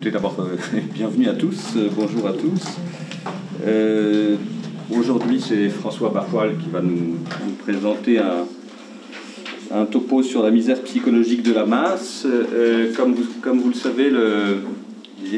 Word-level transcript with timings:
D'abord, 0.00 0.36
euh, 0.38 0.56
bienvenue 0.94 1.26
à 1.26 1.34
tous, 1.34 1.74
euh, 1.74 1.88
bonjour 1.92 2.28
à 2.28 2.32
tous. 2.32 2.62
Euh, 3.66 4.36
Aujourd'hui, 4.96 5.40
c'est 5.40 5.68
François 5.70 6.10
Barfoil 6.10 6.56
qui 6.56 6.70
va 6.70 6.80
nous, 6.80 7.16
présenter 7.64 8.20
un, 8.20 9.84
topo 9.86 10.22
sur 10.22 10.44
la 10.44 10.52
misère 10.52 10.80
psychologique 10.84 11.42
de 11.42 11.52
la 11.52 11.66
masse. 11.66 12.28
Comme, 12.96 13.14
vous, 13.14 13.68
le 13.68 13.74
savez, 13.74 14.12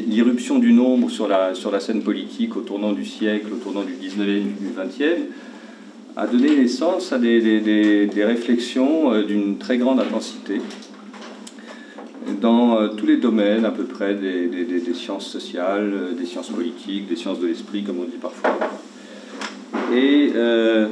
l'irruption 0.06 0.58
du 0.58 0.74
nombre 0.74 1.08
sur 1.08 1.26
la, 1.26 1.54
scène 1.80 2.02
politique 2.02 2.54
au 2.54 2.60
tournant 2.60 2.92
du 2.92 3.06
siècle, 3.06 3.46
au 3.54 3.56
tournant 3.56 3.82
du 3.82 3.94
19e 3.94 4.28
et 4.28 4.40
du 4.40 4.68
20e, 4.76 5.20
a 6.16 6.26
donné 6.26 6.54
naissance 6.54 7.14
à 7.14 7.18
des, 7.18 8.10
réflexions 8.18 9.22
d'une 9.22 9.56
très 9.56 9.78
grande 9.78 10.00
intensité 10.00 10.60
dans 12.40 12.78
euh, 12.78 12.88
tous 12.88 13.06
les 13.06 13.16
domaines 13.16 13.64
à 13.64 13.70
peu 13.70 13.84
près 13.84 14.14
des, 14.14 14.48
sciences 14.94 15.26
sociales, 15.26 15.92
euh, 15.92 16.12
des 16.12 16.26
sciences 16.26 16.50
politiques, 16.50 17.08
des 17.08 17.16
sciences 17.16 17.40
de 17.40 17.46
l'esprit, 17.46 17.82
comme 17.82 18.00
on 18.00 18.04
dit 18.04 18.18
parfois. 18.20 18.58
Et 19.94 20.32
euh, 20.34 20.88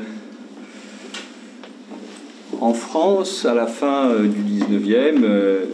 en 2.60 2.72
France, 2.72 3.44
à 3.44 3.54
la 3.54 3.66
fin 3.66 4.10
du 4.22 4.64
19e, 4.64 5.22
euh, 5.22 5.64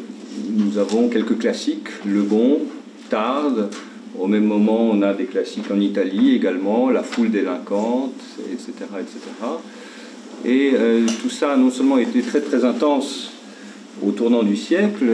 nous 0.50 0.78
avons 0.78 1.08
quelques 1.08 1.38
classiques, 1.38 1.88
Le 2.04 2.22
Bon, 2.22 2.60
Tarde. 3.08 3.70
Au 4.18 4.26
même 4.26 4.44
moment, 4.44 4.88
on 4.90 5.02
a 5.02 5.12
des 5.12 5.24
classiques 5.24 5.70
en 5.70 5.80
Italie 5.80 6.34
également, 6.34 6.90
La 6.90 7.02
foule 7.02 7.30
délinquante, 7.30 8.20
etc. 8.52 8.72
etc. 9.00 9.18
Et 10.44 10.74
tout 11.20 11.30
ça 11.30 11.52
a 11.52 11.56
non 11.56 11.70
seulement 11.70 11.98
été 11.98 12.20
très 12.20 12.40
très 12.40 12.64
intense 12.64 13.33
au 14.02 14.10
tournant 14.10 14.42
du 14.42 14.56
siècle, 14.56 15.04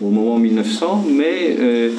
au, 0.00 0.10
moment 0.10 0.38
1900, 0.38 1.06
mais 1.10 1.56
euh, 1.58 1.90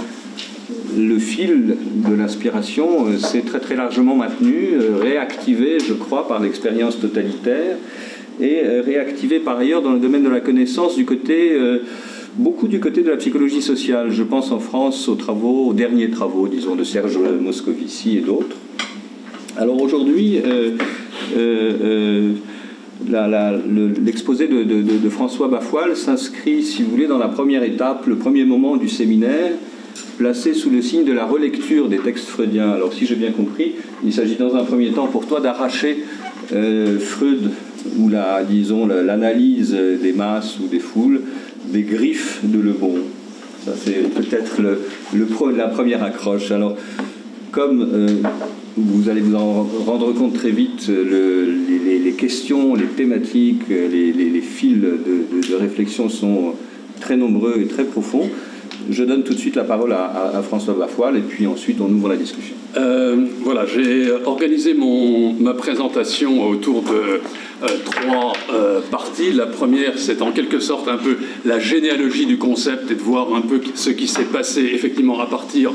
le 0.97 1.17
fil 1.19 1.75
de 2.07 2.13
l'inspiration 2.13 3.07
euh, 3.07 3.17
s'est 3.17 3.41
très 3.41 3.59
très 3.59 3.75
largement 3.75 4.15
maintenu, 4.15 4.69
euh, 4.73 4.97
réactivé, 5.01 5.77
je 5.79 5.93
crois, 5.93 6.27
par 6.27 6.41
l'expérience 6.41 6.99
totalitaire, 6.99 7.77
et 8.41 8.63
réactivé 8.81 9.39
par 9.39 9.59
ailleurs 9.59 9.81
dans 9.81 9.93
le 9.93 9.99
domaine 9.99 10.23
de 10.23 10.29
la 10.29 10.41
connaissance 10.41 10.97
du 10.97 11.05
côté, 11.05 11.57
beaucoup 12.35 12.67
du 12.67 12.81
côté 12.81 13.01
de 13.01 13.09
la 13.09 13.15
psychologie 13.15 13.61
sociale. 13.61 14.11
Je 14.11 14.23
pense 14.23 14.51
en 14.51 14.59
France 14.59 15.07
aux 15.07 15.15
travaux, 15.15 15.67
aux 15.67 15.73
derniers 15.73 16.09
travaux, 16.09 16.49
disons, 16.49 16.75
de 16.75 16.83
Serge 16.83 17.17
Moscovici 17.17 18.17
et 18.17 18.19
d'autres. 18.19 18.57
Alors 19.55 19.81
aujourd'hui, 19.81 20.41
l'exposé 24.03 24.47
le, 24.47 24.65
de, 24.65 25.09
François 25.09 25.47
Bafoil 25.47 25.95
s'inscrit, 25.95 26.63
si 26.63 26.83
vous 26.83 26.91
voulez, 26.91 27.07
dans 27.07 27.17
la 27.17 27.27
première 27.27 27.63
étape, 27.63 28.07
le 28.07 28.15
premier 28.15 28.45
moment 28.45 28.77
du 28.77 28.89
séminaire, 28.89 29.51
placé 30.17 30.53
sous 30.53 30.69
le 30.69 30.81
signe 30.81 31.03
de 31.03 31.13
la 31.13 31.25
relecture 31.25 31.89
des 31.89 31.97
textes 31.97 32.27
freudiens. 32.27 32.71
Alors, 32.71 32.93
si 32.93 33.05
j'ai 33.05 33.15
bien 33.15 33.31
compris, 33.31 33.75
il 34.03 34.13
s'agit 34.13 34.35
dans 34.35 34.55
un 34.55 34.63
premier 34.63 34.91
temps 34.91 35.07
pour 35.07 35.25
toi 35.27 35.41
d'arracher 35.41 36.03
euh, 36.53 36.99
Freud 36.99 37.51
ou 37.97 38.09
la, 38.09 38.43
disons, 38.43 38.87
l'analyse 38.87 39.77
des 40.01 40.13
masses 40.13 40.59
ou 40.59 40.67
des 40.67 40.79
foules 40.79 41.21
des 41.67 41.83
griffes 41.83 42.39
de 42.43 42.59
Le 42.59 42.71
Bon. 42.71 42.95
Ça, 43.65 43.71
c'est 43.75 44.13
peut-être 44.13 44.61
le, 44.61 44.81
le, 45.13 45.27
la 45.55 45.67
première 45.67 46.03
accroche. 46.03 46.51
Alors, 46.51 46.75
comme 47.55 47.89
euh, 47.93 48.07
vous 48.75 49.09
allez 49.09 49.21
vous 49.21 49.35
en 49.35 49.63
rendre 49.85 50.11
compte 50.13 50.33
très 50.33 50.51
vite, 50.51 50.89
le, 50.89 51.45
les, 52.03 52.11
questions, 52.11 52.75
les 52.75 52.85
thématiques, 52.85 53.69
les, 53.69 54.11
les 54.11 54.41
fils 54.41 54.77
de, 54.77 55.55
réflexion 55.55 56.09
sont 56.09 56.53
très 56.99 57.15
nombreux 57.15 57.61
et 57.61 57.67
très 57.67 57.85
profonds. 57.85 58.29
Je 58.89 59.03
donne 59.05 59.23
tout 59.23 59.33
de 59.33 59.39
suite 59.39 59.55
la 59.55 59.63
parole 59.63 59.93
à, 59.93 60.03
à, 60.03 60.37
à 60.37 60.41
François 60.41 60.73
Bafoil 60.73 61.15
et 61.15 61.21
puis 61.21 61.47
ensuite 61.47 61.79
on 61.79 61.89
ouvre 61.89 62.09
la 62.09 62.17
discussion. 62.17 62.55
Euh, 62.75 63.25
voilà, 63.41 63.65
j'ai 63.65 64.11
organisé 64.25 64.73
mon, 64.73 65.31
ma 65.33 65.53
présentation 65.53 66.49
autour 66.49 66.81
de 66.81 67.21
euh, 67.63 67.67
trois 67.85 68.33
euh, 68.53 68.81
parties. 68.91 69.31
La 69.31 69.45
première, 69.45 69.97
c'est 69.97 70.21
en 70.21 70.31
quelque 70.31 70.59
sorte 70.59 70.89
un 70.89 70.97
peu 70.97 71.15
la 71.45 71.59
généalogie 71.59 72.25
du 72.25 72.37
concept 72.37 72.91
et 72.91 72.95
de 72.95 73.01
voir 73.01 73.33
un 73.33 73.41
peu 73.41 73.61
ce 73.75 73.91
qui 73.91 74.07
s'est 74.07 74.25
passé 74.25 74.69
effectivement 74.73 75.21
à 75.21 75.27
partir 75.27 75.71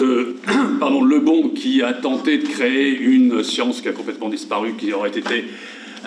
de 0.00 0.36
pardon, 0.80 1.02
Le 1.02 1.20
Bon 1.20 1.48
qui 1.50 1.82
a 1.82 1.92
tenté 1.92 2.38
de 2.38 2.46
créer 2.46 2.98
une 2.98 3.44
science 3.44 3.80
qui 3.80 3.88
a 3.88 3.92
complètement 3.92 4.28
disparu, 4.28 4.74
qui 4.78 4.92
aurait 4.92 5.10
été 5.10 5.44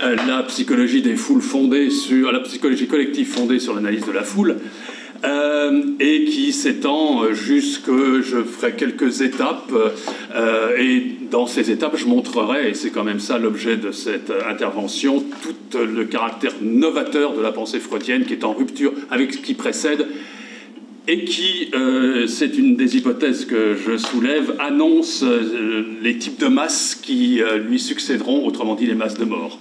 euh, 0.04 0.16
la 0.28 0.44
psychologie 0.44 1.02
des 1.02 1.16
foules 1.16 1.42
fondée 1.42 1.90
sur 1.90 2.32
la 2.32 2.40
psychologie 2.40 2.88
collective 2.88 3.28
fondée 3.28 3.60
sur 3.60 3.74
l'analyse 3.74 4.06
de 4.06 4.12
la 4.12 4.24
foule. 4.24 4.58
Euh, 5.26 5.84
et 6.02 6.26
qui 6.26 6.52
s'étend 6.52 7.32
jusque, 7.32 7.90
je 7.90 8.44
ferai 8.44 8.74
quelques 8.74 9.22
étapes, 9.22 9.72
euh, 10.36 10.76
et 10.78 11.16
dans 11.32 11.48
ces 11.48 11.72
étapes, 11.72 11.96
je 11.96 12.08
montrerai, 12.08 12.72
et 12.72 12.74
c'est 12.74 12.90
quand 12.90 13.06
même 13.06 13.22
ça 13.22 13.38
l'objet 13.38 13.78
de 13.78 13.94
cette 13.94 14.34
intervention, 14.50 15.24
tout 15.42 15.78
le 15.78 16.04
caractère 16.04 16.52
novateur 16.62 17.36
de 17.36 17.42
la 17.42 17.54
pensée 17.54 17.80
freudienne 17.80 18.26
qui 18.26 18.34
est 18.34 18.44
en 18.44 18.52
rupture 18.52 18.92
avec 19.10 19.34
ce 19.34 19.38
qui 19.38 19.54
précède 19.54 20.08
et 21.08 21.26
qui, 21.26 21.70
euh, 21.76 22.28
c'est 22.28 22.58
une 22.58 22.76
des 22.76 22.96
hypothèses 22.96 23.46
que 23.46 23.76
je 23.76 23.98
soulève, 23.98 24.56
annonce 24.60 25.24
euh, 25.24 25.84
les 26.02 26.18
types 26.18 26.40
de 26.40 26.48
masses 26.48 26.96
qui 26.96 27.42
euh, 27.42 27.58
lui 27.58 27.80
succéderont, 27.80 28.46
autrement 28.46 28.76
dit 28.76 28.86
les 28.86 28.96
masses 28.96 29.18
de 29.18 29.26
mort. 29.26 29.60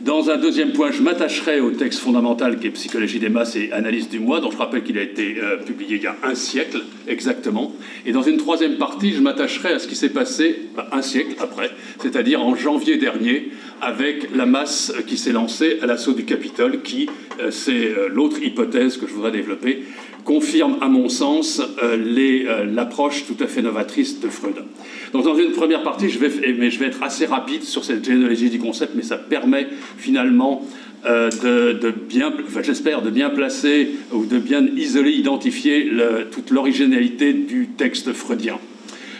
Dans 0.00 0.30
un 0.30 0.36
deuxième 0.36 0.72
point, 0.72 0.92
je 0.92 1.02
m'attacherai 1.02 1.58
au 1.58 1.72
texte 1.72 1.98
fondamental 1.98 2.60
qui 2.60 2.68
est 2.68 2.70
Psychologie 2.70 3.18
des 3.18 3.28
masses 3.28 3.56
et 3.56 3.72
analyse 3.72 4.08
du 4.08 4.20
moi, 4.20 4.38
dont 4.40 4.52
je 4.52 4.56
rappelle 4.56 4.84
qu'il 4.84 4.96
a 4.96 5.02
été 5.02 5.38
publié 5.66 5.96
il 5.96 6.02
y 6.04 6.06
a 6.06 6.14
un 6.22 6.36
siècle 6.36 6.84
exactement. 7.08 7.72
Et 8.06 8.12
dans 8.12 8.22
une 8.22 8.36
troisième 8.36 8.76
partie, 8.76 9.12
je 9.12 9.20
m'attacherai 9.20 9.72
à 9.72 9.78
ce 9.80 9.88
qui 9.88 9.96
s'est 9.96 10.10
passé 10.10 10.68
bah, 10.76 10.88
un 10.92 11.02
siècle 11.02 11.34
après, 11.40 11.72
c'est-à-dire 12.00 12.40
en 12.40 12.54
janvier 12.54 12.96
dernier, 12.96 13.50
avec 13.80 14.34
la 14.34 14.46
masse 14.46 14.92
qui 15.06 15.16
s'est 15.16 15.32
lancée 15.32 15.78
à 15.82 15.86
l'assaut 15.86 16.12
du 16.12 16.24
Capitole, 16.24 16.82
qui, 16.82 17.08
euh, 17.40 17.50
c'est 17.50 17.72
euh, 17.72 18.08
l'autre 18.12 18.42
hypothèse 18.42 18.96
que 18.96 19.06
je 19.06 19.12
voudrais 19.12 19.30
développer, 19.30 19.84
confirme, 20.24 20.76
à 20.80 20.88
mon 20.88 21.08
sens, 21.08 21.62
euh, 21.82 22.64
l'approche 22.64 23.24
tout 23.26 23.42
à 23.42 23.46
fait 23.46 23.62
novatrice 23.62 24.20
de 24.20 24.28
Freud. 24.28 24.56
Donc, 25.12 25.24
dans 25.24 25.36
une 25.36 25.52
première 25.52 25.82
partie, 25.82 26.10
je 26.10 26.18
vais, 26.18 26.30
mais 26.58 26.70
je 26.70 26.78
vais 26.78 26.86
être 26.86 27.02
assez 27.02 27.24
rapide 27.24 27.62
sur 27.62 27.84
cette 27.84 28.04
généalogie 28.04 28.50
du 28.50 28.58
concept, 28.58 28.92
mais 28.94 29.02
ça 29.02 29.16
permet 29.16 29.68
finalement 29.96 30.66
de, 31.04 31.72
de, 31.72 31.90
bien, 31.90 32.34
j'espère, 32.60 33.00
de 33.00 33.08
bien 33.08 33.30
placer 33.30 33.92
ou 34.12 34.26
de 34.26 34.38
bien 34.38 34.66
isoler, 34.76 35.12
identifier 35.12 35.90
toute 36.30 36.50
l'originalité 36.50 37.32
du 37.32 37.68
texte 37.68 38.12
freudien. 38.12 38.58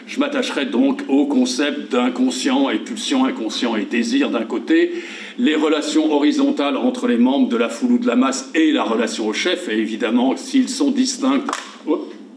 Je 0.08 0.18
m'attacherai 0.20 0.64
donc 0.64 1.02
au 1.08 1.26
concept 1.26 1.92
d'inconscient 1.92 2.70
et 2.70 2.78
pulsion, 2.78 3.26
inconscient 3.26 3.76
et 3.76 3.84
désir 3.84 4.30
d'un 4.30 4.44
côté, 4.44 4.92
les 5.38 5.54
relations 5.54 6.10
horizontales 6.10 6.78
entre 6.78 7.06
les 7.06 7.18
membres 7.18 7.50
de 7.50 7.58
la 7.58 7.68
foule 7.68 7.92
ou 7.92 7.98
de 7.98 8.06
la 8.06 8.16
masse 8.16 8.50
et 8.54 8.72
la 8.72 8.84
relation 8.84 9.28
au 9.28 9.34
chef, 9.34 9.68
et 9.68 9.76
évidemment, 9.76 10.34
s'ils 10.34 10.70
sont 10.70 10.90
distincts 10.90 11.44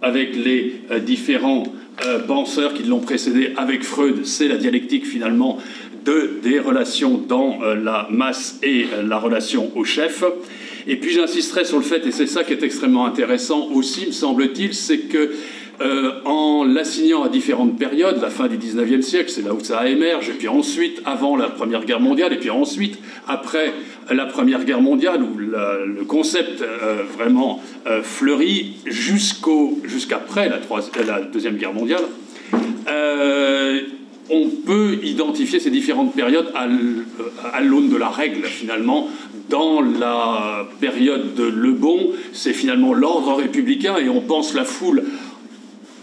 avec 0.01 0.35
les 0.35 0.81
euh, 0.91 0.99
différents 0.99 1.63
euh, 2.05 2.19
penseurs 2.19 2.73
qui 2.73 2.83
l'ont 2.83 2.99
précédé 2.99 3.53
avec 3.55 3.83
Freud, 3.83 4.25
c'est 4.25 4.49
la 4.49 4.57
dialectique 4.57 5.05
finalement 5.05 5.57
de, 6.03 6.39
des 6.43 6.59
relations 6.59 7.23
dans 7.25 7.59
euh, 7.63 7.75
la 7.75 8.07
masse 8.11 8.59
et 8.63 8.87
la 9.07 9.17
relation 9.17 9.71
au 9.77 9.85
chef. 9.85 10.25
Et 10.87 10.97
puis 10.97 11.11
j'insisterai 11.11 11.63
sur 11.63 11.77
le 11.77 11.83
fait, 11.83 12.05
et 12.05 12.11
c'est 12.11 12.27
ça 12.27 12.43
qui 12.43 12.51
est 12.51 12.63
extrêmement 12.63 13.05
intéressant 13.05 13.69
aussi, 13.73 14.07
me 14.07 14.11
semble-t-il, 14.11 14.73
c'est 14.73 15.07
que 15.07 15.31
euh, 15.79 16.11
en 16.25 16.63
l'assignant 16.63 17.23
à 17.23 17.29
différentes 17.29 17.77
périodes, 17.77 18.21
la 18.21 18.29
fin 18.29 18.47
du 18.47 18.57
19e 18.57 19.01
siècle, 19.01 19.29
c'est 19.29 19.43
là 19.43 19.53
où 19.53 19.63
ça 19.63 19.87
émerge, 19.87 20.29
et 20.29 20.33
puis 20.33 20.47
ensuite 20.47 21.01
avant 21.05 21.35
la 21.35 21.47
Première 21.47 21.85
Guerre 21.85 21.99
mondiale, 21.99 22.33
et 22.33 22.37
puis 22.37 22.49
ensuite 22.49 22.99
après 23.27 23.73
la 24.11 24.25
Première 24.25 24.63
Guerre 24.63 24.81
mondiale, 24.81 25.21
où 25.23 25.37
le 25.37 26.03
concept 26.05 26.61
euh, 26.61 27.03
vraiment 27.17 27.61
euh, 27.87 28.03
fleurit 28.03 28.73
jusqu'au, 28.85 29.79
jusqu'après 29.83 30.49
la, 30.49 30.59
la, 31.05 31.21
Deuxième 31.21 31.57
Guerre 31.57 31.73
mondiale, 31.73 32.03
on 34.29 34.49
peut 34.65 34.99
identifier 35.03 35.59
ces 35.59 35.69
différentes 35.71 36.13
périodes 36.13 36.53
à 36.55 37.61
l'aune 37.61 37.89
de 37.89 37.97
la 37.97 38.07
règle, 38.07 38.45
finalement. 38.45 39.09
Dans 39.49 39.81
la 39.81 40.65
période 40.79 41.35
de 41.35 41.43
Le 41.43 41.73
Bon, 41.73 42.11
c'est 42.31 42.53
finalement 42.53 42.93
l'ordre 42.93 43.35
républicain, 43.35 43.97
et 43.97 44.07
on 44.07 44.21
pense 44.21 44.53
la 44.53 44.63
foule 44.63 45.03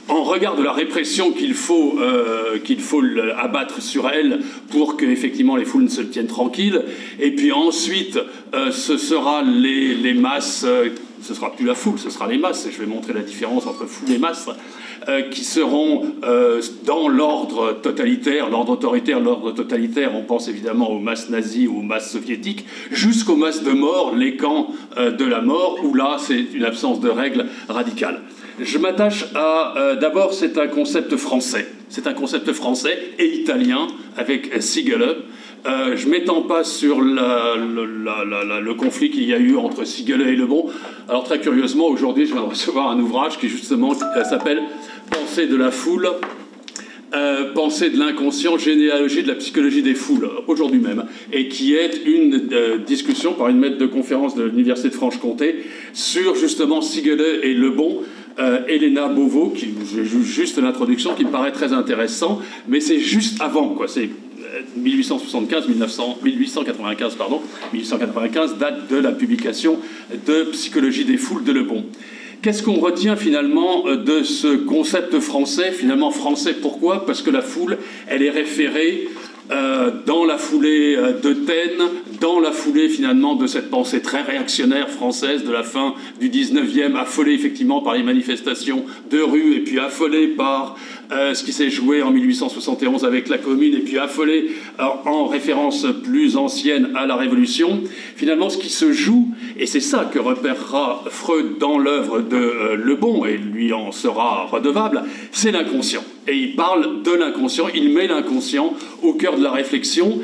en 0.08 0.24
regard 0.24 0.56
de 0.56 0.62
la 0.62 0.72
répression 0.72 1.32
qu'il 1.32 1.54
faut, 1.54 1.98
euh, 2.00 2.58
faut 2.78 3.02
abattre 3.36 3.82
sur 3.82 4.08
elle 4.08 4.40
pour 4.70 4.96
que 4.96 5.04
effectivement 5.04 5.56
les 5.56 5.64
foules 5.64 5.84
ne 5.84 5.88
se 5.88 6.00
tiennent 6.00 6.26
tranquilles. 6.26 6.82
Et 7.20 7.34
puis 7.34 7.52
ensuite, 7.52 8.18
euh, 8.54 8.70
ce 8.70 8.96
sera 8.96 9.42
les, 9.42 10.14
masses, 10.14 10.64
euh, 10.66 10.88
ce 11.22 11.34
sera 11.34 11.52
plus 11.52 11.66
la 11.66 11.74
foule, 11.74 11.98
ce 11.98 12.10
sera 12.10 12.26
les 12.26 12.38
masses. 12.38 12.66
Et 12.66 12.72
je 12.72 12.78
vais 12.78 12.86
montrer 12.86 13.12
la 13.12 13.20
différence 13.20 13.66
entre 13.66 13.86
foule 13.86 14.10
et 14.12 14.18
masse. 14.18 14.48
Qui 15.30 15.42
seront 15.42 16.02
dans 16.84 17.08
l'ordre 17.08 17.78
totalitaire, 17.80 18.50
l'ordre 18.50 18.72
autoritaire, 18.72 19.20
l'ordre 19.20 19.52
totalitaire, 19.52 20.14
on 20.14 20.22
pense 20.22 20.48
évidemment 20.48 20.90
aux 20.90 20.98
masses 20.98 21.30
nazies 21.30 21.66
ou 21.66 21.78
aux 21.78 21.82
masses 21.82 22.12
soviétiques, 22.12 22.66
jusqu'aux 22.90 23.36
masses 23.36 23.62
de 23.62 23.70
mort, 23.70 24.14
les 24.14 24.36
camps 24.36 24.70
de 24.98 25.24
la 25.24 25.40
mort, 25.40 25.78
où 25.82 25.94
là 25.94 26.16
c'est 26.18 26.48
une 26.52 26.64
absence 26.64 27.00
de 27.00 27.08
règles 27.08 27.46
radicales. 27.68 28.20
Je 28.60 28.78
m'attache 28.78 29.26
à. 29.34 29.96
D'abord, 30.00 30.32
c'est 30.32 30.58
un 30.58 30.68
concept 30.68 31.16
français. 31.16 31.66
C'est 31.88 32.06
un 32.06 32.14
concept 32.14 32.52
français 32.52 32.98
et 33.18 33.26
italien 33.26 33.86
avec 34.16 34.62
Siegele. 34.62 35.16
je 35.64 36.04
ne 36.06 36.10
m'étends 36.10 36.42
pas 36.42 36.64
sur 36.64 37.00
le 37.00 38.72
conflit 38.74 39.10
qu'il 39.10 39.24
y 39.24 39.32
a 39.32 39.38
eu 39.38 39.56
entre 39.56 39.84
Siegele 39.84 40.22
et 40.22 40.36
Le 40.36 40.46
Bon. 40.46 40.66
Alors, 41.08 41.24
très 41.24 41.40
curieusement, 41.40 41.86
aujourd'hui, 41.86 42.26
je 42.26 42.32
viens 42.32 42.42
de 42.42 42.48
recevoir 42.48 42.90
un 42.90 42.98
ouvrage 43.00 43.38
qui, 43.38 43.48
justement, 43.48 43.94
s'appelle 43.94 44.62
Pensée 45.10 45.46
de 45.46 45.56
la 45.56 45.70
foule 45.70 46.10
euh, 47.14 47.54
pensée 47.54 47.88
de 47.88 47.98
l'inconscient, 47.98 48.58
généalogie 48.58 49.22
de 49.22 49.28
la 49.28 49.34
psychologie 49.34 49.80
des 49.82 49.94
foules, 49.94 50.28
aujourd'hui 50.46 50.78
même, 50.78 51.04
et 51.32 51.48
qui 51.48 51.74
est 51.74 52.02
une 52.04 52.48
euh, 52.52 52.76
discussion 52.78 53.32
par 53.32 53.48
une 53.48 53.58
maître 53.58 53.78
de 53.78 53.86
conférence 53.86 54.34
de 54.34 54.44
l'Université 54.44 54.90
de 54.90 54.94
Franche-Comté 54.94 55.64
sur 55.94 56.34
justement 56.34 56.82
Siegele 56.82 57.40
et 57.42 57.54
Le 57.54 57.70
Bon, 57.70 58.02
euh, 58.38 58.60
Elena 58.68 59.08
Beauvau, 59.08 59.48
qui 59.48 59.68
juste 59.90 60.58
l'introduction 60.58 61.14
qui 61.14 61.24
me 61.24 61.30
paraît 61.30 61.52
très 61.52 61.72
intéressant, 61.72 62.40
mais 62.68 62.80
c'est 62.80 63.00
juste 63.00 63.40
avant, 63.40 63.70
quoi. 63.70 63.88
C'est 63.88 64.10
1875, 64.76 65.66
1900, 65.68 66.18
1895, 66.22 67.14
pardon, 67.14 67.40
1895, 67.72 68.58
date 68.58 68.90
de 68.90 68.96
la 68.96 69.12
publication 69.12 69.78
de 70.26 70.44
Psychologie 70.52 71.06
des 71.06 71.16
foules 71.16 71.44
de 71.44 71.52
Le 71.52 71.62
Bon. 71.62 71.84
Qu'est-ce 72.40 72.62
qu'on 72.62 72.78
retient 72.78 73.16
finalement 73.16 73.88
euh, 73.88 73.96
de 73.96 74.22
ce 74.22 74.56
concept 74.56 75.18
français? 75.18 75.72
Finalement 75.72 76.10
français, 76.12 76.54
pourquoi? 76.54 77.04
Parce 77.04 77.20
que 77.20 77.30
la 77.30 77.42
foule, 77.42 77.78
elle 78.06 78.22
est 78.22 78.30
référée 78.30 79.08
euh, 79.50 79.90
dans 80.06 80.24
la 80.24 80.38
foulée 80.38 80.94
euh, 80.96 81.18
de 81.18 81.36
dans 82.20 82.38
la 82.38 82.52
foulée 82.52 82.88
finalement 82.88 83.34
de 83.34 83.46
cette 83.46 83.70
pensée 83.70 84.02
très 84.02 84.22
réactionnaire 84.22 84.88
française 84.90 85.44
de 85.44 85.50
la 85.50 85.62
fin 85.62 85.94
du 86.20 86.28
19e, 86.28 86.96
affolée 86.96 87.32
effectivement 87.32 87.80
par 87.80 87.94
les 87.94 88.02
manifestations 88.02 88.84
de 89.10 89.20
rue 89.20 89.54
et 89.54 89.60
puis 89.60 89.78
affolée 89.78 90.28
par 90.28 90.76
euh, 91.12 91.34
ce 91.34 91.44
qui 91.44 91.52
s'est 91.52 91.70
joué 91.70 92.02
en 92.02 92.10
1871 92.10 93.04
avec 93.04 93.28
la 93.28 93.38
Commune 93.38 93.74
et 93.74 93.80
puis 93.80 93.98
affolée 93.98 94.50
en 94.78 95.26
référence 95.26 95.86
plus 96.04 96.36
ancienne 96.36 96.90
à 96.94 97.06
la 97.06 97.16
Révolution, 97.16 97.82
finalement 98.16 98.50
ce 98.50 98.58
qui 98.58 98.68
se 98.68 98.92
joue, 98.92 99.28
et 99.58 99.66
c'est 99.66 99.80
ça 99.80 100.10
que 100.12 100.18
repérera 100.18 101.04
Freud 101.08 101.58
dans 101.58 101.78
l'œuvre 101.78 102.20
de 102.20 102.74
Le 102.74 102.94
Bon, 102.94 103.24
et 103.24 103.36
lui 103.36 103.72
en 103.72 103.92
sera 103.92 104.46
redevable, 104.46 105.02
c'est 105.32 105.52
l'inconscient 105.52 106.04
et 106.28 106.36
il 106.36 106.54
parle 106.54 107.02
de 107.02 107.10
l'inconscient, 107.10 107.68
il 107.74 107.92
met 107.92 108.06
l'inconscient 108.06 108.74
au 109.02 109.14
cœur 109.14 109.36
de 109.38 109.42
la 109.42 109.50
réflexion. 109.50 110.20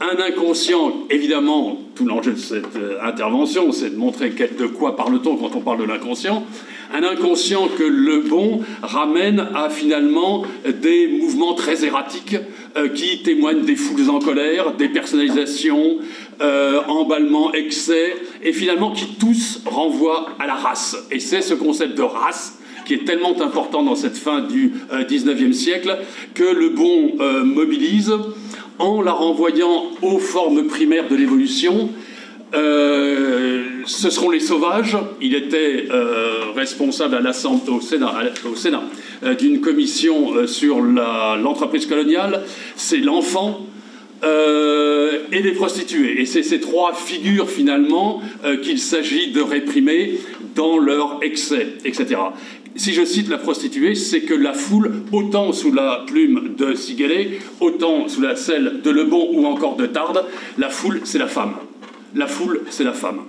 Un 0.00 0.18
inconscient, 0.20 0.92
évidemment, 1.10 1.78
tout 1.94 2.06
l'enjeu 2.06 2.32
de 2.32 2.38
cette 2.38 2.76
euh, 2.76 2.98
intervention, 3.02 3.70
c'est 3.70 3.90
de 3.90 3.96
montrer 3.96 4.30
de 4.30 4.66
quoi 4.66 4.96
parle-t-on 4.96 5.36
quand 5.36 5.54
on 5.54 5.60
parle 5.60 5.80
de 5.80 5.84
l'inconscient. 5.84 6.44
Un 6.94 7.02
inconscient 7.02 7.68
que 7.68 7.82
le 7.82 8.20
bon 8.20 8.60
ramène 8.82 9.48
à 9.54 9.68
finalement 9.68 10.44
des 10.64 11.08
mouvements 11.08 11.54
très 11.54 11.84
erratiques 11.84 12.36
euh, 12.76 12.88
qui 12.88 13.22
témoignent 13.22 13.64
des 13.64 13.76
foules 13.76 14.08
en 14.08 14.20
colère, 14.20 14.72
des 14.76 14.88
personnalisations, 14.88 15.98
euh, 16.40 16.80
emballements, 16.88 17.52
excès, 17.52 18.14
et 18.42 18.52
finalement 18.52 18.92
qui 18.92 19.06
tous 19.18 19.60
renvoient 19.66 20.28
à 20.38 20.46
la 20.46 20.54
race. 20.54 20.96
Et 21.10 21.18
c'est 21.18 21.42
ce 21.42 21.54
concept 21.54 21.98
de 21.98 22.02
race 22.02 22.58
qui 22.84 22.94
est 22.94 23.04
tellement 23.04 23.40
important 23.40 23.82
dans 23.82 23.94
cette 23.94 24.16
fin 24.16 24.40
du 24.40 24.72
XIXe 24.92 25.28
euh, 25.28 25.52
siècle 25.52 25.98
que 26.34 26.44
le 26.44 26.70
bon 26.70 27.12
euh, 27.20 27.44
mobilise 27.44 28.12
en 28.78 29.00
la 29.00 29.12
renvoyant 29.12 29.84
aux 30.02 30.18
formes 30.18 30.66
primaires 30.66 31.08
de 31.08 31.16
l'évolution. 31.16 31.90
Euh, 32.54 33.62
ce 33.86 34.10
seront 34.10 34.30
les 34.30 34.40
sauvages. 34.40 34.96
Il 35.20 35.34
était 35.34 35.88
responsable 36.54 37.16
à 37.16 37.20
l'Assemblée, 37.20 37.72
au 37.72 37.80
Sénat, 37.80 38.14
Sénat 38.54 38.82
d'une 39.38 39.60
commission 39.60 40.46
sur 40.46 40.80
l'entreprise 40.80 41.86
coloniale. 41.86 42.42
C'est 42.76 42.98
l'enfant, 42.98 43.60
et 44.22 45.42
les 45.42 45.52
prostituées. 45.52 46.22
Et 46.22 46.24
c'est 46.24 46.42
ces 46.42 46.60
trois 46.60 46.94
figures 46.94 47.50
finalement 47.50 48.22
qu'il 48.62 48.78
s'agit 48.78 49.32
de 49.32 49.42
réprimer 49.42 50.18
dans 50.54 50.78
leur 50.78 51.18
excès, 51.22 51.74
etc 51.84 52.16
si 52.76 52.92
je 52.92 53.04
cite 53.04 53.28
la 53.28 53.38
prostituée, 53.38 53.94
c'est 53.94 54.22
que 54.22 54.34
la 54.34 54.52
foule, 54.52 55.02
autant 55.12 55.52
sous 55.52 55.72
la 55.72 56.04
plume 56.06 56.54
de 56.58 56.74
Sigalé, 56.74 57.38
autant 57.60 58.08
sous 58.08 58.20
la 58.20 58.36
celle 58.36 58.80
de 58.82 58.90
Lebon 58.90 59.28
ou 59.32 59.46
encore 59.46 59.76
de 59.76 59.86
Tarde, 59.86 60.24
la 60.58 60.70
foule, 60.70 61.00
c'est 61.04 61.18
la 61.18 61.28
femme. 61.28 61.54
La 62.14 62.26
foule, 62.28 62.62
c'est 62.70 62.84
la 62.84 62.92
femme. 62.92 63.22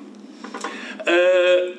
Euh, 1.08 1.74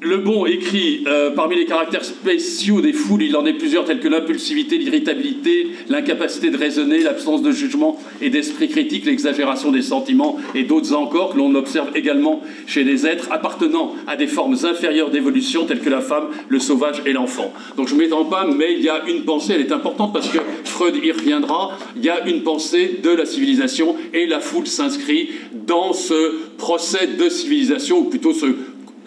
le 0.00 0.18
bon 0.18 0.46
écrit 0.46 1.02
euh, 1.06 1.30
parmi 1.30 1.56
les 1.56 1.64
caractères 1.64 2.04
spéciaux 2.04 2.80
des 2.80 2.92
foules, 2.92 3.22
il 3.22 3.36
en 3.36 3.44
est 3.46 3.54
plusieurs 3.54 3.84
tels 3.84 3.98
que 3.98 4.06
l'impulsivité, 4.06 4.78
l'irritabilité, 4.78 5.68
l'incapacité 5.88 6.50
de 6.50 6.56
raisonner, 6.56 7.00
l'absence 7.00 7.42
de 7.42 7.50
jugement 7.50 7.98
et 8.22 8.30
d'esprit 8.30 8.68
critique, 8.68 9.04
l'exagération 9.06 9.72
des 9.72 9.82
sentiments 9.82 10.36
et 10.54 10.62
d'autres 10.62 10.94
encore 10.94 11.32
que 11.32 11.38
l'on 11.38 11.54
observe 11.56 11.90
également 11.96 12.40
chez 12.66 12.84
les 12.84 13.06
êtres 13.06 13.26
appartenant 13.32 13.94
à 14.06 14.16
des 14.16 14.28
formes 14.28 14.56
inférieures 14.62 15.10
d'évolution 15.10 15.64
telles 15.64 15.80
que 15.80 15.90
la 15.90 16.00
femme, 16.00 16.28
le 16.48 16.60
sauvage 16.60 17.02
et 17.04 17.12
l'enfant. 17.12 17.52
Donc 17.76 17.88
je 17.88 17.94
ne 17.94 17.98
m'étends 17.98 18.24
pas, 18.24 18.46
mais 18.46 18.74
il 18.74 18.84
y 18.84 18.88
a 18.88 19.02
une 19.08 19.24
pensée, 19.24 19.54
elle 19.54 19.62
est 19.62 19.72
importante 19.72 20.12
parce 20.12 20.28
que 20.28 20.38
Freud 20.64 20.94
y 21.02 21.10
reviendra, 21.10 21.76
il 21.96 22.04
y 22.04 22.10
a 22.10 22.24
une 22.28 22.42
pensée 22.42 23.00
de 23.02 23.10
la 23.10 23.26
civilisation 23.26 23.96
et 24.14 24.26
la 24.26 24.38
foule 24.38 24.68
s'inscrit 24.68 25.30
dans 25.66 25.92
ce 25.92 26.34
procès 26.56 27.08
de 27.18 27.28
civilisation, 27.28 27.98
ou 28.00 28.04
plutôt 28.04 28.32
ce 28.32 28.46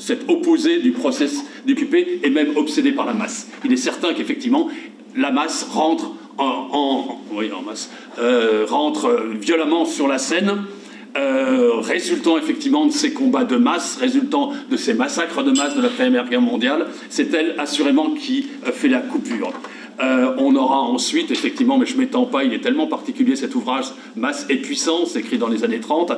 cet 0.01 0.27
opposé 0.29 0.79
du 0.79 0.91
process 0.91 1.45
décupé 1.65 2.19
est 2.23 2.29
même 2.31 2.57
obsédé 2.57 2.91
par 2.91 3.05
la 3.05 3.13
masse. 3.13 3.47
Il 3.63 3.71
est 3.71 3.77
certain 3.77 4.13
qu'effectivement, 4.13 4.67
la 5.15 5.31
masse 5.31 5.67
rentre 5.71 6.11
en, 6.37 7.19
masse, 7.63 7.91
euh, 8.19 8.65
rentre 8.67 9.23
violemment 9.39 9.85
sur 9.85 10.07
la 10.07 10.17
scène, 10.17 10.63
euh, 11.17 11.73
résultant 11.75 12.37
effectivement 12.37 12.87
de 12.87 12.91
ces 12.91 13.13
combats 13.13 13.43
de 13.43 13.57
masse, 13.57 13.97
résultant 13.97 14.53
de 14.71 14.77
ces 14.77 14.95
massacres 14.95 15.43
de 15.43 15.51
masse 15.51 15.75
de 15.75 15.81
la 15.81 15.89
Première 15.89 16.27
Guerre 16.27 16.41
mondiale, 16.41 16.87
c'est 17.09 17.31
elle 17.35 17.55
assurément 17.59 18.11
qui 18.11 18.47
euh, 18.65 18.71
fait 18.71 18.87
la 18.87 19.01
coupure. 19.01 19.53
on 19.99 20.55
aura 20.55 20.79
ensuite, 20.79 21.29
effectivement, 21.29 21.77
mais 21.77 21.85
je 21.85 21.93
ne 21.93 21.99
m'étends 21.99 22.25
pas, 22.25 22.43
il 22.43 22.53
est 22.53 22.61
tellement 22.61 22.87
particulier 22.87 23.35
cet 23.35 23.53
ouvrage, 23.53 23.85
Masse 24.15 24.47
et 24.49 24.55
puissance, 24.55 25.15
écrit 25.15 25.37
dans 25.37 25.47
les 25.47 25.63
années 25.63 25.79
30. 25.79 26.13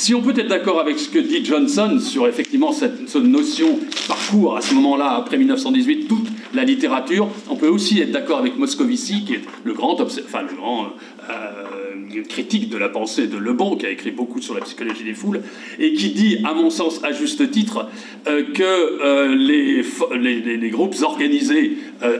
Si 0.00 0.14
on 0.14 0.22
peut 0.22 0.32
être 0.34 0.48
d'accord 0.48 0.80
avec 0.80 0.98
ce 0.98 1.10
que 1.10 1.18
dit 1.18 1.44
Johnson 1.44 1.98
sur 2.00 2.26
effectivement 2.26 2.72
cette, 2.72 3.14
notion 3.16 3.78
qui 3.94 4.08
parcourt 4.08 4.56
à 4.56 4.62
ce 4.62 4.72
moment-là, 4.72 5.10
après 5.10 5.36
1918, 5.36 6.08
toute 6.08 6.26
la 6.54 6.64
littérature, 6.64 7.28
on 7.50 7.56
peut 7.56 7.68
aussi 7.68 8.00
être 8.00 8.10
d'accord 8.10 8.38
avec 8.38 8.56
Moscovici, 8.56 9.26
qui 9.26 9.34
est 9.34 9.42
le 9.62 9.74
grand, 9.74 10.00
enfin, 10.00 10.40
le 10.40 10.56
grand 10.56 10.86
euh, 11.28 12.22
critique 12.30 12.70
de 12.70 12.78
la 12.78 12.88
pensée 12.88 13.26
de 13.26 13.36
Le 13.36 13.52
Bon, 13.52 13.76
qui 13.76 13.84
a 13.84 13.90
écrit 13.90 14.10
beaucoup 14.10 14.40
sur 14.40 14.54
la 14.54 14.62
psychologie 14.62 15.04
des 15.04 15.12
foules, 15.12 15.42
et 15.78 15.92
qui 15.92 16.08
dit, 16.12 16.38
à 16.44 16.54
mon 16.54 16.70
sens, 16.70 17.04
à 17.04 17.12
juste 17.12 17.50
titre, 17.50 17.86
euh, 18.26 18.42
que 18.54 18.62
euh, 18.62 19.34
les, 19.34 20.70
groupes 20.70 20.96
organisés 21.02 21.76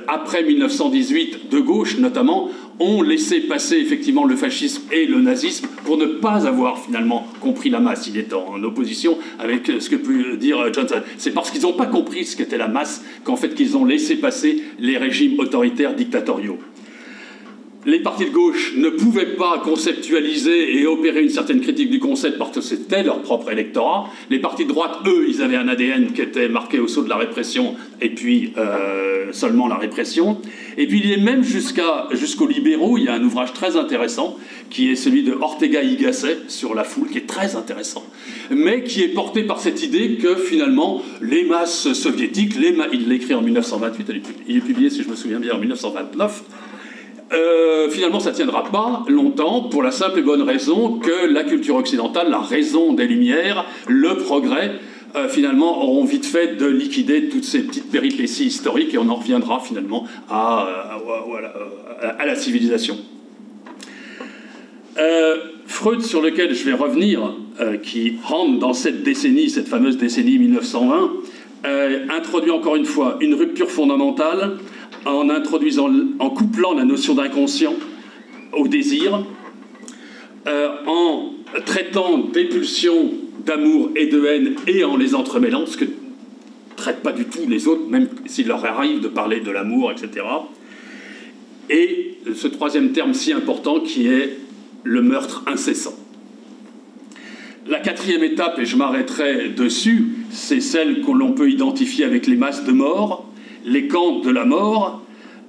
après 0.06 0.42
1918, 0.42 1.49
de 1.49 1.60
gauche 1.60 1.96
notamment, 1.96 2.50
ont 2.80 3.02
laissé 3.02 3.40
passer 3.40 3.76
effectivement 3.76 4.25
le 4.25 4.34
fascisme 4.37 4.82
et 4.90 5.06
le 5.06 5.20
nazisme 5.20 5.68
pour 5.84 5.99
ne 5.99 6.06
pas 6.06 6.46
avoir 6.46 6.78
finalement 6.78 7.26
compris 7.40 7.68
la 7.68 7.78
masse. 7.78 8.08
Il 8.08 8.16
est 8.16 8.32
en 8.32 8.62
opposition 8.64 9.18
avec 9.38 9.70
ce 9.78 9.90
que 9.90 9.96
peut 9.96 10.37
dire 10.38 10.72
Johnson. 10.72 11.02
C'est 11.18 11.32
parce 11.32 11.50
qu'ils 11.50 11.62
n'ont 11.62 11.75
pas 11.75 11.87
compris 11.87 12.25
ce 12.25 12.37
qu'était 12.37 12.56
la 12.56 12.68
masse 12.68 13.04
qu'en 13.22 13.37
fait 13.37 13.54
qu'ils 13.54 13.76
ont 13.76 13.84
laissé 13.84 14.16
passer 14.16 14.62
les 14.78 14.96
régimes 14.96 15.38
autoritaires 15.38 15.94
dictatoriaux 15.94 16.58
les 17.87 18.00
partis 18.00 18.26
de 18.26 18.30
gauche 18.30 18.75
ne 18.76 18.90
pouvaient 18.90 19.37
pas 19.37 19.60
conceptualiser 19.64 20.78
et 20.78 20.87
opérer 20.87 21.22
une 21.22 21.30
certaine 21.30 21.60
critique 21.60 21.90
du 21.90 21.99
concept 21.99 22.37
parce 22.37 22.50
que 22.50 22.60
c'était 22.60 23.02
leur 23.02 23.22
propre 23.22 23.50
électorat. 23.50 24.10
Les 24.28 24.38
partis 24.38 24.64
de 24.64 24.68
droite, 24.68 24.99
eux, 25.06 25.26
ils 25.28 25.40
avaient 25.40 25.56
un 25.56 25.68
ADN 25.68 26.12
qui 26.12 26.20
était 26.20 26.49
marqué 26.49 26.78
au 26.78 26.88
saut 26.88 27.02
de 27.02 27.08
la 27.08 27.16
répression 27.16 27.76
et 28.02 28.10
puis 28.10 28.52
euh, 28.58 29.32
seulement 29.32 29.66
la 29.66 29.76
répression. 29.76 30.38
Et 30.76 30.87
puis 30.87 31.00
il 31.02 31.10
est 31.10 31.22
même 31.22 31.42
jusqu'à, 31.42 32.08
jusqu'aux 32.12 32.46
libéraux, 32.46 32.99
il 32.99 33.04
y 33.04 33.08
a 33.08 33.14
un 33.14 33.25
ouvrage 33.25 33.54
très 33.54 33.76
intéressant 33.76 34.37
qui 34.68 34.90
est 34.90 34.96
celui 34.96 35.22
de 35.22 35.32
Ortega 35.32 35.82
y 35.82 35.96
Gasset 35.96 36.38
sur 36.49 36.75
la 36.75 36.84
foule, 36.84 37.08
qui 37.08 37.18
est 37.18 37.26
très 37.26 37.56
intéressant, 37.56 38.04
mais 38.50 38.84
qui 38.84 39.02
est 39.02 39.08
porté 39.08 39.42
par 39.44 39.58
cette 39.58 39.82
idée 39.82 40.16
que 40.16 40.37
finalement 40.37 41.02
les 41.22 41.44
masses 41.44 41.92
soviétiques, 41.94 42.56
les 42.56 42.76
il 42.92 43.08
l'écrit 43.08 43.34
en 43.34 43.42
1928, 43.42 44.12
il 44.49 44.56
est 44.56 44.60
publié 44.60 44.90
si 44.90 45.02
je 45.02 45.08
me 45.08 45.16
souviens 45.16 45.40
bien 45.40 45.54
en 45.54 45.58
1929, 45.58 46.42
euh, 47.32 47.88
finalement, 47.90 48.18
ça 48.18 48.30
ne 48.30 48.37
tiendra 48.37 48.64
pas 48.64 49.04
longtemps 49.08 49.62
pour 49.62 49.82
la 49.82 49.92
simple 49.92 50.18
et 50.18 50.22
bonne 50.22 50.42
raison 50.42 50.99
que 50.99 51.26
la 51.26 51.44
culture 51.44 51.76
occidentale, 51.76 52.28
la 52.28 52.40
raison 52.40 52.92
des 52.92 53.06
Lumières, 53.06 53.66
le 53.87 54.16
progrès, 54.16 54.72
euh, 55.14 55.28
finalement, 55.28 55.82
auront 55.82 56.04
vite 56.04 56.26
fait 56.26 56.56
de 56.56 56.66
liquider 56.66 57.28
toutes 57.28 57.44
ces 57.44 57.60
petites 57.60 57.90
péripéties 57.90 58.46
historiques 58.46 58.94
et 58.94 58.99
on 58.99 59.08
en 59.08 59.14
reviendra 59.14 59.60
finalement 59.60 60.06
à, 60.28 60.68
à, 62.18 62.26
la 62.26 62.34
civilisation. 62.34 62.96
Euh, 64.99 65.37
Freud, 65.66 66.02
sur 66.02 66.20
lequel 66.20 66.52
je 66.54 66.64
vais 66.64 66.72
revenir, 66.72 67.37
qui 67.82 68.14
rentre 68.25 68.58
dans 68.58 68.72
cette 68.72 69.02
décennie, 69.02 69.50
cette 69.50 69.68
fameuse 69.68 69.99
décennie 69.99 70.38
1920, 70.38 71.12
introduit 72.10 72.50
encore 72.50 72.75
une 72.75 72.87
fois 72.87 73.18
une 73.20 73.34
rupture 73.34 73.70
fondamentale 73.70 74.56
en 75.04 75.30
introduisant, 75.30 75.90
en 76.19 76.30
couplant 76.30 76.75
la 76.75 76.85
notion 76.85 77.14
d'inconscient 77.14 77.75
au 78.52 78.69
désir, 78.69 79.25
en 80.87 81.33
traitant 81.66 82.19
des 82.19 82.45
pulsions 82.45 83.12
d'amour 83.45 83.90
et 83.97 84.07
de 84.07 84.25
haine 84.25 84.54
et 84.66 84.85
en 84.85 84.97
les 84.97 85.14
entremêlant, 85.14 85.66
ce 85.66 85.76
que 85.76 85.85
ne 85.85 85.90
traitent 86.76 87.02
pas 87.02 87.12
du 87.12 87.25
tout 87.25 87.47
les 87.49 87.69
autres, 87.69 87.88
même 87.88 88.09
s'il 88.26 88.49
leur 88.49 88.64
arrive 88.64 89.00
de 89.00 89.09
parler 89.09 89.40
de 89.40 89.50
l'amour, 89.50 89.92
etc. 89.92 90.26
Et 91.69 92.19
ce 92.35 92.49
troisième 92.49 92.92
terme 92.92 93.14
si 93.14 93.33
important 93.33 93.80
qui 93.80 94.07
est 94.09 94.38
le 94.83 95.02
meurtre 95.02 95.45
incessant. 95.47 95.95
La 97.66 97.78
quatrième 97.78 98.25
étape, 98.25 98.59
et 98.59 98.64
je 98.64 98.76
m'arrêterai 98.76 99.50
dessus, 99.50 100.09
c'est 100.30 100.61
celle 100.61 101.02
que 101.02 101.11
l'on 101.12 101.33
peut 101.33 101.50
identifier 101.50 102.04
avec 102.04 102.26
les 102.26 102.37
masses 102.37 102.64
de 102.64 102.73
mort, 102.73 103.29
les 103.64 103.88
camps 103.88 104.21
de 104.21 104.31
la 104.31 104.45
mort, 104.45 105.02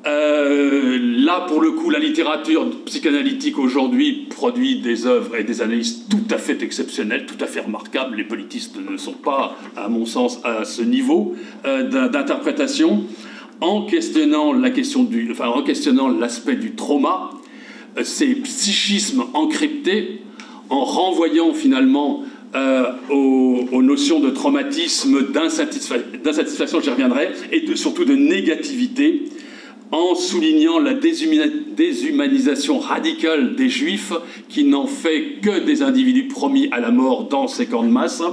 euh, 0.08 0.98
là, 1.00 1.46
pour 1.48 1.62
le 1.62 1.72
coup, 1.72 1.90
la 1.92 2.00
littérature 2.00 2.68
psychanalytique 2.86 3.60
aujourd'hui 3.60 4.28
produit 4.30 4.80
des 4.82 5.06
œuvres 5.06 5.36
et 5.36 5.44
des 5.44 5.62
analyses 5.62 6.08
tout 6.10 6.34
à 6.34 6.38
fait 6.38 6.64
exceptionnelles, 6.64 7.26
tout 7.28 7.42
à 7.44 7.48
fait 7.48 7.60
remarquables. 7.60 8.18
Les 8.18 8.24
politistes 8.24 8.78
ne 8.78 8.98
sont 8.98 9.14
pas, 9.14 9.56
à 9.78 9.90
mon 9.90 10.06
sens, 10.06 10.40
à 10.44 10.66
ce 10.66 10.82
niveau 10.82 11.36
euh, 11.66 12.08
d'interprétation. 12.10 13.04
En 13.60 13.84
questionnant 13.86 14.54
la 14.54 14.72
question 14.72 15.04
du, 15.04 15.36
en 15.40 15.62
questionnant 15.62 16.08
l'aspect 16.08 16.56
du 16.56 16.72
trauma, 16.74 17.30
euh, 18.00 18.04
ces 18.04 18.34
psychismes 18.34 19.26
encryptés, 19.36 20.22
en 20.70 20.84
renvoyant 20.84 21.54
finalement 21.54 22.24
aux, 22.54 23.66
aux, 23.72 23.82
notions 23.82 24.20
de 24.20 24.30
traumatisme, 24.30 25.32
d'insatisfaction, 25.32 26.82
j'y 26.82 26.90
reviendrai, 26.90 27.32
et 27.52 27.66
surtout 27.76 28.06
de 28.06 28.14
négativité, 28.14 29.24
en 29.92 30.16
soulignant 30.16 30.80
la 30.80 30.94
déshumanisation 30.94 32.80
radicale 32.80 33.56
des 33.56 33.70
juifs 33.70 34.14
qui 34.48 34.64
n'en 34.64 34.88
fait 34.88 35.40
que 35.42 35.60
des 35.60 35.82
individus 35.84 36.28
promis 36.28 36.70
à 36.72 36.80
la 36.80 36.92
mort 36.92 37.28
dans 37.28 37.48
ces 37.48 37.66
camps 37.66 37.84
de 37.84 37.90
masse 37.90 38.24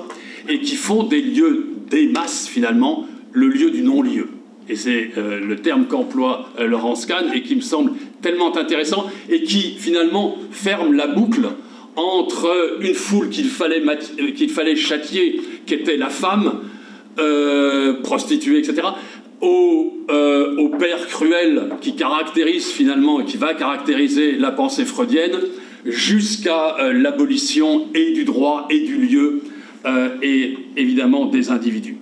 et 0.49 0.61
qui 0.61 0.77
font 0.77 1.03
des 1.03 1.21
lieux, 1.21 1.75
des 1.91 2.07
masses 2.07 2.47
finalement, 2.47 3.07
le 3.33 3.49
lieu 3.49 3.71
du 3.71 3.83
non-lieu. 3.83 4.29
Et 4.69 4.77
c'est 4.77 5.11
euh, 5.17 5.41
le 5.41 5.57
terme 5.57 5.87
qu'emploie 5.87 6.51
euh, 6.61 6.67
Laurence 6.67 7.07
Kahn 7.07 7.33
et 7.35 7.43
qui 7.43 7.57
me 7.57 7.61
semble 7.61 7.93
tellement 8.23 8.57
intéressant 8.57 9.07
et 9.29 9.43
qui 9.43 9.77
finalement 9.79 10.37
ferme 10.51 10.93
la 10.95 11.07
boucle 11.07 11.49
entre 11.99 12.78
une 12.81 12.95
foule 12.95 13.28
qu'il 13.28 13.49
fallait, 13.49 13.83
euh, 13.87 14.31
qu'il 14.31 14.50
fallait 14.50 14.76
châtier, 14.76 15.40
qui 15.67 15.75
était 15.75 15.97
la 15.97 16.09
femme, 16.09 16.61
prostituée, 18.05 18.59
etc., 18.59 18.83
euh, 19.40 20.57
au, 20.57 20.69
père 20.69 21.07
cruel 21.07 21.69
qui 21.81 21.95
caractérise 21.95 22.67
finalement 22.67 23.21
et 23.21 23.25
qui 23.25 23.37
va 23.37 23.55
caractériser 23.55 24.33
la 24.33 24.50
pensée 24.50 24.85
freudienne 24.85 25.38
jusqu'à 25.85 26.76
euh, 26.81 26.93
l'abolition 26.93 27.87
et 27.95 28.12
du 28.12 28.25
droit 28.25 28.67
et 28.69 28.81
du 28.81 28.97
lieu 28.97 29.43
euh, 29.87 30.09
et 30.23 30.59
évidemment 30.76 31.26
des 31.26 31.50
individus. 31.50 31.99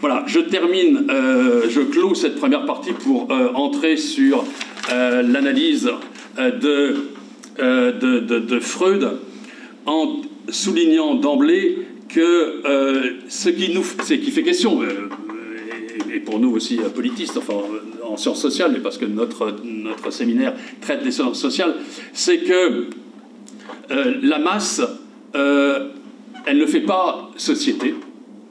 Voilà, 0.00 0.24
je 0.26 0.40
termine, 0.40 1.06
je 1.08 1.80
clôt 1.80 2.14
cette 2.14 2.36
première 2.36 2.66
partie 2.66 2.92
pour 2.92 3.28
entrer 3.54 3.96
sur 3.96 4.44
l'analyse 4.90 5.90
de, 6.36 6.96
de, 7.58 8.58
Freud 8.60 9.10
en 9.86 10.20
soulignant 10.48 11.14
d'emblée 11.14 11.78
que 12.08 12.62
ce 13.28 13.48
qui, 13.48 13.72
nous, 13.72 13.84
qui 14.06 14.30
fait 14.30 14.42
question, 14.42 14.80
et 16.14 16.20
pour 16.20 16.38
nous 16.38 16.50
aussi 16.50 16.78
euh, 16.78 16.88
politistes, 16.88 17.36
enfin 17.36 17.54
en 18.04 18.16
sciences 18.16 18.40
sociales, 18.40 18.70
mais 18.72 18.78
parce 18.78 18.98
que 18.98 19.04
notre, 19.04 19.56
notre 19.64 20.10
séminaire 20.12 20.54
traite 20.80 21.02
des 21.02 21.10
sciences 21.10 21.40
sociales, 21.40 21.74
c'est 22.12 22.38
que 22.38 22.86
euh, 23.90 24.14
la 24.22 24.38
masse, 24.38 24.80
euh, 25.34 25.88
elle 26.46 26.58
ne 26.58 26.66
fait 26.66 26.82
pas 26.82 27.32
société, 27.36 27.94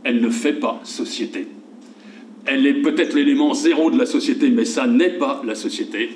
elle 0.04 0.20
ne 0.20 0.30
fait 0.30 0.54
pas 0.54 0.82
société. 0.84 1.48
Elle 2.46 2.68
est 2.68 2.74
peut-être 2.74 3.14
l'élément 3.14 3.54
zéro 3.54 3.90
de 3.90 3.98
la 3.98 4.06
société, 4.06 4.50
mais 4.50 4.66
ça 4.66 4.86
n'est 4.86 5.18
pas 5.18 5.42
la 5.46 5.56
société. 5.56 6.10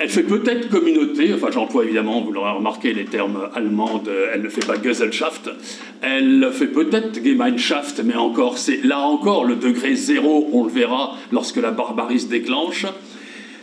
Elle 0.00 0.08
fait 0.08 0.22
peut-être 0.22 0.68
communauté, 0.68 1.34
enfin 1.34 1.48
j'emploie 1.50 1.84
évidemment, 1.84 2.20
vous 2.20 2.30
l'aurez 2.30 2.52
remarqué, 2.52 2.94
les 2.94 3.04
termes 3.04 3.48
allemands, 3.54 4.00
elle 4.32 4.42
ne 4.42 4.48
fait 4.48 4.64
pas 4.64 4.80
Gesellschaft, 4.80 5.50
elle 6.02 6.48
fait 6.52 6.68
peut-être 6.68 7.24
Gemeinschaft, 7.24 8.00
mais 8.04 8.14
encore, 8.14 8.58
c'est 8.58 8.84
là 8.84 9.00
encore 9.00 9.44
le 9.44 9.56
degré 9.56 9.96
zéro, 9.96 10.48
on 10.52 10.64
le 10.64 10.70
verra 10.70 11.16
lorsque 11.32 11.56
la 11.56 11.72
barbarie 11.72 12.20
se 12.20 12.28
déclenche. 12.28 12.86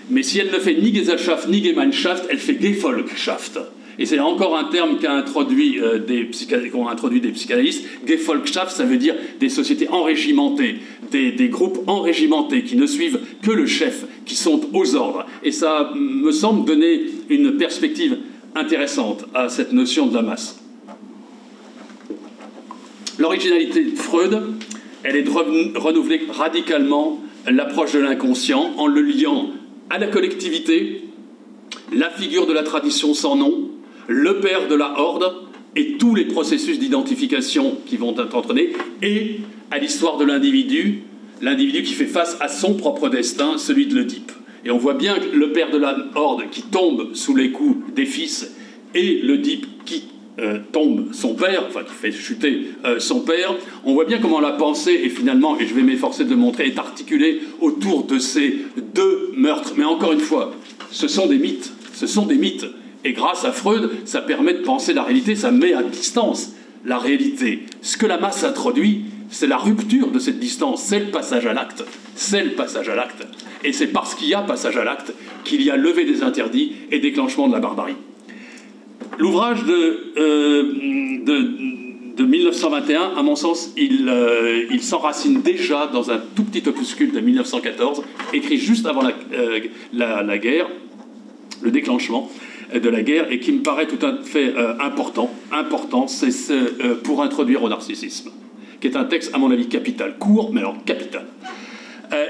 Mais 0.10 0.24
si 0.24 0.39
elle 0.39 0.51
ne 0.51 0.60
fait 0.60 0.75
ni 0.75 0.94
Gesellschaft 0.94 1.48
ni 1.48 1.63
Gemeinschaft, 1.63 2.25
elle 2.30 2.38
fait 2.38 2.62
Gefolgschaft. 2.62 3.60
Et 3.97 4.05
c'est 4.05 4.19
encore 4.19 4.57
un 4.57 4.65
terme 4.65 4.97
introduit, 5.07 5.79
euh, 5.81 5.99
des 5.99 6.29
qu'ont 6.71 6.87
introduit 6.87 7.21
des 7.21 7.31
psychanalystes. 7.31 7.85
Gefolgschaft, 8.05 8.71
ça 8.71 8.83
veut 8.83 8.97
dire 8.97 9.15
des 9.39 9.49
sociétés 9.49 9.87
enrégimentées, 9.89 10.77
des, 11.11 11.31
des, 11.31 11.49
groupes 11.49 11.79
enrégimentés 11.87 12.63
qui 12.63 12.75
ne 12.75 12.85
suivent 12.85 13.19
que 13.41 13.51
le 13.51 13.65
chef, 13.65 14.05
qui 14.25 14.35
sont 14.35 14.61
aux 14.73 14.95
ordres. 14.95 15.25
Et 15.43 15.51
ça 15.51 15.91
me 15.95 16.31
semble 16.31 16.65
donner 16.65 17.01
une 17.29 17.57
perspective 17.57 18.17
intéressante 18.55 19.25
à 19.33 19.49
cette 19.49 19.73
notion 19.73 20.07
de 20.07 20.15
la 20.15 20.21
masse. 20.21 20.59
L'originalité 23.17 23.83
de 23.83 23.95
Freud, 23.95 24.41
elle 25.03 25.15
est 25.15 25.23
de 25.23 25.77
renouveler 25.77 26.21
radicalement 26.29 27.21
l'approche 27.47 27.93
de 27.93 27.99
l'inconscient 27.99 28.73
en 28.77 28.87
le 28.87 29.01
liant 29.01 29.51
à 29.89 29.97
la 29.97 30.07
collectivité, 30.07 31.03
la 31.93 32.09
figure 32.09 32.47
de 32.47 32.53
la 32.53 32.63
tradition 32.63 33.13
sans 33.13 33.35
nom, 33.35 33.69
le 34.07 34.39
père 34.39 34.67
de 34.67 34.75
la 34.75 35.00
horde 35.00 35.33
et 35.75 35.97
tous 35.97 36.15
les 36.15 36.25
processus 36.25 36.79
d'identification 36.79 37.77
qui 37.85 37.97
vont 37.97 38.15
être 38.17 38.35
entraînés, 38.35 38.74
et 39.01 39.39
à 39.71 39.77
l'histoire 39.77 40.17
de 40.17 40.25
l'individu, 40.25 41.01
l'individu 41.41 41.83
qui 41.83 41.93
fait 41.93 42.05
face 42.05 42.38
à 42.39 42.47
son 42.47 42.75
propre 42.75 43.09
destin, 43.09 43.57
celui 43.57 43.88
de 43.88 43.95
l'Oedipe. 43.95 44.31
Et 44.63 44.71
on 44.71 44.77
voit 44.77 44.93
bien 44.93 45.15
le 45.33 45.51
père 45.51 45.69
de 45.69 45.77
la 45.77 45.95
horde 46.15 46.50
qui 46.50 46.63
tombe 46.63 47.13
sous 47.13 47.35
les 47.35 47.51
coups 47.51 47.93
des 47.93 48.05
fils, 48.05 48.55
et 48.93 49.19
l'Oedipe 49.21 49.65
qui 49.85 50.05
euh, 50.39 50.59
tombe 50.71 51.13
son 51.13 51.33
père, 51.33 51.65
enfin 51.67 51.83
qui 51.83 51.93
fait 51.93 52.12
chuter 52.12 52.67
euh, 52.85 53.00
son 53.00 53.21
père, 53.21 53.55
on 53.83 53.93
voit 53.93 54.05
bien 54.05 54.19
comment 54.19 54.39
la 54.39 54.51
pensée 54.51 55.01
est 55.03 55.09
finalement, 55.09 55.59
et 55.59 55.67
je 55.67 55.74
vais 55.74 55.81
m'efforcer 55.81 56.24
de 56.24 56.29
le 56.29 56.35
montrer, 56.35 56.67
est 56.67 56.79
articulée 56.79 57.41
autour 57.62 58.05
de 58.05 58.17
ces 58.17 58.59
deux 58.93 59.31
meurtres. 59.35 59.74
Mais 59.77 59.83
encore 59.83 60.13
une 60.13 60.19
fois, 60.19 60.53
ce 60.91 61.07
sont 61.07 61.27
des 61.27 61.38
mythes, 61.38 61.71
ce 61.93 62.07
sont 62.07 62.25
des 62.25 62.35
mythes. 62.35 62.65
Et 63.05 63.13
grâce 63.13 63.45
à 63.45 63.51
Freud, 63.51 63.91
ça 64.05 64.21
permet 64.21 64.53
de 64.53 64.63
penser 64.63 64.91
la 64.91 65.03
réalité, 65.03 65.35
ça 65.35 65.51
met 65.51 65.74
à 65.74 65.83
distance 65.83 66.53
la 66.83 66.97
réalité. 66.97 67.62
Ce 67.83 67.97
que 67.97 68.07
la 68.07 68.17
masse 68.17 68.43
introduit, 68.43 69.05
c'est 69.29 69.45
la 69.45 69.57
rupture 69.57 70.09
de 70.09 70.17
cette 70.17 70.39
distance, 70.39 70.83
c'est 70.83 71.00
le 71.00 71.12
passage 71.12 71.45
à 71.45 71.53
l'acte. 71.53 71.85
C'est 72.15 72.43
le 72.43 72.51
passage 72.51 72.89
à 72.89 72.95
l'acte. 72.95 73.27
Et 73.63 73.74
c'est 73.74 73.88
parce 73.88 74.15
qu'il 74.15 74.29
y 74.29 74.33
a 74.33 74.41
passage 74.41 74.75
à 74.77 74.83
l'acte 74.83 75.13
qu'il 75.43 75.62
y 75.62 75.69
a 75.69 75.77
levé 75.77 76.03
des 76.05 76.24
interdits 76.24 76.74
et 76.91 77.00
déclenchement 77.00 77.47
de 77.47 77.53
la 77.53 77.59
barbarie. 77.59 77.95
L'ouvrage 79.19 79.63
de, 79.65 80.13
euh, 80.17 80.63
de, 81.24 82.24
1921, 82.24 83.12
à 83.17 83.21
mon 83.21 83.35
sens, 83.35 83.71
il, 83.77 84.09
euh, 84.09 84.65
il 84.71 84.81
s'enracine 84.81 85.41
déjà 85.43 85.88
dans 85.93 86.09
un 86.09 86.19
tout 86.35 86.43
petit 86.43 86.67
opuscule 86.67 87.12
de 87.12 87.19
1914, 87.19 88.01
écrit 88.33 88.57
juste 88.57 88.88
avant 88.88 89.03
euh, 89.33 89.59
la, 89.93 90.24
la 90.24 90.38
guerre, 90.39 90.67
le 91.62 91.71
déclenchement, 91.71 92.31
de 92.74 92.89
la 92.89 93.01
guerre 93.01 93.31
et 93.31 93.39
qui 93.39 93.51
me 93.51 93.62
paraît 93.62 93.88
tout 93.88 94.03
à 94.05 94.17
fait 94.24 94.53
euh, 94.55 94.74
important. 94.79 95.29
Important, 95.51 96.07
c'est 96.07 96.29
euh, 96.51 96.95
pour 97.03 97.22
introduire 97.22 97.63
au 97.63 97.69
narcissisme, 97.69 98.31
qui 98.81 98.88
est 98.88 98.95
un 98.95 99.05
texte, 99.05 99.31
à 99.34 99.38
mon 99.38 99.51
avis, 99.51 99.67
capital, 99.67 100.17
court, 100.17 100.51
mais 100.53 100.62
alors 100.62 100.75
capital. 100.86 101.25
Euh, 102.13 102.25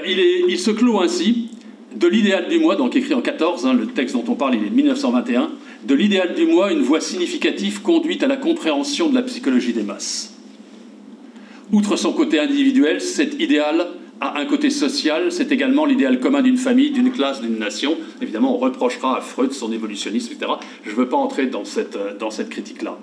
il, 0.48 0.58
se 0.58 0.70
clôt 0.70 1.00
ainsi 1.00 1.50
de 1.94 2.06
l'idéal 2.06 2.48
du 2.48 2.58
moi, 2.58 2.76
donc 2.76 2.96
écrit 2.96 3.14
en 3.14 3.22
14, 3.22 3.66
hein, 3.66 3.74
le 3.74 3.86
texte 3.86 4.14
dont 4.14 4.24
on 4.28 4.34
parle, 4.34 4.54
il 4.56 4.64
est 4.64 4.70
de 4.70 4.74
1921, 4.74 5.50
de 5.84 5.94
l'idéal 5.94 6.34
du 6.34 6.46
moi, 6.46 6.72
une 6.72 6.82
voie 6.82 7.00
significative 7.00 7.82
conduite 7.82 8.22
à 8.22 8.26
la 8.26 8.36
compréhension 8.36 9.08
de 9.08 9.14
la 9.14 9.22
psychologie 9.22 9.72
des 9.72 9.82
masses. 9.82 10.34
Outre 11.72 11.96
son 11.96 12.12
côté 12.12 12.38
individuel, 12.38 13.00
cet 13.00 13.40
idéal 13.40 13.86
a 14.20 14.38
un 14.38 14.46
côté 14.46 14.70
social, 14.70 15.30
c'est 15.30 15.52
également 15.52 15.84
l'idéal 15.84 16.20
commun 16.20 16.42
d'une 16.42 16.56
famille, 16.56 16.90
d'une 16.90 17.10
classe, 17.10 17.40
d'une 17.40 17.58
nation. 17.58 17.96
Évidemment, 18.22 18.54
on 18.54 18.58
reprochera 18.58 19.18
à 19.18 19.20
Freud 19.20 19.52
son 19.52 19.72
évolutionnisme, 19.72 20.32
etc. 20.32 20.52
Je 20.84 20.90
ne 20.90 20.96
veux 20.96 21.08
pas 21.08 21.16
entrer 21.16 21.46
dans 21.46 21.64
cette, 21.64 21.96
euh, 21.96 22.16
dans 22.18 22.30
cette 22.30 22.48
critique-là. 22.48 22.98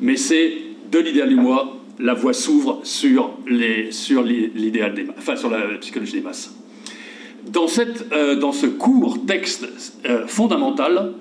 Mais 0.00 0.16
c'est 0.16 0.52
de 0.90 0.98
l'idéal 0.98 1.28
du 1.28 1.36
moi, 1.36 1.76
la 1.98 2.14
voie 2.14 2.32
s'ouvre 2.32 2.80
sur, 2.84 3.30
les, 3.48 3.90
sur 3.90 4.22
l'idéal 4.22 4.94
des 4.94 5.06
enfin, 5.16 5.36
sur 5.36 5.50
la 5.50 5.62
psychologie 5.80 6.12
des 6.12 6.20
masses. 6.20 6.54
Dans, 7.48 7.68
cette, 7.68 8.12
euh, 8.12 8.36
dans 8.36 8.52
ce 8.52 8.66
court 8.66 9.24
texte 9.26 9.66
euh, 10.06 10.26
fondamental, 10.26 11.12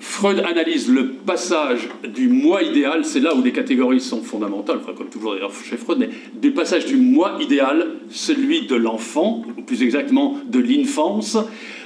Freud 0.00 0.44
analyse 0.46 0.88
le 0.88 1.08
passage 1.08 1.88
du 2.14 2.28
moi 2.28 2.62
idéal, 2.62 3.04
c'est 3.04 3.18
là 3.18 3.34
où 3.34 3.42
les 3.42 3.52
catégories 3.52 4.00
sont 4.00 4.22
fondamentales, 4.22 4.78
comme 4.96 5.08
toujours 5.08 5.34
d'ailleurs 5.34 5.52
chez 5.68 5.76
Freud, 5.76 5.98
mais 5.98 6.10
du 6.40 6.52
passage 6.52 6.86
du 6.86 6.96
moi 6.96 7.36
idéal, 7.40 7.86
celui 8.08 8.66
de 8.66 8.76
l'enfant, 8.76 9.42
ou 9.56 9.62
plus 9.62 9.82
exactement 9.82 10.38
de 10.48 10.60
l'infance, 10.60 11.36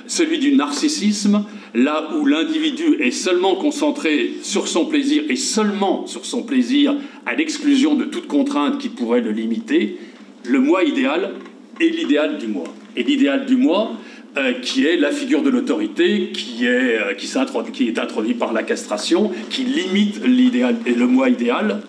celui 0.07 0.38
du 0.38 0.54
narcissisme, 0.54 1.45
là 1.75 2.11
où 2.14 2.26
l'individu 2.26 2.97
est 3.00 3.12
seulement 3.12 3.54
concentré 3.54 4.33
sur 4.42 4.69
son 4.69 4.85
plaisir 4.85 5.23
et 5.31 5.37
seulement 5.37 6.07
sur 6.07 6.26
son 6.26 6.42
plaisir 6.42 6.95
à 7.25 7.35
l'exclusion 7.35 7.95
de 7.95 8.04
toute 8.04 8.26
contrainte 8.26 8.78
qui 8.78 8.90
pourrait 8.90 9.23
le 9.23 9.31
limiter, 9.31 9.97
le 10.45 10.61
moi 10.61 10.85
idéal 10.85 11.33
et 11.81 11.88
l'idéal 11.88 12.37
du 12.37 12.47
moi. 12.47 12.64
Et 12.95 13.04
l'idéal 13.04 13.47
du 13.47 13.57
moi, 13.57 13.92
euh, 14.36 14.54
qui 14.54 14.86
est 14.86 14.96
la 14.96 15.10
figure 15.10 15.42
de 15.42 15.50
l'autorité, 15.50 16.30
qui, 16.32 16.64
est, 16.64 16.98
euh, 16.98 17.14
qui, 17.14 17.92
par 18.32 18.52
la 18.54 18.62
castration, 18.62 19.30
qui 19.50 19.64
limite 19.64 20.24
l'idéal 20.24 20.76
et 20.86 20.94
le 20.94 21.06
moi 21.06 21.28
idéal. 21.28 21.82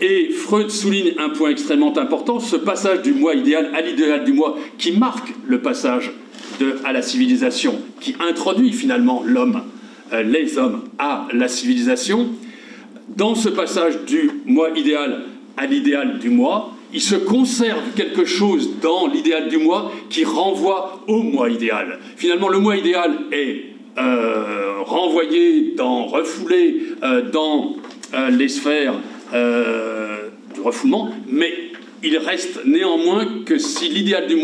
Et 0.00 0.30
Freud 0.30 0.70
souligne 0.70 1.12
un 1.18 1.28
point 1.28 1.50
extrêmement 1.50 1.96
important, 1.98 2.40
ce 2.40 2.56
passage 2.56 3.02
du 3.02 3.12
moi 3.12 3.34
idéal 3.34 3.70
à 3.74 3.82
l'idéal 3.82 4.24
du 4.24 4.32
moi, 4.32 4.56
qui 4.78 4.92
marque 4.92 5.34
le 5.46 5.60
passage 5.60 6.12
de, 6.60 6.76
à 6.84 6.94
la 6.94 7.02
civilisation, 7.02 7.78
qui 8.00 8.16
introduit 8.26 8.72
finalement 8.72 9.22
l'homme, 9.26 9.62
euh, 10.14 10.22
les 10.22 10.56
hommes, 10.56 10.84
à 10.98 11.28
la 11.32 11.48
civilisation. 11.48 12.30
Dans 13.16 13.34
ce 13.34 13.50
passage 13.50 14.04
du 14.06 14.30
moi 14.46 14.70
idéal 14.76 15.24
à 15.58 15.66
l'idéal 15.66 16.18
du 16.18 16.30
moi, 16.30 16.75
il 16.92 17.00
se 17.00 17.14
conserve 17.14 17.82
quelque 17.94 18.24
chose 18.24 18.70
dans 18.80 19.06
l'idéal 19.06 19.48
du 19.48 19.58
moi 19.58 19.92
qui 20.08 20.24
renvoie 20.24 21.02
au 21.06 21.22
moi 21.22 21.50
idéal. 21.50 21.98
Finalement, 22.16 22.48
le 22.48 22.58
moi 22.58 22.76
idéal 22.76 23.18
est 23.32 23.76
euh, 23.98 24.82
renvoyé, 24.84 25.72
dans, 25.76 26.06
refoulé 26.06 26.82
euh, 27.02 27.22
dans 27.30 27.76
euh, 28.14 28.30
les 28.30 28.48
sphères 28.48 28.94
du 30.54 30.60
refoulement, 30.60 31.10
mais 31.28 31.52
il 32.02 32.16
reste 32.18 32.60
néanmoins 32.66 33.26
que 33.44 33.58
si 33.58 33.88
l'idéal 33.88 34.26
du 34.26 34.36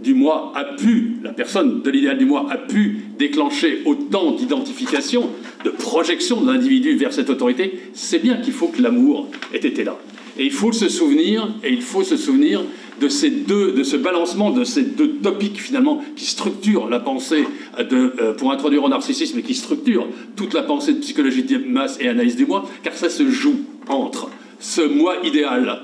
du 0.00 0.14
moi 0.14 0.52
a 0.54 0.64
pu, 0.64 1.16
la 1.24 1.32
personne 1.32 1.82
de 1.82 1.90
l'idéal 1.90 2.18
du 2.18 2.24
moi 2.24 2.46
a 2.50 2.56
pu 2.56 3.04
déclencher 3.18 3.82
autant 3.84 4.32
d'identification, 4.32 5.30
de 5.64 5.70
projection 5.70 6.40
de 6.40 6.52
l'individu 6.52 6.96
vers 6.96 7.12
cette 7.12 7.30
autorité, 7.30 7.80
c'est 7.94 8.20
bien 8.20 8.36
qu'il 8.36 8.52
faut 8.52 8.68
que 8.68 8.82
l'amour 8.82 9.28
ait 9.52 9.58
été 9.58 9.82
là. 9.82 9.96
Et 10.38 10.44
il 10.44 10.52
faut 10.52 10.72
se 10.72 10.88
souvenir, 10.88 11.48
et 11.64 11.72
il 11.72 11.82
faut 11.82 12.04
se 12.04 12.16
souvenir 12.16 12.62
de 13.00 13.08
ces 13.08 13.30
deux, 13.30 13.72
de 13.72 13.82
ce 13.82 13.96
balancement 13.96 14.50
de 14.50 14.64
ces 14.64 14.82
deux 14.82 15.14
topics 15.16 15.60
finalement 15.60 16.02
qui 16.16 16.26
structurent 16.26 16.88
la 16.88 17.00
pensée 17.00 17.44
de, 17.78 18.14
euh, 18.20 18.34
pour 18.34 18.52
introduire 18.52 18.84
au 18.84 18.88
narcissisme 18.88 19.38
et 19.38 19.42
qui 19.42 19.54
structurent 19.54 20.06
toute 20.36 20.54
la 20.54 20.62
pensée 20.62 20.94
de 20.94 20.98
psychologie 20.98 21.42
de 21.42 21.58
masse 21.58 21.98
et 22.00 22.08
analyse 22.08 22.36
du 22.36 22.46
moi, 22.46 22.68
car 22.82 22.94
ça 22.94 23.08
se 23.08 23.28
joue 23.28 23.60
entre 23.88 24.28
ce 24.60 24.80
moi 24.80 25.16
idéal 25.24 25.80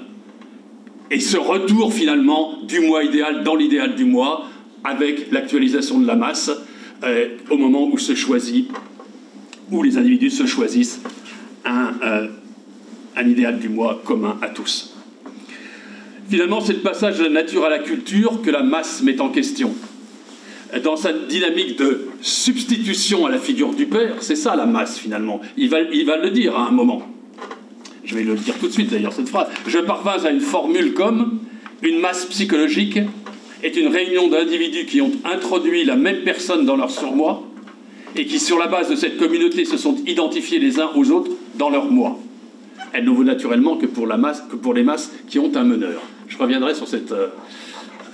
et 1.10 1.20
ce 1.20 1.36
retour 1.36 1.92
finalement 1.92 2.58
du 2.66 2.80
moi 2.80 3.04
idéal 3.04 3.44
dans 3.44 3.54
l'idéal 3.54 3.94
du 3.94 4.04
moi 4.04 4.44
avec 4.82 5.30
l'actualisation 5.30 6.00
de 6.00 6.06
la 6.06 6.16
masse 6.16 6.50
euh, 7.04 7.28
au 7.50 7.56
moment 7.56 7.88
où 7.88 7.98
se 7.98 8.14
choisit, 8.14 8.68
où 9.70 9.82
les 9.82 9.98
individus 9.98 10.30
se 10.30 10.46
choisissent 10.46 11.00
un, 11.64 11.92
euh, 12.02 12.28
un 13.16 13.28
idéal 13.28 13.58
du 13.58 13.68
moi 13.68 14.02
commun 14.04 14.38
à 14.42 14.48
tous. 14.48 14.94
Finalement, 16.28 16.60
c'est 16.60 16.72
le 16.72 16.78
passage 16.80 17.18
de 17.18 17.24
la 17.24 17.30
nature 17.30 17.64
à 17.64 17.70
la 17.70 17.78
culture 17.78 18.40
que 18.42 18.50
la 18.50 18.62
masse 18.62 19.02
met 19.02 19.20
en 19.20 19.28
question. 19.28 19.74
Dans 20.82 20.96
sa 20.96 21.12
dynamique 21.12 21.78
de 21.78 22.08
substitution 22.20 23.26
à 23.26 23.30
la 23.30 23.38
figure 23.38 23.74
du 23.74 23.86
père, 23.86 24.16
c'est 24.20 24.36
ça 24.36 24.56
la 24.56 24.66
masse 24.66 24.98
finalement. 24.98 25.40
Il 25.56 25.68
va, 25.68 25.80
il 25.80 26.04
va 26.06 26.16
le 26.16 26.30
dire 26.30 26.56
à 26.56 26.66
un 26.66 26.70
moment. 26.72 27.02
Je 28.04 28.14
vais 28.14 28.24
le 28.24 28.34
dire 28.34 28.54
tout 28.58 28.66
de 28.66 28.72
suite 28.72 28.90
d'ailleurs, 28.90 29.12
cette 29.12 29.28
phrase. 29.28 29.48
Je 29.66 29.78
parvins 29.78 30.24
à 30.24 30.30
une 30.30 30.40
formule 30.40 30.94
comme 30.94 31.40
une 31.82 32.00
masse 32.00 32.26
psychologique 32.26 32.98
est 33.62 33.76
une 33.76 33.88
réunion 33.88 34.28
d'individus 34.28 34.86
qui 34.86 35.00
ont 35.00 35.12
introduit 35.24 35.84
la 35.84 35.96
même 35.96 36.22
personne 36.22 36.66
dans 36.66 36.76
leur 36.76 36.90
surmoi 36.90 37.44
et 38.16 38.26
qui, 38.26 38.38
sur 38.38 38.58
la 38.58 38.66
base 38.66 38.90
de 38.90 38.96
cette 38.96 39.16
communauté, 39.18 39.64
se 39.64 39.76
sont 39.76 39.96
identifiés 40.06 40.58
les 40.58 40.80
uns 40.80 40.90
aux 40.94 41.10
autres 41.10 41.30
dans 41.56 41.70
leur 41.70 41.90
moi 41.90 42.18
elle 42.94 43.04
ne 43.04 43.10
vaut 43.10 43.24
naturellement 43.24 43.76
que 43.76 43.86
pour, 43.86 44.06
la 44.06 44.16
masse, 44.16 44.42
que 44.48 44.56
pour 44.56 44.72
les 44.72 44.84
masses 44.84 45.12
qui 45.28 45.38
ont 45.38 45.54
un 45.56 45.64
meneur. 45.64 46.00
Je 46.28 46.38
reviendrai 46.38 46.74
sur 46.74 46.86
cette 46.86 47.12
euh, 47.12 47.26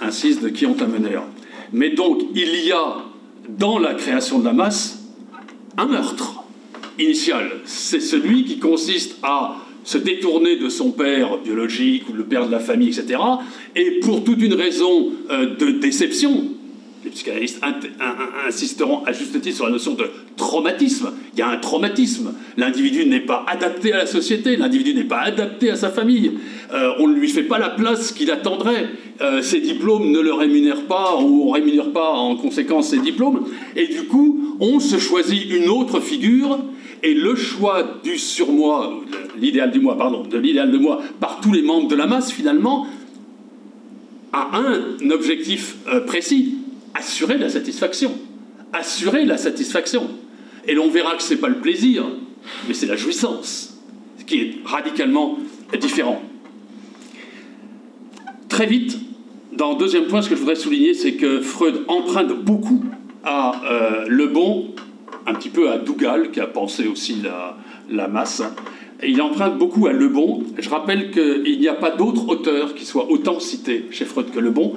insiste 0.00 0.42
de 0.42 0.48
qui 0.48 0.66
ont 0.66 0.76
un 0.80 0.86
meneur. 0.86 1.24
Mais 1.72 1.90
donc, 1.90 2.22
il 2.34 2.66
y 2.66 2.72
a 2.72 2.96
dans 3.48 3.78
la 3.78 3.94
création 3.94 4.38
de 4.38 4.44
la 4.46 4.54
masse 4.54 5.04
un 5.76 5.86
meurtre 5.86 6.44
initial. 6.98 7.50
C'est 7.64 8.00
celui 8.00 8.44
qui 8.44 8.58
consiste 8.58 9.18
à 9.22 9.56
se 9.84 9.98
détourner 9.98 10.56
de 10.56 10.68
son 10.68 10.92
père 10.92 11.38
biologique 11.38 12.08
ou 12.08 12.12
le 12.14 12.24
père 12.24 12.46
de 12.46 12.52
la 12.52 12.60
famille, 12.60 12.88
etc. 12.88 13.20
Et 13.76 14.00
pour 14.00 14.24
toute 14.24 14.40
une 14.40 14.54
raison 14.54 15.10
euh, 15.30 15.56
de 15.56 15.70
déception, 15.72 16.44
les 17.04 17.10
psychanalystes 17.10 17.60
insisteront 18.46 19.04
à 19.04 19.12
juste 19.12 19.40
titre 19.40 19.56
sur 19.56 19.66
la 19.66 19.72
notion 19.72 19.94
de 19.94 20.04
traumatisme. 20.36 21.12
Il 21.32 21.38
y 21.38 21.42
a 21.42 21.48
un 21.48 21.56
traumatisme. 21.56 22.34
L'individu 22.56 23.06
n'est 23.06 23.20
pas 23.20 23.44
adapté 23.48 23.92
à 23.92 23.98
la 23.98 24.06
société, 24.06 24.56
l'individu 24.56 24.92
n'est 24.92 25.04
pas 25.04 25.20
adapté 25.20 25.70
à 25.70 25.76
sa 25.76 25.88
famille. 25.88 26.32
Euh, 26.72 26.92
on 26.98 27.08
ne 27.08 27.14
lui 27.14 27.28
fait 27.28 27.44
pas 27.44 27.58
la 27.58 27.70
place 27.70 28.12
qu'il 28.12 28.30
attendrait. 28.30 28.88
Euh, 29.22 29.40
ses 29.40 29.60
diplômes 29.60 30.10
ne 30.10 30.20
le 30.20 30.32
rémunèrent 30.32 30.86
pas 30.86 31.16
ou 31.16 31.44
on 31.44 31.48
ne 31.48 31.52
rémunère 31.54 31.90
pas 31.92 32.10
en 32.10 32.36
conséquence 32.36 32.88
ses 32.88 32.98
diplômes. 32.98 33.46
Et 33.76 33.86
du 33.86 34.04
coup, 34.04 34.56
on 34.60 34.78
se 34.78 34.98
choisit 34.98 35.50
une 35.50 35.68
autre 35.68 36.00
figure 36.00 36.58
et 37.02 37.14
le 37.14 37.34
choix 37.34 38.00
du 38.04 38.18
surmoi, 38.18 39.00
l'idéal 39.38 39.70
du 39.70 39.80
moi, 39.80 39.96
pardon, 39.96 40.22
de 40.22 40.36
l'idéal 40.36 40.70
de 40.70 40.76
moi 40.76 41.00
par 41.18 41.40
tous 41.40 41.52
les 41.52 41.62
membres 41.62 41.88
de 41.88 41.96
la 41.96 42.06
masse 42.06 42.30
finalement, 42.30 42.86
a 44.32 44.50
un 44.54 45.10
objectif 45.10 45.76
euh, 45.92 46.00
précis 46.00 46.59
assurer 46.94 47.38
la 47.38 47.48
satisfaction. 47.48 48.12
Assurer 48.72 49.24
la 49.24 49.36
satisfaction. 49.36 50.10
Et 50.66 50.74
l'on 50.74 50.88
verra 50.88 51.16
que 51.16 51.22
ce 51.22 51.34
n'est 51.34 51.40
pas 51.40 51.48
le 51.48 51.60
plaisir, 51.60 52.04
mais 52.68 52.74
c'est 52.74 52.86
la 52.86 52.96
jouissance, 52.96 53.78
ce 54.18 54.24
qui 54.24 54.40
est 54.40 54.54
radicalement 54.64 55.38
différent. 55.80 56.22
Très 58.48 58.66
vite, 58.66 58.98
dans 59.52 59.72
le 59.72 59.78
deuxième 59.78 60.04
point, 60.04 60.22
ce 60.22 60.28
que 60.28 60.34
je 60.34 60.40
voudrais 60.40 60.56
souligner, 60.56 60.94
c'est 60.94 61.14
que 61.14 61.40
Freud 61.40 61.82
emprunte 61.88 62.44
beaucoup 62.44 62.84
à 63.24 63.60
euh, 63.64 64.04
Le 64.08 64.26
Bon, 64.26 64.74
un 65.26 65.34
petit 65.34 65.50
peu 65.50 65.70
à 65.70 65.78
Dougal, 65.78 66.30
qui 66.30 66.40
a 66.40 66.46
pensé 66.46 66.86
aussi 66.86 67.16
la, 67.22 67.56
la 67.90 68.08
masse. 68.08 68.42
Il 69.06 69.20
emprunte 69.22 69.58
beaucoup 69.58 69.86
à 69.86 69.92
Le 69.92 70.08
Bon. 70.08 70.42
Je 70.58 70.68
rappelle 70.68 71.10
qu'il 71.10 71.58
n'y 71.58 71.68
a 71.68 71.74
pas 71.74 71.90
d'autre 71.90 72.28
auteur 72.28 72.74
qui 72.74 72.84
soit 72.84 73.10
autant 73.10 73.40
cité 73.40 73.86
chez 73.90 74.04
Freud 74.04 74.30
que 74.30 74.40
Le 74.40 74.50
Bon. 74.50 74.76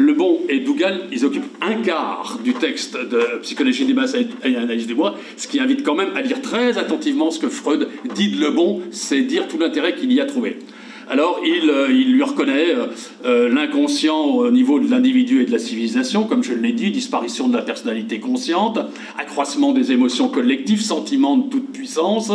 Le 0.00 0.12
Bon 0.12 0.38
et 0.48 0.60
Dougal, 0.60 1.08
ils 1.10 1.24
occupent 1.24 1.50
un 1.60 1.74
quart 1.82 2.38
du 2.44 2.54
texte 2.54 2.96
de 2.96 3.40
Psychologie 3.42 3.84
des 3.84 3.94
masses 3.94 4.14
et 4.14 4.54
analyse 4.54 4.86
du 4.86 4.94
moi, 4.94 5.16
ce 5.36 5.48
qui 5.48 5.58
invite 5.58 5.82
quand 5.82 5.96
même 5.96 6.10
à 6.14 6.22
lire 6.22 6.40
très 6.40 6.78
attentivement 6.78 7.32
ce 7.32 7.40
que 7.40 7.48
Freud 7.48 7.88
dit 8.14 8.30
de 8.30 8.40
Le 8.40 8.52
Bon, 8.52 8.80
c'est 8.92 9.22
dire 9.22 9.48
tout 9.48 9.58
l'intérêt 9.58 9.96
qu'il 9.96 10.12
y 10.12 10.20
a 10.20 10.24
trouvé. 10.24 10.60
Alors 11.10 11.40
il, 11.42 11.70
euh, 11.70 11.88
lui 11.88 12.22
reconnaît 12.22 12.74
euh, 12.74 12.86
euh, 13.24 13.48
l'inconscient 13.48 14.20
au 14.20 14.50
niveau 14.50 14.78
de 14.78 14.90
l'individu 14.90 15.40
et 15.40 15.46
de 15.46 15.50
la 15.50 15.58
civilisation, 15.58 16.24
comme 16.24 16.44
je 16.44 16.52
l'ai 16.52 16.72
dit, 16.72 16.90
disparition 16.90 17.48
de 17.48 17.56
la 17.56 17.62
personnalité 17.62 18.20
consciente, 18.20 18.78
accroissement 19.16 19.72
des 19.72 19.90
émotions 19.90 20.28
collectives, 20.28 20.82
sentiment 20.82 21.38
de 21.38 21.48
toute 21.48 21.72
puissance, 21.72 22.30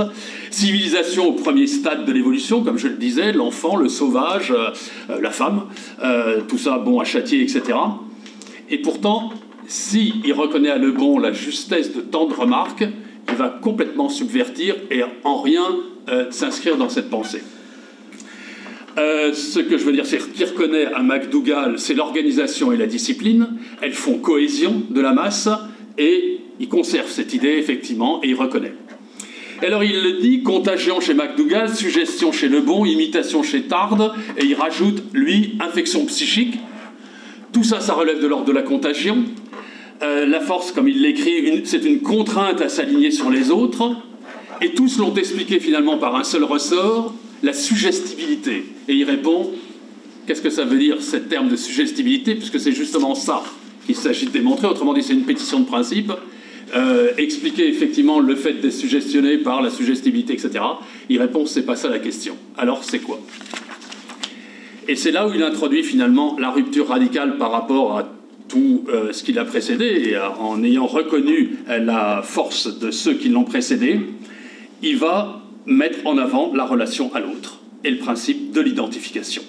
civilisation 0.49 1.27
au 1.27 1.33
premier 1.33 1.67
stade 1.67 2.05
de 2.05 2.11
l'évolution, 2.11 2.63
comme 2.63 2.79
je 2.79 2.87
le 2.87 2.95
disais, 2.95 3.31
l'enfant, 3.31 3.75
le 3.75 3.89
sauvage, 3.89 4.53
la 5.21 5.31
femme, 5.31 5.63
tout 6.47 6.57
ça 6.57 6.77
bon 6.77 6.99
à 6.99 7.03
châtier, 7.03 7.41
etc. 7.41 7.77
Et 8.69 8.77
pourtant, 8.79 9.31
s'il 9.67 10.25
il 10.25 10.33
reconnaît 10.33 10.69
à 10.69 10.77
Le 10.77 10.91
Bon 10.91 11.19
la 11.19 11.31
justesse 11.31 11.93
de 11.93 12.01
tant 12.01 12.27
de 12.27 12.33
remarques, 12.33 12.85
il 13.29 13.35
va 13.35 13.49
complètement 13.49 14.09
subvertir 14.09 14.75
et 14.91 15.01
en 15.23 15.41
rien 15.41 15.65
s'inscrire 16.31 16.77
dans 16.77 16.89
cette 16.89 17.09
pensée. 17.09 17.41
Euh, 18.97 19.33
ce 19.33 19.59
que 19.59 19.77
je 19.77 19.85
veux 19.85 19.91
dire, 19.91 20.05
c'est 20.05 20.19
qu'il 20.31 20.45
reconnaît 20.45 20.85
à 20.85 21.01
MacDougall, 21.01 21.79
c'est 21.79 21.95
l'organisation 21.95 22.71
et 22.71 22.77
la 22.77 22.85
discipline. 22.85 23.47
Elles 23.81 23.93
font 23.93 24.19
cohésion 24.19 24.83
de 24.89 25.01
la 25.01 25.13
masse 25.13 25.49
et 25.97 26.39
il 26.59 26.69
conserve 26.69 27.09
cette 27.09 27.33
idée, 27.33 27.55
effectivement, 27.57 28.21
et 28.23 28.29
il 28.29 28.35
reconnaît. 28.35 28.73
Alors 29.61 29.83
il 29.83 30.01
le 30.03 30.19
dit, 30.19 30.43
contagion 30.43 30.99
chez 30.99 31.13
MacDougall, 31.13 31.73
suggestion 31.73 32.31
chez 32.31 32.49
Lebon, 32.49 32.85
imitation 32.85 33.43
chez 33.43 33.63
Tard, 33.63 34.13
et 34.37 34.45
il 34.45 34.55
rajoute, 34.55 35.03
lui, 35.13 35.57
infection 35.59 36.05
psychique. 36.05 36.59
Tout 37.53 37.63
ça, 37.63 37.79
ça 37.79 37.93
relève 37.93 38.21
de 38.21 38.27
l'ordre 38.27 38.45
de 38.45 38.51
la 38.51 38.63
contagion. 38.63 39.23
Euh, 40.01 40.25
la 40.25 40.41
force, 40.41 40.71
comme 40.71 40.87
il 40.87 41.01
l'écrit, 41.01 41.61
c'est 41.65 41.85
une 41.85 42.01
contrainte 42.01 42.61
à 42.61 42.67
s'aligner 42.67 43.09
sur 43.11 43.29
les 43.29 43.51
autres. 43.51 43.95
Et 44.61 44.73
tous 44.73 44.97
l'ont 44.97 45.13
expliqué 45.13 45.59
finalement 45.59 45.97
par 45.97 46.15
un 46.15 46.23
seul 46.23 46.43
ressort, 46.43 47.13
la 47.43 47.53
suggestibilité. 47.53 48.65
Et 48.87 48.95
il 48.95 49.03
répond, 49.03 49.51
qu'est-ce 50.25 50.41
que 50.41 50.49
ça 50.49 50.63
veut 50.63 50.79
dire, 50.79 51.01
ce 51.01 51.17
terme 51.17 51.49
de 51.49 51.55
suggestibilité, 51.57 52.35
puisque 52.35 52.59
c'est 52.59 52.71
justement 52.71 53.13
ça 53.13 53.43
qu'il 53.85 53.95
s'agit 53.95 54.27
de 54.27 54.31
démontrer, 54.31 54.67
autrement 54.67 54.93
dit 54.93 55.03
c'est 55.03 55.13
une 55.13 55.25
pétition 55.25 55.59
de 55.59 55.65
principe. 55.65 56.11
euh, 56.75 57.11
expliquer 57.17 57.67
effectivement 57.67 58.19
le 58.19 58.35
fait 58.35 58.53
d'être 58.53 58.73
suggestionné 58.73 59.37
par 59.37 59.61
la 59.61 59.69
suggestibilité, 59.69 60.33
etc. 60.33 60.63
Il 61.07 61.19
répond 61.19 61.45
c'est 61.45 61.65
pas 61.65 61.75
ça 61.75 61.87
la 61.87 61.99
question. 61.99 62.35
Alors 62.57 62.83
c'est 62.83 62.99
quoi? 62.99 63.19
Et 64.87 64.95
c'est 64.95 65.11
là 65.11 65.27
où 65.27 65.33
il 65.35 65.43
introduit 65.43 65.83
finalement 65.83 66.35
la 66.39 66.49
rupture 66.49 66.87
radicale 66.87 67.37
par 67.37 67.51
rapport 67.51 67.97
à 67.97 68.11
tout 68.47 68.85
euh, 68.89 69.11
ce 69.11 69.23
qui 69.23 69.33
l'a 69.33 69.45
précédé, 69.45 70.17
en 70.39 70.63
ayant 70.63 70.87
reconnu 70.87 71.57
la 71.67 72.21
force 72.23 72.79
de 72.79 72.89
ceux 72.89 73.13
qui 73.13 73.29
l'ont 73.29 73.43
précédé, 73.43 73.99
il 74.81 74.97
va 74.97 75.42
mettre 75.65 76.05
en 76.05 76.17
avant 76.17 76.53
la 76.53 76.65
relation 76.65 77.13
à 77.13 77.19
l'autre 77.19 77.61
et 77.83 77.91
le 77.91 77.97
principe 77.97 78.51
de 78.51 78.61
l'identification. 78.61 79.43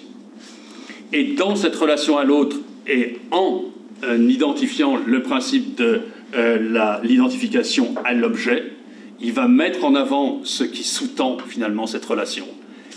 Et 1.13 1.35
dans 1.35 1.55
cette 1.55 1.75
relation 1.75 2.17
à 2.17 2.23
l'autre, 2.23 2.57
et 2.87 3.17
en 3.31 3.63
euh, 4.03 4.29
identifiant 4.29 4.97
le 5.05 5.21
principe 5.21 5.75
de 5.75 6.01
euh, 6.35 6.99
l'identification 7.03 7.95
à 8.03 8.13
l'objet, 8.13 8.73
il 9.21 9.31
va 9.31 9.47
mettre 9.47 9.85
en 9.85 9.95
avant 9.95 10.41
ce 10.43 10.63
qui 10.63 10.83
sous-tend 10.83 11.37
finalement 11.47 11.87
cette 11.87 12.05
relation. 12.05 12.45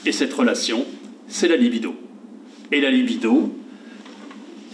Et 0.05 0.13
cette 0.13 0.33
relation, 0.35 0.85
c'est 1.29 1.49
la 1.49 1.57
libido. 1.57 1.95
Et 2.73 2.81
la 2.81 2.91
libido, 2.91 3.53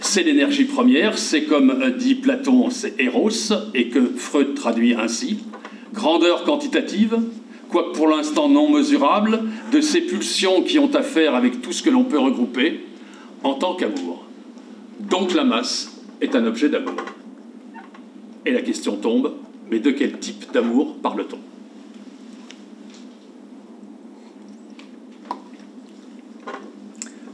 c'est 0.01 0.23
l'énergie 0.23 0.65
première, 0.65 1.17
c'est 1.17 1.43
comme 1.43 1.69
euh, 1.69 1.91
dit 1.91 2.15
Platon, 2.15 2.69
c'est 2.69 2.99
Eros, 2.99 3.53
et 3.73 3.89
que 3.89 3.99
Freud 4.17 4.55
traduit 4.55 4.95
ainsi, 4.95 5.39
grandeur 5.93 6.43
quantitative, 6.43 7.19
quoique 7.69 7.95
pour 7.95 8.07
l'instant 8.07 8.49
non 8.49 8.69
mesurable, 8.69 9.41
de 9.71 9.81
ces 9.81 10.01
pulsions 10.01 10.61
qui 10.63 10.79
ont 10.79 10.93
à 10.93 11.01
faire 11.01 11.35
avec 11.35 11.61
tout 11.61 11.71
ce 11.71 11.83
que 11.83 11.89
l'on 11.89 12.03
peut 12.03 12.19
regrouper 12.19 12.85
en 13.43 13.53
tant 13.55 13.75
qu'amour. 13.75 14.25
Donc 14.99 15.33
la 15.33 15.43
masse 15.43 16.01
est 16.21 16.35
un 16.35 16.45
objet 16.45 16.69
d'amour. 16.69 16.95
Et 18.45 18.51
la 18.51 18.61
question 18.61 18.95
tombe, 18.95 19.33
mais 19.69 19.79
de 19.79 19.91
quel 19.91 20.19
type 20.19 20.51
d'amour 20.53 20.97
parle-t-on? 21.01 21.39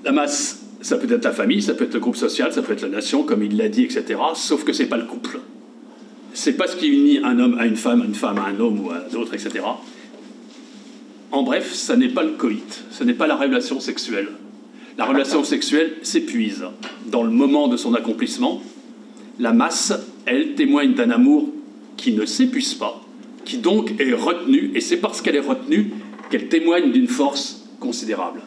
La 0.04 0.12
masse, 0.12 0.64
ça 0.82 0.98
peut 0.98 1.12
être 1.14 1.24
la 1.24 1.32
famille, 1.32 1.62
ça 1.62 1.74
peut 1.74 1.84
être 1.84 1.94
le 1.94 2.00
groupe 2.00 2.16
social, 2.16 2.52
ça 2.52 2.62
peut 2.62 2.74
être 2.74 2.82
la 2.82 2.90
nation, 2.90 3.24
comme 3.24 3.44
il 3.44 3.56
l'a 3.56 3.70
dit, 3.70 3.84
etc. 3.84 4.20
Sauf 4.34 4.64
que 4.64 4.74
c'est 4.74 4.88
pas 4.88 4.98
le 4.98 5.06
couple. 5.06 5.40
C'est 6.34 6.54
pas 6.54 6.68
ce 6.68 6.76
qui 6.76 6.88
unit 6.88 7.20
un 7.24 7.40
homme 7.40 7.58
à 7.60 7.66
une 7.66 7.76
femme, 7.76 8.04
une 8.06 8.16
femme 8.16 8.40
à 8.40 8.46
un 8.46 8.60
homme 8.60 8.86
ou 8.86 8.92
à 8.92 9.00
d'autres, 9.12 9.34
etc. 9.34 9.64
En 11.32 11.44
bref, 11.44 11.72
ça 11.74 11.96
n'est 11.96 12.10
pas 12.10 12.24
le 12.24 12.32
coït, 12.32 12.84
ce 12.92 13.06
n'est 13.06 13.14
pas 13.14 13.28
la 13.28 13.36
relation 13.36 13.80
sexuelle. 13.80 14.28
La 14.98 15.06
relation 15.06 15.46
sexuelle 15.46 15.94
s'épuise 16.02 16.66
dans 17.08 17.24
le 17.24 17.30
moment 17.30 17.70
de 17.70 17.78
son 17.78 17.94
accomplissement. 17.94 18.62
La 19.40 19.54
masse, 19.54 19.94
elle, 20.26 20.56
témoigne 20.56 20.94
d'un 20.94 21.10
amour 21.10 21.48
qui 21.96 22.12
ne 22.12 22.26
s'épuise 22.26 22.74
pas, 22.74 23.02
qui 23.46 23.58
donc 23.58 23.94
est 24.00 24.14
retenu, 24.14 24.72
et 24.76 24.82
c'est 24.82 24.98
parce 24.98 25.22
qu'elle 25.22 25.38
est 25.38 25.40
retenue 25.40 25.94
qu'elle 26.30 26.50
témoigne 26.50 26.92
d'une 26.92 27.08
force 27.08 27.66
considérable. 27.80 28.42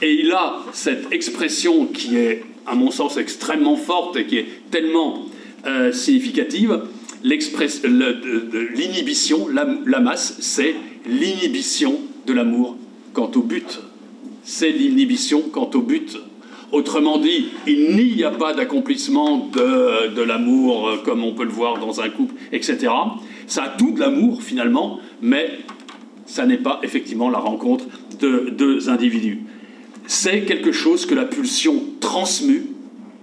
Et 0.00 0.14
il 0.14 0.32
a 0.32 0.60
cette 0.72 1.12
expression 1.12 1.84
qui 1.86 2.16
est, 2.16 2.42
à 2.66 2.74
mon 2.74 2.90
sens, 2.90 3.18
extrêmement 3.18 3.76
forte 3.76 4.16
et 4.16 4.24
qui 4.24 4.38
est 4.38 4.46
tellement 4.70 5.26
euh, 5.66 5.92
significative, 5.92 6.80
l'inhibition, 7.22 9.46
la 9.48 10.00
masse, 10.00 10.38
c'est 10.40 10.74
l'inhibition 11.06 11.98
de 12.26 12.32
l'amour 12.32 12.76
quant 13.12 13.30
au 13.34 13.42
but. 13.42 13.80
C'est 14.42 14.70
l'inhibition 14.70 15.42
quant 15.52 15.70
au 15.74 15.80
but. 15.80 16.18
Autrement 16.72 17.18
dit, 17.18 17.46
il 17.66 17.94
n'y 17.94 18.24
a 18.24 18.30
pas 18.30 18.52
d'accomplissement 18.52 19.48
de, 19.52 20.22
l'amour 20.22 20.88
euh, 20.88 20.96
comme 21.04 21.22
on 21.22 21.32
peut 21.32 21.44
le 21.44 21.50
voir 21.50 21.78
dans 21.78 22.00
un 22.00 22.08
couple, 22.08 22.34
etc. 22.52 22.92
Ça 23.46 23.64
a 23.64 23.68
tout 23.68 23.92
de 23.92 24.00
l'amour 24.00 24.42
finalement, 24.42 24.98
mais 25.22 25.58
ça 26.26 26.46
n'est 26.46 26.58
pas 26.58 26.80
effectivement 26.82 27.30
la 27.30 27.38
rencontre 27.38 27.84
de 28.18 28.50
deux 28.50 28.88
individus. 28.88 29.42
C'est 30.06 30.42
quelque 30.42 30.72
chose 30.72 31.06
que 31.06 31.14
la 31.14 31.24
pulsion 31.24 31.80
transmue 32.00 32.66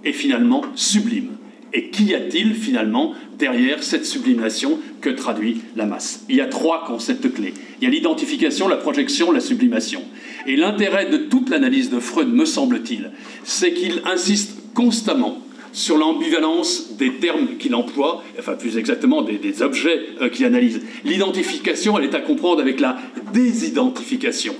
et 0.04 0.12
finalement 0.12 0.62
sublime. 0.74 1.36
Et 1.74 1.88
qu'y 1.88 2.14
a-t-il 2.14 2.54
finalement 2.54 3.14
derrière 3.38 3.82
cette 3.82 4.04
sublimation 4.04 4.78
que 5.00 5.10
traduit 5.10 5.62
la 5.74 5.86
masse? 5.86 6.24
Il 6.28 6.36
y 6.36 6.40
a 6.40 6.46
trois 6.46 6.84
concepts 6.84 7.32
clés. 7.32 7.54
Il 7.80 7.84
y 7.84 7.86
a 7.86 7.90
l'identification, 7.90 8.68
la 8.68 8.76
projection, 8.76 9.32
la 9.32 9.40
sublimation. 9.40 10.02
Et 10.46 10.56
l'intérêt 10.56 11.06
de 11.06 11.16
toute 11.16 11.48
l'analyse 11.48 11.90
de 11.90 12.00
Freud, 12.00 12.28
me 12.28 12.44
semble-t-il, 12.44 13.10
c'est 13.44 13.72
qu'il 13.72 14.02
insiste 14.04 14.58
constamment 14.74 15.38
sur 15.72 15.96
l'ambivalence 15.96 16.96
des 16.98 17.14
termes 17.14 17.56
qu'il 17.58 17.74
emploie, 17.74 18.22
enfin 18.38 18.54
plus 18.54 18.76
exactement 18.76 19.22
des, 19.22 19.62
objets 19.62 20.00
euh, 20.20 20.28
qu'il 20.28 20.44
analyse. 20.44 20.82
L'identification, 21.04 21.98
elle 21.98 22.04
est 22.04 22.14
à 22.14 22.20
comprendre 22.20 22.60
avec 22.60 22.78
la 22.78 22.98
désidentification. 23.32 24.54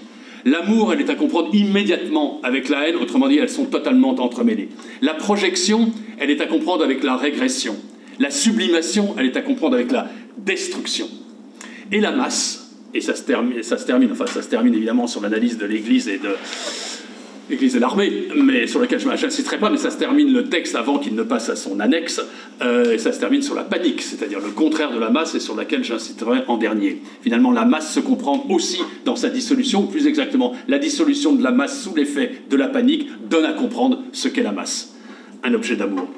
L'amour, 0.44 0.92
elle 0.92 1.00
est 1.00 1.10
à 1.10 1.14
comprendre 1.14 1.54
immédiatement 1.54 2.40
avec 2.42 2.68
la 2.68 2.88
haine, 2.88 2.96
autrement 2.96 3.28
dit, 3.28 3.38
elles 3.38 3.48
sont 3.48 3.66
totalement 3.66 4.10
entremêlées. 4.10 4.68
La 5.00 5.14
projection, 5.14 5.92
elle 6.18 6.30
est 6.30 6.40
à 6.40 6.46
comprendre 6.46 6.82
avec 6.82 7.02
la 7.02 7.16
régression. 7.16 7.76
La 8.18 8.30
sublimation, 8.30 9.14
elle 9.18 9.26
est 9.26 9.36
à 9.36 9.42
comprendre 9.42 9.74
avec 9.74 9.92
la 9.92 10.08
destruction. 10.38 11.08
Et 11.90 12.00
la 12.00 12.12
masse, 12.12 12.72
et 12.94 13.00
ça 13.00 13.14
se 13.14 13.22
termine, 13.22 13.58
enfin 14.10 14.26
ça 14.26 14.42
se 14.42 14.48
termine 14.48 14.74
évidemment 14.74 15.06
sur 15.06 15.20
l'analyse 15.20 15.58
de 15.58 15.66
l'Église 15.66 16.08
et 16.08 16.18
de 16.18 16.36
l'Église 17.50 17.76
et 17.76 17.78
l'armée, 17.78 18.28
mais 18.36 18.66
sur 18.66 18.80
laquelle 18.80 19.00
je 19.00 19.08
n'insisterai 19.08 19.58
pas, 19.58 19.70
mais 19.70 19.76
ça 19.76 19.90
se 19.90 19.98
termine 19.98 20.32
le 20.32 20.44
texte 20.44 20.74
avant 20.74 20.98
qu'il 20.98 21.14
ne 21.14 21.22
passe 21.22 21.48
à 21.48 21.56
son 21.56 21.80
annexe, 21.80 22.20
euh, 22.62 22.92
et 22.92 22.98
ça 22.98 23.12
se 23.12 23.20
termine 23.20 23.42
sur 23.42 23.54
la 23.54 23.64
panique, 23.64 24.00
c'est-à-dire 24.02 24.40
le 24.40 24.50
contraire 24.50 24.92
de 24.92 24.98
la 24.98 25.10
masse 25.10 25.34
et 25.34 25.40
sur 25.40 25.56
laquelle 25.56 25.84
j'inciterai 25.84 26.44
en 26.48 26.56
dernier. 26.56 27.02
Finalement, 27.22 27.50
la 27.50 27.64
masse 27.64 27.92
se 27.92 28.00
comprend 28.00 28.46
aussi 28.48 28.80
dans 29.04 29.16
sa 29.16 29.28
dissolution, 29.28 29.82
ou 29.82 29.86
plus 29.86 30.06
exactement, 30.06 30.54
la 30.68 30.78
dissolution 30.78 31.34
de 31.34 31.42
la 31.42 31.50
masse 31.50 31.82
sous 31.82 31.94
l'effet 31.94 32.42
de 32.48 32.56
la 32.56 32.68
panique 32.68 33.08
donne 33.28 33.44
à 33.44 33.52
comprendre 33.52 34.02
ce 34.12 34.28
qu'est 34.28 34.42
la 34.42 34.52
masse, 34.52 34.94
un 35.42 35.54
objet 35.54 35.76
d'amour. 35.76 36.08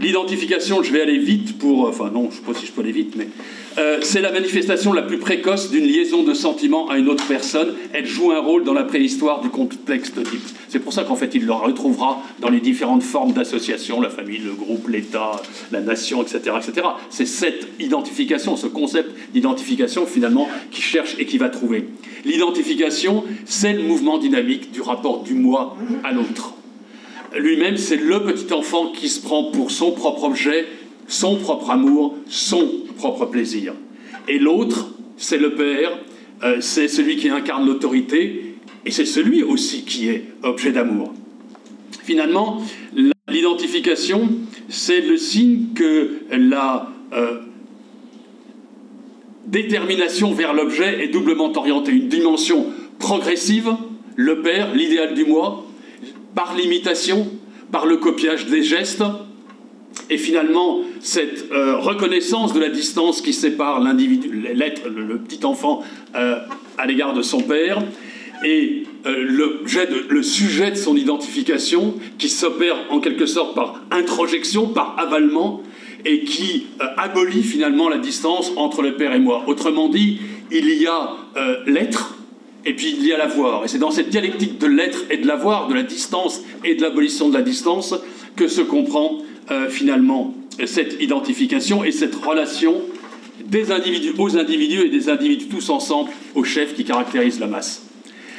L'identification, 0.00 0.82
je 0.82 0.92
vais 0.92 1.00
aller 1.00 1.18
vite 1.18 1.58
pour. 1.58 1.88
Enfin, 1.88 2.10
non, 2.12 2.28
je 2.30 2.36
ne 2.36 2.40
sais 2.40 2.46
pas 2.46 2.54
si 2.54 2.66
je 2.66 2.72
peux 2.72 2.82
aller 2.82 2.92
vite, 2.92 3.14
mais. 3.16 3.28
Euh, 3.78 3.98
c'est 4.02 4.20
la 4.20 4.32
manifestation 4.32 4.92
la 4.92 5.02
plus 5.02 5.18
précoce 5.18 5.70
d'une 5.70 5.84
liaison 5.84 6.24
de 6.24 6.34
sentiments 6.34 6.88
à 6.88 6.98
une 6.98 7.08
autre 7.08 7.24
personne. 7.26 7.74
Elle 7.92 8.06
joue 8.06 8.32
un 8.32 8.40
rôle 8.40 8.64
dans 8.64 8.72
la 8.72 8.82
préhistoire 8.82 9.40
du 9.40 9.50
complexe 9.50 10.12
type. 10.12 10.40
C'est 10.68 10.80
pour 10.80 10.92
ça 10.92 11.04
qu'en 11.04 11.14
fait, 11.14 11.34
il 11.34 11.46
le 11.46 11.52
retrouvera 11.52 12.20
dans 12.40 12.48
les 12.48 12.60
différentes 12.60 13.02
formes 13.02 13.32
d'association, 13.32 14.00
la 14.00 14.10
famille, 14.10 14.38
le 14.38 14.52
groupe, 14.52 14.88
l'État, 14.88 15.42
la 15.70 15.80
nation, 15.80 16.22
etc. 16.22 16.56
etc. 16.56 16.86
C'est 17.10 17.26
cette 17.26 17.68
identification, 17.78 18.56
ce 18.56 18.66
concept 18.66 19.10
d'identification, 19.32 20.06
finalement, 20.06 20.48
qui 20.70 20.82
cherche 20.82 21.14
et 21.18 21.26
qui 21.26 21.38
va 21.38 21.48
trouver. 21.48 21.88
L'identification, 22.24 23.24
c'est 23.44 23.72
le 23.72 23.82
mouvement 23.82 24.18
dynamique 24.18 24.72
du 24.72 24.80
rapport 24.80 25.22
du 25.22 25.34
moi 25.34 25.76
à 26.02 26.12
l'autre 26.12 26.54
lui-même, 27.36 27.76
c'est 27.76 27.96
le 27.96 28.22
petit 28.22 28.52
enfant 28.52 28.92
qui 28.92 29.08
se 29.08 29.20
prend 29.20 29.44
pour 29.50 29.70
son 29.70 29.92
propre 29.92 30.24
objet, 30.24 30.66
son 31.06 31.36
propre 31.36 31.70
amour, 31.70 32.16
son 32.28 32.68
propre 32.96 33.26
plaisir. 33.26 33.74
Et 34.28 34.38
l'autre, 34.38 34.90
c'est 35.16 35.38
le 35.38 35.54
père, 35.54 35.90
euh, 36.42 36.58
c'est 36.60 36.88
celui 36.88 37.16
qui 37.16 37.28
incarne 37.28 37.66
l'autorité, 37.66 38.54
et 38.86 38.90
c'est 38.90 39.04
celui 39.04 39.42
aussi 39.42 39.82
qui 39.82 40.08
est 40.08 40.24
objet 40.42 40.72
d'amour. 40.72 41.12
Finalement, 42.04 42.62
l'identification, 43.28 44.28
c'est 44.68 45.00
le 45.00 45.16
signe 45.16 45.74
que 45.74 46.20
la 46.30 46.90
euh, 47.12 47.40
détermination 49.46 50.32
vers 50.32 50.54
l'objet 50.54 51.04
est 51.04 51.08
doublement 51.08 51.52
orientée. 51.56 51.92
Une 51.92 52.08
dimension 52.08 52.66
progressive, 52.98 53.70
le 54.16 54.40
père, 54.40 54.74
l'idéal 54.74 55.14
du 55.14 55.24
moi, 55.24 55.67
par 56.38 56.54
l'imitation, 56.54 57.26
par 57.72 57.84
le 57.84 57.96
copiage 57.96 58.46
des 58.46 58.62
gestes, 58.62 59.02
et 60.08 60.16
finalement 60.16 60.82
cette 61.00 61.50
euh, 61.50 61.76
reconnaissance 61.78 62.54
de 62.54 62.60
la 62.60 62.68
distance 62.68 63.22
qui 63.22 63.32
sépare 63.32 63.80
l'individu, 63.80 64.30
l'être, 64.54 64.88
le, 64.88 65.18
petit 65.18 65.44
enfant 65.44 65.82
euh, 66.14 66.36
à 66.78 66.86
l'égard 66.86 67.12
de 67.12 67.22
son 67.22 67.40
père, 67.40 67.82
et 68.44 68.84
euh, 69.06 69.24
le, 69.24 69.64
le, 70.08 70.22
sujet 70.22 70.70
de 70.70 70.76
son 70.76 70.96
identification 70.96 71.94
qui 72.18 72.28
s'opère 72.28 72.76
en 72.90 73.00
quelque 73.00 73.26
sorte 73.26 73.56
par 73.56 73.82
introjection, 73.90 74.68
par 74.68 74.94
avalement, 74.96 75.64
et 76.04 76.22
qui 76.22 76.66
abolit 76.96 77.42
finalement 77.42 77.88
la 77.88 77.98
distance 77.98 78.52
entre 78.54 78.82
le 78.82 78.94
père 78.94 79.12
et 79.12 79.18
moi. 79.18 79.42
Autrement 79.48 79.88
dit, 79.88 80.20
il 80.52 80.72
y 80.72 80.86
a 80.86 81.16
l'être 81.66 82.17
et 82.64 82.74
puis 82.74 82.94
il 82.98 83.06
y 83.06 83.12
a 83.12 83.18
l'avoir. 83.18 83.64
Et 83.64 83.68
c'est 83.68 83.78
dans 83.78 83.90
cette 83.90 84.10
dialectique 84.10 84.58
de 84.58 84.66
l'être 84.66 85.04
et 85.10 85.18
de 85.18 85.26
l'avoir, 85.26 85.68
de 85.68 85.74
la 85.74 85.82
distance 85.82 86.42
et 86.64 86.74
de 86.74 86.82
l'abolition 86.82 87.28
de 87.28 87.34
la 87.34 87.42
distance, 87.42 87.94
que 88.36 88.48
se 88.48 88.60
comprend 88.60 89.18
euh, 89.50 89.68
finalement 89.68 90.34
cette 90.66 91.00
identification 91.00 91.84
et 91.84 91.92
cette 91.92 92.14
relation 92.14 92.82
des 93.44 93.72
individus 93.72 94.12
aux 94.18 94.36
individus 94.36 94.80
et 94.80 94.88
des 94.88 95.08
individus 95.08 95.46
tous 95.46 95.70
ensemble 95.70 96.10
aux 96.34 96.44
chefs 96.44 96.74
qui 96.74 96.84
caractérisent 96.84 97.40
la 97.40 97.46
masse. 97.46 97.82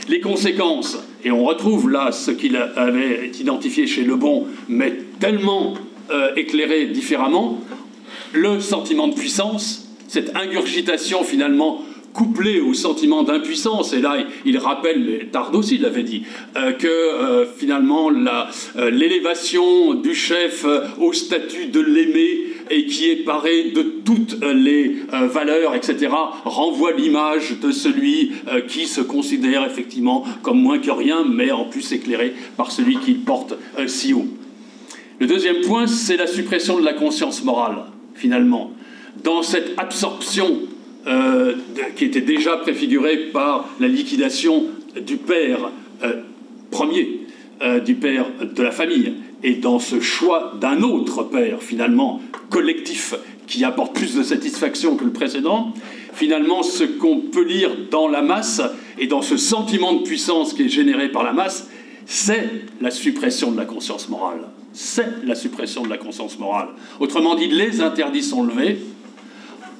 Les 0.07 0.19
conséquences, 0.19 0.97
et 1.23 1.31
on 1.31 1.43
retrouve 1.43 1.89
là 1.89 2.11
ce 2.11 2.31
qu'il 2.31 2.55
avait 2.55 3.31
identifié 3.39 3.87
chez 3.87 4.03
Le 4.03 4.15
Bon, 4.15 4.47
mais 4.67 4.93
tellement 5.19 5.75
euh, 6.11 6.31
éclairé 6.35 6.87
différemment, 6.87 7.59
le 8.33 8.59
sentiment 8.59 9.07
de 9.07 9.13
puissance, 9.13 9.87
cette 10.07 10.35
ingurgitation 10.35 11.23
finalement 11.23 11.81
couplée 12.13 12.59
au 12.59 12.73
sentiment 12.73 13.23
d'impuissance, 13.23 13.93
et 13.93 14.01
là 14.01 14.17
il 14.45 14.57
rappelle, 14.57 15.27
Tard 15.31 15.51
aussi 15.53 15.77
l'avait 15.77 16.03
dit, 16.03 16.23
euh, 16.57 16.71
que 16.71 16.87
euh, 16.87 17.45
finalement 17.45 18.09
euh, 18.09 18.89
l'élévation 18.89 19.93
du 19.93 20.13
chef 20.15 20.65
au 20.99 21.13
statut 21.13 21.67
de 21.67 21.79
l'aimé 21.79 22.43
et 22.69 22.85
qui 22.85 23.09
est 23.09 23.23
paré 23.23 23.71
de 23.71 23.81
toutes 24.05 24.37
les 24.43 24.97
valeurs, 25.11 25.73
etc., 25.73 26.09
renvoie 26.45 26.91
l'image 26.91 27.59
de 27.59 27.71
celui 27.71 28.31
qui 28.67 28.85
se 28.85 29.01
considère 29.01 29.65
effectivement 29.65 30.23
comme 30.43 30.61
moins 30.61 30.77
que 30.77 30.91
rien, 30.91 31.25
mais 31.27 31.49
en 31.49 31.65
plus 31.65 31.91
éclairé 31.91 32.33
par 32.57 32.71
celui 32.71 32.97
qui 32.97 33.13
porte 33.13 33.55
si 33.87 34.13
haut. 34.13 34.27
Le 35.19 35.25
deuxième 35.25 35.61
point, 35.61 35.87
c'est 35.87 36.15
la 36.15 36.27
suppression 36.27 36.79
de 36.79 36.85
la 36.85 36.93
conscience 36.93 37.43
morale, 37.43 37.85
finalement. 38.13 38.71
Dans 39.23 39.41
cette 39.41 39.73
absorption 39.77 40.59
euh, 41.07 41.53
qui 41.95 42.05
était 42.05 42.21
déjà 42.21 42.57
préfigurée 42.57 43.29
par 43.31 43.69
la 43.79 43.87
liquidation 43.87 44.65
du 44.99 45.17
père 45.17 45.71
euh, 46.03 46.21
premier, 46.71 47.21
euh, 47.61 47.79
du 47.79 47.95
père 47.95 48.25
de 48.41 48.61
la 48.63 48.71
famille, 48.71 49.13
et 49.43 49.55
dans 49.55 49.79
ce 49.79 50.01
choix 50.01 50.53
d'un 50.59 50.81
autre 50.81 51.23
père, 51.23 51.61
finalement, 51.61 52.21
collectif, 52.49 53.15
qui 53.47 53.63
apporte 53.63 53.95
plus 53.95 54.15
de 54.15 54.23
satisfaction 54.23 54.95
que 54.95 55.05
le 55.05 55.11
précédent, 55.11 55.73
finalement, 56.13 56.63
ce 56.63 56.83
qu'on 56.83 57.21
peut 57.21 57.45
lire 57.45 57.71
dans 57.89 58.07
la 58.07 58.21
masse 58.21 58.61
et 58.99 59.07
dans 59.07 59.21
ce 59.21 59.37
sentiment 59.37 59.93
de 59.93 60.03
puissance 60.03 60.53
qui 60.53 60.63
est 60.63 60.69
généré 60.69 61.09
par 61.09 61.23
la 61.23 61.33
masse, 61.33 61.69
c'est 62.05 62.49
la 62.81 62.91
suppression 62.91 63.51
de 63.51 63.57
la 63.57 63.65
conscience 63.65 64.09
morale. 64.09 64.41
C'est 64.73 65.25
la 65.25 65.35
suppression 65.35 65.83
de 65.83 65.89
la 65.89 65.97
conscience 65.97 66.37
morale. 66.37 66.69
Autrement 66.99 67.35
dit, 67.35 67.47
les 67.47 67.81
interdits 67.81 68.23
sont 68.23 68.43
levés, 68.43 68.79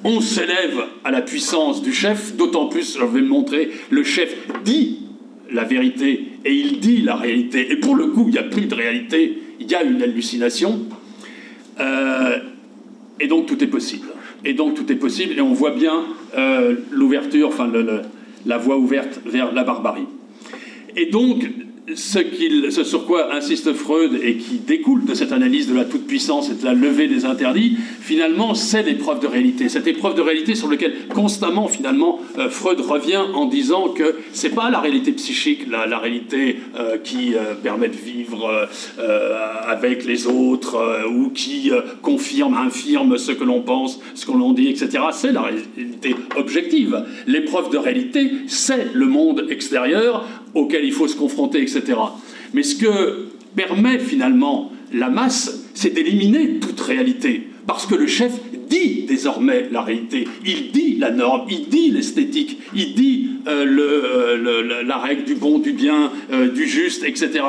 on 0.04 0.20
s'élève 0.20 0.84
à 1.04 1.10
la 1.10 1.22
puissance 1.22 1.82
du 1.82 1.92
chef, 1.92 2.36
d'autant 2.36 2.66
plus, 2.66 2.98
je 2.98 3.04
vais 3.04 3.22
montrer, 3.22 3.70
le 3.90 4.02
chef 4.02 4.34
dit 4.64 5.00
la 5.52 5.64
vérité 5.64 6.26
et 6.44 6.54
il 6.54 6.80
dit 6.80 7.02
la 7.02 7.16
réalité. 7.16 7.72
Et 7.72 7.76
pour 7.76 7.96
le 7.96 8.06
coup, 8.06 8.24
il 8.28 8.32
n'y 8.32 8.38
a 8.38 8.44
plus 8.44 8.66
de 8.66 8.74
réalité, 8.74 9.38
il 9.58 9.70
y 9.70 9.74
a 9.74 9.82
une 9.82 10.02
hallucination. 10.02 10.80
Euh, 11.80 12.38
et 13.18 13.26
donc 13.26 13.46
tout 13.46 13.62
est 13.62 13.68
possible. 13.68 14.08
Et 14.44 14.54
donc 14.54 14.74
tout 14.74 14.90
est 14.90 14.96
possible, 14.96 15.34
et 15.36 15.42
on 15.42 15.52
voit 15.52 15.72
bien 15.72 16.02
euh, 16.36 16.76
l'ouverture, 16.90 17.48
enfin 17.48 17.70
la 18.46 18.58
voie 18.58 18.78
ouverte 18.78 19.20
vers 19.26 19.52
la 19.52 19.64
barbarie. 19.64 20.06
Et 20.96 21.06
donc, 21.06 21.44
ce, 21.94 22.84
sur 22.84 23.06
quoi 23.06 23.34
insiste 23.34 23.72
Freud 23.72 24.18
et 24.22 24.36
qui 24.36 24.58
découle 24.58 25.04
de 25.04 25.14
cette 25.14 25.32
analyse 25.32 25.68
de 25.68 25.74
la 25.74 25.84
toute-puissance 25.84 26.50
et 26.50 26.54
de 26.54 26.64
la 26.64 26.74
levée 26.74 27.08
des 27.08 27.24
interdits, 27.24 27.76
finalement, 28.00 28.54
c'est 28.54 28.82
l'épreuve 28.82 29.20
de 29.20 29.26
réalité. 29.26 29.68
Cette 29.68 29.86
épreuve 29.86 30.14
de 30.14 30.20
réalité 30.20 30.54
sur 30.54 30.70
laquelle 30.70 30.94
constamment, 31.08 31.68
finalement, 31.68 32.20
euh, 32.38 32.48
Freud 32.48 32.80
revient 32.80 33.22
en 33.34 33.46
disant 33.46 33.88
que 33.88 34.16
c'est 34.32 34.54
pas 34.54 34.70
la 34.70 34.80
réalité 34.80 35.12
psychique, 35.12 35.66
la, 35.70 35.98
réalité 35.98 36.58
euh, 36.78 36.98
qui 36.98 37.34
euh, 37.34 37.54
permet 37.54 37.88
de 37.88 37.96
vivre 37.96 38.68
avec 39.66 40.04
les 40.04 40.26
autres 40.26 41.06
ou 41.10 41.30
qui 41.30 41.70
confirme, 42.02 42.54
infirme 42.54 43.18
ce 43.18 43.32
que 43.32 43.44
l'on 43.44 43.60
pense, 43.60 44.00
ce 44.14 44.26
que 44.26 44.32
l'on 44.32 44.52
dit, 44.52 44.68
etc. 44.68 45.04
C'est 45.12 45.32
la 45.32 45.42
réalité 45.42 46.14
objective. 46.36 47.04
L'épreuve 47.26 47.70
de 47.70 47.78
réalité, 47.78 48.30
c'est 48.46 48.88
le 48.92 49.06
monde 49.06 49.46
extérieur 49.50 50.26
auquel 50.54 50.84
il 50.84 50.92
faut 50.92 51.08
se 51.08 51.16
confronter, 51.16 51.62
etc. 51.62 51.82
Mais 52.54 52.62
ce 52.62 52.76
que 52.76 53.28
permet 53.54 53.98
finalement 53.98 54.72
la 54.92 55.08
masse, 55.08 55.66
c'est 55.74 55.90
d'éliminer 55.90 56.58
toute 56.60 56.80
réalité. 56.80 57.48
Parce 57.66 57.86
que 57.86 57.94
le 57.94 58.06
chef 58.06 58.32
dit 58.68 59.04
désormais 59.06 59.68
la 59.70 59.82
réalité, 59.82 60.26
il 60.46 60.70
dit 60.72 60.96
la 60.98 61.10
norme, 61.10 61.46
il 61.50 61.68
dit 61.68 61.90
l'esthétique, 61.90 62.58
il 62.74 62.94
dit 62.94 63.30
euh, 63.46 63.66
euh, 63.66 64.82
la 64.84 64.98
règle 64.98 65.24
du 65.24 65.34
bon, 65.34 65.58
du 65.58 65.72
bien, 65.72 66.10
euh, 66.32 66.48
du 66.48 66.66
juste, 66.66 67.04
etc. 67.04 67.44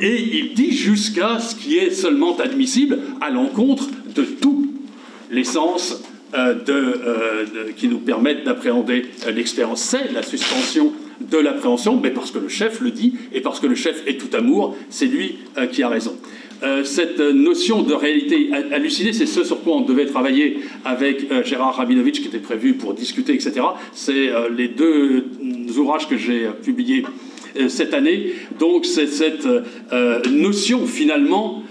Et 0.00 0.20
il 0.20 0.54
dit 0.54 0.72
jusqu'à 0.72 1.38
ce 1.38 1.54
qui 1.54 1.76
est 1.76 1.90
seulement 1.90 2.36
admissible 2.38 2.98
à 3.20 3.30
l'encontre 3.30 3.88
de 4.14 4.22
tout 4.22 4.72
l'essence 5.30 6.02
qui 7.76 7.88
nous 7.88 7.98
permettent 7.98 8.44
d'appréhender 8.44 9.06
l'expérience. 9.34 9.82
C'est 9.82 10.12
la 10.12 10.22
suspension 10.22 10.92
de 11.28 11.38
l'appréhension, 11.38 11.98
mais 12.02 12.10
parce 12.10 12.30
que 12.30 12.38
le 12.38 12.48
chef 12.48 12.80
le 12.80 12.90
dit 12.90 13.14
et 13.32 13.40
parce 13.40 13.60
que 13.60 13.66
le 13.66 13.74
chef 13.74 14.02
est 14.06 14.18
tout 14.18 14.34
amour, 14.36 14.76
c'est 14.88 15.06
lui 15.06 15.38
euh, 15.58 15.66
qui 15.66 15.82
a 15.82 15.88
raison. 15.88 16.16
Euh, 16.62 16.84
cette 16.84 17.20
notion 17.20 17.82
de 17.82 17.94
réalité 17.94 18.50
hallucinée, 18.72 19.12
c'est 19.12 19.26
ce 19.26 19.44
sur 19.44 19.62
quoi 19.62 19.76
on 19.76 19.80
devait 19.80 20.06
travailler 20.06 20.58
avec 20.84 21.30
euh, 21.30 21.42
Gérard 21.42 21.76
Rabinovitch, 21.76 22.20
qui 22.20 22.28
était 22.28 22.38
prévu 22.38 22.74
pour 22.74 22.94
discuter, 22.94 23.32
etc. 23.34 23.60
C'est 23.92 24.30
les 24.56 24.68
deux 24.68 25.24
ouvrages 25.76 26.08
que 26.08 26.16
j'ai 26.16 26.48
publiés 26.62 27.04
cette 27.68 27.94
année. 27.94 28.32
Donc 28.58 28.84
c'est 28.84 29.06
cette 29.06 29.48
notion 30.30 30.86
finalement 30.86 31.62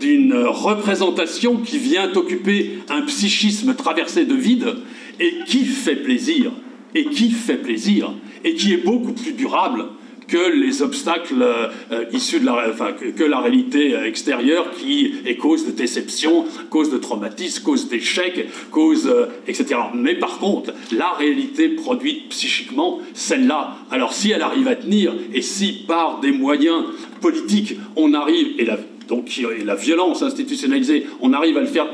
d'une 0.00 0.34
représentation 0.34 1.56
qui 1.58 1.78
vient 1.78 2.10
occuper 2.14 2.78
un 2.90 3.02
psychisme 3.02 3.74
traversé 3.74 4.24
de 4.24 4.34
vide 4.34 4.74
et 5.20 5.32
qui 5.46 5.64
fait 5.64 5.96
plaisir. 5.96 6.52
Et 6.96 7.04
qui 7.04 7.30
fait 7.30 7.58
plaisir 7.58 8.10
et 8.42 8.54
qui 8.54 8.72
est 8.72 8.78
beaucoup 8.78 9.12
plus 9.12 9.32
durable 9.32 9.84
que 10.28 10.50
les 10.50 10.82
obstacles 10.82 11.42
euh, 11.42 12.04
issus 12.12 12.40
de 12.40 12.46
la, 12.46 12.70
enfin, 12.70 12.92
que, 12.92 13.22
la 13.22 13.40
réalité 13.40 13.94
euh, 13.94 14.06
extérieure 14.06 14.70
qui 14.72 15.12
est 15.24 15.36
cause 15.36 15.66
de 15.66 15.70
déception, 15.70 16.46
cause 16.70 16.90
de 16.90 16.98
traumatisme, 16.98 17.62
cause 17.62 17.88
d'échec, 17.88 18.48
cause, 18.70 19.06
euh, 19.06 19.26
etc. 19.46 19.76
Mais 19.94 20.14
par 20.14 20.38
contre, 20.38 20.72
la 20.92 21.10
réalité 21.10 21.68
produite 21.68 22.28
psychiquement, 22.30 22.98
celle-là, 23.14 23.76
alors 23.90 24.12
si 24.12 24.32
elle 24.32 24.42
arrive 24.42 24.68
à 24.68 24.76
tenir 24.76 25.14
et 25.32 25.42
si 25.42 25.84
par 25.86 26.20
des 26.20 26.32
moyens 26.32 26.84
politiques 27.20 27.76
on 27.94 28.14
arrive, 28.14 28.48
et 28.58 28.64
la, 28.64 28.78
donc 29.08 29.30
la 29.64 29.74
violence 29.74 30.22
institutionnalisée, 30.22 31.06
on 31.20 31.32
arrive 31.32 31.56
à, 31.56 31.60
le 31.60 31.66
faire, 31.66 31.86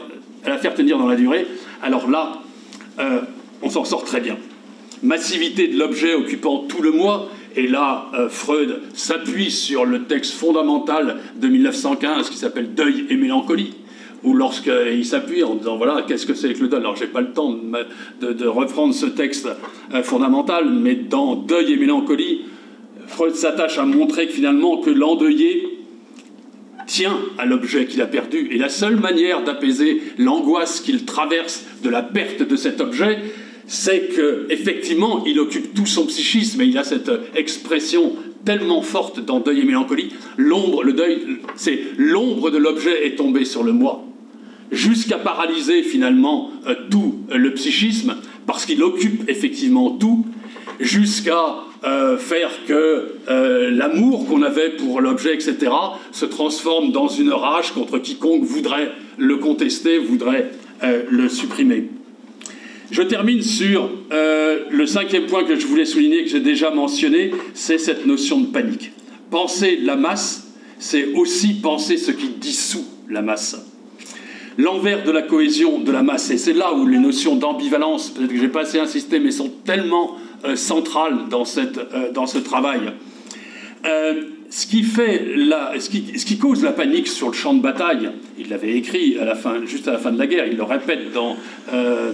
à 0.45 0.49
la 0.49 0.59
faire 0.59 0.75
tenir 0.75 0.99
dans 0.99 1.09
la 1.09 1.17
durée, 1.17 1.47
alors 1.83 2.09
là, 2.09 2.41
on 3.63 3.69
s'en 3.69 3.85
sort 3.85 4.05
très 4.05 4.21
bien 4.21 4.37
massivité 5.03 5.69
de 5.69 5.79
l'objet 5.79 6.15
occupant 6.15 6.65
tout 6.69 6.83
le 6.83 6.93
moi. 6.93 7.29
Et 7.57 7.67
là, 7.67 8.07
euh, 8.15 8.29
Freud 8.29 8.81
s'appuie 8.95 9.51
sur 9.51 9.85
le 9.85 10.05
texte 10.05 10.33
fondamental 10.35 11.19
de 11.37 11.49
1915 11.49 12.31
qui 12.31 12.37
s'appelle 12.37 12.75
Deuil 12.75 13.07
et 13.11 13.17
mélancolie, 13.17 13.75
où 14.23 14.33
lorsqu'il 14.35 15.05
s'appuie 15.05 15.45
en 15.45 15.57
disant 15.57 15.77
voilà, 15.77 16.03
qu'est-ce 16.07 16.25
que 16.25 16.35
c'est 16.35 16.55
que 16.55 16.61
le 16.63 16.69
deuil? 16.69 16.81
Alors, 16.81 16.97
j'ai 16.97 17.07
pas 17.07 17.21
le 17.21 17.33
temps 17.33 17.55
de, 18.21 18.47
reprendre 18.47 18.95
ce 18.95 19.07
texte 19.07 19.49
euh, 19.93 20.03
fondamental, 20.03 20.71
mais 20.71 20.95
dans 20.95 21.35
Deuil 21.35 21.73
et 21.73 21.77
mélancolie, 21.77 22.43
Freud 23.07 23.35
s'attache 23.35 23.79
à 23.79 23.85
montrer 23.85 24.27
que 24.27 24.33
finalement, 24.33 24.79
que 24.79 24.91
l'endeuillé 24.91 25.79
tient 26.87 27.19
à 27.39 27.45
l'objet 27.45 27.87
qu'il 27.87 28.01
a 28.01 28.07
perdu. 28.07 28.49
Et 28.51 28.59
la 28.59 28.69
seule 28.69 28.97
manière 28.97 29.45
d'apaiser 29.45 30.03
l'angoisse 30.19 30.81
qu'il 30.81 31.05
traverse 31.05 31.65
de 31.83 31.91
la 31.91 32.03
perte 32.03 32.43
de 32.43 32.57
cet 32.57 32.81
objet, 32.81 33.19
c'est 33.67 34.09
qu'effectivement, 34.15 35.25
il 35.27 35.39
occupe 35.41 35.75
tout 35.75 35.87
son 35.87 36.07
psychisme 36.07 36.61
et 36.61 36.67
il 36.67 36.79
a 36.79 36.85
cette 36.85 37.11
expression 37.35 38.13
tellement 38.45 38.83
forte 38.83 39.25
dans 39.25 39.41
Deuil 39.41 39.61
et 39.61 39.65
Mélancolie. 39.65 40.13
L'ombre, 40.37 40.83
le 40.83 40.93
deuil, 40.93 41.39
c'est 41.57 41.81
l'ombre 41.97 42.51
de 42.51 42.59
l'objet 42.59 43.07
est 43.07 43.17
tombée 43.17 43.45
sur 43.45 43.63
le 43.63 43.73
moi, 43.73 44.05
jusqu'à 44.71 45.19
paralyser 45.19 45.83
finalement 45.83 46.51
euh, 46.67 46.75
tout 46.91 47.21
le 47.33 47.55
psychisme, 47.55 48.17
parce 48.47 48.67
qu'il 48.67 48.83
occupe 48.83 49.29
effectivement 49.29 49.91
tout, 49.91 50.27
jusqu'à 50.81 51.57
euh, 51.85 52.17
faire 52.17 52.51
que 52.67 53.15
euh, 53.29 53.71
l'amour 53.71 54.27
qu'on 54.27 54.43
avait 54.43 54.71
pour 54.71 55.01
l'objet, 55.01 55.35
etc., 55.35 55.71
se 56.11 56.25
transforme 56.25 56.93
dans 56.93 57.09
une 57.09 57.33
rage 57.33 57.73
contre 57.73 57.99
quiconque 57.99 58.43
voudrait 58.43 58.91
le 59.19 59.37
contester, 59.37 59.99
voudrait 59.99 60.51
le 61.11 61.29
supprimer. 61.29 61.89
Je 62.93 63.01
termine 63.01 63.41
sur 63.41 63.89
euh, 64.13 64.65
le 64.71 64.85
cinquième 64.85 65.25
point 65.25 65.45
que 65.45 65.59
je 65.59 65.67
voulais 65.67 65.87
souligner, 65.87 66.25
que 66.25 66.29
j'ai 66.29 66.41
déjà 66.41 66.71
mentionné, 66.71 67.31
c'est 67.55 67.79
cette 67.79 68.05
notion 68.05 68.39
de 68.41 68.47
panique. 68.47 68.93
Penser 69.31 69.79
la 69.83 69.97
masse, 69.97 70.53
c'est 70.79 71.15
aussi 71.15 71.55
penser 71.55 71.97
ce 71.97 72.11
qui 72.11 72.29
dissout 72.29 72.85
la 73.09 73.23
masse. 73.23 73.57
L'envers 74.59 75.05
de 75.05 75.11
la 75.11 75.23
cohésion 75.23 75.79
de 75.79 75.91
la 75.91 76.03
masse, 76.03 76.31
et 76.31 76.37
c'est 76.37 76.53
là 76.53 76.75
où 76.75 76.87
les 76.87 76.99
notions 76.99 77.35
d'ambivalence, 77.35 78.11
peut-être 78.11 78.29
que 78.29 78.37
je 78.37 78.43
n'ai 78.43 78.49
pas 78.49 78.61
assez 78.61 78.79
insisté, 78.79 79.21
mais 79.21 79.31
sont 79.31 79.51
tellement 79.65 80.19
euh, 80.45 80.55
centrales 80.55 81.29
dans, 81.31 81.47
cette, 81.47 81.79
euh, 81.79 82.13
dans 82.13 82.27
ce 82.27 82.39
travail 82.39 82.81
ce 84.53 84.67
qui, 84.67 84.83
fait 84.83 85.25
la, 85.35 85.73
ce, 85.81 85.89
qui, 85.89 86.37
cause 86.37 86.63
la 86.63 86.73
panique 86.73 87.09
sur 87.09 87.29
le 87.29 87.33
champ 87.33 87.55
de 87.55 87.63
bataille, 87.63 88.11
il 88.39 88.51
l'avait 88.51 88.77
écrit 88.77 89.17
à 89.19 89.25
la 89.25 89.35
fin, 89.35 89.65
juste 89.65 89.89
à 89.89 89.93
la 89.93 89.99
fin 89.99 90.13
de 90.13 90.19
la 90.19 90.27
guerre, 90.27 90.45
il 90.47 90.59
le 90.59 90.63
répète 90.63 91.11
dans, 91.15 91.39
euh, 91.73 92.13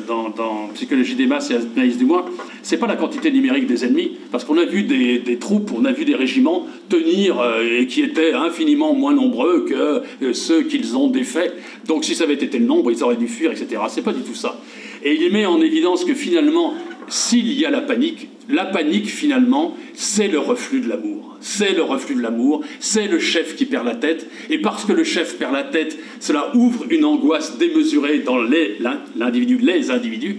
Psychologie 0.75 1.17
des 1.17 1.27
masses 1.27 1.51
et 1.51 1.57
Analyse 1.57 1.99
du 1.99 2.05
moi, 2.05 2.27
c'est 2.63 2.77
pas 2.77 2.87
la 2.87 2.95
quantité 2.95 3.33
numérique 3.33 3.67
des 3.67 3.85
ennemis, 3.85 4.13
parce 4.31 4.45
qu'on 4.45 4.57
a 4.57 4.65
vu 4.65 4.85
des, 4.85 5.39
troupes, 5.41 5.73
on 5.77 5.85
a 5.85 5.91
vu 5.91 6.05
des 6.05 6.15
régiments 6.15 6.69
tenir 6.89 7.43
et 7.61 7.89
qui 7.89 8.03
étaient 8.03 8.33
infiniment 8.33 8.95
moins 8.95 9.15
nombreux 9.15 9.65
que 9.65 10.33
ceux 10.33 10.63
qu'ils 10.63 10.97
ont 10.97 11.09
défaits. 11.09 11.53
Donc 11.87 12.05
si 12.05 12.15
ça 12.15 12.23
avait 12.23 12.35
été 12.35 12.61
le 12.61 12.67
nombre, 12.67 12.93
ils 12.93 13.03
auraient 13.03 13.17
dû 13.17 13.27
fuir, 13.27 13.51
etc. 13.51 13.83
C'est 13.89 14.05
pas 14.05 14.13
du 14.13 14.23
tout 14.23 14.37
ça. 14.37 14.61
Et 15.05 15.15
il 15.15 15.33
met 15.33 15.45
en 15.45 15.61
évidence 15.61 16.05
que 16.05 16.15
finalement, 16.15 16.75
s'il 17.09 17.53
y 17.53 17.65
a 17.65 17.71
la 17.71 17.81
panique, 17.81 18.29
la 18.49 18.65
panique 18.65 19.09
finalement, 19.09 19.77
c'est 19.95 20.29
le 20.29 20.39
reflux 20.39 20.81
de 20.81 20.89
l'amour. 20.89 21.37
C'est 21.41 21.73
le 21.73 21.83
reflux 21.83 22.17
de 22.17 22.23
l'amour, 22.23 22.65
c'est 22.81 23.07
le 23.07 23.19
chef 23.19 23.55
qui 23.55 23.65
perd 23.65 23.87
la 23.87 23.95
tête. 23.95 24.29
Et 24.51 24.59
parce 24.59 24.85
que 24.85 24.93
le 24.93 25.05
chef 25.05 25.37
perd 25.37 25.53
la 25.53 25.63
tête, 25.63 25.99
cela 26.19 26.51
ouvre 26.55 26.87
une 26.91 27.05
angoisse 27.05 27.59
démesurée 27.59 28.21
dans 28.21 28.39
l'individu, 28.39 29.59
les 29.59 29.91
individus. 29.91 30.37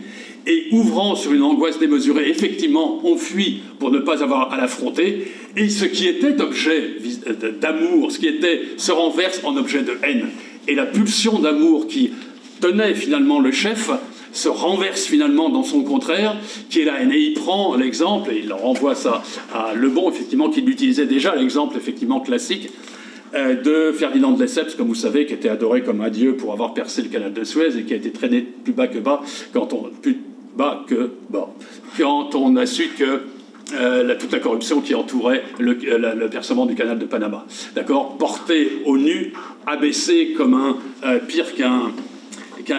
Et 0.48 0.68
ouvrant 0.72 1.16
sur 1.16 1.34
une 1.34 1.44
angoisse 1.44 1.80
démesurée, 1.80 2.30
effectivement, 2.30 3.00
on 3.04 3.16
fuit 3.16 3.62
pour 3.78 3.92
ne 3.92 4.00
pas 4.00 4.24
avoir 4.24 4.52
à 4.52 4.58
l'affronter. 4.58 5.28
Et 5.56 5.70
ce 5.70 5.86
qui 5.86 6.08
était 6.08 6.42
objet 6.42 6.96
d'amour, 7.62 8.12
ce 8.12 8.20
qui 8.20 8.28
était, 8.28 8.62
se 8.78 8.92
renverse 8.92 9.42
en 9.44 9.56
objet 9.58 9.84
de 9.84 9.98
haine. 10.04 10.30
Et 10.68 10.76
la 10.76 10.86
pulsion 10.86 11.40
d'amour 11.40 11.88
qui 11.88 12.12
tenait 12.60 12.96
finalement 12.96 13.40
le 13.40 13.52
chef 13.52 13.92
se 14.32 14.50
renverse 14.50 15.04
finalement 15.04 15.50
dans 15.50 15.64
son 15.64 15.84
contraire, 15.84 16.36
qui 16.70 16.82
est 16.82 16.86
la 16.86 17.02
haine. 17.02 17.12
Et 17.12 17.20
il 17.20 17.34
prend 17.34 17.76
l'exemple, 17.76 18.32
et 18.32 18.42
il 18.44 18.54
renvoie 18.54 18.96
ça 18.96 19.24
à 19.54 19.74
Le 19.74 19.90
Bon, 19.90 20.10
effectivement, 20.10 20.50
qui 20.50 20.62
l'utilisait 20.62 21.06
déjà, 21.06 21.36
l'exemple 21.36 21.78
effectivement 21.78 22.20
classique 22.20 22.70
euh, 23.36 23.56
de 23.56 23.92
Ferdinand 23.92 24.32
de 24.32 24.42
Lesseps, 24.42 24.76
comme 24.76 24.88
vous 24.88 24.96
savez, 24.96 25.26
qui 25.26 25.34
était 25.34 25.50
adoré 25.50 25.84
comme 25.84 26.02
un 26.02 26.10
dieu 26.10 26.36
pour 26.36 26.52
avoir 26.52 26.74
percé 26.74 27.02
le 27.02 27.10
canal 27.10 27.34
de 27.34 27.44
Suez 27.44 27.78
et 27.78 27.84
qui 27.84 27.94
a 27.94 27.98
été 27.98 28.12
traîné 28.12 28.42
plus 28.42 28.74
bas 28.74 28.88
que 28.88 28.98
bas 28.98 29.22
quand 29.54 29.72
on, 29.74 29.90
plus 30.02 30.18
bas 30.56 30.84
que 30.88 31.12
quand 31.98 32.34
on 32.34 32.56
a 32.56 32.66
su 32.66 32.90
que 32.98 33.22
euh, 33.74 34.16
toute 34.20 34.32
la 34.32 34.40
corruption 34.40 34.82
qui 34.82 34.96
entourait 34.96 35.44
le, 35.60 35.74
le, 35.74 36.28
percement 36.30 36.66
du 36.66 36.74
canal 36.74 36.98
de 36.98 37.06
Panama. 37.06 37.46
D'accord? 37.76 38.18
Porté 38.18 38.82
au 38.86 38.98
nu, 38.98 39.34
abaissé 39.68 40.34
comme 40.36 40.56
un 40.56 40.78
euh, 41.06 41.20
pire 41.20 41.54
qu'un 41.54 41.92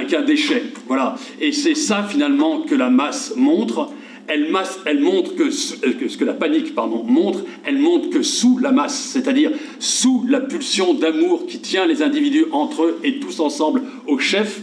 qu'un 0.05 0.23
déchet. 0.23 0.63
Voilà. 0.87 1.17
Et 1.41 1.53
c'est 1.53 1.75
ça 1.75 2.03
finalement 2.03 2.61
que 2.61 2.75
la 2.75 2.91
masse 2.91 3.35
montre. 3.37 3.91
Elle, 4.29 4.49
masse, 4.51 4.79
elle 4.87 5.01
montre 5.01 5.35
que, 5.35 5.45
que, 5.45 6.09
ce 6.09 6.17
que 6.17 6.25
la 6.25 6.35
panique 6.35 6.73
pardon, 6.75 7.03
montre, 7.03 7.41
elle 7.65 7.79
montre 7.79 8.11
que 8.11 8.23
sous 8.23 8.59
la 8.59 8.71
masse, 8.71 9.11
c'est-à-dire 9.13 9.51
sous 9.81 10.25
la 10.29 10.39
pulsion 10.39 10.95
d'amour 10.95 11.47
qui 11.47 11.59
tient 11.59 11.85
les 11.85 12.01
individus 12.01 12.45
entre 12.53 12.85
eux 12.85 12.99
et 13.03 13.19
tous 13.19 13.41
ensemble 13.41 13.83
au 14.07 14.21
chef, 14.21 14.61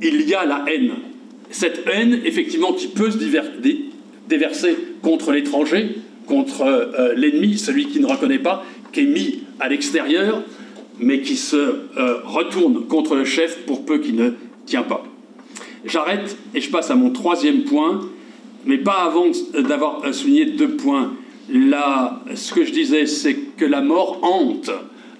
il 0.00 0.26
y 0.26 0.32
a 0.32 0.46
la 0.46 0.64
haine. 0.68 0.92
Cette 1.50 1.84
haine, 1.92 2.20
effectivement, 2.24 2.72
qui 2.72 2.86
peut 2.86 3.10
se 3.10 3.18
déverser 4.28 4.76
contre 5.02 5.32
l'étranger, 5.32 5.96
contre 6.26 6.62
euh, 6.62 7.12
l'ennemi, 7.14 7.58
celui 7.58 7.86
qui 7.86 8.00
ne 8.00 8.06
reconnaît 8.06 8.38
pas, 8.38 8.64
qui 8.92 9.00
est 9.00 9.06
mis 9.06 9.40
à 9.58 9.68
l'extérieur, 9.68 10.42
mais 10.98 11.20
qui 11.20 11.36
se 11.36 11.56
euh, 11.56 12.20
retourne 12.24 12.86
contre 12.86 13.16
le 13.16 13.24
chef 13.24 13.58
pour 13.66 13.84
peu 13.84 13.98
qu'il 13.98 14.14
ne 14.14 14.30
tient 14.70 14.82
pas. 14.82 15.04
J'arrête 15.84 16.36
et 16.54 16.60
je 16.60 16.70
passe 16.70 16.90
à 16.90 16.94
mon 16.94 17.10
troisième 17.10 17.64
point, 17.64 18.08
mais 18.64 18.78
pas 18.78 19.04
avant 19.04 19.26
d'avoir 19.52 20.14
souligné 20.14 20.46
deux 20.46 20.76
points. 20.76 21.12
Là, 21.52 22.22
ce 22.34 22.54
que 22.54 22.64
je 22.64 22.72
disais, 22.72 23.06
c'est 23.06 23.34
que 23.34 23.64
la 23.64 23.80
mort 23.80 24.20
hante 24.22 24.70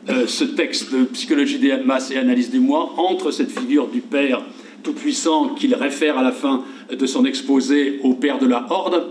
euh, 0.08 0.26
ce 0.26 0.44
texte 0.44 0.92
de 0.92 1.04
psychologie 1.04 1.58
des 1.58 1.76
masses 1.78 2.10
et 2.10 2.16
analyse 2.16 2.50
du 2.50 2.60
moi, 2.60 2.94
entre 2.96 3.30
cette 3.32 3.50
figure 3.50 3.88
du 3.88 4.00
Père 4.00 4.42
tout-puissant 4.82 5.50
qu'il 5.50 5.74
réfère 5.74 6.16
à 6.16 6.22
la 6.22 6.32
fin 6.32 6.64
de 6.90 7.06
son 7.06 7.26
exposé 7.26 8.00
au 8.02 8.14
Père 8.14 8.38
de 8.38 8.46
la 8.46 8.66
Horde, 8.70 9.08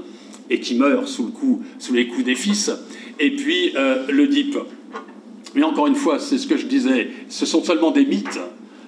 et 0.50 0.60
qui 0.60 0.76
meurt 0.76 1.08
sous, 1.08 1.26
le 1.26 1.32
coup, 1.32 1.62
sous 1.78 1.94
les 1.94 2.08
coups 2.08 2.24
des 2.24 2.36
fils, 2.36 2.72
et 3.20 3.36
puis 3.36 3.74
euh, 3.76 4.06
le. 4.10 4.28
Mais 5.56 5.64
encore 5.64 5.88
une 5.88 5.96
fois, 5.96 6.18
c'est 6.20 6.38
ce 6.38 6.48
que 6.48 6.58
je 6.58 6.66
disais, 6.66 7.10
ce 7.28 7.46
sont 7.46 7.64
seulement 7.64 7.92
des 7.92 8.06
mythes 8.06 8.40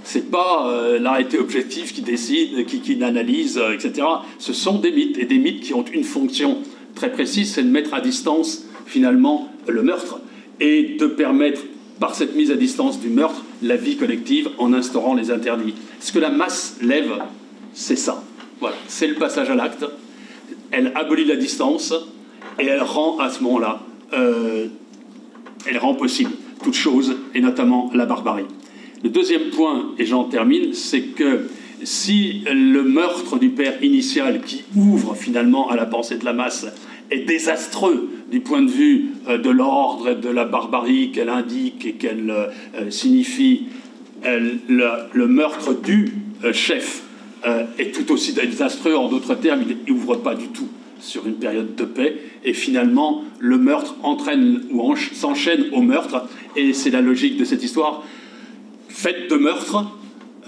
c'est 0.03 0.31
pas 0.31 0.67
euh, 0.67 0.99
l'arrêté 0.99 1.37
objectif 1.37 1.93
qui 1.93 2.01
décide, 2.01 2.65
qui, 2.65 2.81
qui 2.81 3.01
analyse, 3.03 3.57
euh, 3.57 3.73
etc. 3.73 4.07
Ce 4.39 4.53
sont 4.53 4.79
des 4.79 4.91
mythes, 4.91 5.17
et 5.17 5.25
des 5.25 5.37
mythes 5.37 5.61
qui 5.61 5.73
ont 5.73 5.85
une 5.93 6.03
fonction 6.03 6.57
très 6.95 7.11
précise, 7.11 7.53
c'est 7.53 7.63
de 7.63 7.69
mettre 7.69 7.93
à 7.93 8.01
distance, 8.01 8.65
finalement, 8.85 9.49
le 9.67 9.83
meurtre, 9.83 10.19
et 10.59 10.95
de 10.99 11.07
permettre, 11.07 11.61
par 11.99 12.15
cette 12.15 12.35
mise 12.35 12.49
à 12.49 12.55
distance 12.55 12.99
du 12.99 13.09
meurtre, 13.09 13.43
la 13.61 13.75
vie 13.75 13.95
collective 13.95 14.49
en 14.57 14.73
instaurant 14.73 15.13
les 15.13 15.29
interdits. 15.29 15.75
Ce 15.99 16.11
que 16.11 16.19
la 16.19 16.31
masse 16.31 16.77
lève, 16.81 17.21
c'est 17.73 17.95
ça. 17.95 18.23
Voilà, 18.59 18.75
c'est 18.87 19.07
le 19.07 19.15
passage 19.15 19.49
à 19.51 19.55
l'acte. 19.55 19.85
Elle 20.71 20.91
abolit 20.95 21.25
la 21.25 21.35
distance, 21.35 21.93
et 22.59 22.65
elle 22.65 22.81
rend 22.81 23.19
à 23.19 23.29
ce 23.29 23.43
moment-là, 23.43 23.81
euh, 24.13 24.67
elle 25.67 25.77
rend 25.77 25.93
possible 25.93 26.31
toute 26.63 26.73
chose, 26.73 27.17
et 27.33 27.41
notamment 27.41 27.91
la 27.93 28.05
barbarie. 28.05 28.45
Le 29.03 29.09
deuxième 29.09 29.49
point, 29.49 29.93
et 29.97 30.05
j'en 30.05 30.25
termine, 30.25 30.73
c'est 30.73 31.01
que 31.01 31.47
si 31.83 32.43
le 32.51 32.83
meurtre 32.83 33.39
du 33.39 33.49
père 33.49 33.83
initial, 33.83 34.41
qui 34.41 34.63
ouvre 34.75 35.15
finalement 35.15 35.69
à 35.69 35.75
la 35.75 35.85
pensée 35.85 36.17
de 36.17 36.25
la 36.25 36.33
masse, 36.33 36.67
est 37.09 37.25
désastreux 37.25 38.09
du 38.31 38.39
point 38.39 38.61
de 38.61 38.69
vue 38.69 39.09
euh, 39.27 39.37
de 39.37 39.49
l'ordre 39.49 40.09
et 40.09 40.15
de 40.15 40.29
la 40.29 40.45
barbarie 40.45 41.11
qu'elle 41.11 41.29
indique 41.29 41.85
et 41.85 41.93
qu'elle 41.93 42.29
euh, 42.29 42.89
signifie, 42.89 43.63
le, 44.23 45.27
meurtre 45.27 45.73
du 45.73 46.13
euh, 46.43 46.53
chef 46.53 47.03
est 47.79 47.91
tout 47.91 48.11
aussi 48.11 48.33
désastreux. 48.33 48.93
En 48.93 49.09
d'autres 49.09 49.33
termes, 49.33 49.63
il 49.67 49.77
n'ouvre 49.91 50.15
pas 50.17 50.35
du 50.35 50.49
tout 50.49 50.67
sur 50.99 51.25
une 51.25 51.33
période 51.33 51.73
de 51.75 51.83
paix, 51.83 52.17
et 52.45 52.53
finalement, 52.53 53.23
le 53.39 53.57
meurtre 53.57 53.95
entraîne 54.03 54.61
ou 54.69 54.95
s'enchaîne 54.95 55.65
au 55.71 55.81
meurtre, 55.81 56.27
et 56.55 56.73
c'est 56.73 56.91
la 56.91 57.01
logique 57.01 57.37
de 57.37 57.43
cette 57.43 57.63
histoire 57.63 58.03
faite 59.01 59.31
de 59.31 59.35
meurtre 59.35 59.83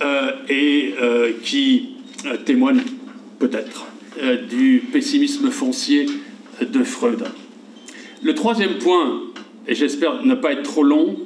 euh, 0.03 0.31
et 0.47 0.93
euh, 1.01 1.31
qui 1.43 1.95
euh, 2.25 2.37
témoigne 2.37 2.81
peut-être 3.39 3.87
du 4.47 4.83
pessimisme 4.93 5.49
foncier 5.49 6.05
de 6.61 6.83
Freud. 6.83 7.23
Le 8.21 8.35
troisième 8.35 8.77
point, 8.77 9.23
et 9.67 9.73
j'espère 9.73 10.23
ne 10.23 10.35
pas 10.35 10.51
être 10.51 10.61
trop 10.61 10.83
long, 10.83 11.17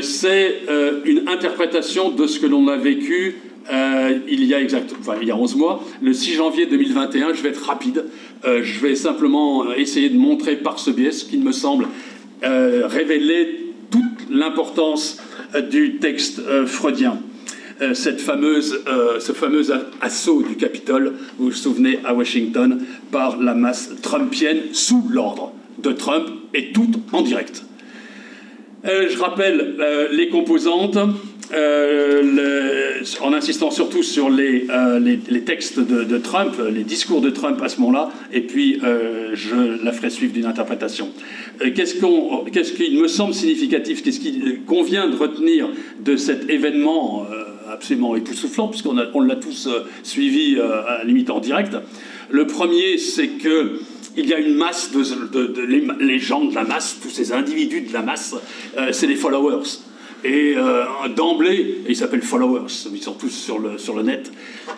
c'est 0.00 0.60
une 1.04 1.28
interprétation 1.28 2.10
de 2.10 2.28
ce 2.28 2.38
que 2.38 2.46
l'on 2.46 2.68
a 2.68 2.76
vécu 2.76 3.34
il, 4.28 4.44
y 4.44 4.54
a 4.54 4.60
exact, 4.60 4.94
enfin, 5.00 5.14
il 5.20 5.26
y 5.26 5.32
a 5.32 5.36
11 5.36 5.56
mois, 5.56 5.84
le 6.00 6.12
6 6.12 6.34
janvier 6.34 6.66
2021. 6.66 7.34
Je 7.34 7.42
vais 7.42 7.48
être 7.48 7.66
rapide. 7.66 8.04
je 8.44 8.80
vais 8.80 8.94
simplement 8.94 9.72
essayer 9.72 10.08
de 10.08 10.16
montrer 10.16 10.54
par 10.54 10.78
ce 10.78 10.92
biais 10.92 11.10
ce 11.10 11.24
qui 11.24 11.36
me 11.36 11.50
semble 11.50 11.88
révéler 12.42 13.59
toute 13.59 13.59
l'importance 14.30 15.18
du 15.70 15.96
texte 15.96 16.40
euh, 16.40 16.66
freudien. 16.66 17.18
Euh, 17.80 17.94
cette 17.94 18.20
fameuse, 18.20 18.80
euh, 18.88 19.20
ce 19.20 19.32
fameux 19.32 19.62
assaut 20.00 20.42
du 20.42 20.56
Capitole, 20.56 21.14
vous 21.38 21.46
vous 21.46 21.52
souvenez, 21.52 21.98
à 22.04 22.14
Washington, 22.14 22.84
par 23.10 23.40
la 23.40 23.54
masse 23.54 23.90
trumpienne 24.02 24.60
sous 24.72 25.06
l'ordre 25.10 25.52
de 25.78 25.92
Trump 25.92 26.28
et 26.54 26.72
tout 26.72 26.90
en 27.12 27.22
direct. 27.22 27.64
je 28.84 29.18
rappelle 29.18 29.76
les 30.12 30.28
composantes. 30.28 30.98
Euh, 31.52 33.02
en 33.20 33.32
insistant 33.32 33.70
surtout 33.70 34.02
sur 34.02 34.30
les, 34.30 34.66
euh, 34.70 35.16
textes 35.44 35.80
de, 35.80 36.18
Trump, 36.18 36.54
les 36.72 36.84
discours 36.84 37.20
de 37.20 37.30
Trump 37.30 37.60
à 37.62 37.68
ce 37.68 37.80
moment-là, 37.80 38.10
et 38.32 38.42
puis 38.42 38.78
euh, 38.84 39.30
je 39.34 39.82
la 39.82 39.92
ferai 39.92 40.10
suivre 40.10 40.32
d'une 40.32 40.44
interprétation. 40.44 41.08
Qu'est-ce 41.74 41.94
qu'il 42.72 43.00
me 43.00 43.08
semble 43.08 43.34
significatif, 43.34 44.02
qu'est-ce 44.02 44.20
qu'il 44.20 44.60
convient 44.66 45.08
de 45.08 45.16
retenir 45.16 45.68
de 46.04 46.16
cet 46.16 46.48
événement 46.50 47.26
absolument 47.72 48.14
époustouflant, 48.16 48.68
puisqu'on 48.68 48.96
on 49.14 49.20
l'a 49.20 49.36
tous 49.36 49.68
suivi 50.02 50.58
à 50.60 50.98
la 50.98 51.04
limite 51.04 51.30
en 51.30 51.40
direct 51.40 51.76
Le 52.30 52.46
premier, 52.46 52.98
c'est 52.98 53.28
que 53.28 53.80
il 54.16 54.26
y 54.26 54.34
a 54.34 54.38
une 54.38 54.54
masse 54.54 54.90
de, 54.92 55.62
les, 56.00 56.18
gens 56.18 56.44
de 56.44 56.54
la 56.54 56.64
masse, 56.64 56.98
tous 57.00 57.10
ces 57.10 57.32
individus 57.32 57.82
de 57.82 57.92
la 57.92 58.02
masse, 58.02 58.34
c'est 58.92 59.06
les 59.06 59.16
followers. 59.16 59.80
Et 60.24 60.54
euh, 60.56 60.84
d'emblée, 61.16 61.78
ils 61.88 61.96
s'appellent 61.96 62.22
followers, 62.22 62.66
ils 62.92 63.02
sont 63.02 63.14
tous 63.14 63.30
sur 63.30 63.58
le, 63.58 63.78
sur 63.78 63.96
le 63.96 64.02
net, 64.02 64.30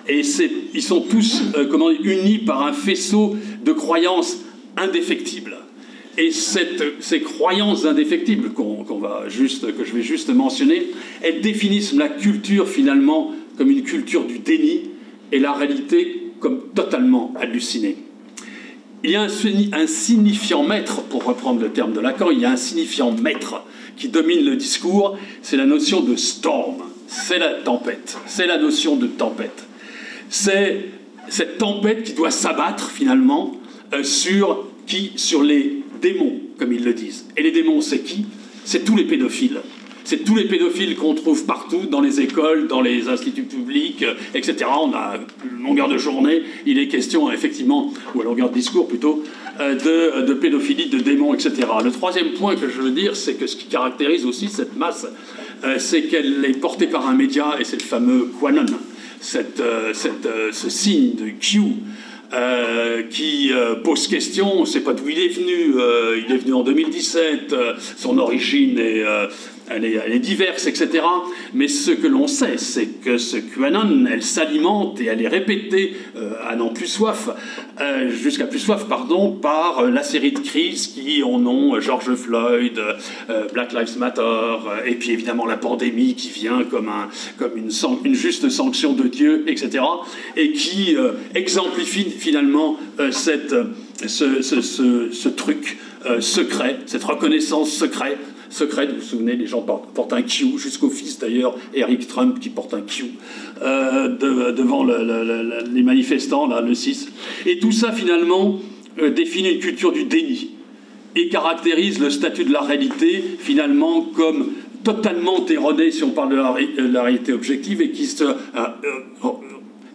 et 0.09 0.21
ils 0.21 0.83
sont 0.83 1.01
tous 1.01 1.43
euh, 1.57 1.67
comment, 1.69 1.91
unis 1.91 2.39
par 2.39 2.65
un 2.65 2.73
faisceau 2.73 3.37
de 3.65 3.73
croyances 3.73 4.39
indéfectibles. 4.77 5.57
Et 6.19 6.31
ces 6.31 7.21
croyances 7.23 7.87
indéfectibles 7.87 8.51
qu'on 8.51 8.99
va 8.99 9.25
juste, 9.29 9.75
que 9.75 9.83
je 9.83 9.95
vais 9.95 10.03
juste 10.03 10.29
mentionner, 10.29 10.89
elles 11.23 11.41
définissent 11.41 11.95
la 11.95 12.09
culture 12.09 12.69
finalement 12.69 13.33
comme 13.57 13.71
une 13.71 13.83
culture 13.83 14.25
du 14.25 14.39
déni 14.39 14.91
et 15.33 15.39
la 15.39 15.53
réalité 15.53 16.33
comme 16.39 16.61
totalement 16.75 17.33
hallucinée. 17.41 17.97
Il 19.05 19.11
y 19.11 19.17
a 19.17 19.23
un 19.23 19.87
signifiant 19.87 20.63
maître, 20.63 21.03
pour 21.03 21.25
reprendre 21.25 21.61
le 21.61 21.71
terme 21.71 21.93
de 21.93 22.01
Lacan, 22.01 22.31
il 22.31 22.41
y 22.41 22.45
a 22.45 22.51
un 22.51 22.57
signifiant 22.57 23.11
maître 23.11 23.63
qui 24.03 24.09
domine 24.09 24.45
le 24.45 24.57
discours, 24.57 25.17
c'est 25.43 25.57
la 25.57 25.65
notion 25.65 26.01
de 26.01 26.17
storm. 26.17 26.83
C'est 27.07 27.39
la 27.39 27.55
tempête. 27.55 28.19
C'est 28.27 28.49
la 28.49 28.59
notion 28.59 28.97
de 28.97 29.07
tempête. 29.07 29.65
C'est 30.29 30.87
cette 31.29 31.59
tempête 31.59 32.03
qui 32.03 32.13
doit 32.13 32.33
s'abattre 32.33 32.91
finalement 32.91 33.57
euh, 33.95 34.03
sur 34.03 34.67
qui, 34.89 35.13
sur 35.15 35.45
les 35.45 35.85
démons, 36.01 36.41
comme 36.59 36.73
ils 36.73 36.83
le 36.83 36.95
disent. 36.95 37.27
Et 37.37 37.45
les 37.45 37.53
démons, 37.53 37.81
c'est 37.81 38.01
qui? 38.01 38.27
C'est 38.65 38.85
tous 38.85 38.97
les 38.97 39.05
pédophiles. 39.05 39.61
C'est 40.05 40.25
tous 40.25 40.37
les 40.37 40.45
pédophiles 40.45 40.97
qu'on 40.97 41.15
trouve 41.15 41.45
partout, 41.45 41.87
dans 41.91 42.01
les 42.01 42.21
écoles, 42.21 42.67
dans 42.69 42.81
les 42.81 43.09
instituts 43.09 43.43
publics, 43.43 44.05
etc. 44.35 44.67
On 44.81 44.93
a 44.93 45.15
longueur 45.61 45.89
de 45.89 45.99
journée, 45.99 46.43
il 46.67 46.79
est 46.79 46.89
question, 46.89 47.31
effectivement, 47.31 47.93
ou 48.15 48.21
à 48.21 48.25
longueur 48.25 48.51
de 48.51 48.55
discours 48.55 48.89
plutôt, 48.89 49.23
de, 49.59 50.23
de 50.23 50.35
pédophilie, 50.35 50.89
de 50.89 50.99
démons, 50.99 51.35
etc. 51.35 51.69
Le 51.85 51.91
troisième 51.91 52.33
point 52.33 52.57
que 52.57 52.69
je 52.69 52.81
veux 52.81 52.91
dire, 52.91 53.17
c'est 53.17 53.35
que 53.35 53.47
ce 53.47 53.57
qui 53.57 53.67
caractérise 53.67 54.27
aussi 54.27 54.49
cette 54.49 54.77
masse, 54.77 55.07
c'est 55.79 56.03
qu'elle 56.03 56.45
est 56.45 56.59
portée 56.59 56.87
par 56.87 57.09
un 57.09 57.15
média, 57.15 57.55
et 57.61 57.65
c'est 57.65 57.81
le 57.81 57.87
fameux 57.87 58.29
Quanon, 58.41 58.67
cette, 59.21 59.63
ce 59.93 60.69
signe 60.69 61.15
de 61.15 61.31
Q, 61.41 61.61
euh, 62.35 63.03
qui 63.11 63.53
euh, 63.53 63.75
pose 63.75 64.09
question, 64.09 64.51
on 64.57 64.61
ne 64.61 64.67
sait 64.67 64.81
pas 64.81 64.95
d'où 64.95 65.07
il 65.07 65.19
est 65.19 65.29
venu, 65.29 65.75
euh, 65.77 66.19
il 66.19 66.33
est 66.33 66.39
venu 66.39 66.55
en 66.55 66.63
2017, 66.63 67.55
son 67.99 68.17
origine 68.17 68.79
est 68.79 69.05
elle 69.71 69.85
est, 69.85 70.19
diverse, 70.19 70.67
etc. 70.67 71.05
Mais 71.55 71.69
ce 71.69 71.91
que 71.91 72.07
l'on 72.07 72.27
sait, 72.27 72.59
c'est 72.59 72.87
que 72.87 73.19
ce 73.19 73.37
QAnon, 73.37 74.07
elle 74.11 74.23
s'alimente 74.23 75.01
et 75.01 75.07
elle 75.07 75.23
est 75.23 75.29
répétée 75.29 75.95
euh, 76.17 76.33
à 76.47 76.57
n'en 76.57 76.69
plus 76.69 76.87
soif, 76.87 77.29
euh, 77.81 78.11
jusqu'à 78.11 78.47
plus 78.47 78.59
soif, 78.59 78.87
pardon, 78.89 79.33
par 79.33 79.81
euh, 79.81 79.91
la 79.91 80.03
série 80.03 80.33
de 80.33 80.41
crises 80.41 80.89
qui 80.89 81.23
en 81.23 81.47
ont 81.47 81.81
George 81.81 82.15
Floyd, 82.15 82.81
Black 83.53 83.73
Lives 83.73 83.99
Matter, 83.99 84.57
et 84.87 84.95
puis 84.95 85.11
évidemment 85.13 85.47
la 85.47 85.57
pandémie 85.57 86.15
qui 86.15 86.29
vient 86.29 86.65
comme, 86.65 86.89
un, 86.89 87.09
comme 87.39 87.57
une, 87.57 88.15
juste 88.15 88.49
sanction 88.51 88.93
de 88.93 89.09
Dieu, 89.09 89.45
etc. 89.47 89.85
Et 90.37 90.53
qui 90.53 90.97
exemplifie 91.35 92.11
finalement 92.11 92.77
cette, 93.11 93.55
ce, 94.07 94.43
ce, 94.43 94.61
ce, 94.61 95.11
ce 95.11 95.29
truc 95.29 95.79
secret, 96.21 96.79
cette 96.87 97.05
reconnaissance 97.05 97.71
secrète 97.71 98.19
secrète. 98.53 98.91
Vous 98.91 98.97
vous 98.97 99.03
souvenez, 99.03 99.37
les 99.37 99.47
gens 99.47 99.63
portent, 99.63 100.13
un 100.13 100.23
Q, 100.23 100.59
jusqu'au 100.59 100.91
fils 100.91 101.19
d'ailleurs, 101.19 101.57
Eric 101.75 102.07
Trump 102.07 102.39
qui 102.41 102.51
porte 102.51 102.75
un 102.75 102.83
Q 102.83 103.07
euh, 103.63 104.09
devant 104.53 104.85
les 104.85 105.83
manifestants, 105.83 106.47
le 106.47 106.75
6. 106.75 107.09
Et 107.47 107.59
tout 107.59 107.73
ça, 107.73 107.93
finalement, 107.93 108.61
euh, 109.01 109.11
définit 109.11 109.53
une 109.53 109.61
culture 109.61 109.93
du 109.93 110.05
déni 110.05 110.51
et 111.15 111.29
caractérise 111.29 111.99
le 111.99 112.11
statut 112.11 112.45
de 112.45 112.53
la 112.53 112.63
réalité, 112.63 113.23
finalement, 113.39 114.03
comme 114.03 114.53
totalement 114.85 115.47
erroné 115.47 115.91
si 115.91 116.03
on 116.03 116.11
parle 116.11 116.31
de 116.31 116.37
la, 116.37 117.03
réalité 117.03 117.33
objective 117.33 117.81
et 117.81 117.91
qui 117.91 118.07
se, 118.07 118.25
euh, 118.25 118.33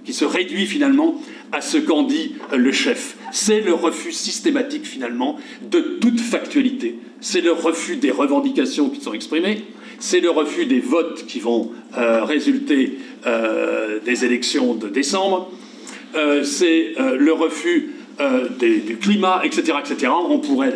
qui 0.05 0.13
se 0.13 0.25
réduit 0.25 0.65
finalement 0.65 1.19
à 1.51 1.61
ce 1.61 1.77
qu'en 1.77 2.03
dit 2.03 2.35
le 2.55 2.71
chef. 2.71 3.17
C'est 3.31 3.61
le 3.61 3.73
refus 3.73 4.11
systématique 4.11 4.85
finalement 4.85 5.37
de 5.69 5.79
toute 6.01 6.19
factualité. 6.19 6.95
C'est 7.21 7.41
le 7.41 7.51
refus 7.51 7.97
des 7.97 8.11
revendications 8.11 8.89
qui 8.89 9.01
sont 9.01 9.13
exprimées. 9.13 9.63
C'est 9.99 10.19
le 10.19 10.29
refus 10.29 10.65
des 10.65 10.79
votes 10.79 11.25
qui 11.25 11.39
vont 11.39 11.71
euh, 11.97 12.23
résulter 12.23 12.99
euh, 13.25 13.99
des 14.05 14.25
élections 14.25 14.75
de 14.75 14.87
décembre. 14.87 15.51
Euh, 16.15 16.43
c'est 16.43 16.93
le 16.97 17.33
refus 17.33 17.93
du 18.59 18.97
climat, 18.97 19.41
etc., 19.43 19.73
etc. 19.79 20.11
On 20.29 20.39
pourrait. 20.39 20.73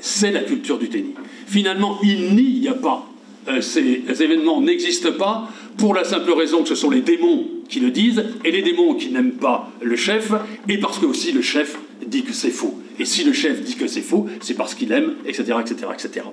C'est 0.00 0.30
la 0.30 0.40
culture 0.40 0.78
du 0.78 0.88
déni. 0.88 1.14
Finalement, 1.46 1.98
il 2.02 2.34
n'y 2.34 2.68
a 2.68 2.74
pas. 2.74 3.11
Ces 3.60 4.02
événements 4.22 4.60
n'existent 4.60 5.12
pas 5.12 5.48
pour 5.76 5.94
la 5.94 6.04
simple 6.04 6.30
raison 6.32 6.62
que 6.62 6.68
ce 6.68 6.74
sont 6.74 6.90
les 6.90 7.00
démons 7.00 7.46
qui 7.68 7.80
le 7.80 7.90
disent, 7.90 8.24
et 8.44 8.50
les 8.50 8.62
démons 8.62 8.94
qui 8.94 9.10
n'aiment 9.10 9.32
pas 9.32 9.70
le 9.80 9.96
chef, 9.96 10.32
et 10.68 10.78
parce 10.78 10.98
que 10.98 11.06
aussi 11.06 11.32
le 11.32 11.42
chef 11.42 11.78
dit 12.06 12.22
que 12.22 12.32
c'est 12.32 12.50
faux. 12.50 12.78
Et 12.98 13.04
si 13.04 13.24
le 13.24 13.32
chef 13.32 13.62
dit 13.62 13.76
que 13.76 13.86
c'est 13.86 14.02
faux, 14.02 14.26
c'est 14.40 14.54
parce 14.54 14.74
qu'il 14.74 14.92
aime, 14.92 15.14
etc., 15.26 15.54
etc., 15.60 15.86
etc. 15.94 16.26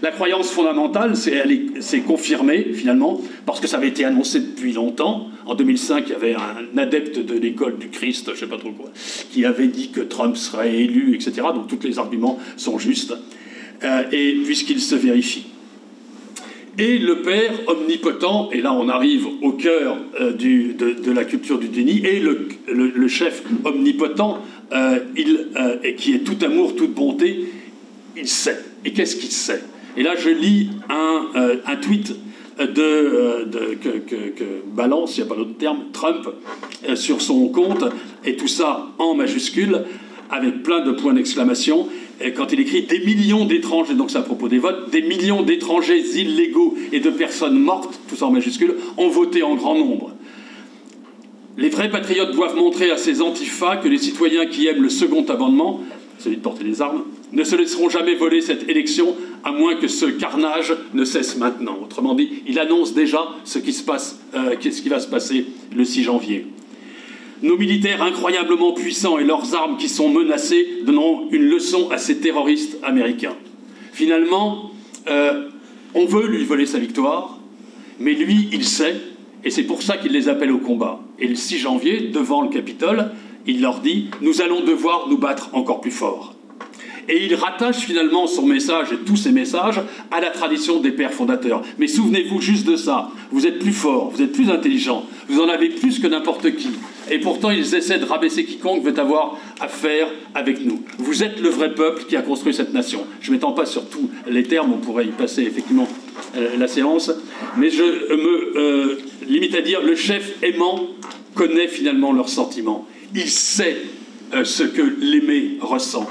La 0.00 0.12
croyance 0.12 0.50
fondamentale, 0.50 1.14
c'est 1.16 2.00
confirmée 2.00 2.68
finalement, 2.72 3.20
parce 3.44 3.58
que 3.58 3.66
ça 3.66 3.78
avait 3.78 3.88
été 3.88 4.04
annoncé 4.04 4.38
depuis 4.38 4.72
longtemps. 4.72 5.28
En 5.44 5.56
2005, 5.56 6.04
il 6.06 6.12
y 6.12 6.14
avait 6.14 6.34
un 6.36 6.78
adepte 6.78 7.18
de 7.18 7.34
l'école 7.34 7.78
du 7.78 7.88
Christ, 7.88 8.26
je 8.26 8.30
ne 8.30 8.36
sais 8.36 8.46
pas 8.46 8.58
trop 8.58 8.70
quoi, 8.70 8.90
qui 9.32 9.44
avait 9.44 9.66
dit 9.66 9.90
que 9.90 10.00
Trump 10.00 10.36
serait 10.36 10.76
élu, 10.76 11.16
etc. 11.16 11.48
Donc 11.52 11.66
tous 11.66 11.84
les 11.84 11.98
arguments 11.98 12.38
sont 12.56 12.78
justes, 12.78 13.14
euh, 13.82 14.04
et 14.12 14.36
puisqu'ils 14.44 14.80
se 14.80 14.94
vérifient 14.94 15.46
et 16.78 16.98
le 16.98 17.22
Père 17.22 17.52
omnipotent, 17.66 18.50
et 18.52 18.60
là 18.60 18.72
on 18.72 18.88
arrive 18.88 19.26
au 19.42 19.52
cœur 19.52 19.96
euh, 20.20 20.32
de, 20.32 21.10
la 21.10 21.24
culture 21.24 21.58
du 21.58 21.68
déni, 21.68 21.98
et 22.06 22.20
le, 22.20 23.08
chef 23.08 23.42
omnipotent, 23.64 24.38
euh, 24.72 24.98
euh, 25.56 25.92
qui 25.96 26.14
est 26.14 26.20
tout 26.20 26.36
amour, 26.44 26.76
toute 26.76 26.94
bonté, 26.94 27.46
il 28.16 28.28
sait. 28.28 28.58
Et 28.84 28.92
qu'est-ce 28.92 29.16
qu'il 29.16 29.30
sait? 29.30 29.62
Et 29.96 30.04
là 30.04 30.14
je 30.16 30.30
lis 30.30 30.70
un, 30.88 31.76
tweet 31.76 32.14
de, 32.60 33.48
que, 33.80 34.44
balance, 34.72 35.16
il 35.16 35.22
n'y 35.24 35.26
a 35.26 35.28
pas 35.28 35.36
d'autre 35.36 35.58
terme, 35.58 35.86
Trump, 35.92 36.28
sur 36.94 37.20
son 37.20 37.48
compte, 37.48 37.84
et 38.24 38.36
tout 38.36 38.48
ça 38.48 38.86
en 38.98 39.14
majuscule, 39.14 39.84
avec 40.30 40.62
plein 40.62 40.84
de 40.84 40.92
points 40.92 41.14
d'exclamation, 41.14 41.88
quand 42.36 42.52
il 42.52 42.60
écrit 42.60 42.82
des 42.82 43.00
millions 43.00 43.44
d'étrangers, 43.44 43.94
donc 43.94 44.10
c'est 44.10 44.18
à 44.18 44.22
propos 44.22 44.48
des 44.48 44.58
votes, 44.58 44.90
des 44.90 45.02
millions 45.02 45.42
d'étrangers 45.42 46.00
illégaux 46.16 46.74
et 46.92 47.00
de 47.00 47.10
personnes 47.10 47.58
mortes, 47.58 48.00
tout 48.08 48.16
ça 48.16 48.26
en 48.26 48.30
majuscule, 48.30 48.74
ont 48.96 49.08
voté 49.08 49.42
en 49.42 49.54
grand 49.54 49.76
nombre. 49.76 50.12
Les 51.56 51.68
vrais 51.68 51.90
patriotes 51.90 52.32
doivent 52.32 52.56
montrer 52.56 52.90
à 52.90 52.96
ces 52.96 53.20
antifas 53.20 53.76
que 53.76 53.88
les 53.88 53.98
citoyens 53.98 54.46
qui 54.46 54.66
aiment 54.66 54.82
le 54.82 54.88
second 54.88 55.24
amendement, 55.24 55.80
celui 56.18 56.36
de 56.36 56.42
porter 56.42 56.64
les 56.64 56.82
armes, 56.82 57.04
ne 57.32 57.44
se 57.44 57.56
laisseront 57.56 57.88
jamais 57.88 58.14
voler 58.14 58.40
cette 58.40 58.68
élection 58.68 59.14
à 59.44 59.52
moins 59.52 59.76
que 59.76 59.88
ce 59.88 60.06
carnage 60.06 60.74
ne 60.94 61.04
cesse 61.04 61.36
maintenant. 61.36 61.78
Autrement 61.82 62.14
dit, 62.14 62.42
il 62.46 62.58
annonce 62.58 62.94
déjà 62.94 63.28
ce 63.44 63.58
qui, 63.58 63.72
se 63.72 63.84
passe, 63.84 64.20
euh, 64.34 64.54
ce 64.60 64.82
qui 64.82 64.88
va 64.88 65.00
se 65.00 65.08
passer 65.08 65.46
le 65.74 65.84
6 65.84 66.04
janvier. 66.04 66.46
Nos 67.42 67.56
militaires 67.56 68.02
incroyablement 68.02 68.72
puissants 68.72 69.18
et 69.18 69.24
leurs 69.24 69.54
armes 69.54 69.76
qui 69.76 69.88
sont 69.88 70.08
menacées 70.08 70.66
donneront 70.84 71.28
une 71.30 71.44
leçon 71.48 71.88
à 71.90 71.98
ces 71.98 72.18
terroristes 72.18 72.78
américains. 72.82 73.36
Finalement, 73.92 74.72
euh, 75.08 75.48
on 75.94 76.04
veut 76.04 76.26
lui 76.26 76.44
voler 76.44 76.66
sa 76.66 76.78
victoire, 76.78 77.38
mais 78.00 78.14
lui, 78.14 78.48
il 78.52 78.64
sait, 78.64 78.96
et 79.44 79.50
c'est 79.50 79.62
pour 79.62 79.82
ça 79.82 79.96
qu'il 79.96 80.12
les 80.12 80.28
appelle 80.28 80.50
au 80.50 80.58
combat. 80.58 81.00
Et 81.18 81.28
le 81.28 81.36
6 81.36 81.58
janvier, 81.58 82.08
devant 82.12 82.42
le 82.42 82.48
Capitole, 82.48 83.12
il 83.46 83.60
leur 83.60 83.80
dit 83.80 84.08
Nous 84.20 84.42
allons 84.42 84.62
devoir 84.62 85.08
nous 85.08 85.18
battre 85.18 85.50
encore 85.52 85.80
plus 85.80 85.90
fort. 85.90 86.34
Et 87.08 87.24
il 87.24 87.34
rattache 87.34 87.78
finalement 87.78 88.26
son 88.26 88.44
message 88.44 88.92
et 88.92 88.96
tous 88.96 89.16
ses 89.16 89.32
messages 89.32 89.80
à 90.10 90.20
la 90.20 90.30
tradition 90.30 90.80
des 90.80 90.92
pères 90.92 91.12
fondateurs. 91.12 91.62
Mais 91.78 91.86
souvenez-vous 91.86 92.40
juste 92.40 92.66
de 92.66 92.76
ça. 92.76 93.10
Vous 93.30 93.46
êtes 93.46 93.58
plus 93.58 93.72
fort, 93.72 94.10
vous 94.10 94.22
êtes 94.22 94.32
plus 94.32 94.50
intelligent, 94.50 95.06
vous 95.28 95.40
en 95.40 95.48
avez 95.48 95.70
plus 95.70 95.98
que 95.98 96.06
n'importe 96.06 96.54
qui. 96.56 96.68
Et 97.10 97.18
pourtant, 97.18 97.50
ils 97.50 97.74
essaient 97.74 97.98
de 97.98 98.04
rabaisser 98.04 98.44
quiconque 98.44 98.82
veut 98.84 98.98
avoir 98.98 99.38
affaire 99.60 100.08
avec 100.34 100.64
nous. 100.64 100.82
Vous 100.98 101.22
êtes 101.22 101.40
le 101.40 101.48
vrai 101.48 101.74
peuple 101.74 102.04
qui 102.04 102.16
a 102.16 102.22
construit 102.22 102.52
cette 102.52 102.74
nation. 102.74 103.06
Je 103.22 103.30
ne 103.30 103.36
m'étends 103.36 103.52
pas 103.52 103.64
sur 103.64 103.88
tous 103.88 104.10
les 104.28 104.42
termes, 104.42 104.72
on 104.74 104.78
pourrait 104.78 105.06
y 105.06 105.10
passer 105.10 105.42
effectivement 105.42 105.88
euh, 106.36 106.56
la 106.58 106.68
séance. 106.68 107.10
Mais 107.56 107.70
je 107.70 107.82
me 107.82 108.58
euh, 108.58 108.98
limite 109.26 109.54
à 109.54 109.62
dire, 109.62 109.80
le 109.82 109.96
chef 109.96 110.34
aimant 110.42 110.88
connaît 111.34 111.68
finalement 111.68 112.12
leurs 112.12 112.28
sentiments. 112.28 112.86
Il 113.14 113.30
sait 113.30 113.78
euh, 114.34 114.44
ce 114.44 114.64
que 114.64 114.82
l'aimé 115.00 115.56
ressent 115.60 116.06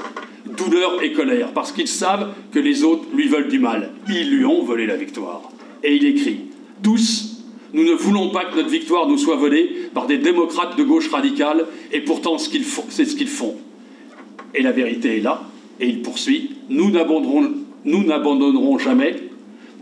douleur 0.58 1.02
et 1.02 1.12
colère, 1.12 1.52
parce 1.52 1.72
qu'ils 1.72 1.88
savent 1.88 2.34
que 2.52 2.58
les 2.58 2.84
autres 2.84 3.04
lui 3.14 3.28
veulent 3.28 3.48
du 3.48 3.58
mal. 3.58 3.92
Ils 4.08 4.30
lui 4.30 4.44
ont 4.44 4.62
volé 4.62 4.86
la 4.86 4.96
victoire. 4.96 5.50
Et 5.82 5.96
il 5.96 6.04
écrit 6.04 6.40
Tous, 6.82 7.44
nous 7.72 7.84
ne 7.84 7.92
voulons 7.92 8.30
pas 8.30 8.44
que 8.46 8.56
notre 8.56 8.68
victoire 8.68 9.08
nous 9.08 9.18
soit 9.18 9.36
volée 9.36 9.90
par 9.94 10.06
des 10.06 10.18
démocrates 10.18 10.76
de 10.76 10.84
gauche 10.84 11.08
radicale, 11.08 11.66
et 11.92 12.00
pourtant 12.00 12.36
c'est 12.38 13.04
ce 13.04 13.16
qu'ils 13.16 13.28
font. 13.28 13.56
Et 14.54 14.62
la 14.62 14.72
vérité 14.72 15.16
est 15.16 15.20
là, 15.20 15.42
et 15.80 15.86
il 15.86 16.02
poursuit 16.02 16.50
Nous 16.68 16.90
n'abandonnerons 16.90 18.78
jamais, 18.78 19.16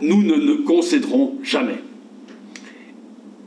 nous 0.01 0.23
ne, 0.23 0.55
concéderons 0.55 1.39
jamais. 1.43 1.81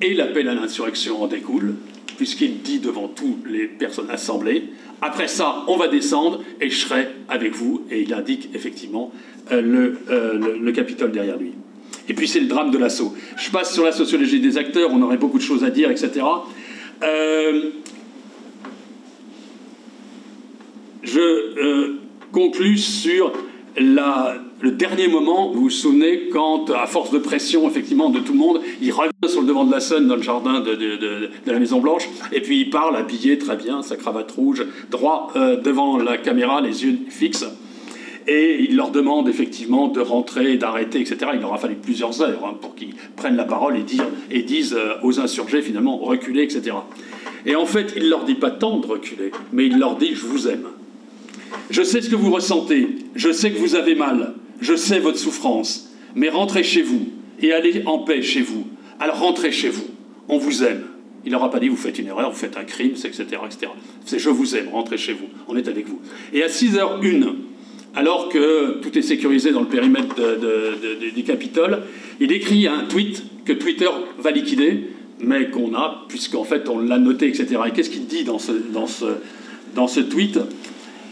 Et 0.02 0.14
l'appel 0.14 0.48
à 0.48 0.56
l'insurrection 0.56 1.22
en 1.22 1.28
découle, 1.28 1.76
puisqu'il 2.18 2.62
dit 2.62 2.80
devant 2.80 3.08
toutes 3.08 3.48
les 3.48 3.68
personnes 3.68 4.10
assemblées 4.10 4.70
après 5.02 5.28
ça, 5.28 5.64
on 5.68 5.78
va 5.78 5.88
descendre 5.88 6.44
et 6.60 6.70
je 6.70 6.78
serai 6.78 7.08
avec 7.30 7.56
vous. 7.56 7.86
Et 7.90 8.02
il 8.02 8.14
indique 8.14 8.50
effectivement 8.54 9.12
euh, 9.52 9.96
euh, 10.10 10.58
le, 10.60 10.72
Capitole 10.72 11.12
derrière 11.12 11.38
lui. 11.38 11.54
Et 12.08 12.14
puis 12.14 12.28
c'est 12.28 12.40
le 12.40 12.48
drame 12.48 12.72
de 12.72 12.78
l'assaut. 12.78 13.16
Je 13.38 13.50
passe 13.50 13.74
sur 13.74 13.86
la 13.86 13.92
sociologie 13.92 14.40
des 14.40 14.58
acteurs, 14.58 14.90
on 14.92 15.02
aurait 15.02 15.18
beaucoup 15.18 15.38
de 15.38 15.44
choses 15.44 15.64
à 15.64 15.70
dire, 15.70 15.90
etc. 15.90 16.26
Euh, 17.04 17.72
je 21.04 21.96
conclus 22.32 22.78
sur 22.78 23.32
la 23.78 24.36
le 24.62 24.72
dernier 24.72 25.08
moment, 25.08 25.52
vous 25.52 25.62
vous 25.62 25.70
souvenez, 25.70 26.30
quand, 26.32 26.70
à 26.72 26.86
force 26.86 27.12
de 27.12 27.18
pression, 27.18 27.68
effectivement, 27.70 28.10
de 28.10 28.20
tout 28.20 28.34
le 28.34 28.40
monde, 28.40 28.62
il 28.82 28.92
revient 28.92 29.10
sur 29.28 29.42
le 29.42 29.48
devant 29.48 29.64
de 29.64 29.72
la 29.72 29.80
scène 29.80 30.08
dans 30.08 30.16
le 30.16 30.22
jardin 30.22 30.60
de, 30.60 31.30
la 31.46 31.60
Maison-Blanche, 31.60 32.10
et 32.32 32.42
puis 32.42 32.62
il 32.62 32.70
parle 32.70 32.98
habillé 32.98 33.38
très 33.38 33.56
bien, 33.56 33.82
sa 33.82 33.96
cravate 33.96 34.32
rouge, 34.32 34.66
droit 34.92 35.32
euh, 35.36 35.56
devant 35.56 35.98
la 35.98 36.18
caméra, 36.18 36.62
les 36.62 36.84
yeux 36.84 37.00
fixes. 37.10 37.46
Et 38.28 38.64
il 38.70 38.76
leur 38.76 38.92
demande 38.92 39.28
effectivement 39.30 39.88
de 39.88 40.02
rentrer, 40.02 40.58
d'arrêter, 40.58 41.00
etc. 41.00 41.32
Il 41.34 41.40
leur 41.40 41.54
a 41.54 41.58
fallu 41.58 41.76
plusieurs 41.76 42.22
heures 42.22 42.46
hein, 42.46 42.56
pour 42.62 42.76
qu'ils 42.76 42.94
prennent 43.16 43.38
la 43.38 43.46
parole 43.46 43.76
et, 43.78 44.42
disent 44.44 44.76
euh, 44.78 44.96
aux 45.04 45.20
insurgés 45.20 45.62
finalement 45.62 45.98
reculer, 45.98 46.44
etc. 46.44 46.76
Et 47.46 47.56
en 47.56 47.66
fait, 47.66 47.94
il 47.96 48.10
leur 48.10 48.26
dit 48.26 48.36
pas 48.36 48.52
tant 48.52 48.78
de 48.78 48.86
reculer, 48.86 49.32
mais 49.54 49.68
il 49.68 49.80
leur 49.80 49.96
dit 49.96 50.14
je 50.14 50.26
vous 50.26 50.48
aime. 50.48 50.68
Je 51.70 51.84
sais 51.84 52.02
ce 52.02 52.10
que 52.10 52.16
vous 52.16 52.32
ressentez, 52.32 52.88
je 53.16 53.32
sais 53.32 53.52
que 53.52 53.58
vous 53.58 53.76
avez 53.76 53.96
mal, 53.96 54.34
je 54.62 54.76
sais 54.76 55.00
votre 55.00 55.18
souffrance, 55.18 55.92
mais 56.16 56.30
rentrez 56.30 56.64
chez 56.64 56.82
vous 56.82 57.08
et 57.42 57.54
allez 57.54 57.84
en 57.86 58.00
paix 58.00 58.22
chez 58.22 58.42
vous. 58.42 58.68
Alors 59.00 59.20
rentrez 59.20 59.52
chez 59.52 59.70
vous, 59.70 59.86
on 60.28 60.38
vous 60.38 60.64
aime. 60.64 60.84
Il 61.26 61.32
n'aura 61.32 61.52
pas 61.52 61.60
dit 61.60 61.68
vous 61.68 61.76
faites 61.76 62.00
une 62.00 62.08
erreur, 62.08 62.32
vous 62.32 62.38
faites 62.38 62.58
un 62.58 62.64
crime, 62.64 62.92
etc. 62.92 63.24
etc. 63.46 63.72
C'est 64.06 64.20
je 64.20 64.30
vous 64.30 64.56
aime, 64.56 64.70
rentrez 64.70 64.98
chez 64.98 65.14
vous, 65.14 65.28
on 65.48 65.56
est 65.58 65.68
avec 65.68 65.88
vous. 65.88 66.00
Et 66.34 66.44
à 66.44 66.48
6h01, 66.48 67.36
alors 67.96 68.30
que 68.30 68.80
tout 68.82 68.98
est 68.98 69.02
sécurisé 69.02 69.52
dans 69.52 69.62
le 69.62 69.68
périmètre 69.68 70.16
du 71.14 71.24
Capitole, 71.24 71.84
il 72.20 72.32
écrit 72.32 72.68
un 72.68 72.86
tweet 72.86 73.24
que 73.46 73.54
Twitter 73.54 73.90
va 74.20 74.32
liquider, 74.32 74.86
mais 75.20 75.50
qu'on 75.50 75.74
a, 75.76 76.06
puisqu'en 76.08 76.44
fait 76.44 76.70
on 76.70 76.80
l'a 76.80 76.98
noté, 76.98 77.28
etc. 77.28 77.48
Et 77.68 77.72
qu'est-ce 77.72 77.90
qu'il 77.90 78.06
dit 78.06 78.24
dans 78.24 78.40
ce, 78.40 78.52
dans 78.52 78.88
ce, 78.88 79.06
dans 79.76 79.88
ce 79.88 80.00
tweet? 80.00 80.40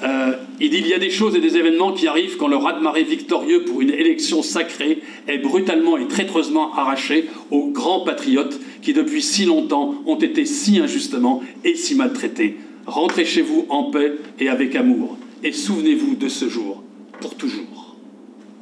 Euh, 0.03 0.33
il 0.59 0.69
dit 0.69 0.77
il 0.77 0.87
y 0.87 0.93
a 0.93 0.99
des 0.99 1.09
choses 1.09 1.35
et 1.35 1.39
des 1.39 1.57
événements 1.57 1.91
qui 1.91 2.07
arrivent 2.07 2.37
quand 2.37 2.47
le 2.47 2.55
raz-de-marée 2.55 3.03
victorieux 3.03 3.63
pour 3.63 3.81
une 3.81 3.89
élection 3.89 4.43
sacrée 4.43 4.99
est 5.27 5.39
brutalement 5.39 5.97
et 5.97 6.07
traîtreusement 6.07 6.73
arraché 6.75 7.25
aux 7.49 7.67
grands 7.67 8.01
patriotes 8.01 8.59
qui 8.81 8.93
depuis 8.93 9.21
si 9.21 9.45
longtemps 9.45 9.95
ont 10.05 10.17
été 10.17 10.45
si 10.45 10.79
injustement 10.79 11.41
et 11.63 11.75
si 11.75 11.95
maltraités. 11.95 12.57
Rentrez 12.85 13.25
chez 13.25 13.41
vous 13.41 13.65
en 13.69 13.85
paix 13.85 14.13
et 14.39 14.49
avec 14.49 14.75
amour 14.75 15.17
et 15.43 15.51
souvenez-vous 15.51 16.15
de 16.15 16.27
ce 16.27 16.47
jour 16.47 16.83
pour 17.19 17.35
toujours. 17.35 17.95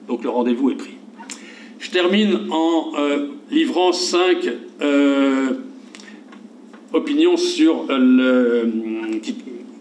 Donc 0.07 0.23
le 0.23 0.29
rendez-vous 0.29 0.71
est 0.71 0.75
pris. 0.75 0.95
Je 1.79 1.89
termine 1.89 2.47
en 2.51 2.91
euh, 2.97 3.27
livrant 3.51 3.91
cinq 3.91 4.49
euh, 4.81 5.53
opinions 6.93 7.37
sur 7.37 7.85
le, 7.89 8.71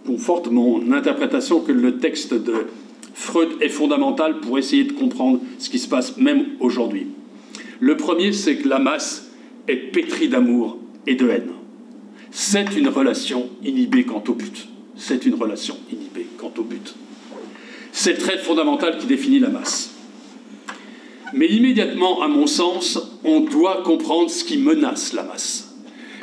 confortent 0.06 0.50
mon 0.50 0.92
interprétation 0.92 1.60
que 1.60 1.72
le 1.72 1.98
texte 1.98 2.34
de 2.34 2.66
Freud 3.14 3.50
est 3.60 3.68
fondamental 3.68 4.40
pour 4.40 4.58
essayer 4.58 4.84
de 4.84 4.92
comprendre 4.92 5.40
ce 5.58 5.70
qui 5.70 5.78
se 5.78 5.88
passe 5.88 6.16
même 6.16 6.46
aujourd'hui. 6.60 7.06
Le 7.80 7.96
premier, 7.96 8.32
c'est 8.32 8.56
que 8.56 8.68
la 8.68 8.78
masse 8.78 9.30
est 9.68 9.76
pétrie 9.92 10.28
d'amour 10.28 10.78
et 11.06 11.14
de 11.14 11.28
haine. 11.28 11.50
C'est 12.30 12.76
une 12.76 12.88
relation 12.88 13.48
inhibée 13.64 14.04
quant 14.04 14.22
au 14.26 14.34
but. 14.34 14.68
C'est 14.96 15.24
une 15.26 15.34
relation 15.34 15.76
inhibée 15.92 16.26
quant 16.36 16.52
au 16.58 16.62
but. 16.62 16.94
C'est 17.92 18.12
le 18.12 18.18
trait 18.18 18.38
fondamental 18.38 18.98
qui 18.98 19.06
définit 19.06 19.38
la 19.38 19.50
masse. 19.50 19.92
Mais 21.32 21.46
immédiatement, 21.46 22.22
à 22.22 22.28
mon 22.28 22.46
sens, 22.46 22.98
on 23.24 23.40
doit 23.40 23.82
comprendre 23.84 24.30
ce 24.30 24.44
qui 24.44 24.56
menace 24.56 25.12
la 25.12 25.22
masse. 25.22 25.74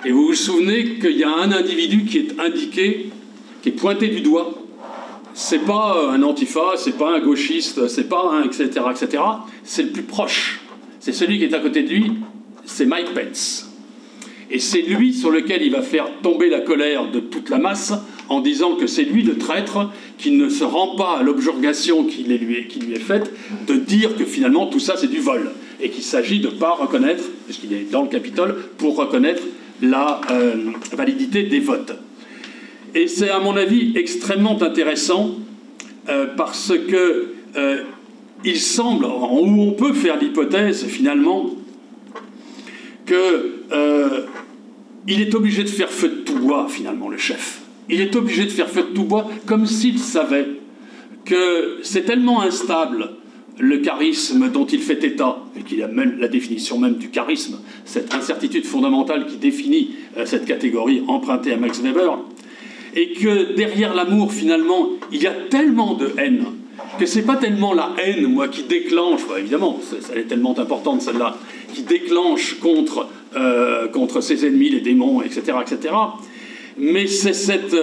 Et 0.05 0.11
vous 0.11 0.27
vous 0.27 0.35
souvenez 0.35 0.99
qu'il 0.99 1.17
y 1.17 1.23
a 1.23 1.33
un 1.33 1.51
individu 1.51 2.05
qui 2.05 2.17
est 2.19 2.39
indiqué, 2.39 3.09
qui 3.61 3.69
est 3.69 3.73
pointé 3.73 4.07
du 4.07 4.21
doigt. 4.21 4.53
C'est 5.33 5.65
pas 5.65 6.09
un 6.11 6.21
antifa, 6.23 6.73
c'est 6.75 6.97
pas 6.97 7.15
un 7.15 7.19
gauchiste, 7.19 7.87
c'est 7.87 8.09
pas 8.09 8.31
un 8.31 8.43
etc. 8.43 8.69
etc. 8.91 9.23
C'est 9.63 9.83
le 9.83 9.89
plus 9.89 10.03
proche. 10.03 10.61
C'est 10.99 11.13
celui 11.13 11.37
qui 11.37 11.45
est 11.45 11.53
à 11.53 11.59
côté 11.59 11.83
de 11.83 11.89
lui, 11.89 12.11
c'est 12.65 12.85
Mike 12.85 13.13
Pence. 13.13 13.69
Et 14.49 14.59
c'est 14.59 14.81
lui 14.81 15.13
sur 15.13 15.31
lequel 15.31 15.61
il 15.61 15.71
va 15.71 15.81
faire 15.81 16.07
tomber 16.21 16.49
la 16.49 16.59
colère 16.59 17.09
de 17.09 17.21
toute 17.21 17.49
la 17.49 17.57
masse 17.57 17.93
en 18.27 18.41
disant 18.41 18.75
que 18.75 18.85
c'est 18.85 19.03
lui 19.03 19.23
le 19.23 19.37
traître 19.37 19.89
qui 20.17 20.31
ne 20.31 20.49
se 20.49 20.65
rend 20.65 20.95
pas 20.95 21.19
à 21.19 21.23
l'objurgation 21.23 22.03
qui 22.03 22.23
lui, 22.23 22.67
est, 22.93 22.99
faite 22.99 23.31
de 23.67 23.75
dire 23.75 24.15
que 24.17 24.25
finalement 24.25 24.67
tout 24.67 24.79
ça 24.79 24.95
c'est 24.97 25.09
du 25.09 25.19
vol 25.19 25.51
et 25.81 25.89
qu'il 25.89 26.03
s'agit 26.03 26.39
de 26.39 26.47
ne 26.47 26.53
pas 26.53 26.71
reconnaître, 26.71 27.23
puisqu'il 27.45 27.73
est 27.73 27.91
dans 27.91 28.03
le 28.03 28.09
Capitole, 28.09 28.55
pour 28.77 28.95
reconnaître 28.95 29.41
la 29.81 30.21
euh, 30.29 30.55
validité 30.93 31.43
des 31.43 31.59
votes. 31.59 31.93
Et 32.93 33.07
c'est 33.07 33.29
à 33.29 33.39
mon 33.39 33.55
avis 33.55 33.93
extrêmement 33.95 34.61
intéressant 34.61 35.35
euh, 36.09 36.27
parce 36.35 36.73
que 36.89 37.33
euh, 37.55 37.83
il 38.43 38.59
semble, 38.59 39.05
ou 39.05 39.61
on 39.61 39.71
peut 39.71 39.93
faire 39.93 40.17
l'hypothèse 40.19 40.85
finalement, 40.85 41.51
que 43.05 43.57
il 45.07 45.19
est 45.19 45.33
obligé 45.33 45.63
de 45.63 45.69
faire 45.69 45.89
feu 45.89 46.09
de 46.09 46.15
tout 46.21 46.37
bois, 46.37 46.67
finalement, 46.69 47.09
le 47.09 47.17
chef. 47.17 47.61
Il 47.89 48.01
est 48.01 48.15
obligé 48.15 48.45
de 48.45 48.49
faire 48.49 48.69
feu 48.69 48.83
de 48.83 48.93
tout 48.93 49.03
bois 49.03 49.29
comme 49.45 49.65
s'il 49.65 49.99
savait 49.99 50.47
que 51.25 51.79
c'est 51.83 52.03
tellement 52.03 52.41
instable 52.41 53.09
le 53.59 53.77
charisme 53.79 54.49
dont 54.49 54.65
il 54.65 54.79
fait 54.79 55.03
état, 55.03 55.39
et 55.57 55.63
qu'il 55.63 55.83
a 55.83 55.87
même 55.87 56.17
la 56.19 56.27
définition 56.27 56.79
même 56.79 56.95
du 56.95 57.09
charisme, 57.09 57.59
cette 57.85 58.13
incertitude 58.13 58.65
fondamentale 58.65 59.27
qui 59.27 59.37
définit 59.37 59.91
euh, 60.17 60.25
cette 60.25 60.45
catégorie 60.45 61.03
empruntée 61.07 61.53
à 61.53 61.57
Max 61.57 61.79
Weber, 61.81 62.17
et 62.95 63.13
que 63.13 63.55
derrière 63.55 63.93
l'amour, 63.93 64.33
finalement, 64.33 64.89
il 65.11 65.21
y 65.21 65.27
a 65.27 65.33
tellement 65.49 65.93
de 65.93 66.11
haine 66.17 66.45
que 66.99 67.05
c'est 67.05 67.21
pas 67.21 67.37
tellement 67.37 67.73
la 67.73 67.93
haine, 68.03 68.27
moi, 68.27 68.47
qui 68.47 68.63
déclenche, 68.63 69.21
évidemment, 69.37 69.79
ça 70.01 70.15
est 70.15 70.23
tellement 70.23 70.57
importante 70.59 71.01
celle-là, 71.01 71.37
qui 71.73 71.83
déclenche 71.83 72.59
contre 72.59 73.07
euh, 73.35 73.87
contre 73.87 74.19
ses 74.19 74.45
ennemis, 74.45 74.69
les 74.69 74.81
démons, 74.81 75.21
etc., 75.21 75.53
etc. 75.61 75.95
Mais 76.77 77.07
c'est 77.07 77.33
cette 77.33 77.75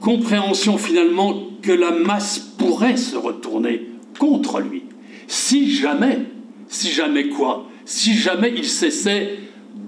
compréhension 0.00 0.78
finalement 0.78 1.50
que 1.60 1.72
la 1.72 1.90
masse 1.90 2.38
pourrait 2.38 2.96
se 2.96 3.16
retourner 3.16 3.82
contre 4.18 4.60
lui. 4.60 4.84
Si 5.26 5.70
jamais, 5.74 6.20
si 6.68 6.90
jamais 6.90 7.28
quoi 7.28 7.68
Si 7.84 8.14
jamais 8.14 8.54
il 8.56 8.64
cessait 8.64 9.38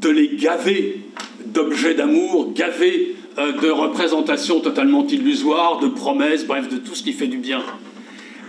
de 0.01 0.11
les 0.11 0.37
gaver 0.37 1.01
d'objets 1.47 1.95
d'amour, 1.95 2.53
gaver 2.55 3.16
de 3.37 3.68
représentations 3.68 4.61
totalement 4.61 5.07
illusoires, 5.07 5.78
de 5.80 5.89
promesses, 5.89 6.47
bref, 6.47 6.68
de 6.68 6.76
tout 6.76 6.95
ce 6.95 7.03
qui 7.03 7.12
fait 7.12 7.26
du 7.26 7.39
bien. 7.39 7.62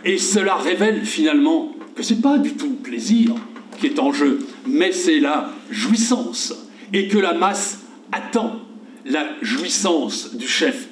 Et 0.05 0.17
cela 0.17 0.55
révèle 0.55 1.05
finalement 1.05 1.73
que 1.95 2.03
ce 2.03 2.13
n'est 2.13 2.21
pas 2.21 2.37
du 2.37 2.53
tout 2.53 2.69
le 2.69 2.75
plaisir, 2.75 3.33
qui 3.79 3.87
est 3.87 3.99
en 3.99 4.11
jeu, 4.11 4.39
mais 4.65 4.91
c'est 4.91 5.19
la 5.19 5.51
jouissance. 5.69 6.53
Et 6.93 7.07
que 7.07 7.17
la 7.17 7.33
masse 7.33 7.81
attend 8.11 8.61
la 9.05 9.25
jouissance 9.41 10.35
du 10.35 10.47
chef. 10.47 10.87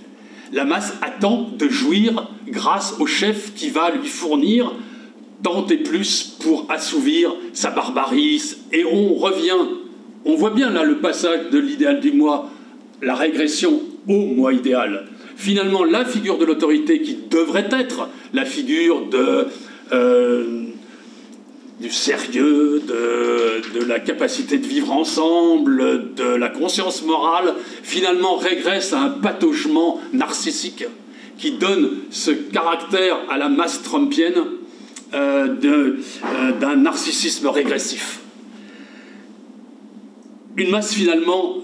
La 0.52 0.66
masse 0.66 0.94
attend 1.02 1.50
de 1.58 1.68
jouir 1.70 2.30
grâce 2.48 2.96
au 3.00 3.06
chef 3.06 3.54
qui 3.56 3.70
va 3.70 3.92
lui 3.92 4.08
fournir 4.08 4.74
tant 5.44 5.66
et 5.68 5.78
plus 5.78 6.36
pour 6.42 6.66
assouvir 6.70 7.34
sa 7.54 7.72
barbarie. 7.72 8.42
Et 8.72 8.86
on 8.86 9.14
revient, 9.14 9.54
on 10.26 10.36
voit 10.36 10.52
bien 10.52 10.70
là 10.70 10.84
le 10.84 10.98
passage 10.98 11.50
de 11.52 11.60
l'idéal 11.60 12.00
du 12.00 12.12
moi, 12.12 12.50
la 13.02 13.16
régression 13.16 13.82
au 14.08 14.26
moi 14.26 14.54
idéal. 14.54 15.06
Finalement, 15.36 15.84
la 15.84 16.06
figure 16.06 16.38
de 16.38 16.46
l'autorité 16.46 17.02
qui 17.02 17.18
devrait 17.30 17.70
être 17.72 18.10
la 18.34 18.46
figure 18.46 19.04
euh, 19.92 20.64
du 21.80 21.92
sérieux, 21.92 22.82
de, 22.88 23.84
la 23.86 24.00
capacité 24.00 24.58
de 24.58 24.66
vivre 24.66 24.94
ensemble, 24.94 26.14
de 26.16 26.24
la 26.24 26.48
conscience 26.48 27.04
morale, 27.04 27.54
finalement 27.84 28.36
régresse 28.36 28.94
à 28.94 29.02
un 29.02 29.10
pataugement 29.10 30.00
narcissique 30.14 30.86
qui 31.38 31.52
donne 31.52 31.90
ce 32.12 32.32
caractère 32.32 33.18
à 33.30 33.38
la 33.38 33.50
masse 33.50 33.84
trumpienne 33.84 34.42
euh, 35.14 35.56
euh, 35.66 36.52
d'un 36.62 36.78
narcissisme 36.78 37.48
régressif. 37.48 38.22
Une 40.56 40.72
masse 40.72 40.94
finalement, 40.94 41.62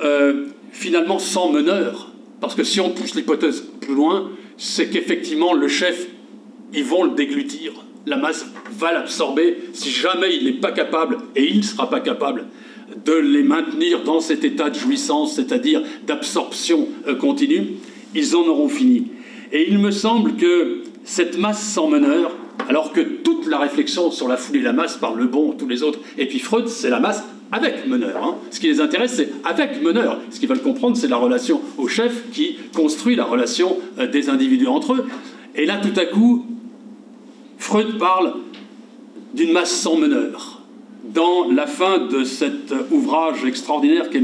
finalement 0.71 1.19
sans 1.19 1.51
meneur, 1.51 2.11
parce 2.39 2.55
que 2.55 2.63
si 2.63 2.79
on 2.79 2.89
pousse 2.89 3.15
l'hypothèse 3.15 3.63
plus 3.81 3.93
loin, 3.93 4.31
c'est 4.57 4.89
qu'effectivement 4.89 5.53
le 5.53 5.67
chef, 5.67 6.07
ils 6.73 6.83
vont 6.83 7.03
le 7.03 7.11
déglutir. 7.11 7.73
La 8.05 8.17
masse 8.17 8.47
va 8.77 8.91
l'absorber. 8.93 9.57
Si 9.73 9.91
jamais 9.91 10.35
il 10.35 10.45
n'est 10.45 10.59
pas 10.59 10.71
capable, 10.71 11.17
et 11.35 11.47
il 11.47 11.57
ne 11.57 11.63
sera 11.63 11.89
pas 11.89 11.99
capable, 11.99 12.45
de 13.05 13.13
les 13.13 13.43
maintenir 13.43 14.03
dans 14.03 14.19
cet 14.19 14.43
état 14.43 14.69
de 14.69 14.75
jouissance, 14.75 15.35
c'est-à-dire 15.35 15.81
d'absorption 16.07 16.87
euh, 17.07 17.15
continue, 17.15 17.75
ils 18.15 18.35
en 18.35 18.45
auront 18.47 18.69
fini. 18.69 19.07
Et 19.51 19.69
il 19.69 19.79
me 19.79 19.91
semble 19.91 20.35
que 20.35 20.83
cette 21.03 21.37
masse 21.37 21.61
sans 21.61 21.87
meneur, 21.87 22.31
alors 22.69 22.91
que 22.91 23.01
toute 23.01 23.47
la 23.47 23.59
réflexion 23.59 24.11
sur 24.11 24.27
la 24.27 24.37
foule 24.37 24.57
et 24.57 24.61
la 24.61 24.73
masse 24.73 24.97
par 24.97 25.15
le 25.15 25.25
bon, 25.25 25.53
tous 25.53 25.67
les 25.67 25.83
autres, 25.83 25.99
et 26.17 26.25
puis 26.25 26.39
Freud, 26.39 26.67
c'est 26.67 26.89
la 26.89 26.99
masse 26.99 27.23
avec 27.51 27.87
meneur. 27.87 28.23
Hein. 28.23 28.35
Ce 28.49 28.59
qui 28.59 28.67
les 28.67 28.79
intéresse, 28.79 29.13
c'est 29.15 29.29
avec 29.43 29.81
meneur. 29.81 30.19
Ce 30.29 30.39
qu'ils 30.39 30.49
veulent 30.49 30.61
comprendre, 30.61 30.95
c'est 30.95 31.07
la 31.07 31.17
relation 31.17 31.61
au 31.77 31.87
chef 31.87 32.31
qui 32.31 32.57
construit 32.75 33.15
la 33.15 33.25
relation 33.25 33.77
euh, 33.99 34.07
des 34.07 34.29
individus 34.29 34.67
entre 34.67 34.93
eux. 34.93 35.07
Et 35.55 35.65
là, 35.65 35.77
tout 35.77 35.99
à 35.99 36.05
coup, 36.05 36.45
Freud 37.57 37.97
parle 37.97 38.33
d'une 39.33 39.51
masse 39.51 39.71
sans 39.71 39.97
meneur 39.97 40.61
dans 41.13 41.49
la 41.51 41.67
fin 41.67 41.99
de 41.99 42.23
cet 42.23 42.73
ouvrage 42.91 43.43
extraordinaire 43.45 44.09
qui 44.09 44.17
est 44.17 44.21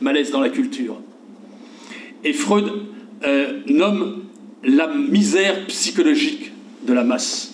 Malaise 0.00 0.30
dans 0.30 0.40
la 0.40 0.48
culture. 0.48 0.96
Et 2.24 2.32
Freud 2.32 2.70
euh, 3.24 3.60
nomme 3.66 4.22
la 4.64 4.88
misère 4.88 5.66
psychologique 5.66 6.52
de 6.86 6.92
la 6.92 7.04
masse. 7.04 7.51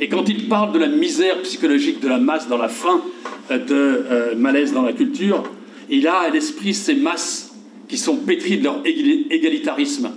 Et 0.00 0.08
quand 0.08 0.28
il 0.28 0.48
parle 0.48 0.72
de 0.72 0.78
la 0.78 0.88
misère 0.88 1.40
psychologique 1.42 2.00
de 2.00 2.08
la 2.08 2.18
masse 2.18 2.48
dans 2.48 2.58
la 2.58 2.68
fin 2.68 3.00
euh, 3.50 3.58
de 3.58 3.74
euh, 3.74 4.34
Malaise 4.36 4.72
dans 4.72 4.82
la 4.82 4.92
culture, 4.92 5.44
il 5.90 6.06
a 6.06 6.20
à 6.20 6.30
l'esprit 6.30 6.74
ces 6.74 6.94
masses 6.94 7.54
qui 7.88 7.98
sont 7.98 8.16
pétries 8.16 8.58
de 8.58 8.64
leur 8.64 8.80
égalitarisme 8.84 10.10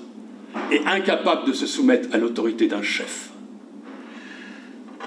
et 0.71 0.79
incapables 0.85 1.45
de 1.47 1.53
se 1.53 1.67
soumettre 1.67 2.09
à 2.13 2.17
l'autorité 2.17 2.67
d'un 2.67 2.81
chef. 2.81 3.29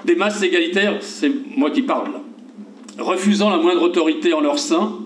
Des 0.05 0.15
masses 0.15 0.41
égalitaires, 0.43 0.97
c'est 1.01 1.31
moi 1.55 1.71
qui 1.71 1.81
parle, 1.81 2.11
refusant 2.97 3.49
la 3.49 3.57
moindre 3.57 3.81
autorité 3.81 4.33
en 4.33 4.41
leur 4.41 4.59
sein, 4.59 4.99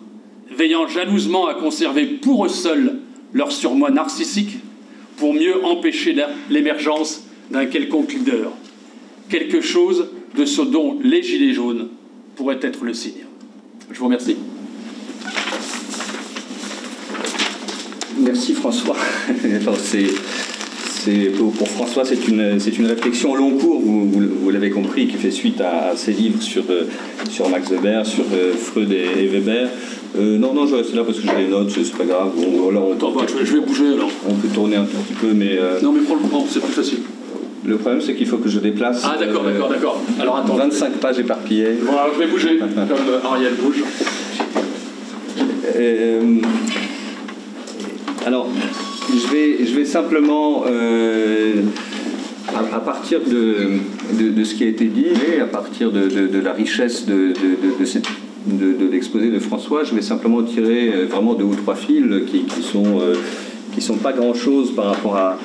veillant 0.51 0.87
jalousement 0.87 1.47
à 1.47 1.55
conserver 1.55 2.05
pour 2.05 2.45
eux 2.45 2.49
seuls 2.49 2.99
leur 3.33 3.51
surmoi 3.51 3.89
narcissique 3.89 4.57
pour 5.17 5.33
mieux 5.33 5.63
empêcher 5.65 6.15
l'émergence 6.49 7.23
d'un 7.49 7.65
quelconque 7.65 8.13
leader. 8.13 8.51
Quelque 9.29 9.61
chose 9.61 10.07
de 10.37 10.45
ce 10.45 10.61
dont 10.61 10.97
les 11.03 11.23
Gilets 11.23 11.53
jaunes 11.53 11.87
pourraient 12.35 12.59
être 12.61 12.83
le 12.83 12.93
signe. 12.93 13.25
Je 13.91 13.99
vous 13.99 14.05
remercie. 14.05 14.35
Merci 18.19 18.53
François. 18.53 18.95
pour, 21.37 21.67
François, 21.67 22.05
c'est 22.05 22.27
une, 22.27 22.57
une 22.77 22.85
réflexion 22.85 23.35
long 23.35 23.51
cours, 23.57 23.81
vous, 23.81 24.09
vous, 24.09 24.49
l'avez 24.49 24.69
compris, 24.69 25.07
qui 25.07 25.17
fait 25.17 25.31
suite 25.31 25.59
à, 25.61 25.95
ses 25.95 26.11
livres 26.11 26.41
sur, 26.41 26.63
euh, 26.69 26.83
sur 27.29 27.49
Max 27.49 27.69
Weber, 27.69 28.05
sur 28.05 28.23
euh, 28.33 28.53
Freud 28.53 28.91
et, 28.91 29.27
Weber. 29.27 29.69
Euh, 30.17 30.37
non, 30.37 30.53
non, 30.53 30.67
je 30.67 30.75
reste 30.75 30.93
là 30.93 31.03
parce 31.03 31.19
que 31.19 31.27
j'ai 31.27 31.43
les 31.43 31.49
notes, 31.49 31.71
c'est 31.71 31.97
pas 31.97 32.05
grave. 32.05 32.31
je, 32.37 33.53
vais, 33.53 33.59
bouger 33.59 33.87
alors. 33.87 34.11
On 34.29 34.35
peut 34.35 34.47
tourner 34.47 34.75
un 34.75 34.85
tout 34.85 34.97
petit 34.97 35.13
peu, 35.19 35.33
mais. 35.33 35.57
Non, 35.81 35.91
mais 35.91 36.01
prends 36.01 36.15
le 36.15 36.47
c'est 36.49 36.61
plus 36.61 36.73
facile. 36.73 36.99
Le 37.65 37.77
problème, 37.77 38.01
c'est 38.01 38.15
qu'il 38.15 38.27
faut 38.27 38.37
que 38.37 38.49
je 38.49 38.59
déplace. 38.59 39.03
Ah, 39.05 39.17
d'accord, 39.17 39.43
d'accord, 39.43 39.69
d'accord. 39.69 40.01
Alors 40.19 40.37
attends. 40.37 40.55
25 40.55 40.93
pages 40.93 41.19
éparpillées. 41.19 41.77
Voilà, 41.81 42.07
je 42.13 42.19
vais 42.19 42.27
bouger, 42.27 42.57
comme 42.57 42.69
Ariel 43.23 43.53
bouge. 43.55 43.83
alors, 48.25 48.49
je 49.09 49.27
vais, 49.31 49.65
je 49.65 49.75
vais 49.75 49.85
simplement, 49.85 50.63
euh, 50.67 51.61
à, 52.73 52.79
partir 52.79 53.19
de, 53.21 53.79
de, 54.19 54.43
ce 54.43 54.55
qui 54.55 54.63
a 54.63 54.67
été 54.67 54.85
dit, 54.85 55.07
et 55.35 55.39
à 55.39 55.45
partir 55.45 55.91
de, 55.91 56.39
la 56.39 56.53
richesse 56.53 57.05
de, 57.05 57.33
de, 58.47 58.91
l'exposé 58.91 59.29
de 59.29 59.39
François, 59.39 59.83
je 59.83 59.95
vais 59.95 60.01
simplement 60.01 60.43
tirer 60.43 60.91
euh, 60.93 61.05
vraiment 61.05 61.33
deux 61.33 61.45
ou 61.45 61.55
trois 61.55 61.75
fils 61.75 62.05
qui, 62.27 62.43
qui 62.43 62.61
sont, 62.61 62.99
euh, 62.99 63.15
qui 63.73 63.81
sont 63.81 63.97
pas 63.97 64.13
grand-chose 64.13 64.73
par 64.75 64.85
rapport 64.85 65.15
à, 65.15 65.37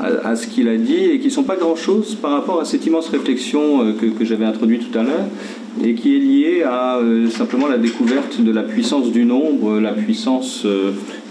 à, 0.00 0.36
ce 0.36 0.46
qu'il 0.46 0.68
a 0.68 0.76
dit 0.76 1.04
et 1.12 1.18
qui 1.20 1.30
sont 1.30 1.44
pas 1.44 1.56
grand-chose 1.56 2.14
par 2.14 2.32
rapport 2.32 2.60
à 2.60 2.64
cette 2.64 2.84
immense 2.86 3.08
réflexion 3.08 3.94
que, 3.94 4.06
que 4.06 4.24
j'avais 4.24 4.44
introduite 4.44 4.90
tout 4.90 4.98
à 4.98 5.02
l'heure 5.02 5.26
et 5.84 5.94
qui 5.94 6.16
est 6.16 6.20
liée 6.20 6.62
à 6.62 7.00
simplement 7.30 7.66
la 7.66 7.78
découverte 7.78 8.40
de 8.40 8.50
la 8.52 8.62
puissance 8.62 9.10
du 9.10 9.24
nombre, 9.24 9.80
la 9.80 9.92
puissance 9.92 10.66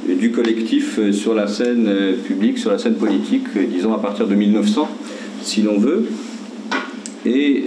du 0.07 0.31
collectif 0.31 0.99
euh, 0.99 1.11
sur 1.11 1.33
la 1.33 1.47
scène 1.47 1.87
euh, 1.87 2.13
publique, 2.15 2.57
sur 2.57 2.71
la 2.71 2.77
scène 2.77 2.95
politique, 2.95 3.45
euh, 3.55 3.65
disons 3.65 3.93
à 3.93 3.99
partir 3.99 4.27
de 4.27 4.35
1900, 4.35 4.89
si 5.41 5.61
l'on 5.61 5.77
veut. 5.77 6.05
Et 7.25 7.65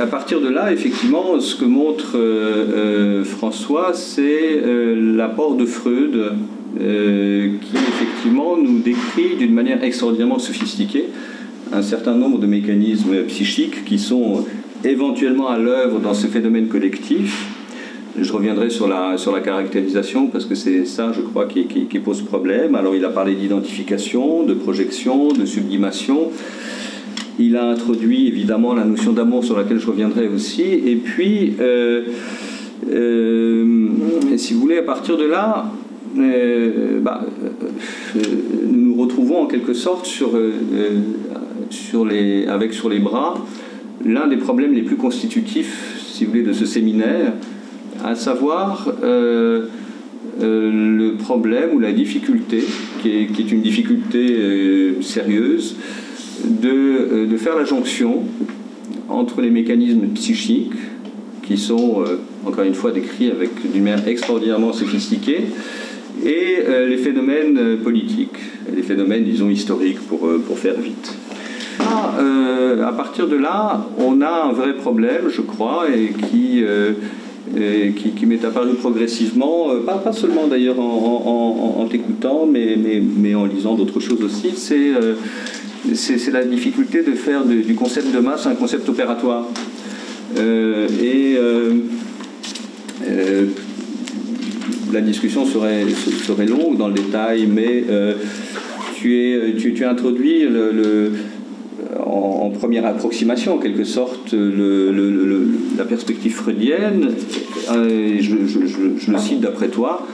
à 0.00 0.06
partir 0.06 0.40
de 0.40 0.48
là, 0.48 0.72
effectivement, 0.72 1.40
ce 1.40 1.56
que 1.56 1.64
montre 1.64 2.16
François, 3.24 3.94
c'est 3.94 4.62
l'apport 4.94 5.56
de 5.56 5.66
Freud, 5.66 6.34
qui 6.78 7.76
effectivement 7.76 8.56
nous 8.56 8.78
décrit 8.78 9.36
d'une 9.38 9.52
manière 9.52 9.82
extraordinairement 9.82 10.38
sophistiquée 10.38 11.06
un 11.72 11.82
certain 11.82 12.14
nombre 12.14 12.38
de 12.38 12.46
mécanismes 12.46 13.24
psychiques 13.28 13.84
qui 13.84 13.98
sont 13.98 14.44
éventuellement 14.84 15.48
à 15.48 15.58
l'œuvre 15.58 16.00
dans 16.00 16.14
ce 16.14 16.26
phénomène 16.26 16.68
collectif 16.68 17.50
je 18.18 18.32
reviendrai 18.32 18.70
sur 18.70 18.88
la, 18.88 19.16
sur 19.16 19.32
la 19.32 19.40
caractérisation 19.40 20.26
parce 20.26 20.44
que 20.44 20.54
c'est 20.54 20.84
ça, 20.84 21.12
je 21.12 21.20
crois, 21.20 21.46
qui, 21.46 21.64
pose 22.00 22.22
problème. 22.22 22.74
Alors, 22.74 22.94
il 22.94 23.04
a 23.04 23.08
parlé 23.08 23.34
d'identification, 23.34 24.42
de 24.44 24.54
projection, 24.54 25.28
de 25.28 25.44
sublimation. 25.46 26.30
Il 27.38 27.56
a 27.56 27.68
introduit 27.68 28.26
évidemment 28.26 28.74
la 28.74 28.84
notion 28.84 29.12
d'amour 29.12 29.44
sur 29.44 29.56
laquelle 29.56 29.78
je 29.78 29.86
reviendrai 29.86 30.28
aussi. 30.28 30.62
Et 30.62 30.96
puis, 30.96 31.54
euh, 31.60 32.02
euh, 32.90 33.88
si 34.36 34.54
vous 34.54 34.60
voulez, 34.60 34.78
à 34.78 34.82
partir 34.82 35.16
de 35.16 35.24
là, 35.24 35.66
euh, 35.66 35.89
bah, 36.14 37.24
nous 38.66 38.90
nous 38.90 38.94
retrouvons 39.00 39.42
en 39.42 39.46
quelque 39.46 39.74
sorte 39.74 40.06
sur, 40.06 40.30
sur 41.70 42.04
les, 42.04 42.46
avec 42.46 42.72
sur 42.72 42.88
les 42.88 42.98
bras 42.98 43.34
l'un 44.04 44.26
des 44.26 44.36
problèmes 44.36 44.72
les 44.72 44.82
plus 44.82 44.96
constitutifs, 44.96 46.02
si 46.06 46.24
vous 46.24 46.30
voulez, 46.30 46.42
de 46.42 46.52
ce 46.52 46.66
séminaire, 46.66 47.32
à 48.04 48.14
savoir 48.14 48.92
euh, 49.02 49.66
euh, 50.42 50.96
le 50.96 51.14
problème 51.14 51.70
ou 51.74 51.80
la 51.80 51.92
difficulté, 51.92 52.64
qui 53.02 53.10
est, 53.10 53.52
une 53.52 53.62
difficulté 53.62 54.36
euh, 54.38 55.02
sérieuse, 55.02 55.76
de, 56.44 57.26
de, 57.26 57.36
faire 57.36 57.56
la 57.56 57.64
jonction 57.64 58.22
entre 59.10 59.42
les 59.42 59.50
mécanismes 59.50 60.06
psychiques, 60.14 60.72
qui 61.42 61.58
sont, 61.58 62.04
encore 62.46 62.64
une 62.64 62.74
fois, 62.74 62.92
décrits 62.92 63.30
avec 63.30 63.50
d'une 63.72 63.82
manière 63.82 64.06
extraordinairement 64.06 64.72
sophistiquée, 64.72 65.46
et 66.24 66.62
les 66.88 66.96
phénomènes 66.96 67.78
politiques, 67.82 68.36
les 68.74 68.82
phénomènes, 68.82 69.24
disons, 69.24 69.48
historiques, 69.48 70.00
pour, 70.00 70.28
pour 70.46 70.58
faire 70.58 70.78
vite. 70.80 71.14
Ah, 71.80 72.12
à 72.86 72.92
partir 72.92 73.26
de 73.28 73.36
là, 73.36 73.86
on 73.98 74.20
a 74.20 74.48
un 74.48 74.52
vrai 74.52 74.74
problème, 74.74 75.28
je 75.28 75.40
crois, 75.40 75.86
et 75.94 76.12
qui 76.30 76.64
qui, 78.16 78.26
m'est 78.26 78.44
apparu 78.44 78.74
progressivement, 78.74 79.72
euh, 79.72 79.80
pas, 79.80 79.98
pas 79.98 80.12
seulement 80.12 80.46
d'ailleurs 80.46 80.78
en, 80.78 81.86
t'écoutant, 81.90 82.46
mais, 82.46 82.76
mais, 82.76 83.00
mais, 83.00 83.34
en 83.34 83.46
lisant 83.46 83.74
d'autres 83.74 84.00
choses 84.00 84.22
aussi, 84.22 84.52
euh, 84.72 85.14
c'est 85.94 86.30
la 86.30 86.44
difficulté 86.44 87.02
de 87.02 87.12
faire 87.12 87.44
du 87.44 87.74
concept 87.74 88.14
de 88.14 88.20
masse 88.20 88.46
un 88.46 88.54
concept 88.54 88.88
opératoire. 88.88 89.46
Euh, 90.38 90.86
et 91.02 91.36
la 94.92 95.00
discussion 95.00 95.44
serait, 95.44 96.46
longue 96.46 96.76
dans 96.76 96.88
le 96.88 96.94
détail, 96.94 97.46
mais 97.46 97.84
tu, 98.96 99.16
es, 99.16 99.54
tu, 99.56 99.72
le 99.72 101.12
en, 101.98 102.50
première 102.50 102.86
approximation, 102.86 103.54
en 103.54 103.58
quelque 103.58 103.84
sorte, 103.84 104.34
la 104.34 105.84
perspective 105.84 106.34
freudienne, 106.34 107.12
euh, 107.72 108.16
je, 108.20 109.10
le 109.10 109.18
cite 109.18 109.40
d'après 109.40 109.68
toi, 109.68 110.06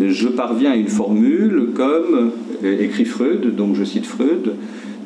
je 0.00 0.28
parviens 0.28 0.72
à 0.72 0.76
une 0.76 0.88
formule 0.88 1.68
comme, 1.74 2.32
euh, 2.64 2.82
écrit 2.82 3.04
Freud, 3.04 3.54
donc 3.54 3.76
je 3.76 3.84
cite 3.84 4.06
Freud, 4.06 4.54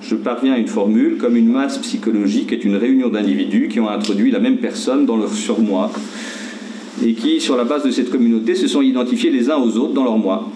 je 0.01 0.15
parviens 0.15 0.55
à 0.55 0.59
une 0.59 0.69
formule 0.69 1.17
comme 1.19 1.37
une 1.37 1.51
masse 1.51 1.79
psychologique 1.79 2.53
est 2.53 2.65
une 2.65 2.77
réunion 2.77 3.09
d'individus 3.09 3.69
qui 3.69 3.81
ont 3.81 3.89
introduit 3.89 4.31
la 4.31 4.39
même 4.39 4.59
personne 4.59 5.07
dans 5.07 5.17
leur 5.17 5.33
surmoi 5.33 5.91
et 7.05 7.13
qui, 7.15 7.41
sur 7.41 7.57
la 7.57 7.65
base 7.65 7.85
de 7.85 7.91
cette 7.91 8.11
communauté, 8.11 8.55
se 8.55 8.67
sont 8.67 8.83
identifiés 8.83 9.31
les 9.31 9.51
uns 9.51 9.57
aux 9.57 9.77
autres 9.77 9.95
dans 9.95 10.05
leur 10.05 10.19
moi. 10.19 10.49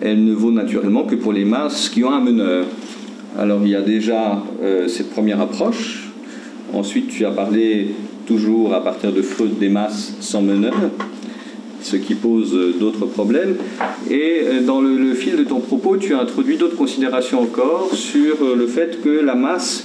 Elle 0.00 0.24
ne 0.24 0.34
vaut 0.34 0.50
naturellement 0.50 1.04
que 1.04 1.14
pour 1.14 1.32
les 1.32 1.44
masses 1.44 1.88
qui 1.88 2.04
ont 2.04 2.12
un 2.12 2.20
meneur. 2.20 2.66
Alors 3.38 3.60
il 3.64 3.70
y 3.70 3.74
a 3.74 3.80
déjà 3.80 4.42
euh, 4.62 4.86
cette 4.86 5.10
première 5.10 5.40
approche. 5.40 6.10
Ensuite, 6.72 7.08
tu 7.08 7.24
as 7.24 7.30
parlé 7.30 7.88
toujours 8.26 8.74
à 8.74 8.82
partir 8.82 9.12
de 9.12 9.22
Freud 9.22 9.58
des 9.58 9.68
masses 9.68 10.14
sans 10.20 10.42
meneur, 10.42 10.74
ce 11.82 11.96
qui 11.96 12.14
pose 12.14 12.54
euh, 12.54 12.74
d'autres 12.78 13.06
problèmes. 13.06 13.56
Et 14.10 14.40
euh, 14.44 14.60
dans 14.62 14.80
le, 14.80 15.14
fil 15.14 15.36
de 15.36 15.44
ton 15.44 15.60
propos, 15.60 15.96
tu 15.96 16.14
as 16.14 16.20
introduit 16.20 16.56
d'autres 16.56 16.76
considérations 16.76 17.40
encore 17.40 17.90
sur 17.92 18.54
le 18.56 18.66
fait 18.66 19.00
que 19.02 19.08
la 19.08 19.34
masse 19.34 19.84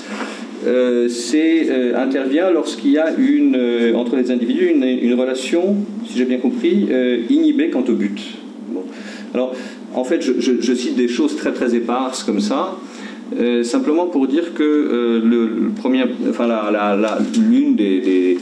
intervient 0.65 2.51
lorsqu'il 2.51 2.91
y 2.91 2.97
a 2.97 3.13
une, 3.17 3.57
entre 3.95 4.15
les 4.15 4.31
individus 4.31 4.67
une, 4.69 5.13
relation, 5.13 5.75
si 6.07 6.17
j'ai 6.17 6.25
bien 6.25 6.37
compris, 6.37 6.87
inhibée 7.29 7.69
quant 7.69 7.83
au 7.87 7.93
but. 7.93 8.19
Alors, 9.33 9.55
en 9.93 10.03
fait, 10.03 10.21
je, 10.21 10.73
cite 10.73 10.95
des 10.95 11.07
choses 11.07 11.35
très 11.35 11.51
très 11.51 11.75
éparses 11.75 12.23
comme 12.23 12.39
ça. 12.39 12.77
Euh, 13.39 13.63
simplement 13.63 14.07
pour 14.07 14.27
dire 14.27 14.53
que 14.55 14.63
euh, 14.63 15.21
le, 15.23 15.69
premier, 15.75 16.03
enfin, 16.29 16.47
l'une 17.37 17.75
des, 17.75 18.37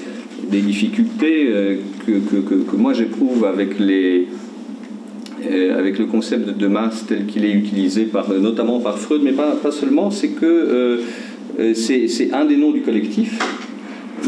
des, 0.49 0.61
difficultés 0.61 1.47
euh, 1.49 1.75
que, 2.05 2.13
que, 2.13 2.37
que, 2.37 2.75
moi 2.77 2.93
j'éprouve 2.93 3.43
avec 3.43 3.79
les, 3.79 4.27
avec 5.77 5.99
le 5.99 6.05
concept 6.05 6.57
de 6.57 6.67
masse 6.67 7.05
tel 7.05 7.25
qu'il 7.25 7.43
est 7.43 7.51
utilisé 7.51 8.03
par, 8.05 8.29
notamment 8.29 8.79
par 8.79 8.97
Freud, 8.97 9.21
mais 9.23 9.33
pas, 9.33 9.57
pas 9.61 9.71
seulement, 9.71 10.09
c'est 10.09 10.29
que 10.29 10.99
c'est 11.73 12.33
un 12.33 12.45
des 12.45 12.57
noms 12.57 12.71
du 12.71 12.81
collectif 12.81 13.39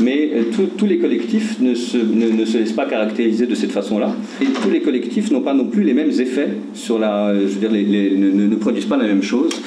mais 0.01 0.29
euh, 0.33 0.43
tous 0.77 0.85
les 0.85 0.97
collectifs 0.97 1.59
ne 1.59 1.73
se, 1.73 1.97
ne, 1.97 2.45
se, 2.45 2.57
laissent 2.57 2.73
pas 2.73 2.85
caractériser 2.85 3.45
de 3.45 3.55
cette 3.55 3.71
façon-là. 3.71 4.15
Et 4.41 4.45
tous 4.45 4.69
les 4.69 4.81
collectifs 4.81 5.31
n'ont 5.31 5.41
pas 5.41 5.53
non 5.53 5.65
plus 5.65 5.83
les 5.83 5.93
mêmes 5.93 6.11
effets 6.11 6.49
sur 6.73 6.99
la. 6.99 7.33
Je 7.35 7.45
veux 7.45 7.67
dire, 7.67 7.71
ne, 7.71 8.55
produisent 8.55 8.85
pas 8.85 8.97
la 8.97 9.05
même 9.05 9.23
chose, 9.23 9.61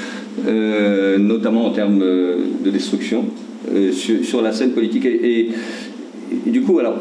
euh, 0.46 1.18
notamment 1.18 1.66
en 1.66 1.70
termes 1.70 2.00
euh, 2.02 2.38
de 2.64 2.70
destruction, 2.70 3.24
sur, 3.92 4.42
la 4.42 4.52
scène 4.52 4.72
politique. 4.72 5.04
Et, 5.06 5.48
du 6.46 6.62
coup, 6.62 6.78
alors, 6.78 6.96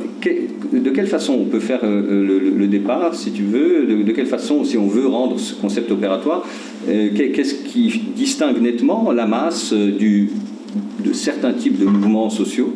de 0.73 0.89
quelle 0.89 1.07
façon 1.07 1.33
on 1.33 1.45
peut 1.45 1.59
faire 1.59 1.81
le, 1.83 2.67
départ, 2.67 3.15
si 3.15 3.31
tu 3.31 3.43
veux 3.43 3.85
de, 3.85 4.11
quelle 4.11 4.27
façon, 4.27 4.63
si 4.63 4.77
on 4.77 4.87
veut 4.87 5.07
rendre 5.07 5.39
ce 5.39 5.53
concept 5.53 5.91
opératoire, 5.91 6.47
qu'est-ce 6.87 7.55
qui 7.55 8.01
distingue 8.15 8.61
nettement 8.61 9.11
la 9.11 9.25
masse 9.25 9.73
de 9.73 11.13
certains 11.13 11.53
types 11.53 11.79
de 11.79 11.85
mouvements 11.85 12.29
sociaux 12.29 12.73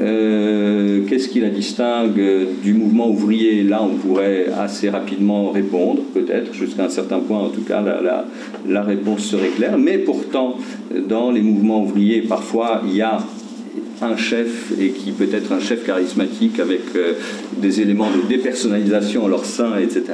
euh, 0.00 1.00
qu'est-ce 1.08 1.28
qui 1.28 1.40
la 1.40 1.48
distingue 1.48 2.20
du 2.62 2.74
mouvement 2.74 3.08
ouvrier? 3.08 3.62
Là, 3.62 3.82
on 3.82 3.96
pourrait 3.96 4.46
assez 4.58 4.90
rapidement 4.90 5.50
répondre, 5.50 6.02
peut-être, 6.14 6.52
jusqu'à 6.54 6.84
un 6.84 6.88
certain 6.88 7.18
point, 7.18 7.38
en 7.38 7.48
tout 7.48 7.62
cas, 7.62 7.82
la, 8.68 8.82
réponse 8.82 9.24
serait 9.24 9.48
claire. 9.48 9.78
Mais 9.78 9.98
pourtant, 9.98 10.56
dans 11.08 11.30
les 11.30 11.40
mouvements 11.40 11.82
ouvriers, 11.82 12.22
parfois, 12.22 12.82
il 12.86 12.96
y 12.96 13.02
a 13.02 13.18
un 14.02 14.16
chef 14.16 14.72
et 14.80 14.90
qui 14.90 15.12
peut 15.12 15.28
être 15.32 15.52
un 15.52 15.60
chef 15.60 15.84
charismatique 15.84 16.60
avec 16.60 16.80
euh, 16.96 17.14
des 17.56 17.80
éléments 17.80 18.08
de 18.10 18.28
dépersonnalisation 18.28 19.24
en 19.24 19.28
leur 19.28 19.44
sein, 19.44 19.78
etc. 19.78 20.04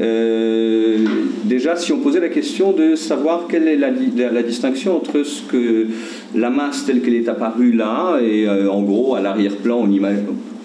Euh, 0.00 0.98
déjà, 1.44 1.76
si 1.76 1.92
on 1.92 1.98
posait 1.98 2.20
la 2.20 2.30
question 2.30 2.72
de 2.72 2.94
savoir 2.94 3.46
quelle 3.48 3.68
est 3.68 3.76
la, 3.76 4.42
distinction 4.42 4.96
entre 4.96 5.22
ce 5.22 5.42
que 5.42 5.86
la 6.34 6.48
masse 6.48 6.86
telle 6.86 7.02
qu'elle 7.02 7.14
est 7.14 7.28
apparue 7.28 7.72
là, 7.72 8.18
et 8.22 8.48
euh, 8.48 8.70
en 8.70 8.82
gros, 8.82 9.14
à 9.14 9.20
l'arrière-plan, 9.20 9.86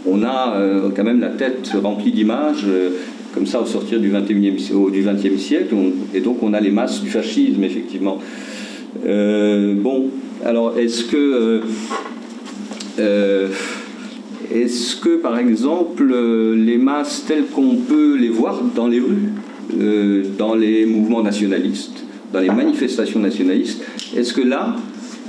on, 0.06 0.24
a 0.24 0.58
quand 0.96 1.04
même 1.04 1.20
la 1.20 1.30
tête 1.30 1.70
remplie 1.84 2.14
d'images, 2.14 2.66
comme 3.34 3.46
ça, 3.46 3.62
au 3.62 3.66
sortir 3.66 4.00
du 4.00 4.10
21e, 4.10 4.92
du 4.92 5.04
20e 5.04 5.38
siècle, 5.38 5.76
et 6.14 6.22
donc 6.22 6.42
on 6.42 6.54
a 6.54 6.62
les 6.62 6.72
masses 6.72 7.02
du 7.02 7.10
fascisme, 7.10 7.64
effectivement. 7.66 8.20
Bon, 9.04 10.10
alors, 10.44 10.78
est-ce 10.78 11.04
que 11.04 11.62
est-ce 14.54 14.96
que, 14.96 15.18
par 15.18 15.38
exemple, 15.38 16.10
euh, 16.10 16.56
les 16.56 16.78
masses 16.78 17.26
telles 17.28 17.46
qu'on 17.48 17.76
peut 17.76 18.16
les 18.16 18.30
voir 18.30 18.62
dans 18.76 18.88
les 18.88 19.00
rues, 19.00 19.34
euh, 19.80 20.24
dans 20.38 20.56
les 20.56 20.86
mouvements 20.86 21.22
nationalistes, 21.22 22.04
dans 22.32 22.40
les 22.40 22.50
manifestations 22.50 23.20
nationalistes, 23.20 23.84
est-ce 24.16 24.34
que 24.34 24.42
là, 24.42 24.76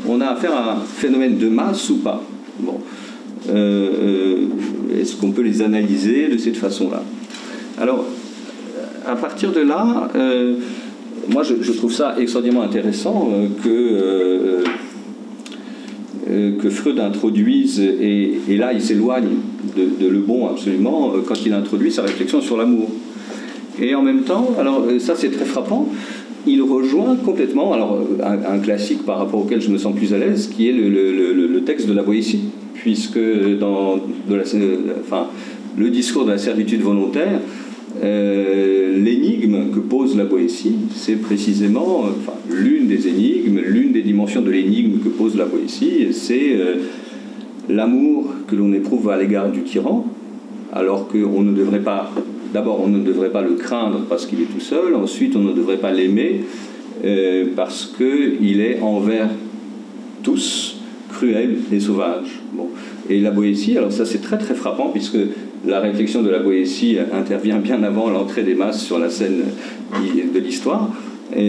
on 0.06 0.20
a 0.20 0.26
affaire 0.26 0.54
à 0.54 0.72
un 0.74 0.80
phénomène 0.80 1.36
de 1.36 1.48
masse 1.48 1.90
ou 1.90 1.96
pas? 1.96 2.22
Bon. 2.60 2.80
Euh, 3.50 4.46
est-ce 4.98 5.16
qu'on 5.16 5.32
peut 5.32 5.42
les 5.42 5.62
analyser 5.62 6.28
de 6.28 6.38
cette 6.38 6.56
façon-là? 6.56 7.02
Alors, 7.80 8.04
à 9.06 9.16
partir 9.16 9.52
de 9.52 9.60
là, 9.60 10.10
moi 11.29 11.43
je, 11.43 11.72
trouve 11.72 11.93
ça 11.93 12.14
extraordinairement 12.18 12.66
intéressant 12.66 13.31
que 13.62 14.64
euh, 16.31 16.59
que 16.59 16.68
Freud 16.68 16.99
introduise, 16.99 17.81
et, 17.81 18.39
là 18.57 18.74
il 18.74 18.83
s'éloigne 18.83 19.29
de, 19.76 20.09
Le 20.09 20.18
Bon 20.18 20.47
absolument, 20.47 21.12
euh, 21.14 21.22
quand 21.26 21.47
il 21.47 21.55
introduit 21.55 21.91
sa 21.91 22.03
réflexion 22.03 22.43
sur 22.43 22.59
l'amour. 22.59 22.89
Et 23.81 23.95
en 23.95 24.03
même 24.03 24.22
temps, 24.22 24.51
alors 24.59 24.85
euh, 24.87 24.99
ça 24.99 25.14
c'est 25.16 25.31
très 25.31 25.47
frappant, 25.47 25.89
il 26.47 26.61
rejoint 26.61 27.16
complètement 27.16 27.72
alors, 27.72 27.99
un, 28.22 28.59
classique 28.59 29.07
par 29.07 29.18
rapport 29.18 29.41
auquel 29.41 29.62
je 29.62 29.70
me 29.70 29.79
sens 29.79 29.95
plus 29.95 30.12
à 30.12 30.18
l'aise, 30.18 30.51
qui 30.55 30.68
est 30.68 30.72
le, 30.72 31.62
texte 31.64 31.87
de 31.89 31.95
la 31.95 32.03
Boétie, 32.03 32.41
puisque 32.74 33.20
dans 33.59 33.99
enfin, 35.01 35.26
le 35.76 35.91
discours 35.91 36.24
de 36.24 36.33
la 36.33 36.39
servitude 36.39 36.83
volontaire, 36.83 37.41
euh, 38.03 38.96
l'énigme 38.96 39.70
que 39.74 39.80
pose 39.80 40.16
la 40.16 40.24
Boétie, 40.24 40.76
c'est 40.94 41.16
précisément 41.16 42.05
l'une 42.51 42.86
des 42.86 43.09
énigmes, 43.09 43.61
l'une 43.64 43.92
des 43.92 44.03
dimensions 44.03 44.42
de 44.42 44.51
l'énigme 44.51 44.99
que 44.99 45.09
pose 45.09 45.36
la 45.36 45.46
Boétie, 45.46 46.09
c'est 46.12 46.55
euh, 46.55 46.76
l'amour 47.68 48.32
que 48.46 48.55
l'on 48.55 48.72
éprouve 48.72 49.11
à 49.11 49.16
l'égard 49.16 49.51
du 49.51 49.62
tyran, 49.62 50.07
alors 50.72 51.09
qu'on 51.09 51.42
ne 51.42 51.53
devrait 51.53 51.82
pas, 51.82 52.12
d'abord 52.53 52.80
on 52.84 52.88
ne 52.88 53.03
devrait 53.03 53.30
pas 53.30 53.42
le 53.42 53.55
craindre 53.55 54.03
parce 54.09 54.26
qu'il 54.26 54.40
est 54.42 54.53
tout 54.53 54.61
seul, 54.61 54.94
ensuite 54.94 55.34
on 55.34 55.42
ne 55.42 55.53
devrait 55.53 55.78
pas 55.78 55.92
l'aimer 55.92 56.42
euh, 57.05 57.46
parce 57.57 57.94
qu'il 57.96 58.61
est 58.61 58.80
envers 58.80 59.28
tous 60.22 60.76
cruel 61.11 61.57
et 61.72 61.80
sauvage. 61.80 62.40
Bon. 62.53 62.68
Et 63.11 63.20
la 63.20 63.30
Boétie, 63.30 63.76
alors 63.76 63.92
ça 63.92 64.05
c'est 64.05 64.20
très 64.20 64.38
très 64.38 64.55
frappant 64.55 64.90
puisque 64.90 65.18
la 65.66 65.80
réflexion 65.80 66.22
de 66.22 66.30
la 66.30 66.38
Boétie 66.38 66.98
intervient 67.12 67.59
bien 67.59 67.82
avant 67.82 68.11
l'entrée 68.11 68.42
des 68.42 68.54
masses 68.54 68.82
sur 68.82 68.98
la 68.98 69.11
scène 69.11 69.44
de 69.92 70.38
l'histoire. 70.38 70.88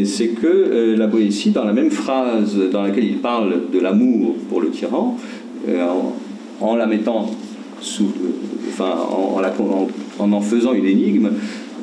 C'est 0.03 0.29
que 0.29 0.47
euh, 0.47 0.95
la 0.97 1.07
Boétie, 1.07 1.51
dans 1.51 1.63
la 1.63 1.71
même 1.71 1.89
phrase 1.89 2.57
dans 2.71 2.83
laquelle 2.83 3.05
il 3.05 3.17
parle 3.17 3.61
de 3.71 3.79
l'amour 3.79 4.35
pour 4.49 4.61
le 4.61 4.69
tyran, 4.69 5.17
euh, 5.67 5.85
en, 6.59 6.75
la 6.75 6.85
mettant 6.85 7.31
sous, 7.79 8.11
euh, 8.81 8.83
en, 10.19 10.31
en, 10.31 10.41
faisant 10.41 10.73
une 10.73 10.85
énigme, 10.85 11.29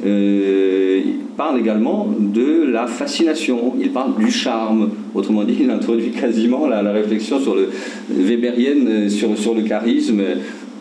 il 0.04 1.14
parle 1.36 1.58
également 1.58 2.06
de 2.18 2.64
la 2.70 2.86
fascination, 2.86 3.74
il 3.80 3.90
parle 3.90 4.14
du 4.16 4.30
charme. 4.30 4.90
Autrement 5.14 5.44
dit, 5.44 5.56
il 5.60 5.70
introduit 5.70 6.10
quasiment 6.10 6.66
la, 6.66 6.82
réflexion 6.92 7.40
sur 7.40 7.54
le 7.54 7.70
Weberienne 8.10 9.08
sur 9.08 9.54
le 9.54 9.62
charisme 9.62 10.22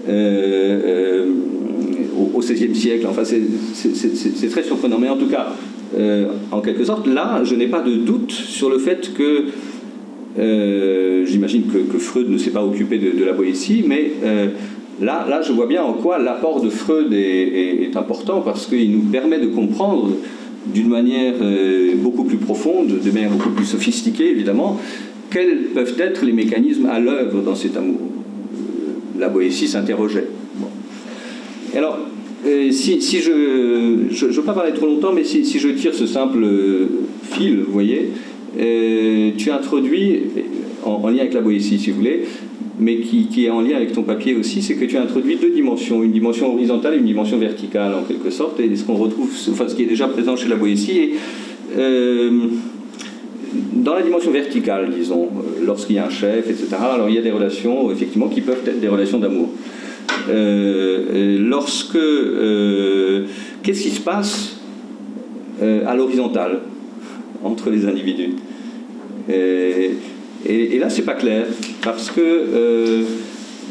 euh, 0.08 0.82
euh, 0.86 1.32
au 2.36 2.40
XVIe 2.40 2.76
siècle. 2.76 3.08
Enfin, 3.10 3.24
c'est 3.24 4.50
très 4.50 4.64
surprenant. 4.64 5.00
Mais 5.00 5.10
en 5.10 5.18
tout 5.18 5.28
cas, 5.28 5.48
euh, 5.98 6.28
en 6.52 6.62
quelque 6.62 6.84
sorte, 6.84 7.08
là, 7.08 7.42
je 7.44 7.56
n'ai 7.56 7.68
pas 7.68 7.82
de 7.82 7.96
doute 7.96 8.32
sur 8.32 8.70
le 8.70 8.78
fait 8.78 9.12
que 9.14 9.46
j'imagine 11.26 11.64
que, 11.64 11.98
Freud 11.98 12.30
ne 12.30 12.38
s'est 12.38 12.52
pas 12.52 12.64
occupé 12.64 12.98
de, 12.98 13.24
la 13.24 13.34
Boétie, 13.34 13.84
mais 13.88 14.12
là, 15.02 15.26
là, 15.28 15.42
je 15.42 15.52
vois 15.54 15.66
bien 15.66 15.82
en 15.82 15.94
quoi 15.94 16.20
l'apport 16.20 16.62
de 16.62 16.70
Freud 16.70 17.14
est, 17.14 17.96
important 17.96 18.42
parce 18.42 18.68
qu'il 18.68 18.92
nous 18.92 19.04
permet 19.04 19.40
de 19.40 19.48
comprendre 19.48 20.10
d'une 20.74 20.90
manière 20.90 21.36
beaucoup 21.98 22.26
plus 22.26 22.38
profonde, 22.38 23.00
de 23.04 23.12
manière 23.12 23.32
beaucoup 23.32 23.52
plus 23.52 23.66
sophistiquée, 23.66 24.30
évidemment, 24.30 24.78
quels 25.32 25.68
peuvent 25.74 25.96
être 26.00 26.26
les 26.26 26.34
mécanismes 26.34 26.88
à 26.88 27.00
l'œuvre 27.00 27.42
dans 27.42 27.56
cet 27.56 27.78
amour 27.78 28.15
la 29.20 29.30
Boétie 29.30 29.68
s'interrogeait. 29.68 30.28
Alors, 31.76 32.00
euh, 32.46 32.72
si, 32.72 33.00
je 33.22 33.32
ne 33.32 34.32
veux 34.32 34.42
pas 34.44 34.54
parler 34.54 34.74
trop 34.74 34.86
longtemps, 34.86 35.12
mais 35.14 35.24
si, 35.24 35.44
je 35.44 35.70
tire 35.70 35.94
ce 35.94 36.06
simple 36.06 36.46
fil, 37.24 37.62
vous 37.62 37.72
voyez, 37.72 38.12
euh, 38.60 39.32
tu 39.38 39.52
introduis, 39.52 40.22
en, 40.84 41.08
lien 41.10 41.20
avec 41.20 41.34
la 41.34 41.42
Boétie 41.42 41.80
si 41.80 41.90
vous 41.90 41.98
voulez, 41.98 42.26
mais 42.80 42.98
qui, 42.98 43.46
est 43.46 43.50
en 43.50 43.62
lien 43.62 43.76
avec 43.76 43.94
ton 43.94 44.04
papier 44.04 44.36
aussi, 44.36 44.62
c'est 44.62 44.76
que 44.76 44.86
tu 44.86 44.98
as 44.98 45.02
introduit 45.02 45.38
deux 45.38 45.52
dimensions, 45.52 46.04
une 46.04 46.12
dimension 46.12 46.54
horizontale 46.54 46.96
et 46.96 46.98
une 46.98 47.06
dimension 47.06 47.38
verticale 47.38 47.94
en 47.94 48.04
quelque 48.04 48.30
sorte, 48.30 48.60
et 48.60 48.74
ce 48.76 48.84
qu'on 48.84 48.96
retrouve, 48.96 49.30
enfin 49.52 49.68
ce 49.68 49.76
qui 49.76 49.84
est 49.84 49.88
déjà 49.88 50.08
présent 50.08 50.36
chez 50.36 50.48
la 50.48 50.56
Boétie. 50.56 51.12
Euh, 51.78 52.32
dans 53.74 53.96
la 53.96 54.02
dimension 54.02 54.32
verticale, 54.32 54.90
disons, 54.90 55.26
euh, 55.26 55.66
lorsqu'il 55.66 55.96
y 55.96 56.00
a 56.00 56.06
un 56.06 56.10
chef, 56.10 56.50
etc., 56.50 56.68
alors 56.80 57.10
il 57.10 57.16
y 57.16 57.18
a 57.18 57.22
des 57.22 57.32
relations, 57.32 57.92
effectivement, 57.92 58.28
qui 58.28 58.42
peuvent 58.42 58.62
être 58.66 58.80
des 58.80 58.88
relations 58.88 59.20
d'amour. 59.20 59.50
Euh, 60.30 61.38
lorsque. 61.40 61.96
Euh, 61.96 63.26
qu'est-ce 63.64 63.84
qui 63.84 63.90
se 63.90 64.02
passe 64.02 64.60
à 65.62 65.96
l'horizontale 65.96 66.60
entre 67.44 67.70
les 67.70 67.88
individus? 67.88 68.34
Et, 69.30 69.92
et, 70.46 70.78
là, 70.78 70.90
c'est 70.90 71.04
pas 71.04 71.14
clair, 71.14 71.46
parce 71.84 72.12
que. 72.12 73.04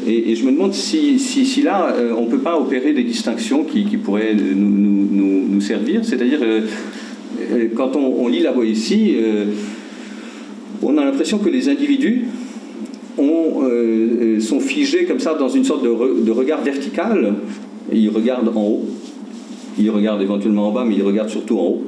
Et, 0.07 0.35
je 0.35 0.45
me 0.45 0.51
demande 0.51 0.73
si, 0.73 1.19
si, 1.19 1.61
là, 1.61 1.95
on 2.17 2.25
ne 2.25 2.29
peut 2.29 2.39
pas 2.39 2.59
opérer 2.59 2.93
des 2.93 3.03
distinctions 3.03 3.63
qui, 3.63 3.83
pourraient 3.97 4.33
nous, 4.33 5.07
nous, 5.11 5.47
nous 5.49 5.61
servir. 5.61 6.03
C'est-à-dire, 6.03 6.39
quand 7.75 7.95
on, 7.95 8.27
lit 8.27 8.41
la 8.41 8.51
Boétie, 8.51 9.15
on 10.81 10.97
a 10.97 11.05
l'impression 11.05 11.37
que 11.39 11.49
les 11.49 11.69
individus 11.69 12.25
euh, 13.17 14.39
sont 14.39 14.59
figés 14.59 15.05
comme 15.05 15.19
ça 15.19 15.35
dans 15.35 15.47
une 15.47 15.63
sorte 15.63 15.83
de, 15.83 16.31
regard 16.31 16.61
vertical. 16.61 17.35
ils 17.91 18.09
regardent 18.09 18.51
en 18.55 18.61
haut. 18.61 18.85
Ils 19.79 19.89
regardent 19.89 20.21
éventuellement 20.21 20.69
en 20.69 20.71
bas, 20.71 20.85
mais 20.85 20.95
ils 20.95 21.03
regardent 21.03 21.29
surtout 21.29 21.57
en 21.57 21.63
haut. 21.63 21.83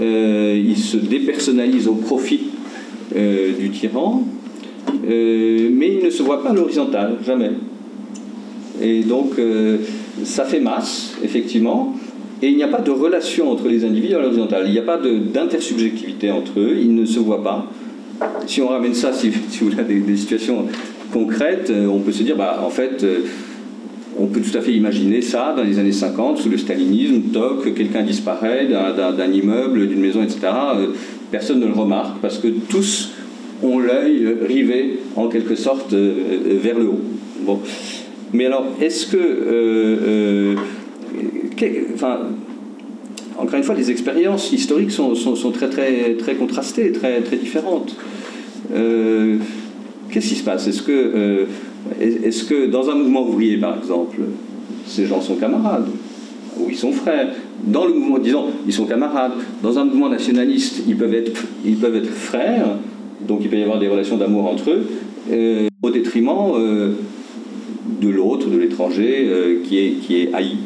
Euh, 0.00 0.62
ils 0.62 0.76
se 0.76 0.96
dépersonnalisent 0.96 1.88
au 1.88 1.94
profit 1.94 2.40
euh, 3.16 3.52
du 3.58 3.70
tyran, 3.70 4.24
mais 5.08 5.94
ils 5.94 6.04
ne 6.04 6.10
se 6.10 6.22
voient 6.22 6.42
pas 6.42 6.50
à 6.50 6.54
l'horizontale, 6.54 7.16
jamais. 7.24 7.52
Et 8.82 9.02
donc, 9.02 9.40
ça 10.24 10.44
fait 10.44 10.60
masse, 10.60 11.16
effectivement, 11.24 11.94
Et 12.42 12.48
il 12.48 12.56
n'y 12.56 12.62
a 12.62 12.68
pas 12.68 12.82
de 12.82 12.90
relation 12.90 13.50
entre 13.50 13.68
les 13.68 13.84
individus 13.84 14.14
à 14.14 14.20
l'horizontale. 14.20 14.64
Il 14.66 14.72
n'y 14.72 14.78
a 14.78 14.82
pas 14.82 14.98
d'intersubjectivité 14.98 16.30
entre 16.30 16.60
eux. 16.60 16.76
Ils 16.78 16.94
ne 16.94 17.06
se 17.06 17.18
voient 17.18 17.42
pas. 17.42 17.66
Si 18.46 18.62
on 18.62 18.68
ramène 18.68 18.94
ça, 18.94 19.12
si, 19.12 19.30
vous 19.30 19.78
avez 19.78 20.00
des, 20.00 20.16
situations 20.16 20.66
concrètes, 21.12 21.70
euh, 21.70 21.86
on 21.86 21.98
peut 22.00 22.12
se 22.12 22.22
dire, 22.22 22.36
bah, 22.36 22.62
en 22.64 22.70
fait, 22.70 23.02
euh, 23.02 23.20
on 24.18 24.26
peut 24.26 24.40
tout 24.40 24.56
à 24.56 24.60
fait 24.60 24.72
imaginer 24.72 25.20
ça 25.20 25.54
dans 25.56 25.62
les 25.62 25.78
années 25.78 25.92
50, 25.92 26.38
sous 26.38 26.48
le 26.48 26.56
stalinisme, 26.56 27.20
toc, 27.32 27.74
quelqu'un 27.74 28.02
disparaît 28.02 28.66
d'un 28.66 29.32
immeuble, 29.32 29.88
d'une 29.88 30.00
maison, 30.00 30.22
etc. 30.22 30.38
Euh, 30.76 30.86
personne 31.30 31.60
ne 31.60 31.66
le 31.66 31.72
remarque 31.72 32.18
parce 32.22 32.38
que 32.38 32.48
tous 32.48 33.10
ont 33.62 33.78
l'œil 33.78 34.36
rivé 34.42 35.00
en 35.16 35.28
quelque 35.28 35.54
sorte 35.54 35.92
vers 35.92 36.78
le 36.78 36.86
haut. 36.86 37.00
Bon. 37.40 37.60
Mais 38.32 38.46
alors, 38.46 38.66
est-ce 38.80 39.06
que 39.06 40.56
enfin, 41.94 42.20
encore 43.38 43.56
une 43.56 43.64
fois, 43.64 43.74
les 43.74 43.90
expériences 43.90 44.52
historiques 44.52 44.90
sont, 44.90 45.14
très, 45.52 45.68
très, 45.68 46.14
très 46.14 46.34
contrastées, 46.34 46.92
très, 46.92 47.20
très 47.20 47.36
différentes. 47.36 47.94
Euh, 48.74 49.36
qu'est-ce 50.10 50.28
qui 50.28 50.34
se 50.36 50.44
passe? 50.44 50.66
Est-ce 50.66 50.82
que, 50.82 50.92
euh, 50.92 51.44
est 52.00 52.48
que 52.48 52.66
dans 52.66 52.90
un 52.90 52.94
mouvement 52.94 53.28
ouvrier, 53.28 53.58
par 53.58 53.78
exemple, 53.78 54.18
ces 54.86 55.06
gens 55.06 55.20
sont 55.20 55.36
camarades 55.36 55.88
ou 56.58 56.68
ils 56.70 56.76
sont 56.76 56.92
frères? 56.92 57.34
Dans 57.64 57.86
le 57.86 57.94
mouvement, 57.94 58.18
disons, 58.18 58.46
ils 58.66 58.72
sont 58.72 58.86
camarades. 58.86 59.32
Dans 59.62 59.78
un 59.78 59.84
mouvement 59.84 60.08
nationaliste, 60.08 60.82
ils 60.86 60.96
peuvent 60.96 61.14
être, 61.14 61.42
ils 61.64 61.76
peuvent 61.76 61.96
être 61.96 62.10
frères, 62.10 62.76
donc 63.26 63.40
il 63.42 63.48
peut 63.48 63.56
y 63.56 63.62
avoir 63.62 63.78
des 63.78 63.88
relations 63.88 64.16
d'amour 64.16 64.46
entre 64.46 64.70
eux, 64.70 64.86
euh, 65.30 65.68
au 65.82 65.90
détriment 65.90 66.52
de 68.00 68.08
l'autre, 68.08 68.48
de 68.48 68.58
l'étranger, 68.58 69.60
qui, 69.64 69.78
est, 69.78 69.90
qui 70.02 70.22
est 70.22 70.34
haï. 70.34 70.56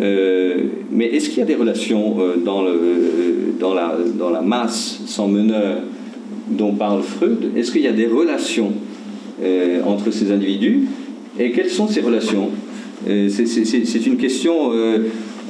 Euh, 0.00 0.64
mais 0.90 1.06
est-ce 1.06 1.28
qu'il 1.28 1.38
y 1.38 1.42
a 1.42 1.46
des 1.46 1.54
relations 1.54 2.16
euh, 2.20 2.36
dans, 2.36 2.62
le, 2.62 3.54
dans, 3.58 3.74
la, 3.74 4.40
masse 4.40 5.00
sans 5.06 5.28
meneur 5.28 5.78
dont 6.48 6.72
parle 6.72 7.02
Freud? 7.02 7.50
Est-ce 7.56 7.70
qu'il 7.70 7.82
y 7.82 7.88
a 7.88 7.92
des 7.92 8.06
relations 8.06 8.72
euh, 9.42 9.82
entre 9.84 10.10
ces 10.10 10.32
individus? 10.32 10.88
Et 11.38 11.50
quelles 11.52 11.70
sont 11.70 11.86
ces 11.86 12.00
relations? 12.00 12.50
C'est 13.06 14.06
une 14.06 14.18
question 14.18 14.72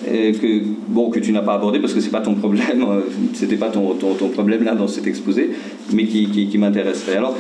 que, 0.04 0.62
bon, 0.86 1.10
que 1.10 1.18
tu 1.18 1.32
n'as 1.32 1.40
pas 1.40 1.54
abordée 1.54 1.80
parce 1.80 1.92
que 1.92 2.00
ce 2.00 2.06
n'est 2.06 2.12
pas 2.12 2.20
ton 2.20 2.34
problème, 2.34 2.86
c'était 3.32 3.56
pas 3.56 3.70
ton, 3.70 3.96
problème 4.28 4.62
là 4.62 4.76
dans 4.76 4.86
cet 4.86 5.08
exposé, 5.08 5.50
mais 5.92 6.04
qui, 6.04 6.28
qui, 6.28 6.58
m'intéresserait. 6.58 7.16
Alors, 7.16 7.36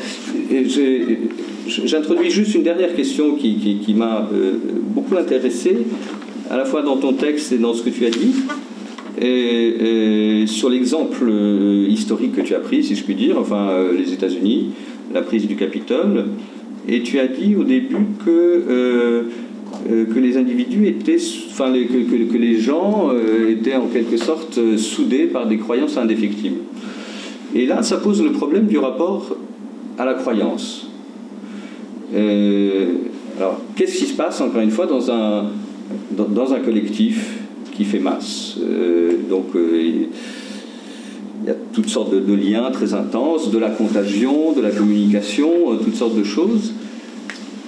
j'introduis 1.68 2.30
juste 2.30 2.56
une 2.56 2.64
dernière 2.64 2.92
question 2.96 3.36
qui, 3.36 3.78
qui 3.84 3.94
m'a 3.94 4.28
beaucoup 4.94 5.16
intéressé 5.16 5.76
à 6.50 6.56
la 6.56 6.64
fois 6.64 6.82
dans 6.82 6.96
ton 6.96 7.12
texte 7.12 7.52
et 7.52 7.58
dans 7.58 7.74
ce 7.74 7.82
que 7.82 7.90
tu 7.90 8.04
as 8.04 8.10
dit. 8.10 8.34
Et, 9.20 10.44
sur 10.46 10.68
l'exemple 10.68 11.28
euh, 11.28 11.86
historique 11.88 12.34
que 12.34 12.40
tu 12.40 12.54
as 12.54 12.58
pris, 12.58 12.82
si 12.82 12.96
je 12.96 13.04
puis 13.04 13.14
dire, 13.14 13.36
enfin 13.38 13.68
euh, 13.68 13.92
les 13.96 14.12
États-Unis, 14.12 14.70
la 15.12 15.22
prise 15.22 15.46
du 15.46 15.56
Capitole, 15.56 16.26
et 16.88 17.02
tu 17.02 17.18
as 17.20 17.28
dit 17.28 17.54
au 17.54 17.62
début 17.62 18.06
que, 18.24 18.30
euh, 18.68 19.22
que 19.86 20.18
les 20.18 20.36
individus 20.36 20.86
étaient, 20.88 21.18
enfin 21.50 21.72
que, 21.72 22.32
que, 22.32 22.36
les 22.36 22.58
gens 22.58 23.10
étaient 23.48 23.76
en 23.76 23.86
quelque 23.86 24.16
sorte 24.16 24.58
soudés 24.76 25.26
par 25.26 25.46
des 25.46 25.58
croyances 25.58 25.96
indéfectibles. 25.96 26.60
Et 27.54 27.66
là, 27.66 27.82
ça 27.82 27.98
pose 27.98 28.22
le 28.22 28.32
problème 28.32 28.66
du 28.66 28.78
rapport 28.78 29.36
à 29.98 30.04
la 30.04 30.14
croyance. 30.14 30.88
alors, 32.14 33.60
qu'est-ce 33.76 33.98
qui 33.98 34.06
se 34.06 34.16
passe, 34.16 34.40
encore 34.40 34.62
une 34.62 34.70
fois, 34.70 34.86
dans 34.86 35.10
un, 35.10 35.46
dans, 36.10 36.52
un 36.52 36.60
collectif 36.60 37.38
qui 37.72 37.84
fait 37.84 37.98
masse. 37.98 38.56
Euh, 38.62 39.12
donc 39.28 39.54
euh, 39.54 40.06
il 41.42 41.46
y 41.46 41.50
a 41.50 41.56
toutes 41.72 41.88
sortes 41.88 42.12
de, 42.12 42.34
liens 42.34 42.70
très 42.70 42.94
intenses, 42.94 43.50
de 43.50 43.58
la 43.58 43.70
contagion, 43.70 44.52
de 44.52 44.60
la 44.60 44.70
communication, 44.70 45.50
euh, 45.72 45.76
toutes 45.82 45.96
sortes 45.96 46.16
de 46.16 46.24
choses. 46.24 46.74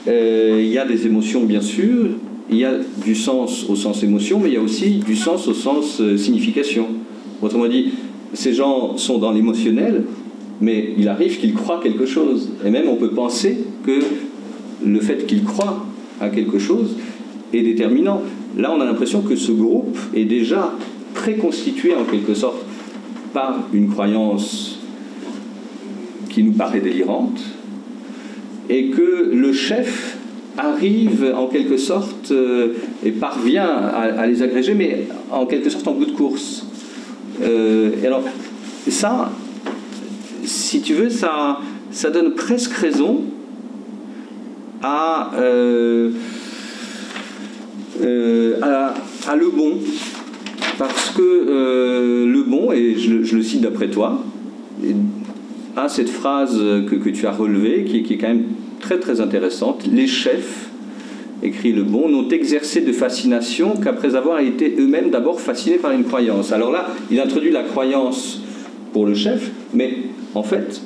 il 0.06 0.66
y 0.66 0.78
a 0.78 0.84
des 0.84 1.06
émotions 1.06 1.44
bien 1.44 1.60
sûr, 1.60 2.10
il 2.50 2.58
y 2.58 2.64
a 2.64 2.74
du 3.04 3.14
sens 3.14 3.68
au 3.68 3.76
sens 3.76 4.02
émotion, 4.02 4.40
mais 4.40 4.48
il 4.48 4.54
y 4.54 4.58
a 4.58 4.62
aussi 4.62 4.96
du 4.98 5.16
sens 5.16 5.48
au 5.48 5.54
sens 5.54 6.02
signification. 6.16 6.88
Autrement 7.40 7.66
dit, 7.66 7.92
ces 8.34 8.52
gens 8.52 8.96
sont 8.96 9.18
dans 9.18 9.32
l'émotionnel, 9.32 10.04
mais 10.60 10.92
il 10.98 11.08
arrive 11.08 11.38
qu'ils 11.38 11.54
croient 11.54 11.80
quelque 11.82 12.04
chose. 12.04 12.50
Et 12.64 12.70
même 12.70 12.88
on 12.88 12.96
peut 12.96 13.10
penser 13.10 13.58
que 13.86 14.00
le 14.84 15.00
fait 15.00 15.26
qu'ils 15.26 15.44
croient 15.44 15.86
à 16.20 16.28
quelque 16.28 16.58
chose 16.58 16.96
déterminant. 17.60 18.22
Là, 18.56 18.72
on 18.74 18.80
a 18.80 18.84
l'impression 18.84 19.20
que 19.20 19.36
ce 19.36 19.52
groupe 19.52 19.98
est 20.14 20.24
déjà 20.24 20.72
préconstitué 21.14 21.94
en 21.94 22.04
quelque 22.04 22.34
sorte 22.34 22.64
par 23.34 23.60
une 23.72 23.88
croyance 23.88 24.78
qui 26.30 26.42
nous 26.42 26.52
paraît 26.52 26.80
délirante, 26.80 27.40
et 28.68 28.88
que 28.88 29.30
le 29.32 29.52
chef 29.52 30.16
arrive 30.56 31.32
en 31.36 31.46
quelque 31.46 31.76
sorte 31.76 32.30
euh, 32.30 32.74
et 33.04 33.10
parvient 33.10 33.68
à, 33.68 34.26
les 34.26 34.42
agréger, 34.42 34.74
mais 34.74 35.06
en 35.30 35.46
quelque 35.46 35.70
sorte 35.70 35.86
en 35.88 35.92
bout 35.92 36.06
de 36.06 36.12
course. 36.12 36.66
Euh, 37.42 37.90
alors, 38.04 38.22
ça, 38.88 39.30
si 40.44 40.80
tu 40.80 40.94
veux, 40.94 41.10
ça, 41.10 41.58
ça 41.90 42.10
donne 42.10 42.34
presque 42.34 42.72
raison 42.72 43.22
à... 44.82 45.32
Euh, 45.38 46.10
euh, 48.02 48.58
à, 48.60 49.36
Le 49.36 49.50
Bon, 49.50 49.78
parce 50.78 51.10
que 51.10 51.22
euh, 51.22 52.26
Le 52.26 52.42
Bon, 52.42 52.72
et 52.72 52.96
je, 52.96 53.36
le 53.36 53.42
cite 53.42 53.60
d'après 53.60 53.88
toi, 53.88 54.22
a 55.76 55.88
cette 55.88 56.08
phrase 56.08 56.58
que, 56.58 57.10
tu 57.10 57.26
as 57.26 57.32
relevée, 57.32 57.84
qui, 57.84 58.02
qui, 58.02 58.14
est 58.14 58.18
quand 58.18 58.28
même 58.28 58.44
très 58.80 58.98
très 58.98 59.20
intéressante. 59.20 59.86
Les 59.90 60.06
chefs, 60.06 60.68
écrit 61.42 61.72
Le 61.72 61.82
Bon, 61.82 62.08
n'ont 62.08 62.28
exercé 62.28 62.80
de 62.80 62.92
fascination 62.92 63.74
qu'après 63.82 64.14
avoir 64.14 64.40
été 64.40 64.74
eux-mêmes 64.78 65.10
d'abord 65.10 65.40
fascinés 65.40 65.78
par 65.78 65.92
une 65.92 66.04
croyance. 66.04 66.52
Alors 66.52 66.72
là, 66.72 66.88
il 67.10 67.20
introduit 67.20 67.50
la 67.50 67.62
croyance 67.62 68.42
pour 68.92 69.06
le 69.06 69.14
chef, 69.14 69.50
mais 69.74 69.94
en 70.34 70.42
fait, 70.42 70.82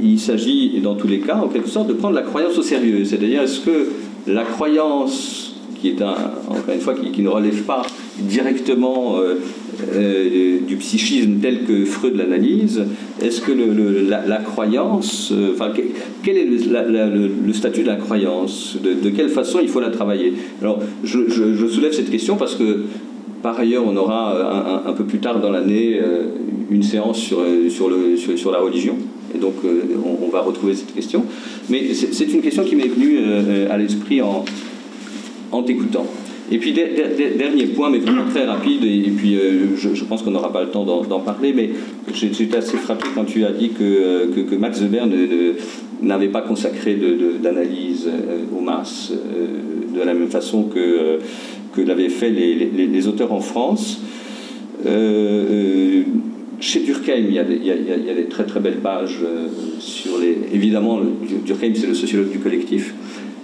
il 0.00 0.18
s'agit 0.18 0.80
dans 0.80 0.94
tous 0.94 1.08
les 1.08 1.20
cas, 1.20 1.36
en 1.36 1.48
quelque 1.48 1.68
sorte, 1.68 1.88
de 1.88 1.94
prendre 1.94 2.14
la 2.14 2.22
croyance 2.22 2.56
au 2.58 2.62
sérieux. 2.62 3.04
C'est-à-dire, 3.04 3.42
est-ce 3.42 3.60
que 3.60 3.88
la 4.26 4.44
croyance 4.44 5.47
qui 5.80 5.88
est 5.88 6.02
encore 6.02 6.74
une 6.74 6.80
fois, 6.80 6.94
qui, 6.94 7.22
ne 7.22 7.28
relève 7.28 7.62
pas 7.62 7.82
directement 8.18 9.18
euh, 9.18 9.34
euh, 9.94 10.58
du 10.66 10.76
psychisme 10.76 11.36
tel 11.40 11.64
que 11.64 11.84
Freud 11.84 12.16
l'analyse, 12.16 12.84
est-ce 13.22 13.40
que 13.40 13.52
la, 13.52 14.38
croyance, 14.38 15.32
euh, 15.32 15.54
quel 16.22 16.36
est 16.36 16.46
le, 16.46 17.52
statut 17.52 17.82
de 17.82 17.88
la 17.88 17.96
croyance? 17.96 18.76
De, 18.82 19.10
quelle 19.10 19.28
façon 19.28 19.60
il 19.62 19.68
faut 19.68 19.80
la 19.80 19.90
travailler? 19.90 20.34
Alors, 20.60 20.80
je, 21.04 21.68
soulève 21.68 21.92
cette 21.92 22.10
question 22.10 22.36
parce 22.36 22.54
que, 22.54 22.84
par 23.42 23.58
ailleurs, 23.58 23.84
on 23.86 23.96
aura 23.96 24.84
un, 24.86 24.92
peu 24.92 25.04
plus 25.04 25.18
tard 25.18 25.40
dans 25.40 25.50
l'année 25.50 26.00
une 26.70 26.82
séance 26.82 27.18
sur, 27.18 27.38
sur, 27.68 28.50
la 28.50 28.58
religion. 28.58 28.96
Et 29.32 29.38
donc, 29.38 29.54
on, 29.64 30.24
on, 30.26 30.28
va 30.28 30.40
retrouver 30.40 30.74
cette 30.74 30.92
question. 30.92 31.24
Mais 31.70 31.94
c'est 31.94 32.32
une 32.32 32.40
question 32.40 32.64
qui 32.64 32.74
m'est 32.74 32.88
venue 32.88 33.20
à 33.70 33.78
l'esprit 33.78 34.20
en, 34.22 34.44
en 35.52 35.62
t'écoutant. 35.62 36.06
Et 36.50 36.58
puis, 36.58 36.72
dernier 36.72 37.66
point, 37.66 37.90
mais 37.90 37.98
vraiment 37.98 38.24
très 38.30 38.46
rapide, 38.46 38.82
et, 38.84 39.10
puis 39.10 39.36
euh, 39.36 39.76
je, 39.76 40.04
pense 40.04 40.22
qu'on 40.22 40.30
n'aura 40.30 40.50
pas 40.50 40.62
le 40.62 40.70
temps 40.70 40.84
d'en 40.84 41.20
parler, 41.20 41.52
mais 41.52 41.70
j'étais 42.14 42.56
assez 42.56 42.78
frappé 42.78 43.06
quand 43.14 43.24
tu 43.24 43.44
as 43.44 43.52
dit 43.52 43.70
que, 43.70 43.82
euh, 43.82 44.58
Max 44.58 44.80
Weber 44.80 45.06
n'avait 46.00 46.28
pas 46.28 46.40
consacré 46.40 46.98
d'analyse 47.42 48.08
euh, 48.08 48.44
aux 48.56 48.62
masses 48.62 49.12
de 49.94 50.00
la 50.02 50.14
même 50.14 50.28
façon 50.28 50.64
que, 50.64 51.18
que 51.74 51.82
l'avaient 51.82 52.08
fait 52.08 52.30
les, 52.30 53.08
auteurs 53.08 53.32
en 53.32 53.40
France. 53.40 54.00
chez 56.60 56.80
Durkheim, 56.80 57.26
il, 57.28 57.34
y 57.34 57.38
a, 57.40 57.44
des, 57.44 58.24
très 58.30 58.44
très 58.44 58.60
belles 58.60 58.80
pages 58.80 59.18
sur 59.80 60.18
les. 60.18 60.38
Évidemment, 60.54 60.98
Durkheim, 61.44 61.72
c'est 61.74 61.88
le 61.88 61.94
sociologue 61.94 62.30
du 62.30 62.38
collectif. 62.38 62.94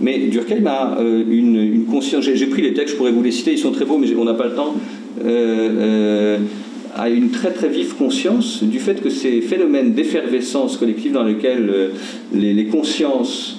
Mais 0.00 0.18
Durkheim 0.26 0.66
a 0.66 0.98
euh, 1.00 1.24
une, 1.28 1.84
conscience, 1.86 2.24
j'ai 2.24 2.46
pris 2.46 2.62
les 2.62 2.74
textes, 2.74 2.94
je 2.94 2.96
pourrais 2.96 3.12
vous 3.12 3.22
les 3.22 3.30
citer, 3.30 3.52
ils 3.52 3.58
sont 3.58 3.72
très 3.72 3.84
beaux, 3.84 3.98
mais 3.98 4.08
on 4.16 4.24
n'a 4.24 4.34
pas 4.34 4.46
le 4.46 4.54
temps, 4.54 4.74
euh, 5.24 5.26
euh, 5.26 6.38
a 6.96 7.08
une 7.08 7.30
très 7.30 7.52
très 7.52 7.68
vive 7.68 7.94
conscience 7.94 8.62
du 8.62 8.78
fait 8.78 9.00
que 9.00 9.10
ces 9.10 9.40
phénomènes 9.40 9.92
d'effervescence 9.92 10.76
collective 10.76 11.12
dans 11.12 11.24
lesquels 11.24 11.90
les, 12.32 12.66
consciences 12.66 13.58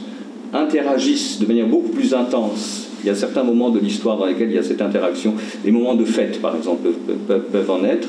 interagissent 0.53 1.39
de 1.39 1.45
manière 1.45 1.67
beaucoup 1.67 1.89
plus 1.89 2.13
intense, 2.13 2.89
il 3.03 3.07
y 3.07 3.09
a 3.09 3.15
certains 3.15 3.43
moments 3.43 3.69
de 3.69 3.79
l'histoire 3.79 4.17
dans 4.17 4.25
lesquels 4.25 4.49
il 4.49 4.55
y 4.55 4.59
a 4.59 4.63
cette 4.63 4.81
interaction, 4.81 5.33
les 5.63 5.71
moments 5.71 5.95
de 5.95 6.05
fête 6.05 6.41
par 6.41 6.55
exemple 6.55 6.89
peuvent 7.27 7.71
en 7.71 7.83
être, 7.83 8.07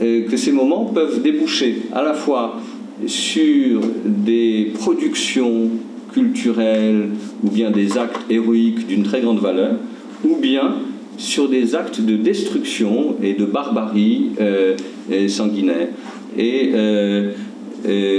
que 0.00 0.36
ces 0.36 0.52
moments 0.52 0.86
peuvent 0.86 1.20
déboucher 1.20 1.82
à 1.92 2.02
la 2.02 2.14
fois 2.14 2.60
sur 3.06 3.80
des 4.04 4.72
productions 4.78 5.70
culturels 6.12 7.10
ou 7.42 7.50
bien 7.50 7.70
des 7.70 7.98
actes 7.98 8.20
héroïques 8.28 8.86
d'une 8.86 9.02
très 9.02 9.20
grande 9.20 9.40
valeur, 9.40 9.72
ou 10.24 10.36
bien 10.36 10.74
sur 11.16 11.48
des 11.48 11.74
actes 11.74 12.00
de 12.00 12.16
destruction 12.16 13.16
et 13.22 13.34
de 13.34 13.44
barbarie 13.44 14.30
sanguinaire. 15.28 15.88
Et, 16.38 16.72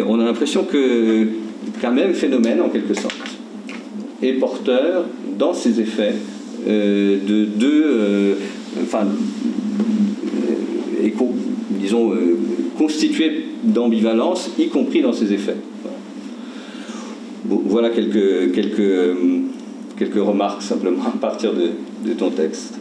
on 0.08 0.20
a 0.20 0.26
l'impression 0.26 0.64
que 0.64 1.28
qu'un 1.82 1.92
même 1.92 2.14
phénomène, 2.14 2.62
en 2.62 2.70
quelque 2.70 2.94
sorte, 2.94 3.18
est 4.22 4.34
porteur 4.34 5.06
dans 5.38 5.54
ses 5.54 5.80
effets 5.80 6.14
de 6.68 7.46
deux, 7.46 8.38
enfin, 8.84 9.08
disons, 11.72 12.12
constitué 12.78 13.46
d'ambivalence, 13.64 14.52
y 14.58 14.68
compris 14.68 15.02
dans 15.02 15.14
ses 15.14 15.34
effets. 15.34 15.58
Voilà 17.46 17.90
quelques, 17.90 18.54
quelques, 18.54 19.18
quelques 19.98 20.24
remarques 20.24 20.62
simplement 20.62 21.06
à 21.06 21.18
partir 21.18 21.54
de, 21.54 21.72
de 22.06 22.14
ton 22.14 22.30
texte. 22.30 22.76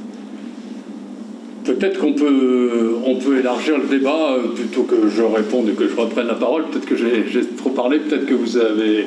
Peut-être 1.64 2.00
qu'on 2.00 2.14
peut, 2.14 2.96
on 3.04 3.16
peut 3.16 3.38
élargir 3.38 3.78
le 3.78 3.86
débat 3.86 4.32
euh, 4.32 4.48
plutôt 4.54 4.82
que 4.84 5.08
je 5.08 5.22
réponde 5.22 5.68
et 5.68 5.72
que 5.72 5.86
je 5.86 5.94
reprenne 5.94 6.26
la 6.26 6.34
parole. 6.34 6.64
Peut-être 6.70 6.86
que 6.86 6.96
j'ai 6.96 7.46
trop 7.56 7.70
parlé, 7.70 7.98
peut-être 7.98 8.26
que 8.26 8.34
vous 8.34 8.56
avez 8.56 9.06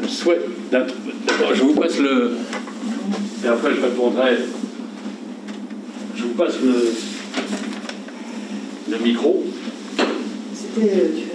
le 0.00 0.08
souhait 0.08 0.40
d'être. 0.70 0.94
Je 1.54 1.62
vous 1.62 1.74
passe 1.74 1.98
le. 1.98 2.32
Et 3.44 3.48
après, 3.48 3.70
je 3.74 3.80
répondrai. 3.80 4.36
Je 6.16 6.22
vous 6.22 6.34
passe 6.34 6.58
le, 6.62 6.92
le 8.92 9.04
micro. 9.04 9.42
C'était. 10.54 11.25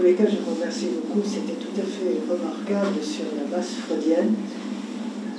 Euh, 0.00 0.02
tous 0.02 0.06
les 0.06 0.14
cas, 0.14 0.24
je 0.24 0.36
vous 0.44 0.54
remercie 0.54 0.88
beaucoup. 0.94 1.20
C'était 1.24 1.58
tout 1.60 1.76
à 1.76 1.82
fait 1.82 2.20
remarquable 2.28 3.02
sur 3.02 3.24
la 3.36 3.56
masse 3.56 3.74
freudienne. 3.86 4.34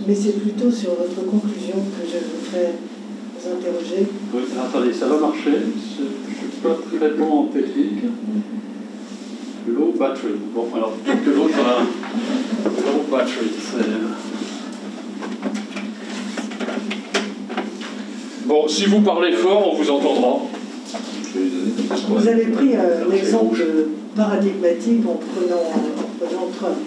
Mais 0.07 0.15
c'est 0.15 0.39
plutôt 0.39 0.71
sur 0.71 0.91
votre 0.91 1.25
conclusion 1.25 1.75
que 1.75 2.05
je 2.05 2.17
voudrais 2.17 2.73
vous 3.35 3.49
interroger. 3.49 4.07
Oui, 4.33 4.41
attendez, 4.59 4.93
ça 4.93 5.07
va 5.07 5.19
marcher. 5.19 5.51
Je 5.51 6.03
ne 6.03 6.49
suis 6.51 6.61
pas 6.61 6.77
très 6.97 7.09
bon 7.11 7.31
en 7.31 7.43
technique. 7.45 8.03
Low 9.67 9.93
battery. 9.97 10.33
Bon, 10.53 10.67
alors, 10.75 10.93
que 11.05 11.29
l'autre 11.29 11.59
a 11.59 11.81
low 12.65 13.03
battery. 13.09 13.47
Bon, 18.45 18.67
si 18.67 18.85
vous 18.85 19.01
parlez 19.01 19.31
fort, 19.33 19.71
on 19.71 19.75
vous 19.75 19.89
entendra. 19.89 20.39
Vous 22.09 22.27
avez 22.27 22.47
pris 22.47 22.75
un 22.75 23.11
exemple 23.11 23.63
paradigmatique 24.15 25.03
en 25.07 25.15
prenant, 25.15 25.63
en 25.63 26.51
Trump, 26.57 26.77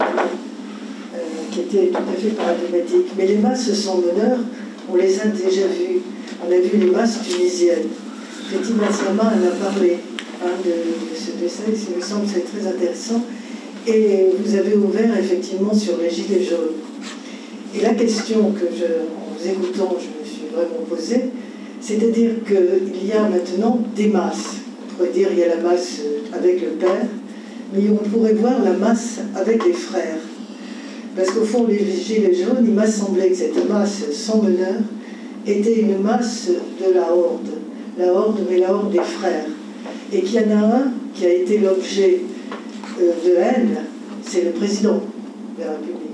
euh, 0.00 1.16
qui 1.50 1.60
était 1.60 1.86
tout 1.88 1.96
à 1.96 2.20
fait 2.20 2.30
paradigmatique. 2.30 3.06
Mais 3.16 3.26
les 3.26 3.38
masses 3.38 3.72
sans 3.72 3.98
meneurs, 3.98 4.38
on 4.90 4.96
les 4.96 5.20
a 5.20 5.26
déjà 5.26 5.66
vues. 5.66 6.00
On 6.46 6.52
a 6.52 6.58
vu 6.58 6.78
les 6.78 6.90
masses 6.90 7.20
tunisiennes. 7.22 7.88
Betty 8.50 8.72
Massama 8.74 9.22
en 9.22 9.26
a 9.26 9.70
parlé 9.70 9.96
hein, 10.42 10.50
de, 10.64 11.16
ce 11.16 11.42
dessin, 11.42 11.62
il 11.66 11.96
me 11.96 12.02
semble 12.02 12.26
c'est 12.32 12.44
très 12.44 12.66
intéressant. 12.66 13.22
Et 13.86 14.26
vous 14.38 14.54
avez 14.54 14.76
ouvert 14.76 15.18
effectivement 15.18 15.74
sur 15.74 15.98
les 15.98 16.10
gilets 16.10 16.44
jaunes. 16.44 16.76
Et 17.74 17.80
la 17.80 17.94
question 17.94 18.52
que, 18.52 18.66
je, 18.74 18.84
en 18.84 19.34
vous 19.36 19.48
écoutant, 19.48 19.96
je 19.98 20.06
me 20.06 20.24
suis 20.24 20.46
vraiment 20.52 20.84
posée, 20.88 21.30
c'est-à-dire 21.80 22.32
qu'il 22.46 23.06
y 23.06 23.12
a 23.12 23.28
maintenant 23.28 23.80
des 23.96 24.08
masses. 24.08 24.63
On 24.94 24.96
pourrait 24.96 25.12
dire 25.12 25.28
qu'il 25.28 25.38
y 25.40 25.42
a 25.42 25.48
la 25.48 25.60
masse 25.60 26.02
avec 26.32 26.60
le 26.60 26.68
Père, 26.68 27.06
mais 27.72 27.82
on 27.90 28.08
pourrait 28.08 28.34
voir 28.34 28.62
la 28.62 28.74
masse 28.74 29.18
avec 29.34 29.64
les 29.64 29.72
frères. 29.72 30.18
Parce 31.16 31.30
qu'au 31.30 31.44
fond, 31.44 31.66
les 31.66 31.78
gilets 31.78 32.32
jaunes, 32.32 32.64
il 32.64 32.72
m'a 32.72 32.86
semblé 32.86 33.30
que 33.30 33.34
cette 33.34 33.68
masse 33.68 34.04
sans 34.12 34.42
meneur 34.42 34.76
était 35.44 35.80
une 35.80 35.98
masse 35.98 36.48
de 36.48 36.94
la 36.94 37.12
horde. 37.12 37.50
La 37.98 38.12
horde, 38.12 38.40
mais 38.48 38.58
la 38.58 38.72
horde 38.72 38.92
des 38.92 39.00
frères. 39.00 39.46
Et 40.12 40.22
qu'il 40.22 40.40
y 40.40 40.44
en 40.44 40.58
a 40.58 40.76
un 40.76 40.92
qui 41.12 41.26
a 41.26 41.32
été 41.32 41.58
l'objet 41.58 42.20
euh, 43.00 43.12
de 43.24 43.36
haine, 43.36 43.78
c'est 44.22 44.44
le 44.44 44.50
président 44.50 45.00
de 45.58 45.64
la 45.64 45.72
République. 45.72 46.04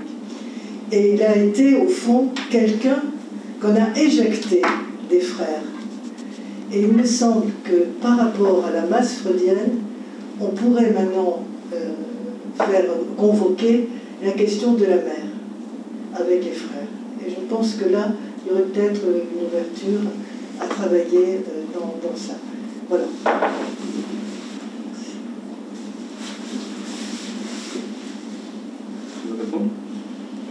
Et 0.91 1.13
il 1.13 1.21
a 1.21 1.37
été, 1.37 1.75
au 1.75 1.87
fond, 1.87 2.29
quelqu'un 2.49 3.03
qu'on 3.61 3.75
a 3.75 3.95
éjecté 3.95 4.63
des 5.07 5.19
frères. 5.19 5.61
Et 6.73 6.81
il 6.81 6.93
me 6.93 7.03
semble 7.05 7.47
que 7.65 7.83
par 8.01 8.17
rapport 8.17 8.63
à 8.65 8.71
la 8.71 8.85
masse 8.85 9.15
freudienne, 9.15 9.79
on 10.39 10.47
pourrait 10.47 10.91
maintenant 10.91 11.43
euh, 11.73 11.91
faire 12.57 12.85
convoquer 13.17 13.89
la 14.23 14.31
question 14.31 14.73
de 14.73 14.85
la 14.85 14.95
mère 14.95 15.27
avec 16.15 16.45
les 16.45 16.51
frères. 16.51 16.87
Et 17.25 17.29
je 17.29 17.35
pense 17.49 17.73
que 17.75 17.89
là, 17.89 18.13
il 18.45 18.51
y 18.51 18.53
aurait 18.53 18.63
peut-être 18.63 19.01
une 19.03 19.45
ouverture 19.45 20.09
à 20.61 20.65
travailler 20.65 21.39
euh, 21.39 21.63
dans, 21.73 22.07
dans, 22.07 22.15
ça. 22.15 22.33
Voilà. 22.87 23.03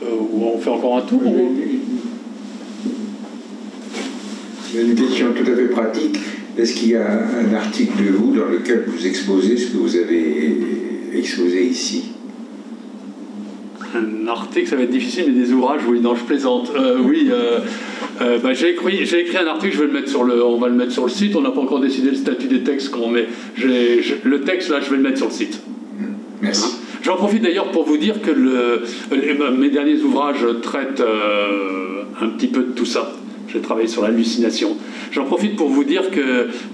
Euh, 0.03 0.17
ou 0.33 0.45
on 0.55 0.59
fait 0.59 0.71
encore 0.71 0.99
un 0.99 1.03
tour 1.03 1.21
une 4.79 4.95
question 4.95 5.29
tout 5.33 5.51
à 5.51 5.55
fait 5.55 5.67
pratique. 5.67 6.19
Est-ce 6.59 6.75
qu'il 6.75 6.91
y 6.91 6.97
a 6.97 7.07
un 7.07 7.55
article 7.55 8.05
de 8.05 8.11
vous 8.11 8.35
dans 8.35 8.47
lequel 8.47 8.85
vous 8.87 9.07
exposez 9.07 9.57
ce 9.57 9.69
que 9.69 9.77
vous 9.77 9.97
avez 9.97 10.57
exposé 11.15 11.65
ici? 11.67 12.13
Un 13.95 14.29
article, 14.29 14.69
ça 14.69 14.77
va 14.77 14.83
être 14.83 14.91
difficile, 14.91 15.25
mais 15.29 15.33
des 15.33 15.53
ouvrages, 15.53 15.81
oui, 15.89 16.01
non, 16.01 16.15
je 16.15 16.23
plaisante. 16.23 16.71
Euh, 16.77 16.99
oui, 17.03 17.29
euh, 17.33 17.59
euh, 18.21 18.39
bah, 18.39 18.53
j'ai 18.53 18.71
écrit, 18.71 19.03
écrit, 19.03 19.37
un 19.37 19.47
article, 19.47 19.75
je 19.75 19.81
vais 19.81 19.87
le 19.87 19.93
mettre 19.93 20.09
sur 20.09 20.23
le, 20.23 20.45
on 20.45 20.59
va 20.59 20.69
le 20.69 20.75
mettre 20.75 20.93
sur 20.93 21.05
le 21.05 21.11
site. 21.11 21.35
On 21.35 21.41
n'a 21.41 21.51
pas 21.51 21.61
encore 21.61 21.81
décidé 21.81 22.11
le 22.11 22.17
statut 22.17 22.47
des 22.47 22.63
textes 22.63 22.91
qu'on 22.91 23.09
met. 23.09 23.27
le 23.57 24.41
texte, 24.43 24.69
là, 24.69 24.81
je 24.81 24.91
vais 24.91 24.97
le 24.97 25.03
mettre 25.03 25.19
sur 25.19 25.27
le 25.27 25.33
site. 25.33 25.61
Merci. 26.41 26.67
Hein 26.67 26.77
J'en 27.03 27.17
profite 27.17 27.43
d'ailleurs 27.43 27.71
pour 27.71 27.85
vous 27.85 27.97
dire 27.97 28.21
que 28.21 28.31
le, 28.31 28.83
mes 29.57 29.71
derniers 29.71 30.01
ouvrages 30.03 30.45
traitent 30.63 31.03
un 32.21 32.29
petit 32.29 32.49
peu 32.49 32.61
de 32.61 32.73
tout 32.73 32.85
ça. 32.85 33.13
J'ai 33.53 33.61
travaillé 33.61 33.89
sur 33.89 34.03
l'hallucination. 34.03 34.77
J'en 35.11 35.25
profite 35.25 35.57
pour 35.57 35.69
vous 35.69 35.85
dire 35.85 36.11
que 36.11 36.21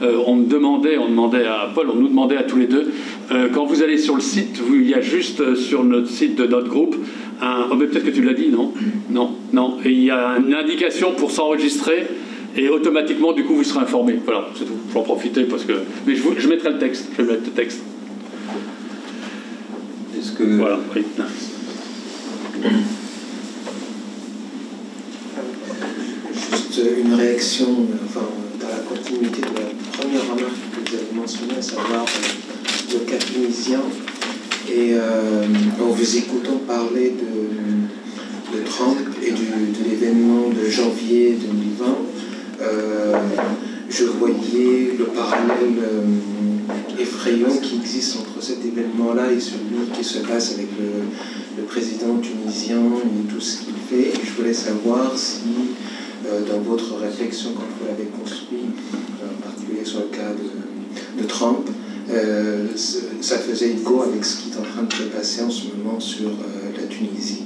euh, 0.02 0.18
on 0.26 0.36
me 0.36 0.46
demandait, 0.46 0.98
on 0.98 1.08
demandait 1.08 1.46
à 1.46 1.70
Paul, 1.74 1.88
on 1.90 1.96
nous 1.96 2.08
demandait 2.08 2.36
à 2.36 2.42
tous 2.42 2.58
les 2.58 2.66
deux, 2.66 2.92
euh, 3.32 3.48
quand 3.52 3.64
vous 3.64 3.82
allez 3.82 3.98
sur 3.98 4.14
le 4.14 4.20
site, 4.20 4.60
il 4.70 4.88
y 4.88 4.94
a 4.94 5.00
juste 5.00 5.40
euh, 5.40 5.54
sur 5.54 5.84
notre 5.84 6.08
site 6.08 6.36
de 6.36 6.46
notre 6.46 6.68
groupe 6.68 6.96
un. 7.40 7.66
Oh, 7.70 7.76
peut-être 7.76 8.04
que 8.04 8.10
tu 8.10 8.22
l'as 8.22 8.34
dit, 8.34 8.48
non? 8.48 8.72
Non, 9.10 9.30
non. 9.52 9.78
Et 9.84 9.90
il 9.90 10.04
y 10.04 10.10
a 10.10 10.36
une 10.38 10.54
indication 10.54 11.12
pour 11.12 11.30
s'enregistrer 11.30 12.06
et 12.56 12.68
automatiquement, 12.68 13.32
du 13.32 13.44
coup, 13.44 13.54
vous 13.54 13.64
serez 13.64 13.80
informé. 13.80 14.18
Voilà, 14.24 14.48
c'est 14.54 14.64
tout. 14.64 14.76
J'en 14.92 15.02
profiter 15.02 15.44
parce 15.44 15.64
que. 15.64 15.72
Mais 16.06 16.14
je, 16.14 16.22
je 16.38 16.48
mettrai 16.48 16.70
le 16.70 16.78
texte. 16.78 17.08
Je 17.16 17.22
vais 17.22 17.32
mettre 17.32 17.44
le 17.46 17.52
texte. 17.52 17.82
Est-ce 20.18 20.32
que. 20.32 20.44
Voilà, 20.44 20.78
oui 20.94 21.02
une 26.98 27.14
réaction 27.14 27.86
enfin, 28.04 28.26
dans 28.60 28.68
la 28.68 28.82
continuité 28.88 29.40
de 29.40 29.46
la 29.46 29.98
première 29.98 30.22
remarque 30.22 30.54
que 30.72 30.90
vous 30.90 30.96
avez 30.96 31.12
mentionnée, 31.14 31.58
à 31.58 31.62
savoir 31.62 32.04
euh, 32.04 32.94
le 32.94 32.98
cas 33.10 33.18
tunisien. 33.18 33.80
Et 34.68 34.94
euh, 34.94 35.44
en 35.80 35.86
vous 35.86 36.16
écoutant 36.16 36.58
parler 36.66 37.12
de, 37.12 38.58
de 38.58 38.64
Trump 38.64 38.98
et 39.22 39.30
de 39.30 39.88
l'événement 39.88 40.48
de 40.48 40.68
janvier 40.68 41.36
2020, 41.40 41.86
euh, 42.62 43.14
je 43.88 44.04
voyais 44.04 44.92
le 44.98 45.04
parallèle 45.06 45.78
effrayant 46.98 47.56
qui 47.62 47.76
existe 47.76 48.16
entre 48.16 48.42
cet 48.42 48.64
événement-là 48.64 49.30
et 49.30 49.38
celui 49.40 49.86
qui 49.96 50.02
se 50.02 50.18
passe 50.18 50.54
avec 50.54 50.68
le, 50.78 51.04
le 51.58 51.62
président 51.62 52.18
tunisien 52.18 52.78
et 52.78 53.32
tout 53.32 53.40
ce 53.40 53.58
qu'il 53.58 53.74
fait. 53.88 54.12
Je 54.24 54.32
voulais 54.36 54.52
savoir 54.54 55.16
si 55.16 55.42
euh, 55.44 56.05
dans 56.48 56.60
votre 56.60 56.96
réflexion 56.96 57.50
quand 57.54 57.66
vous 57.78 57.86
l'avez 57.86 58.06
construit, 58.06 58.64
euh, 59.22 59.26
en 59.36 59.42
particulier 59.42 59.84
sur 59.84 60.00
le 60.00 60.06
cas 60.06 60.32
de, 61.18 61.26
Trump, 61.26 61.68
euh, 62.10 62.68
ça 63.20 63.38
faisait 63.38 63.70
écho 63.70 64.02
avec 64.02 64.24
ce 64.24 64.36
qui 64.42 64.50
est 64.50 64.56
en 64.56 64.62
train 64.62 64.82
de 64.82 64.92
se 64.92 65.02
passer 65.04 65.42
en 65.42 65.50
ce 65.50 65.64
moment 65.68 65.98
sur 65.98 66.30
la 66.76 66.86
Tunisie. 66.86 67.44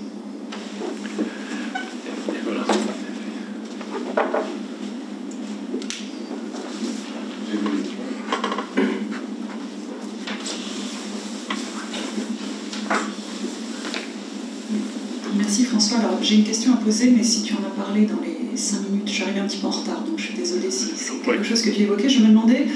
Merci 15.37 15.64
François. 15.64 15.99
Alors 15.99 16.18
j'ai 16.22 16.37
une 16.37 16.45
question 16.45 16.74
à 16.74 16.76
poser, 16.76 17.11
mais 17.11 17.22
si 17.22 17.43
tu 17.43 17.55
en 17.55 17.59
as 17.59 17.83
parlé 17.83 18.07
dans 18.07 18.20
les 18.22 18.41
5 18.61 18.90
minutes. 18.90 19.11
J'arrive 19.11 19.38
un 19.38 19.46
petit 19.46 19.58
peu 19.58 19.66
en 19.66 19.70
retard, 19.70 20.02
donc 20.04 20.18
je 20.18 20.24
suis 20.24 20.34
désolée 20.34 20.70
si 20.70 20.86
c'est 20.94 21.22
quelque 21.24 21.44
chose 21.44 21.62
que 21.62 21.70
tu 21.70 21.82
évoquais. 21.82 22.08
Je 22.08 22.20
me 22.20 22.28
demandais 22.28 22.66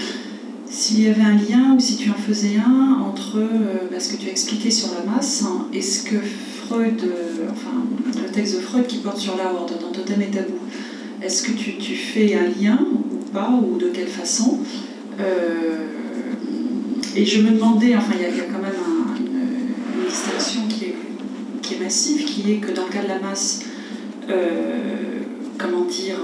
s'il 0.69 1.03
y 1.03 1.09
avait 1.09 1.23
un 1.23 1.37
lien 1.37 1.75
ou 1.77 1.81
si 1.81 1.97
tu 1.97 2.11
en 2.11 2.15
faisais 2.15 2.57
un 2.57 3.01
entre 3.03 3.39
euh, 3.39 3.89
bah, 3.91 4.01
ce 4.01 4.13
que 4.13 4.17
tu 4.17 4.29
as 4.29 4.31
expliqué 4.31 4.71
sur 4.71 4.89
la 4.95 5.13
masse 5.13 5.45
et 5.73 5.83
ce 5.83 6.03
que 6.05 6.17
Freud, 6.17 7.03
euh, 7.05 7.51
enfin, 7.51 7.85
texte 8.33 8.57
de 8.57 8.61
Freud 8.61 8.87
qui 8.87 8.99
porte 8.99 9.19
sur 9.19 9.37
la 9.37 9.53
horde 9.53 9.73
dans 9.81 9.93
Totem 9.93 10.23
et 10.23 10.31
Tabou. 10.31 10.55
Est-ce 11.23 11.43
que 11.43 11.53
tu, 11.53 11.77
tu, 11.77 11.95
fais 11.95 12.35
un 12.35 12.49
lien 12.61 12.79
ou 12.93 13.19
pas, 13.33 13.51
ou 13.51 13.77
de 13.79 13.89
quelle 13.89 14.09
façon 14.09 14.59
Et 17.17 17.25
je 17.25 17.41
me 17.43 17.51
demandais, 17.53 17.95
enfin, 17.97 18.15
il 18.15 18.23
y, 18.23 18.25
a 18.25 18.45
quand 18.45 18.59
même 18.59 18.73
une, 19.21 20.09
distinction 20.09 20.63
qui 20.69 20.87
est, 20.87 20.97
qui 21.63 21.75
est, 21.75 21.79
massive, 21.79 22.25
qui 22.25 22.53
est 22.53 22.57
que 22.57 22.73
dans 22.73 22.85
le 22.85 22.93
cas 22.93 23.03
de 23.03 23.09
la 23.09 23.21
masse, 23.21 23.61
comment 25.59 25.85
dire, 25.85 26.17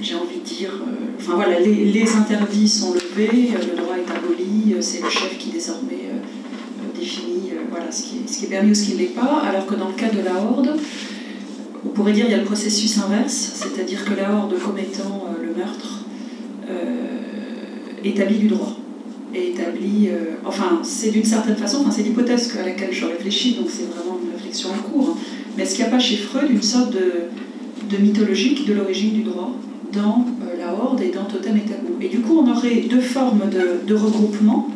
j'ai 0.00 0.14
envie 0.14 0.38
de 0.38 0.44
dire, 0.44 0.70
enfin 1.18 1.34
voilà, 1.34 1.60
les, 1.60 2.12
interdits 2.16 2.68
sont 2.68 2.94
levés, 2.94 3.50
le 3.54 3.76
droit 3.76 3.96
est 3.96 4.10
aboli, 4.10 4.74
c'est 4.80 5.02
le 5.02 5.10
chef 5.10 5.36
qui 5.38 5.50
désormais 5.50 6.10
définit 6.98 7.52
voilà, 7.70 7.90
ce, 7.90 8.02
qui 8.02 8.44
est, 8.44 8.48
permis 8.48 8.70
ou 8.70 8.74
ce 8.74 8.84
qui 8.84 8.94
ne 8.94 8.98
l'est 8.98 9.14
pas, 9.14 9.42
alors 9.46 9.66
que 9.66 9.74
dans 9.74 9.88
le 9.88 9.94
cas 9.94 10.08
de 10.08 10.22
la 10.22 10.34
horde, 10.34 10.76
on 11.84 11.88
pourrait 11.88 12.12
dire 12.12 12.24
qu'il 12.24 12.32
y 12.32 12.36
a 12.36 12.40
le 12.40 12.44
processus 12.44 12.98
inverse, 12.98 13.52
c'est-à-dire 13.54 14.04
que 14.04 14.14
la 14.14 14.32
horde 14.32 14.58
commettant 14.58 15.26
euh, 15.28 15.46
le 15.46 15.54
meurtre 15.54 16.04
euh, 16.68 18.02
établit 18.04 18.38
du 18.38 18.48
droit. 18.48 18.76
Et 19.32 19.50
établit, 19.50 20.08
euh, 20.08 20.36
enfin, 20.44 20.80
c'est 20.82 21.10
d'une 21.10 21.24
certaine 21.24 21.56
façon, 21.56 21.78
enfin, 21.80 21.90
c'est 21.90 22.02
l'hypothèse 22.02 22.54
à 22.58 22.66
laquelle 22.66 22.92
je 22.92 23.06
réfléchis, 23.06 23.54
donc 23.54 23.66
c'est 23.68 23.84
vraiment 23.84 24.18
une 24.22 24.32
réflexion 24.32 24.70
en 24.70 24.82
cours. 24.82 25.10
Hein. 25.10 25.20
Mais 25.56 25.62
est-ce 25.62 25.76
qu'il 25.76 25.84
n'y 25.84 25.88
a 25.88 25.92
pas 25.92 26.00
chez 26.00 26.16
Freud 26.16 26.50
une 26.50 26.62
sorte 26.62 26.92
de, 26.92 27.12
de 27.90 27.96
mythologique 27.96 28.66
de 28.66 28.74
l'origine 28.74 29.12
du 29.12 29.22
droit 29.22 29.52
dans 29.92 30.24
la 30.58 30.72
horde 30.72 31.00
et 31.00 31.10
dans 31.10 31.24
Totem 31.24 31.56
et 31.56 31.68
Tabou 31.68 31.96
Et 32.00 32.08
du 32.08 32.20
coup, 32.20 32.38
on 32.44 32.50
aurait 32.50 32.82
deux 32.88 33.00
formes 33.00 33.42
de, 33.50 33.94
regroupement 33.94 34.68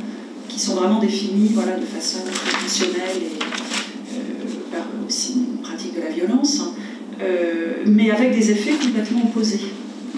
qui 0.49 0.59
sont 0.59 0.75
vraiment 0.75 0.99
définies 0.99 1.51
voilà, 1.53 1.77
de 1.77 1.85
façon 1.85 2.19
fonctionnelle 2.27 3.23
et 3.23 4.75
par 4.75 4.87
aussi 5.07 5.35
une 5.35 5.59
pratique 5.59 5.95
de 5.95 6.01
la 6.01 6.11
violence. 6.11 6.61
Hein. 6.61 6.75
Euh, 7.23 7.85
mais 7.87 8.11
avec 8.11 8.37
des 8.37 8.51
effets 8.51 8.73
complètement 8.73 9.23
opposés. 9.25 9.61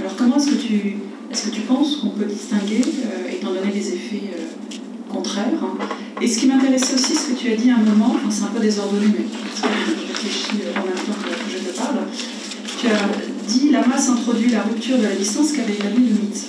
Alors 0.01 0.16
comment 0.16 0.36
est-ce 0.36 0.51
que 0.51 0.55
tu, 0.55 0.97
est-ce 1.30 1.49
que 1.49 1.55
tu 1.55 1.61
penses 1.62 1.97
qu'on 1.97 2.11
peut 2.11 2.24
distinguer, 2.24 2.80
euh, 2.80 3.32
étant 3.32 3.49
donné 3.49 3.72
les 3.74 3.88
effets 3.92 4.22
euh, 4.32 5.12
contraires 5.12 5.44
hein? 5.62 5.76
Et 6.20 6.26
ce 6.26 6.38
qui 6.38 6.47
m'intéressait 6.47 6.94
aussi, 6.94 7.14
ce 7.14 7.30
que 7.30 7.38
tu 7.38 7.53
as 7.53 7.57
dit 7.57 7.70
à 7.70 7.74
un 7.76 7.82
moment, 7.82 8.16
c'est 8.30 8.44
un 8.44 8.47
peu 8.47 8.61
désordonné, 8.61 9.07
mais 9.07 9.24
je 9.55 10.12
réfléchis 10.12 10.62
en 10.74 10.84
même 10.84 10.94
temps 10.94 11.12
je 11.51 11.59
te 11.59 11.76
parle, 11.76 11.99
tu 12.64 12.76
as 12.76 12.76
dit 13.47 13.70
la 13.70 13.87
masse 13.87 14.09
introduit 14.09 14.51
la 14.51 14.62
rupture 14.62 14.99
de 14.99 15.05
la 15.05 15.14
distance 15.14 15.53
qu'avait 15.53 15.74
établi 15.74 16.09
le 16.09 16.14
mythe. 16.14 16.47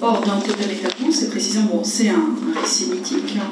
Or, 0.00 0.22
dans 0.24 0.40
Totem 0.40 0.70
et 0.70 1.12
c'est 1.12 1.30
précisément, 1.30 1.66
bon, 1.72 1.84
c'est 1.84 2.08
un, 2.08 2.34
récit 2.60 2.86
mythique, 2.90 3.36
hein, 3.36 3.50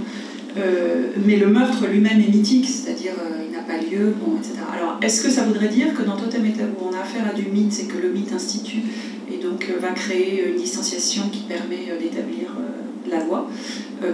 euh, 0.57 1.09
mais 1.24 1.37
le 1.37 1.49
meurtre 1.49 1.87
lui-même 1.91 2.20
est 2.20 2.33
mythique, 2.33 2.68
c'est-à-dire 2.68 3.14
euh, 3.18 3.43
il 3.45 3.53
n'a 3.53 3.62
pas 3.62 3.79
lieu, 3.79 4.14
bon, 4.20 4.37
etc. 4.37 4.55
Alors, 4.72 4.99
est-ce 5.03 5.22
que 5.22 5.31
ça 5.31 5.43
voudrait 5.43 5.68
dire 5.68 5.93
que 5.95 6.03
dans 6.03 6.16
Totem 6.16 6.47
et 6.47 6.53
Tabou, 6.53 6.77
on 6.89 6.95
a 6.95 7.01
affaire 7.01 7.24
à 7.29 7.35
du 7.35 7.51
mythe, 7.51 7.72
c'est 7.72 7.87
que 7.87 7.99
le 7.99 8.11
mythe 8.11 8.33
institue 8.33 8.83
et 9.33 9.39
donc 9.39 9.68
euh, 9.68 9.81
va 9.81 9.89
créer 9.89 10.51
une 10.51 10.57
distanciation 10.57 11.22
qui 11.33 11.41
permet 11.41 11.99
d'établir 12.01 12.51
la 13.11 13.24
loi, 13.24 13.49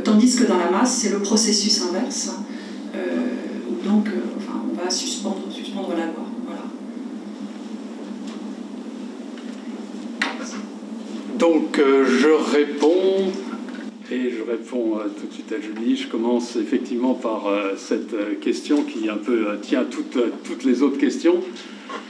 tandis 0.04 0.36
que 0.36 0.44
dans 0.44 0.58
la 0.58 0.70
masse, 0.70 0.98
c'est 1.00 1.10
le 1.10 1.20
processus 1.20 1.82
inverse, 1.82 2.28
hein, 2.28 2.44
où 3.70 3.88
donc 3.88 4.06
enfin, 4.36 4.60
on 4.70 4.84
va 4.84 4.90
suspendre, 4.90 5.40
suspendre 5.50 5.94
la 5.96 6.04
loi. 6.04 6.31
Donc, 11.42 11.76
je 11.76 12.28
réponds 12.56 13.32
et 14.12 14.30
je 14.30 14.48
réponds 14.48 14.96
euh, 14.96 15.08
tout 15.18 15.26
de 15.26 15.32
suite 15.32 15.52
à 15.52 15.60
Julie. 15.60 15.96
Je 15.96 16.06
commence 16.06 16.54
effectivement 16.54 17.14
par 17.14 17.48
euh, 17.48 17.72
cette 17.76 18.14
euh, 18.14 18.34
question 18.40 18.84
qui 18.84 19.08
un 19.08 19.16
peu 19.16 19.58
tient 19.60 19.82
toutes, 19.82 20.18
toutes 20.44 20.62
les 20.62 20.84
autres 20.84 20.98
questions. 20.98 21.40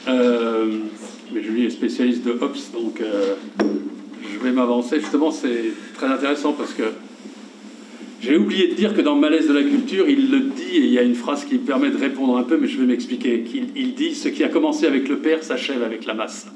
mais 0.06 1.42
Julie 1.42 1.64
est 1.64 1.70
spécialiste 1.70 2.26
de 2.26 2.32
Hobbes, 2.32 2.58
donc 2.74 3.00
je 3.00 4.38
vais 4.44 4.52
m'avancer. 4.52 5.00
Justement, 5.00 5.30
c'est 5.30 5.72
très 5.94 6.08
intéressant 6.08 6.52
parce 6.52 6.74
que 6.74 6.82
j'ai 8.20 8.36
oublié 8.36 8.68
de 8.68 8.74
dire 8.74 8.94
que 8.94 9.00
dans 9.00 9.16
malaise 9.16 9.48
de 9.48 9.54
la 9.54 9.62
culture, 9.62 10.10
il 10.10 10.30
le 10.30 10.40
dit, 10.40 10.76
et 10.76 10.84
il 10.84 10.92
y 10.92 10.98
a 10.98 11.02
une 11.02 11.14
phrase 11.14 11.46
qui 11.46 11.54
me 11.54 11.60
permet 11.60 11.88
de 11.88 11.96
répondre 11.96 12.36
un 12.36 12.42
peu, 12.42 12.58
mais 12.60 12.68
je 12.68 12.78
vais 12.78 12.86
m'expliquer. 12.86 13.42
Il, 13.54 13.68
il 13.76 13.94
dit 13.94 14.14
Ce 14.14 14.28
qui 14.28 14.44
a 14.44 14.50
commencé 14.50 14.84
avec 14.84 15.08
le 15.08 15.20
père 15.20 15.42
s'achève 15.42 15.82
avec 15.82 16.04
la 16.04 16.12
masse 16.12 16.48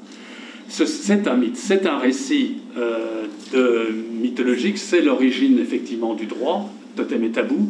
c'est 0.69 1.27
un 1.27 1.35
mythe, 1.35 1.57
c'est 1.57 1.85
un 1.85 1.97
récit 1.97 2.57
euh, 2.77 3.91
mythologique, 4.21 4.77
c'est 4.77 5.01
l'origine 5.01 5.59
effectivement 5.59 6.13
du 6.13 6.25
droit, 6.25 6.69
totem 6.95 7.23
et 7.23 7.31
tabou, 7.31 7.69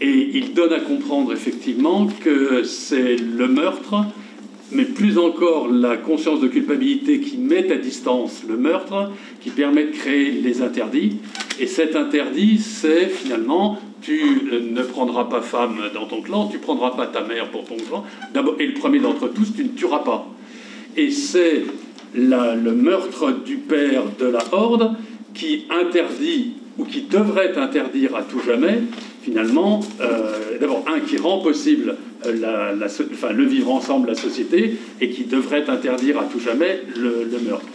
et 0.00 0.30
il 0.34 0.52
donne 0.52 0.72
à 0.72 0.80
comprendre 0.80 1.32
effectivement 1.32 2.06
que 2.06 2.62
c'est 2.64 3.16
le 3.16 3.48
meurtre, 3.48 4.04
mais 4.72 4.84
plus 4.84 5.16
encore 5.16 5.68
la 5.68 5.96
conscience 5.96 6.40
de 6.40 6.48
culpabilité 6.48 7.20
qui 7.20 7.38
met 7.38 7.72
à 7.72 7.76
distance 7.76 8.42
le 8.46 8.56
meurtre, 8.56 9.10
qui 9.40 9.50
permet 9.50 9.84
de 9.84 9.92
créer 9.92 10.32
les 10.32 10.60
interdits. 10.60 11.18
Et 11.60 11.66
cet 11.66 11.96
interdit, 11.96 12.58
c'est 12.58 13.06
finalement, 13.06 13.78
tu 14.02 14.20
ne 14.50 14.82
prendras 14.82 15.24
pas 15.24 15.40
femme 15.40 15.78
dans 15.94 16.06
ton 16.06 16.20
clan, 16.20 16.48
tu 16.48 16.58
prendras 16.58 16.90
pas 16.90 17.06
ta 17.06 17.22
mère 17.22 17.50
pour 17.50 17.64
ton 17.64 17.76
clan, 17.76 18.04
et 18.58 18.66
le 18.66 18.74
premier 18.74 18.98
d'entre 18.98 19.28
tous, 19.28 19.54
tu 19.54 19.64
ne 19.64 19.68
tueras 19.68 20.00
pas. 20.00 20.28
Et 20.96 21.10
c'est 21.10 21.64
le 22.16 22.72
meurtre 22.72 23.32
du 23.44 23.56
père 23.56 24.04
de 24.18 24.26
la 24.26 24.42
Horde 24.52 24.92
qui 25.34 25.66
interdit 25.70 26.54
ou 26.78 26.84
qui 26.84 27.02
devrait 27.02 27.56
interdire 27.56 28.16
à 28.16 28.22
tout 28.22 28.40
jamais, 28.40 28.80
finalement, 29.22 29.80
euh, 30.00 30.58
d'abord 30.60 30.84
un 30.86 31.00
qui 31.00 31.16
rend 31.16 31.38
possible 31.38 31.96
euh, 32.26 32.88
enfin, 33.12 33.32
le 33.32 33.44
vivre 33.44 33.70
ensemble, 33.70 34.08
la 34.08 34.14
société, 34.14 34.76
et 35.00 35.10
qui 35.10 35.24
devrait 35.24 35.68
interdire 35.68 36.18
à 36.18 36.24
tout 36.24 36.40
jamais 36.40 36.82
le, 36.94 37.26
meurtre. 37.46 37.66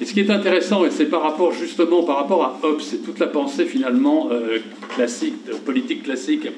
Et 0.00 0.04
ce 0.04 0.12
qui 0.12 0.20
est 0.20 0.30
intéressant, 0.30 0.84
et 0.84 0.90
c'est 0.90 1.06
par 1.06 1.22
rapport 1.22 1.52
justement 1.52 2.02
par 2.02 2.16
rapport 2.16 2.42
à 2.42 2.58
Hobbes 2.62 2.80
et 2.92 2.98
toute 2.98 3.18
la 3.18 3.26
pensée 3.26 3.66
finalement 3.66 4.28
euh, 4.30 4.58
classique, 4.94 5.34
politique 5.64 6.04
classique, 6.04 6.48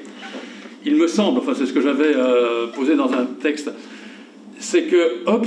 il 0.85 0.95
me 0.95 1.07
semble, 1.07 1.39
enfin 1.39 1.53
c'est 1.57 1.65
ce 1.65 1.71
que 1.71 1.81
j'avais 1.81 2.13
posé 2.75 2.95
dans 2.95 3.11
un 3.13 3.25
texte, 3.41 3.71
c'est 4.63 4.83
que 4.83 5.25
Hobbes, 5.25 5.45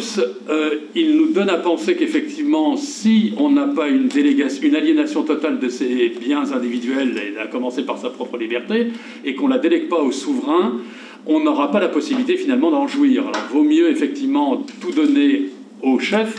euh, 0.50 0.74
il 0.94 1.16
nous 1.16 1.32
donne 1.32 1.48
à 1.48 1.56
penser 1.56 1.96
qu'effectivement, 1.96 2.76
si 2.76 3.32
on 3.38 3.48
n'a 3.48 3.66
pas 3.66 3.88
une, 3.88 4.08
délégation, 4.08 4.62
une 4.64 4.76
aliénation 4.76 5.22
totale 5.22 5.58
de 5.58 5.70
ses 5.70 6.10
biens 6.20 6.52
individuels, 6.52 7.18
à 7.42 7.46
commencer 7.46 7.86
par 7.86 7.96
sa 7.96 8.10
propre 8.10 8.36
liberté, 8.36 8.88
et 9.24 9.34
qu'on 9.34 9.48
ne 9.48 9.54
la 9.54 9.58
délègue 9.58 9.88
pas 9.88 10.02
au 10.02 10.12
souverain, 10.12 10.80
on 11.24 11.40
n'aura 11.40 11.70
pas 11.70 11.80
la 11.80 11.88
possibilité 11.88 12.36
finalement 12.36 12.70
d'en 12.70 12.86
jouir. 12.86 13.22
Alors, 13.22 13.48
vaut 13.50 13.62
mieux 13.62 13.88
effectivement 13.88 14.62
tout 14.82 14.92
donner 14.92 15.46
au 15.82 15.98
chef, 15.98 16.38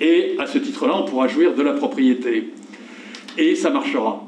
et 0.00 0.36
à 0.38 0.46
ce 0.46 0.56
titre-là, 0.56 0.94
on 0.96 1.04
pourra 1.04 1.28
jouir 1.28 1.54
de 1.54 1.62
la 1.62 1.74
propriété. 1.74 2.48
Et 3.36 3.54
ça 3.54 3.68
marchera. 3.68 4.26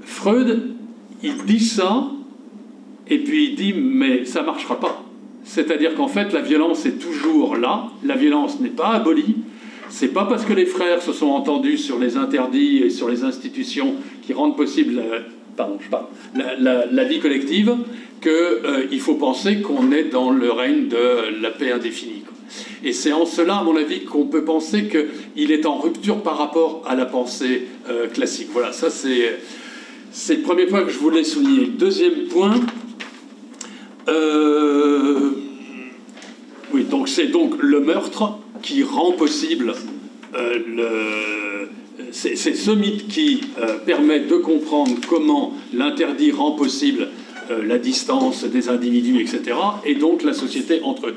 Freud, 0.00 0.74
il 1.22 1.44
dit 1.46 1.60
ça, 1.60 2.10
et 3.08 3.18
puis 3.18 3.50
il 3.50 3.54
dit, 3.54 3.72
mais 3.72 4.24
ça 4.24 4.42
marchera 4.42 4.80
pas. 4.80 5.03
C'est-à-dire 5.44 5.94
qu'en 5.94 6.08
fait, 6.08 6.32
la 6.32 6.40
violence 6.40 6.86
est 6.86 6.98
toujours 6.98 7.56
là, 7.56 7.90
la 8.04 8.16
violence 8.16 8.60
n'est 8.60 8.68
pas 8.68 8.88
abolie. 8.88 9.36
C'est 9.90 10.08
pas 10.08 10.24
parce 10.24 10.44
que 10.44 10.52
les 10.52 10.66
frères 10.66 11.02
se 11.02 11.12
sont 11.12 11.28
entendus 11.28 11.78
sur 11.78 11.98
les 11.98 12.16
interdits 12.16 12.78
et 12.78 12.90
sur 12.90 13.08
les 13.08 13.22
institutions 13.22 13.94
qui 14.22 14.32
rendent 14.32 14.56
possible 14.56 14.98
euh, 14.98 15.20
pardon, 15.56 15.78
la, 16.58 17.04
vie 17.04 17.20
collective 17.20 17.76
qu'il 18.20 18.30
euh, 18.32 18.98
faut 18.98 19.14
penser 19.14 19.60
qu'on 19.60 19.92
est 19.92 20.04
dans 20.04 20.30
le 20.30 20.50
règne 20.50 20.88
de 20.88 21.40
la 21.40 21.50
paix 21.50 21.70
indéfinie. 21.70 22.22
Et 22.82 22.92
c'est 22.92 23.12
en 23.12 23.26
cela, 23.26 23.58
à 23.58 23.62
mon 23.62 23.76
avis, 23.76 24.04
qu'on 24.04 24.26
peut 24.26 24.44
penser 24.44 24.88
qu'il 24.88 25.52
est 25.52 25.66
en 25.66 25.78
rupture 25.78 26.22
par 26.22 26.38
rapport 26.38 26.82
à 26.86 26.94
la 26.94 27.06
pensée 27.06 27.68
euh, 27.88 28.06
classique. 28.08 28.48
Voilà, 28.52 28.72
ça 28.72 28.90
c'est, 28.90 29.38
c'est 30.10 30.36
le 30.36 30.42
premier 30.42 30.66
point 30.66 30.82
que 30.82 30.90
je 30.90 30.98
voulais 30.98 31.24
souligner. 31.24 31.66
Deuxième 31.66 32.26
point, 32.30 32.54
euh, 34.08 35.30
oui, 36.72 36.84
donc 36.84 37.08
c'est 37.08 37.26
donc 37.26 37.54
le 37.62 37.80
meurtre 37.80 38.38
qui 38.62 38.82
rend 38.82 39.12
possible 39.12 39.74
euh, 40.34 40.58
le. 40.66 41.68
C'est 42.10 42.36
ce 42.36 42.70
mythe 42.70 43.08
qui 43.08 43.40
euh, 43.58 43.78
permet 43.78 44.20
de 44.20 44.36
comprendre 44.36 44.92
comment 45.08 45.52
l'interdit 45.72 46.30
rend 46.30 46.52
possible 46.52 47.08
la 47.62 47.76
distance 47.76 48.44
des 48.44 48.70
individus, 48.70 49.20
etc., 49.20 49.54
et 49.84 49.94
donc 49.94 50.22
la 50.22 50.32
société 50.32 50.80
entre 50.82 51.08
eux. 51.08 51.14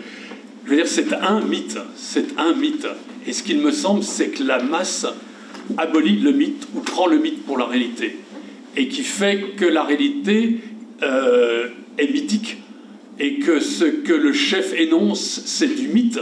Je 0.65 0.71
veux 0.71 0.75
dire, 0.75 0.87
c'est 0.87 1.13
un 1.13 1.39
mythe, 1.39 1.77
c'est 1.95 2.37
un 2.37 2.53
mythe. 2.53 2.87
Et 3.25 3.31
ce 3.31 3.43
qu'il 3.43 3.59
me 3.59 3.71
semble, 3.71 4.03
c'est 4.03 4.29
que 4.29 4.43
la 4.43 4.61
masse 4.61 5.05
abolit 5.77 6.17
le 6.17 6.33
mythe 6.33 6.67
ou 6.75 6.81
prend 6.81 7.07
le 7.07 7.17
mythe 7.17 7.45
pour 7.45 7.57
la 7.57 7.65
réalité, 7.65 8.17
et 8.75 8.89
qui 8.89 9.03
fait 9.03 9.55
que 9.55 9.65
la 9.65 9.83
réalité 9.83 10.57
est 11.01 12.11
mythique 12.11 12.57
et 13.19 13.39
que 13.39 13.59
ce 13.59 13.85
que 13.85 14.13
le 14.13 14.33
chef 14.33 14.73
énonce, 14.79 15.41
c'est 15.45 15.75
du 15.75 15.87
mythe, 15.87 16.19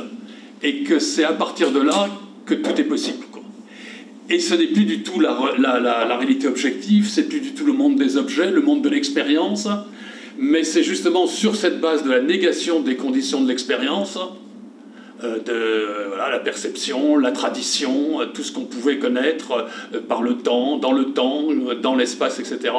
et 0.63 0.84
que 0.84 0.99
c'est 0.99 1.23
à 1.23 1.34
partir 1.34 1.72
de 1.72 1.80
là 1.80 2.09
que 2.45 2.53
tout 2.53 2.80
est 2.80 2.85
possible. 2.85 3.26
Et 4.30 4.39
ce 4.39 4.55
n'est 4.55 4.67
plus 4.67 4.85
du 4.85 5.03
tout 5.03 5.19
la, 5.19 5.38
la, 5.59 6.17
réalité 6.17 6.47
objective, 6.47 7.07
c'est 7.07 7.30
plus 7.30 7.41
du 7.41 7.53
tout 7.53 7.65
le 7.65 7.73
monde 7.73 7.95
des 7.95 8.17
objets, 8.17 8.49
le 8.49 8.61
monde 8.61 8.81
de 8.81 8.89
l'expérience, 8.89 9.67
mais 10.39 10.63
c'est 10.63 10.81
justement 10.81 11.27
sur 11.27 11.55
cette 11.55 11.80
base 11.80 12.03
de 12.03 12.09
la 12.09 12.22
négation 12.22 12.80
des 12.80 12.95
conditions 12.95 13.41
de 13.41 13.47
l'expérience, 13.47 14.17
de 15.23 16.07
voilà, 16.07 16.29
la 16.29 16.39
perception, 16.39 17.17
la 17.17 17.31
tradition, 17.31 18.19
tout 18.33 18.43
ce 18.43 18.51
qu'on 18.51 18.65
pouvait 18.65 18.97
connaître 18.97 19.67
par 20.07 20.21
le 20.21 20.37
temps, 20.37 20.77
dans 20.77 20.91
le 20.91 21.05
temps, 21.13 21.47
dans 21.81 21.95
l'espace, 21.95 22.39
etc., 22.39 22.73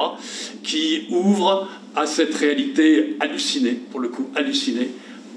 qui 0.63 1.07
ouvre 1.11 1.69
à 1.95 2.07
cette 2.07 2.35
réalité 2.35 3.17
hallucinée, 3.21 3.79
pour 3.91 4.01
le 4.01 4.09
coup, 4.09 4.29
hallucinée, 4.35 4.91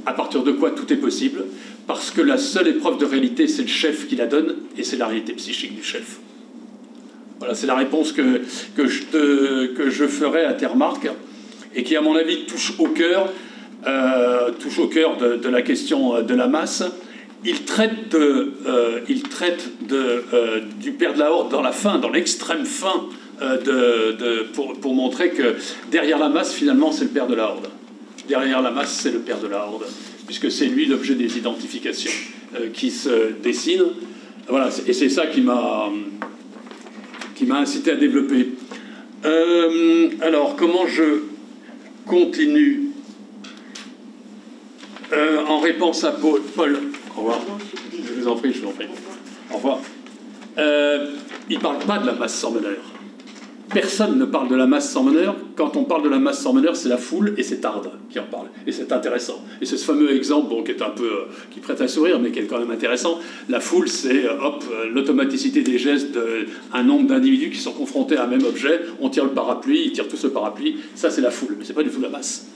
à 0.05 0.13
partir 0.13 0.43
de 0.43 0.51
quoi 0.51 0.71
tout 0.71 0.91
est 0.91 0.97
possible, 0.97 1.45
parce 1.88 2.11
que 2.11 2.21
la 2.21 2.38
seule 2.38 2.67
épreuve 2.67 2.97
de 2.97 3.05
réalité, 3.05 3.47
c'est 3.47 3.61
le 3.61 3.67
chef 3.67 4.07
qui 4.07 4.15
la 4.15 4.27
donne, 4.27 4.55
et 4.77 4.84
c'est 4.84 4.97
la 4.97 5.07
réalité 5.07 5.34
psychique 5.34 5.76
du 5.76 5.84
chef. 5.84 6.19
Voilà, 7.39 7.55
c'est 7.55 7.67
la 7.67 7.76
réponse 7.76 8.11
que, 8.11 8.41
que, 8.76 8.88
je 8.88 9.67
que 9.67 9.89
je 9.89 10.05
ferai 10.05 10.43
à 10.43 10.53
tes 10.53 10.65
remarques, 10.65 11.09
et 11.73 11.84
qui, 11.84 11.95
à 11.95 12.01
mon 12.01 12.15
avis, 12.15 12.45
touche 12.45 12.73
au 12.80 12.88
cœur, 12.88 13.31
euh, 13.88 14.51
touche 14.60 14.80
au 14.80 14.88
cœur 14.88 15.18
de, 15.18 15.47
la 15.47 15.61
question 15.61 16.22
de 16.22 16.35
la 16.35 16.47
masse. 16.47 16.84
Il 17.45 17.64
traite, 17.64 18.14
euh, 18.14 18.99
il 19.07 19.23
traite 19.23 19.69
euh, 19.91 20.60
du 20.81 20.91
père 20.91 21.14
de 21.14 21.19
la 21.19 21.31
horde 21.31 21.49
dans 21.49 21.61
la 21.61 21.72
fin, 21.72 21.97
dans 21.97 22.10
l'extrême 22.10 22.65
fin, 22.65 23.06
pour, 24.53 24.93
montrer 24.93 25.30
que 25.30 25.56
derrière 25.91 26.19
la 26.19 26.27
masse, 26.27 26.53
finalement, 26.53 26.91
c'est 26.91 27.06
le 27.06 27.11
père 27.11 27.27
de 27.27 27.35
la 27.35 27.45
horde. 27.45 27.69
Derrière 28.27 28.61
la 28.61 28.72
masse, 28.72 28.99
c'est 29.01 29.11
le 29.11 29.19
père 29.19 29.39
de 29.39 29.47
la 29.47 29.65
horde, 29.65 29.85
puisque 30.26 30.51
c'est 30.51 30.65
lui 30.65 30.85
l'objet 30.85 31.15
des 31.15 31.38
identifications 31.38 32.11
qui 32.73 32.91
se 32.91 33.31
dessinent. 33.41 33.93
Voilà, 34.49 34.69
et 34.85 34.93
c'est 34.93 35.10
ça 35.10 35.27
qui 35.27 35.41
m'a 35.41 35.89
qui 37.35 37.45
m'a 37.45 37.60
incité 37.60 37.91
à 37.91 37.95
développer. 37.95 38.49
alors, 40.22 40.57
comment 40.57 40.85
je 40.85 41.23
continue 42.06 42.89
euh, 45.11 45.45
en 45.48 45.60
réponse 45.60 46.03
à 46.03 46.11
Paul. 46.11 46.77
Au 47.15 47.19
revoir. 47.19 47.40
Je 47.91 48.22
vous 48.22 48.27
en 48.27 48.36
prie, 48.36 48.53
je 48.53 48.61
vous 48.61 48.68
en 48.68 48.72
prie. 48.72 48.88
Au 49.52 49.56
revoir. 49.56 49.80
Euh, 50.57 51.11
il 51.49 51.57
ne 51.57 51.61
parle 51.61 51.80
pas 51.80 51.98
de 51.98 52.06
la 52.06 52.14
masse 52.14 52.36
sans 52.36 52.52
meneur. 52.52 52.77
Personne 53.73 54.18
ne 54.18 54.26
parle 54.26 54.49
de 54.49 54.56
la 54.56 54.65
masse 54.65 54.91
sans 54.91 55.03
meneur. 55.03 55.36
Quand 55.56 55.77
on 55.77 55.84
parle 55.84 56.03
de 56.03 56.10
la 56.10 56.18
masse 56.18 56.41
sans 56.41 56.53
meneur, 56.53 56.76
c'est 56.76 56.90
la 56.90 56.98
foule 56.98 57.36
et 57.38 57.44
c'est 57.44 57.57
Tarde 57.57 57.91
qui 58.10 58.19
en 58.19 58.23
parle. 58.23 58.48
Et 58.65 58.72
c'est 58.72 58.91
intéressant. 58.91 59.44
Et 59.61 59.65
c'est 59.65 59.77
ce 59.77 59.86
fameux 59.86 60.11
exemple 60.11 60.56
qui 60.64 60.72
est 60.72 60.81
un 60.81 60.90
peu. 60.90 61.03
Euh, 61.03 61.26
qui 61.52 61.60
prête 61.60 61.80
à 61.81 61.88
sourire, 61.88 62.19
mais 62.19 62.31
qui 62.31 62.40
est 62.40 62.45
quand 62.45 62.60
même 62.60 62.72
intéressant. 62.72 63.19
La 63.48 63.60
foule, 63.60 63.88
c'est 63.88 64.27
hop, 64.27 64.64
l'automaticité 64.91 65.61
des 65.61 65.77
gestes 65.77 66.18
d'un 66.72 66.84
nombre 66.84 67.07
d'individus 67.07 67.52
qui 67.52 67.60
sont 67.60 67.73
confrontés 67.73 68.18
à 68.18 68.23
un 68.23 68.27
même 68.27 68.44
objet. 68.44 68.81
On 69.02 69.10
tire 69.10 69.26
le 69.26 69.31
parapluie, 69.31 69.84
ils 69.86 69.91
tirent 69.91 70.07
tous 70.07 70.23
le 70.23 70.31
parapluie. 70.31 70.77
Ça, 70.95 71.11
c'est 71.11 71.22
la 71.22 71.31
foule. 71.31 71.56
Mais 71.57 71.65
c'est 71.65 71.73
pas 71.73 71.84
du 71.84 71.90
tout 71.90 72.02
la 72.02 72.10
masse. 72.10 72.48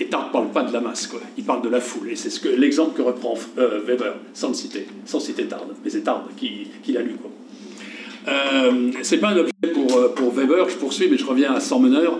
Et 0.00 0.06
Tarde 0.06 0.28
ne 0.28 0.32
parle 0.32 0.50
pas 0.50 0.62
de 0.62 0.72
la 0.72 0.80
masse, 0.80 1.06
quoi. 1.06 1.20
il 1.36 1.44
parle 1.44 1.62
de 1.62 1.68
la 1.68 1.80
foule. 1.80 2.10
Et 2.10 2.16
c'est 2.16 2.30
ce 2.30 2.38
que, 2.38 2.48
l'exemple 2.48 2.96
que 2.96 3.02
reprend 3.02 3.34
euh, 3.58 3.80
Weber, 3.84 4.14
sans 4.32 4.48
le 4.48 4.54
citer, 4.54 4.86
sans 5.04 5.18
citer 5.18 5.46
Tarde. 5.46 5.68
Mais 5.82 5.90
c'est 5.90 6.02
Tarde 6.02 6.22
qui, 6.36 6.68
qui 6.82 6.92
l'a 6.92 7.02
lu. 7.02 7.14
Quoi. 7.20 7.30
Euh, 8.28 8.90
c'est 9.02 9.18
pas 9.18 9.28
un 9.28 9.38
objet 9.38 9.52
pour, 9.72 9.96
euh, 9.96 10.08
pour, 10.14 10.32
Weber, 10.32 10.68
je 10.68 10.76
poursuis, 10.76 11.08
mais 11.10 11.16
je 11.16 11.24
reviens 11.24 11.52
à 11.52 11.60
Sormeneur. 11.60 12.18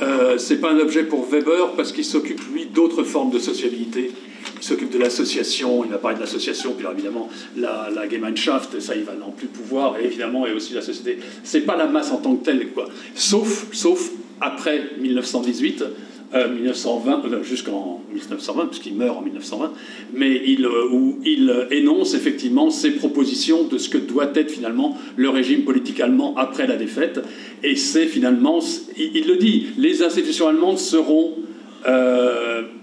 Euh, 0.00 0.38
c'est 0.38 0.58
pas 0.60 0.70
un 0.70 0.78
objet 0.78 1.02
pour 1.02 1.26
Weber 1.26 1.72
parce 1.76 1.92
qu'il 1.92 2.04
s'occupe, 2.04 2.40
lui, 2.52 2.66
d'autres 2.66 3.02
formes 3.02 3.30
de 3.30 3.38
sociabilité. 3.38 4.12
Il 4.56 4.62
s'occupe 4.62 4.90
de 4.90 4.98
l'association, 4.98 5.84
il 5.84 5.90
va 5.90 5.98
parler 5.98 6.16
de 6.16 6.20
l'association, 6.20 6.74
puis 6.76 6.86
évidemment 6.90 7.28
la, 7.56 7.88
la 7.94 8.08
Gemeinschaft, 8.08 8.80
ça 8.80 8.94
il 8.94 9.02
va 9.02 9.14
non 9.14 9.30
plus 9.30 9.46
pouvoir, 9.46 9.98
et 9.98 10.04
évidemment, 10.04 10.46
et 10.46 10.52
aussi 10.52 10.74
la 10.74 10.82
société. 10.82 11.18
C'est 11.42 11.62
pas 11.62 11.76
la 11.76 11.86
masse 11.86 12.12
en 12.12 12.18
tant 12.18 12.34
que 12.36 12.44
telle, 12.44 12.68
quoi. 12.68 12.88
Sauf, 13.14 13.66
sauf 13.72 14.10
après 14.40 14.90
1918, 15.00 15.84
1920, 16.32 17.24
euh, 17.24 17.32
euh, 17.32 17.42
jusqu'en 17.42 18.02
1920, 18.12 18.66
puisqu'il 18.66 18.94
meurt 18.94 19.16
en 19.16 19.22
1920, 19.22 19.72
mais 20.14 20.42
il, 20.46 20.66
euh, 20.66 20.88
où 20.90 21.18
il 21.24 21.66
énonce 21.70 22.14
effectivement 22.14 22.70
ses 22.70 22.92
propositions 22.92 23.64
de 23.64 23.78
ce 23.78 23.88
que 23.88 23.98
doit 23.98 24.30
être 24.34 24.50
finalement 24.50 24.96
le 25.16 25.30
régime 25.30 25.62
politique 25.62 26.00
allemand 26.00 26.34
après 26.36 26.66
la 26.66 26.76
défaite. 26.76 27.20
Et 27.62 27.76
c'est 27.76 28.06
finalement, 28.06 28.60
il, 28.96 29.26
le 29.26 29.36
dit, 29.36 29.68
les 29.78 30.02
institutions 30.02 30.48
allemandes 30.48 30.78
seront 30.78 31.34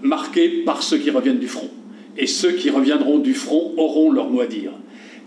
marquées 0.02 0.48
par 0.64 0.82
ceux 0.82 0.96
qui 0.96 1.10
reviennent 1.10 1.38
du 1.38 1.46
front. 1.46 1.70
Et 2.18 2.26
ceux 2.26 2.52
qui 2.52 2.70
reviendront 2.70 3.18
du 3.18 3.34
front 3.34 3.72
auront 3.76 4.10
leur 4.10 4.30
mot 4.30 4.40
à 4.40 4.46
dire. 4.46 4.72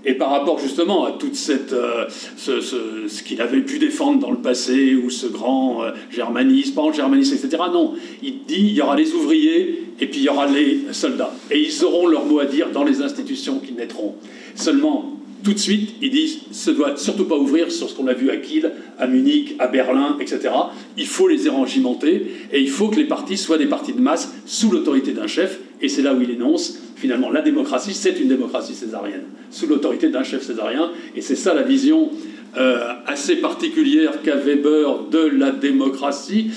Et 0.05 0.13
par 0.13 0.29
rapport 0.31 0.59
justement 0.59 1.05
à 1.05 1.11
toute 1.11 1.37
euh, 1.49 2.05
ce, 2.37 2.61
ce, 2.61 3.23
qu'il 3.23 3.41
avait 3.41 3.61
pu 3.61 3.79
défendre 3.79 4.19
dans 4.19 4.31
le 4.31 4.37
passé, 4.37 4.95
ou 4.95 5.09
ce 5.09 5.27
grand 5.27 5.81
germanisme, 6.09 6.79
germanisme, 6.93 7.35
etc., 7.35 7.63
non, 7.73 7.93
il 8.23 8.45
dit 8.47 8.59
il 8.59 8.73
y 8.73 8.81
aura 8.81 8.95
les 8.95 9.13
ouvriers 9.13 9.83
et 9.99 10.07
puis 10.07 10.21
il 10.21 10.23
y 10.23 10.29
aura 10.29 10.47
les 10.47 10.79
soldats. 10.91 11.33
Et 11.51 11.59
ils 11.59 11.83
auront 11.83 12.07
leur 12.07 12.25
mot 12.25 12.39
à 12.39 12.45
dire 12.45 12.69
dans 12.71 12.83
les 12.83 13.01
institutions 13.01 13.59
qui 13.59 13.73
naîtront. 13.73 14.15
Seulement, 14.55 15.19
tout 15.43 15.53
de 15.53 15.59
suite, 15.59 15.95
il 16.01 16.09
dit 16.09 16.41
ne 16.67 16.73
doit 16.73 16.97
surtout 16.97 17.25
pas 17.25 17.37
ouvrir 17.37 17.71
sur 17.71 17.89
ce 17.89 17.95
qu'on 17.95 18.07
a 18.07 18.13
vu 18.13 18.29
à 18.29 18.37
Kiel, 18.37 18.73
à 18.97 19.07
Munich, 19.07 19.55
à 19.59 19.67
Berlin, 19.67 20.17
etc. 20.19 20.49
Il 20.97 21.07
faut 21.07 21.27
les 21.27 21.47
érangimenter 21.47 22.25
et 22.51 22.59
il 22.59 22.69
faut 22.69 22.89
que 22.89 22.97
les 22.97 23.05
partis 23.05 23.37
soient 23.37 23.57
des 23.57 23.65
partis 23.65 23.93
de 23.93 24.01
masse 24.01 24.33
sous 24.45 24.71
l'autorité 24.71 25.11
d'un 25.11 25.27
chef. 25.27 25.59
Et 25.81 25.89
c'est 25.89 26.01
là 26.01 26.13
où 26.13 26.21
il 26.21 26.29
énonce 26.31 26.79
finalement 26.95 27.31
la 27.31 27.41
démocratie, 27.41 27.93
c'est 27.93 28.19
une 28.19 28.27
démocratie 28.27 28.73
césarienne 28.73 29.23
sous 29.51 29.67
l'autorité 29.67 30.09
d'un 30.09 30.23
chef 30.23 30.43
césarien. 30.43 30.91
Et 31.15 31.21
c'est 31.21 31.35
ça 31.35 31.53
la 31.53 31.63
vision 31.63 32.09
euh, 32.57 32.93
assez 33.07 33.37
particulière 33.37 34.21
qu'a 34.21 34.35
Weber 34.35 35.05
de 35.11 35.19
la 35.19 35.51
démocratie 35.51 36.51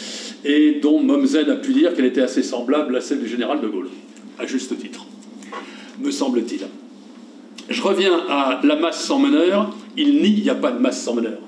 et 0.44 0.78
dont 0.82 1.00
Mommsen 1.00 1.48
a 1.50 1.56
pu 1.56 1.72
dire 1.72 1.94
qu'elle 1.94 2.06
était 2.06 2.22
assez 2.22 2.42
semblable 2.42 2.96
à 2.96 3.00
celle 3.00 3.20
du 3.20 3.28
général 3.28 3.60
de 3.60 3.68
Gaulle, 3.68 3.88
à 4.38 4.46
juste 4.46 4.76
titre, 4.78 5.06
me 6.00 6.10
semble-t-il. 6.10 6.62
Je 7.68 7.82
reviens 7.82 8.18
à 8.28 8.60
la 8.64 8.76
masse 8.76 9.04
sans 9.04 9.18
meneur. 9.18 9.74
Il 9.96 10.22
n'y 10.22 10.50
a 10.50 10.54
pas 10.54 10.72
de 10.72 10.78
masse 10.78 11.02
sans 11.02 11.14
meneur. 11.14 11.38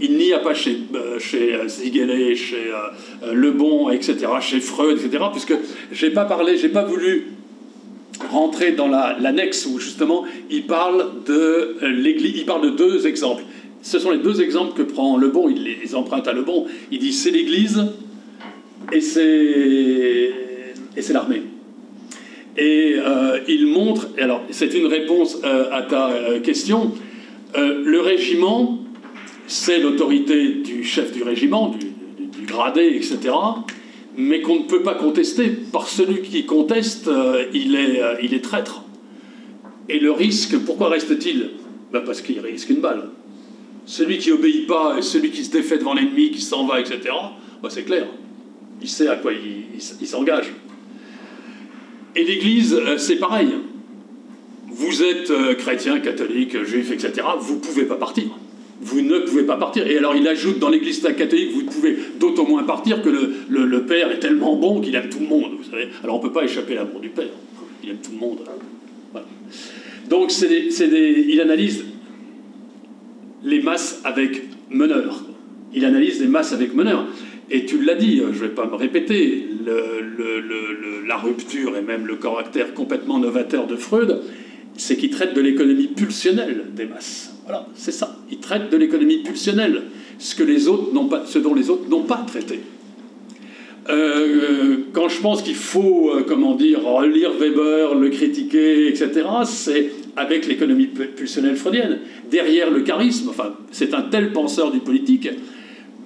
Il 0.00 0.16
n'y 0.16 0.32
a 0.32 0.38
pas 0.38 0.54
chez, 0.54 0.78
euh, 0.94 1.18
chez 1.18 1.54
euh, 1.54 2.34
chez 2.34 2.72
Lebon, 3.32 3.90
etc., 3.90 4.16
chez 4.40 4.60
Freud, 4.60 4.98
etc., 4.98 5.24
puisque 5.32 5.54
je 5.90 6.06
n'ai 6.06 6.12
pas 6.12 6.24
parlé, 6.24 6.56
j'ai 6.56 6.68
pas 6.68 6.84
voulu 6.84 7.26
rentrer 8.30 8.72
dans 8.72 8.88
l'annexe 8.88 9.66
où 9.66 9.78
justement 9.78 10.24
il 10.50 10.64
parle 10.66 11.06
de 11.26 11.76
euh, 11.82 11.88
l'Église, 11.88 12.32
il 12.36 12.46
parle 12.46 12.62
de 12.62 12.70
deux 12.70 13.06
exemples. 13.06 13.44
Ce 13.82 13.98
sont 13.98 14.10
les 14.10 14.18
deux 14.18 14.40
exemples 14.40 14.76
que 14.76 14.82
prend 14.82 15.16
Le 15.16 15.28
Bon, 15.28 15.48
il 15.48 15.62
les 15.62 15.94
emprunte 15.94 16.26
à 16.28 16.32
Le 16.32 16.42
Bon. 16.42 16.66
Il 16.90 16.98
dit 16.98 17.12
c'est 17.12 17.30
l'Église 17.30 17.86
et 18.92 19.00
c'est 19.00 20.32
l'armée. 21.10 21.42
Et 22.56 22.96
euh, 22.98 23.38
il 23.46 23.66
montre, 23.66 24.08
alors 24.18 24.42
c'est 24.50 24.74
une 24.74 24.86
réponse 24.86 25.38
euh, 25.44 25.70
à 25.70 25.82
ta 25.82 26.10
question, 26.42 26.92
le 27.56 28.00
régiment, 28.00 28.78
c'est 29.48 29.80
l'autorité 29.80 30.52
du 30.52 30.84
chef 30.84 31.10
du 31.10 31.22
régiment, 31.22 31.68
du, 31.70 31.88
gradé, 32.46 32.94
etc 32.94 33.34
mais 34.20 34.42
qu'on 34.42 34.56
ne 34.56 34.64
peut 34.64 34.82
pas 34.82 34.94
contester, 34.94 35.48
par 35.48 35.86
celui 35.86 36.22
qui 36.22 36.44
conteste, 36.44 37.06
euh, 37.06 37.44
il, 37.54 37.76
est, 37.76 38.02
euh, 38.02 38.16
il 38.20 38.34
est 38.34 38.40
traître. 38.40 38.82
Et 39.88 40.00
le 40.00 40.10
risque, 40.10 40.58
pourquoi 40.58 40.88
reste-t-il? 40.88 41.50
Ben 41.92 42.00
Parce 42.00 42.20
qu'il 42.20 42.40
risque 42.40 42.68
une 42.70 42.80
balle. 42.80 43.10
Celui 43.86 44.18
qui 44.18 44.32
obéit 44.32 44.66
pas, 44.66 45.00
celui 45.02 45.30
qui 45.30 45.44
se 45.44 45.52
défait 45.52 45.78
devant 45.78 45.94
l'ennemi, 45.94 46.32
qui 46.32 46.40
s'en 46.40 46.66
va, 46.66 46.80
etc., 46.80 46.98
ben 47.62 47.70
c'est 47.70 47.84
clair. 47.84 48.08
Il 48.82 48.88
sait 48.88 49.06
à 49.06 49.14
quoi 49.14 49.30
il, 49.32 50.06
s'engage. 50.08 50.52
Et 52.16 52.24
l'Église, 52.24 52.74
euh, 52.74 52.98
c'est 52.98 53.20
pareil. 53.20 53.50
Vous 54.66 55.04
êtes 55.04 55.32
chrétien, 55.58 56.00
catholique, 56.00 56.64
juif, 56.64 56.90
etc., 56.90 57.24
vous 57.38 57.54
ne 57.54 57.60
pouvez 57.60 57.84
pas 57.84 57.96
partir 57.96 58.24
vous 58.80 59.00
ne 59.00 59.18
pas 59.48 59.56
partir. 59.56 59.86
Et 59.86 59.98
alors 59.98 60.14
il 60.14 60.26
ajoute 60.28 60.58
dans 60.58 60.68
l'Église 60.68 61.00
catholique, 61.00 61.50
vous 61.52 61.64
pouvez 61.64 61.96
d'autant 62.20 62.46
moins 62.46 62.62
partir 62.62 63.02
que 63.02 63.08
le, 63.08 63.34
le, 63.48 63.82
Père 63.82 64.12
est 64.12 64.20
tellement 64.20 64.54
bon 64.54 64.80
qu'il 64.80 64.94
aime 64.94 65.08
tout 65.08 65.20
le 65.20 65.26
monde, 65.26 65.52
vous 65.58 65.68
savez. 65.68 65.88
Alors 66.04 66.16
on 66.16 66.18
ne 66.18 66.22
peut 66.22 66.32
pas 66.32 66.44
échapper 66.44 66.76
à 66.76 66.84
l'amour 66.84 67.00
du 67.00 67.08
Père. 67.08 67.26
Il 67.82 67.90
aime 67.90 67.96
tout 67.96 68.12
le 68.12 68.18
monde. 68.18 68.38
Donc 70.08 70.30
c'est 70.30 70.48
des, 70.48 71.26
il 71.28 71.40
analyse 71.40 71.84
les 73.42 73.60
masses 73.60 74.00
avec 74.04 74.42
meneur. 74.70 75.24
Il 75.74 75.84
analyse 75.84 76.20
les 76.20 76.28
masses 76.28 76.52
avec 76.52 76.74
meneur. 76.74 77.06
Et 77.50 77.64
tu 77.64 77.82
l'as 77.82 77.94
dit, 77.94 78.18
je 78.18 78.24
ne 78.24 78.48
vais 78.48 78.54
pas 78.54 78.66
me 78.66 78.74
répéter, 78.74 79.46
le, 79.64 81.06
la 81.06 81.16
rupture 81.16 81.76
et 81.76 81.82
même 81.82 82.06
le 82.06 82.16
caractère 82.16 82.74
complètement 82.74 83.18
novateur 83.18 83.66
de 83.66 83.76
Freud, 83.76 84.20
c'est 84.78 84.96
qu'il 84.96 85.10
traite 85.10 85.34
de 85.34 85.40
l'économie 85.40 85.88
pulsionnelle 85.88 86.64
des 86.74 86.86
masses. 86.86 87.34
Voilà, 87.44 87.66
c'est 87.74 87.92
ça. 87.92 88.16
Il 88.30 88.38
traite 88.38 88.70
de 88.70 88.76
l'économie 88.76 89.18
pulsionnelle, 89.18 89.82
ce, 90.18 90.34
que 90.34 90.44
les 90.44 90.68
autres 90.68 90.92
pas, 91.08 91.24
ce 91.26 91.38
dont 91.38 91.52
les 91.52 91.68
autres 91.68 91.88
n'ont 91.88 92.04
pas 92.04 92.24
traité. 92.26 92.60
Euh, 93.90 94.76
quand 94.92 95.08
je 95.08 95.20
pense 95.20 95.42
qu'il 95.42 95.54
faut, 95.54 96.10
euh, 96.10 96.24
comment 96.26 96.54
dire, 96.54 96.80
lire 97.02 97.32
Weber, 97.38 97.94
le 97.94 98.10
critiquer, 98.10 98.88
etc., 98.88 99.26
c'est 99.44 99.90
avec 100.16 100.46
l'économie 100.46 100.86
pulsionnelle 100.86 101.56
freudienne. 101.56 101.98
Derrière 102.30 102.70
le 102.70 102.80
charisme, 102.80 103.28
enfin, 103.30 103.54
c'est 103.70 103.94
un 103.94 104.02
tel 104.02 104.32
penseur 104.32 104.70
du 104.70 104.80
politique, 104.80 105.28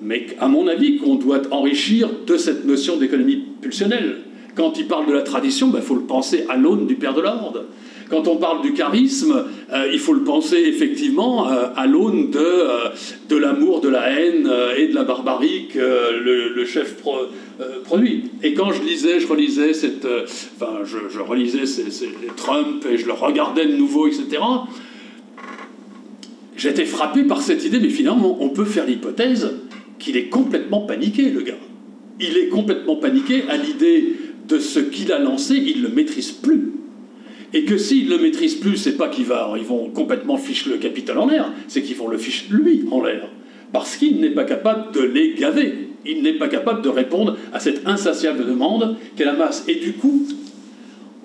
mais 0.01 0.29
à 0.39 0.49
mon 0.49 0.67
avis 0.67 0.97
qu'on 0.97 1.17
doit 1.17 1.43
enrichir 1.51 2.09
de 2.27 2.37
cette 2.37 2.65
notion 2.65 2.97
d'économie 2.97 3.43
pulsionnelle. 3.61 4.19
Quand 4.55 4.79
il 4.79 4.87
parle 4.87 5.07
de 5.07 5.13
la 5.13 5.23
tradition, 5.23 5.69
il 5.69 5.73
ben, 5.73 5.81
faut 5.81 5.95
le 5.95 6.03
penser 6.03 6.45
à 6.49 6.57
l'aune 6.57 6.87
du 6.87 6.95
Père 6.95 7.15
de 7.15 7.23
l'Ordre. 7.23 7.65
Quand 8.13 8.29
on 8.29 8.37
parle 8.37 8.61
du 8.61 8.75
charisme, 8.75 9.47
euh, 9.73 9.89
il 9.91 9.99
faut 9.99 10.13
le 10.13 10.23
penser 10.23 10.59
effectivement 10.67 11.49
euh, 11.49 11.69
à 11.75 11.87
l'aune 11.87 12.31
de, 12.31 12.39
euh, 12.39 12.91
de 13.31 13.37
l'amour, 13.37 13.81
de 13.81 13.89
la 13.89 14.11
haine 14.11 14.47
et 14.77 14.89
de 14.89 14.95
la 14.95 15.05
barbarie 15.05 15.69
que 15.73 16.21
le, 16.23 16.65
chef 16.67 16.97
produit. 17.85 18.25
Et 18.43 18.53
quand 18.53 18.71
je 18.71 18.83
lisais, 18.83 19.19
je 19.19 19.27
relisais 19.27 19.73
cette, 19.73 20.07
enfin, 20.07 20.81
je, 20.85 21.21
relisais 21.21 21.65
Trump 22.37 22.85
et 22.91 22.99
je 22.99 23.07
le 23.07 23.15
regardais 23.15 23.65
de 23.65 23.77
nouveau, 23.77 24.07
etc. 24.07 24.43
J'étais 26.55 26.85
frappé 26.85 27.23
par 27.23 27.41
cette 27.41 27.65
idée, 27.65 27.81
mais 27.81 27.89
finalement, 27.89 28.37
on 28.41 28.51
peut 28.51 28.67
faire 28.67 28.85
l'hypothèse 28.85 29.55
qu'il 29.99 30.19
est 30.19 30.29
complètement 30.29 30.83
paniqué, 30.83 31.31
le 31.31 31.41
gars. 31.41 31.59
Il 32.21 32.37
est 32.37 32.49
complètement 32.49 32.97
paniqué 32.97 33.45
à 33.49 33.57
l'idée 33.57 34.17
de 34.49 34.59
ce 34.59 34.81
qu'il 34.81 35.13
a 35.13 35.19
lancé, 35.19 35.57
il 35.57 35.79
ne 35.79 35.89
le 35.89 35.95
maîtrise 35.95 36.31
plus. 36.31 36.73
Et 37.55 37.65
que 37.65 37.77
s'ils 37.77 38.09
ne 38.09 38.17
le 38.17 38.23
maîtrisent 38.23 38.57
plus, 38.57 38.77
c'est 38.77 38.97
pas 38.97 39.09
qu'ils 39.09 39.27
vont 39.27 39.91
complètement 39.91 40.39
ficher 40.39 40.71
le 40.71 40.77
capital 40.77 41.19
en 41.19 41.27
l'air, 41.27 41.53
c'est 41.69 41.83
qu'ils 41.83 41.97
vont 41.97 42.09
le 42.09 42.19
ficher 42.19 42.47
lui 42.51 42.85
en 42.91 43.03
l'air. 43.03 43.29
Parce 43.73 43.97
qu'il 43.97 44.21
n'est 44.21 44.31
pas 44.31 44.45
capable 44.45 44.93
de 44.95 45.01
les 45.01 45.35
gaver. 45.35 45.89
Il 46.05 46.23
n'est 46.23 46.35
pas 46.35 46.49
capable 46.49 46.83
de 46.83 46.89
répondre 46.89 47.37
à 47.53 47.61
cette 47.61 47.87
insatiable 47.87 48.47
demande 48.47 48.97
qu'est 49.17 49.25
la 49.25 49.35
masse. 49.35 49.65
Et 49.69 49.77
du 49.77 49.93
coup, 49.93 50.27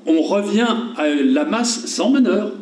on 0.06 0.22
revient 0.22 0.68
à 0.98 1.08
la 1.10 1.46
masse 1.46 1.86
sans 1.86 2.10
meneur. 2.10 2.54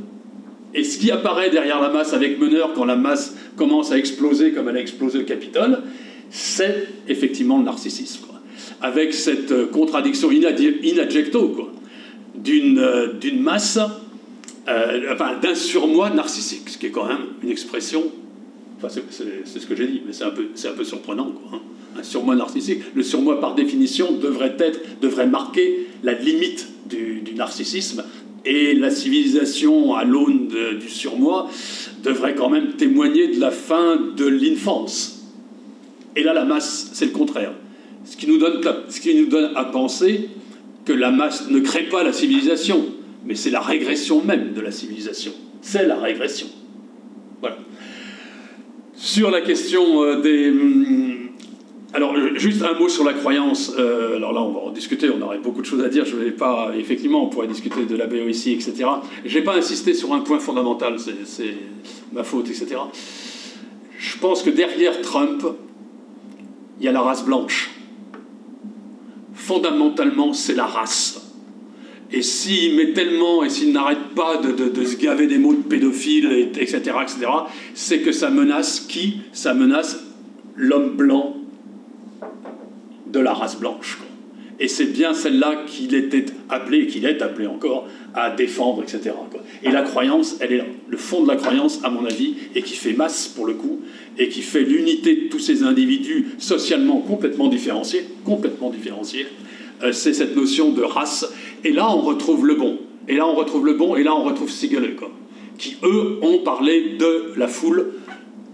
Et 0.74 0.84
ce 0.84 0.98
qui 0.98 1.12
apparaît 1.12 1.50
derrière 1.50 1.82
la 1.82 1.90
masse 1.90 2.14
avec 2.14 2.40
meneur 2.40 2.74
quand 2.74 2.86
la 2.86 2.96
masse 2.96 3.36
commence 3.56 3.92
à 3.92 3.98
exploser 3.98 4.52
comme 4.52 4.70
elle 4.70 4.78
a 4.78 4.82
explosé 4.82 5.20
le 5.20 5.24
Capitole, 5.24 5.80
c'est 6.30 6.88
effectivement 7.08 7.58
le 7.58 7.64
narcissisme. 7.64 8.26
Avec 8.82 9.14
cette 9.14 9.72
contradiction 9.72 10.30
in 10.30 11.00
adjecto, 11.00 11.50
quoi 11.50 11.72
d'une 12.38 12.80
euh, 12.80 13.14
masse, 13.40 13.80
euh, 14.68 15.14
enfin, 15.14 15.38
d'un 15.42 15.56
surmoi 15.56 16.10
narcissique, 16.10 16.70
ce 16.70 16.78
qui 16.78 16.88
est 16.88 16.92
quand 16.92 17.08
même 17.08 17.26
une 17.44 17.50
expression, 17.50 18.04
enfin, 18.78 18.88
c'est 18.90 19.60
ce 19.60 19.66
que 19.66 19.76
j'ai 19.76 19.88
dit, 19.88 20.02
mais 20.06 20.14
c'est 20.14 20.24
un, 20.24 20.32
peu, 20.32 20.48
un 20.64 20.74
peu 20.74 20.84
surprenant, 20.84 21.32
quoi, 21.32 21.58
hein. 21.58 21.62
un 22.00 22.04
surmoi 22.04 22.36
narcissique. 22.36 22.82
Le 22.94 23.04
surmoi, 23.04 23.40
par 23.40 23.56
définition, 23.56 24.14
devrait, 24.14 24.56
être, 24.60 24.80
devrait 25.02 25.28
marquer 25.28 25.88
la 26.04 26.14
limite 26.14 26.68
du, 26.90 27.22
narcissisme, 27.36 28.04
et 28.46 28.76
la 28.76 28.92
civilisation 28.92 29.96
à 29.96 30.04
l'aune 30.04 30.50
du 30.80 30.88
surmoi 30.88 31.50
devrait 32.04 32.36
quand 32.36 32.50
même 32.50 32.74
témoigner 32.74 33.30
de 33.30 33.40
la 33.40 33.50
fin 33.50 33.98
de 34.16 34.26
l'infance. 34.26 35.34
Et 36.16 36.24
là, 36.24 36.34
la 36.34 36.46
masse, 36.46 36.92
c'est 36.94 37.06
le 37.06 37.12
contraire. 37.12 37.54
Ce 38.06 38.16
qui, 38.16 38.28
nous 38.28 38.38
donne, 38.38 38.62
ce 38.88 39.02
qui 39.02 39.16
nous 39.16 39.26
donne 39.26 39.52
à 39.56 39.66
penser 39.66 40.30
que 40.86 40.94
la 40.94 41.12
masse 41.12 41.50
ne 41.50 41.60
crée 41.60 41.84
pas 41.84 42.04
la 42.04 42.14
civilisation, 42.14 42.86
mais 43.26 43.36
c'est 43.36 43.50
la 43.50 43.62
régression 43.62 44.24
même 44.24 44.54
de 44.54 44.62
la 44.62 44.72
civilisation. 44.72 45.32
C'est 45.62 45.88
la 45.88 45.98
régression. 45.98 46.48
Voilà. 47.42 47.58
Sur 48.94 49.32
la 49.32 49.42
question 49.42 50.04
euh, 50.04 50.22
des... 50.22 50.50
Hum, 50.50 51.16
alors, 51.94 52.14
juste 52.36 52.62
un 52.62 52.78
mot 52.78 52.90
sur 52.90 53.06
la 53.06 53.14
croyance. 53.14 53.74
Euh, 53.80 54.18
alors 54.18 54.34
là, 54.34 54.42
on 54.42 54.52
va 54.52 54.60
en 54.60 54.72
discuter, 54.72 55.10
on 55.10 55.22
aurait 55.22 55.40
beaucoup 55.40 55.62
de 55.62 55.66
choses 55.66 55.82
à 55.82 55.88
dire. 55.88 56.04
Je 56.06 56.18
vais 56.18 56.32
pas... 56.32 56.74
Effectivement, 56.78 57.24
on 57.24 57.30
pourrait 57.30 57.48
discuter 57.48 57.86
de 57.86 57.96
la 57.96 58.06
ici, 58.28 58.52
etc. 58.52 58.84
Je 59.24 59.38
n'ai 59.38 59.44
pas 59.44 59.56
insisté 59.56 59.94
sur 59.94 60.14
un 60.14 60.20
point 60.20 60.40
fondamental, 60.40 60.98
c'est 61.00 61.56
ma 62.12 62.24
faute, 62.24 62.50
etc. 62.50 62.76
Je 63.98 64.18
pense 64.18 64.44
que 64.44 64.50
derrière 64.50 65.02
Trump, 65.02 65.46
il 66.80 66.86
y 66.86 66.90
a 66.90 66.92
la 66.92 67.02
race 67.02 67.24
blanche 67.24 67.75
fondamentalement, 69.46 70.34
c'est 70.34 70.56
la 70.56 70.66
race. 70.66 71.22
Et 72.12 72.22
s'il 72.22 72.76
met 72.76 72.94
tellement, 72.94 73.44
et 73.44 73.50
s'il 73.50 73.72
n'arrête 73.72 74.14
pas 74.16 74.38
de, 74.38 74.84
se 74.84 74.96
gaver 74.96 75.28
des 75.28 75.38
mots 75.38 75.54
de 75.54 75.62
pédophile, 75.62 76.50
etc., 76.56 76.78
etc., 77.02 77.28
c'est 77.74 78.00
que 78.00 78.12
ça 78.12 78.30
menace 78.30 78.80
qui? 78.80 79.22
Ça 79.34 79.54
menace 79.54 80.00
l'homme 80.56 80.96
blanc 80.96 81.36
de 83.08 83.20
la 83.20 83.34
race 83.34 83.60
blanche. 83.60 84.00
Et 84.60 84.68
c'est 84.68 84.86
bien 84.86 85.14
celle-là 85.14 85.64
qu'il 85.68 85.94
était 85.96 86.26
appelé, 86.50 86.88
qu'il 86.88 87.06
est 87.06 87.22
appelé 87.22 87.46
encore, 87.48 87.88
à 88.14 88.30
défendre, 88.30 88.84
etc. 88.84 89.14
Et 89.64 89.72
la 89.72 89.82
croyance, 89.82 90.38
elle 90.40 90.54
est 90.54 90.58
là. 90.58 90.66
Le 90.88 90.98
fond 90.98 91.24
de 91.24 91.28
la 91.28 91.36
croyance, 91.36 91.82
à 91.84 91.90
mon 91.90 92.06
avis, 92.06 92.36
et 92.56 92.62
qui 92.62 92.76
fait 92.76 92.94
masse 92.94 93.28
pour 93.28 93.46
le 93.46 93.54
coup, 93.54 93.82
et 94.18 94.30
qui 94.30 94.42
fait 94.42 94.62
l'unité 94.62 95.16
de 95.16 95.28
tous 95.28 95.40
ces 95.40 95.64
individus 95.64 96.28
socialement 96.38 97.00
complètement 97.00 97.48
différenciés, 97.48 98.06
complètement 98.24 98.70
différenciés, 98.70 99.28
euh, 99.84 99.92
c'est 99.92 100.14
cette 100.14 100.36
notion 100.36 100.72
de 100.72 100.82
race. 100.82 101.32
Et 101.64 101.74
là, 101.74 101.90
on 101.90 102.02
retrouve 102.02 102.46
le 102.46 102.56
bon. 102.56 102.78
Et 103.08 103.16
là, 103.16 103.28
on 103.28 103.36
retrouve 103.36 103.66
le 103.66 103.74
bon, 103.74 103.96
et 103.96 104.04
là, 104.04 104.16
on 104.16 104.24
retrouve 104.24 104.50
Siegel, 104.50 104.96
qui, 105.58 105.76
eux, 105.84 106.20
ont 106.22 106.40
parlé 106.40 106.96
de 106.98 107.34
la 107.38 107.48
foule 107.48 107.92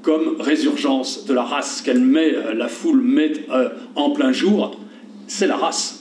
comme 0.01 0.37
résurgence 0.39 1.25
de 1.25 1.33
la 1.33 1.43
race 1.43 1.81
qu'elle 1.81 1.99
met, 1.99 2.33
euh, 2.33 2.53
la 2.53 2.67
foule 2.67 3.01
met 3.01 3.33
euh, 3.51 3.69
en 3.95 4.09
plein 4.11 4.31
jour, 4.31 4.79
c'est 5.31 5.47
la 5.47 5.55
race 5.55 5.97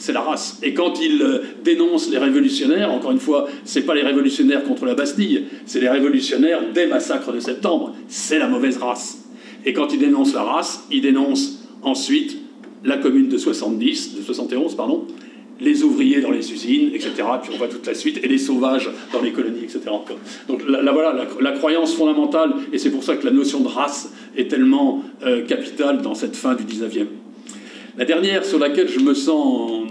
c'est 0.00 0.14
la 0.14 0.22
race. 0.22 0.58
Et 0.62 0.72
quand 0.72 0.94
il 1.00 1.20
euh, 1.20 1.42
dénonce 1.62 2.10
les 2.10 2.16
révolutionnaires, 2.16 2.90
encore 2.90 3.10
une 3.10 3.20
fois, 3.20 3.46
c'est 3.64 3.82
pas 3.82 3.94
les 3.94 4.00
révolutionnaires 4.00 4.64
contre 4.64 4.86
la 4.86 4.94
Bastille, 4.94 5.44
c'est 5.66 5.78
les 5.78 5.90
révolutionnaires 5.90 6.72
des 6.72 6.86
massacres 6.86 7.32
de 7.34 7.38
septembre. 7.38 7.94
C'est 8.08 8.38
la 8.38 8.48
mauvaise 8.48 8.78
race. 8.78 9.18
Et 9.66 9.74
quand 9.74 9.92
il 9.92 9.98
dénonce 9.98 10.32
la 10.32 10.42
race, 10.42 10.86
il 10.90 11.02
dénonce 11.02 11.68
ensuite 11.82 12.38
la 12.82 12.96
commune 12.96 13.28
de 13.28 13.36
70, 13.36 14.16
de 14.16 14.22
71, 14.22 14.74
pardon, 14.74 15.06
les 15.60 15.82
ouvriers 15.82 16.22
dans 16.22 16.30
les 16.30 16.50
usines, 16.50 16.92
etc. 16.94 17.12
Puis 17.42 17.52
on 17.54 17.58
voit 17.58 17.68
toute 17.68 17.86
la 17.86 17.92
suite, 17.92 18.20
et 18.24 18.28
les 18.28 18.38
sauvages 18.38 18.88
dans 19.12 19.20
les 19.20 19.32
colonies, 19.32 19.64
etc. 19.64 19.80
Donc 20.48 20.66
là, 20.66 20.92
voilà, 20.92 21.26
la, 21.38 21.52
croyance 21.52 21.94
fondamentale, 21.94 22.54
et 22.72 22.78
c'est 22.78 22.90
pour 22.90 23.04
ça 23.04 23.16
que 23.16 23.26
la 23.26 23.32
notion 23.32 23.60
de 23.60 23.68
race 23.68 24.10
est 24.34 24.50
tellement 24.50 25.04
euh, 25.26 25.44
capitale 25.44 26.00
dans 26.00 26.14
cette 26.14 26.36
fin 26.36 26.54
du 26.54 26.64
19e. 26.64 27.04
La 27.96 28.04
dernière 28.04 28.44
sur 28.44 28.58
laquelle 28.58 28.88
je 28.88 29.00
me 29.00 29.14
sens 29.14 29.88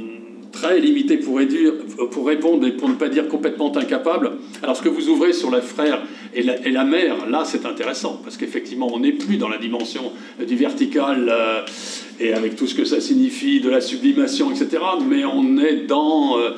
très 0.51 0.79
limité 0.79 1.17
pour, 1.17 1.37
répondre 1.37 2.65
et 2.65 2.71
pour 2.71 2.89
ne 2.89 2.95
pas 2.95 3.07
dire 3.07 3.27
complètement 3.27 3.75
incapable. 3.75 4.31
Alors 4.63 4.75
ce 4.75 4.81
que 4.81 4.89
vous 4.89 5.09
ouvrez 5.09 5.33
sur 5.33 5.51
les 5.51 5.61
frères 5.61 6.01
et 6.33 6.43
la, 6.43 6.83
mère, 6.83 7.29
là 7.29 7.43
c'est 7.45 7.65
intéressant, 7.65 8.19
parce 8.23 8.37
qu'effectivement 8.37 8.89
on 8.93 8.99
n'est 8.99 9.11
plus 9.11 9.37
dans 9.37 9.49
la 9.49 9.57
dimension 9.57 10.11
du 10.45 10.55
vertical 10.55 11.29
euh, 11.29 11.61
et 12.19 12.33
avec 12.33 12.55
tout 12.55 12.67
ce 12.67 12.75
que 12.75 12.85
ça 12.85 12.99
signifie, 12.99 13.61
de 13.61 13.69
la 13.69 13.81
sublimation, 13.81 14.51
etc., 14.51 14.77
mais 15.07 15.25
on 15.25 15.57
est 15.57 15.87
dans, 15.87 16.37
euh, 16.37 16.51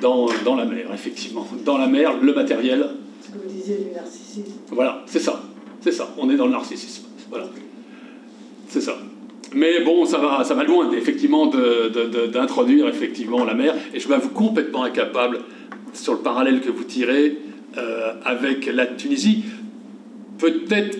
dans, 0.00 0.28
dans 0.44 0.56
la 0.56 0.64
mer, 0.64 0.88
effectivement. 0.92 1.46
Dans 1.64 1.78
la 1.78 1.86
mer, 1.86 2.14
le 2.20 2.34
matériel. 2.34 2.88
Ce 3.22 3.28
que 3.28 3.38
vous 3.38 3.52
disiez 3.52 3.76
du 3.76 3.94
narcissisme. 3.94 4.60
Voilà, 4.70 5.02
c'est 5.06 5.20
ça. 5.20 5.42
C'est 5.80 5.92
ça, 5.92 6.14
on 6.18 6.28
est 6.30 6.36
dans 6.36 6.46
le 6.46 6.52
narcissisme. 6.52 7.04
Voilà. 7.30 7.48
C'est 8.68 8.80
ça. 8.80 8.96
Mais 9.54 9.80
bon, 9.80 10.06
ça 10.06 10.18
va, 10.18 10.44
ça 10.44 10.54
va 10.54 10.64
loin, 10.64 10.90
effectivement, 10.92 11.46
d'introduire 11.46 12.88
effectivement 12.88 13.44
la 13.44 13.54
mer. 13.54 13.74
Et 13.94 14.00
je 14.00 14.08
m'avoue 14.08 14.30
complètement 14.30 14.82
incapable, 14.82 15.40
sur 15.92 16.14
le 16.14 16.20
parallèle 16.20 16.60
que 16.60 16.70
vous 16.70 16.84
tirez 16.84 17.38
euh, 17.78 18.12
avec 18.24 18.66
la 18.66 18.86
Tunisie, 18.86 19.44
peut-être, 20.38 20.98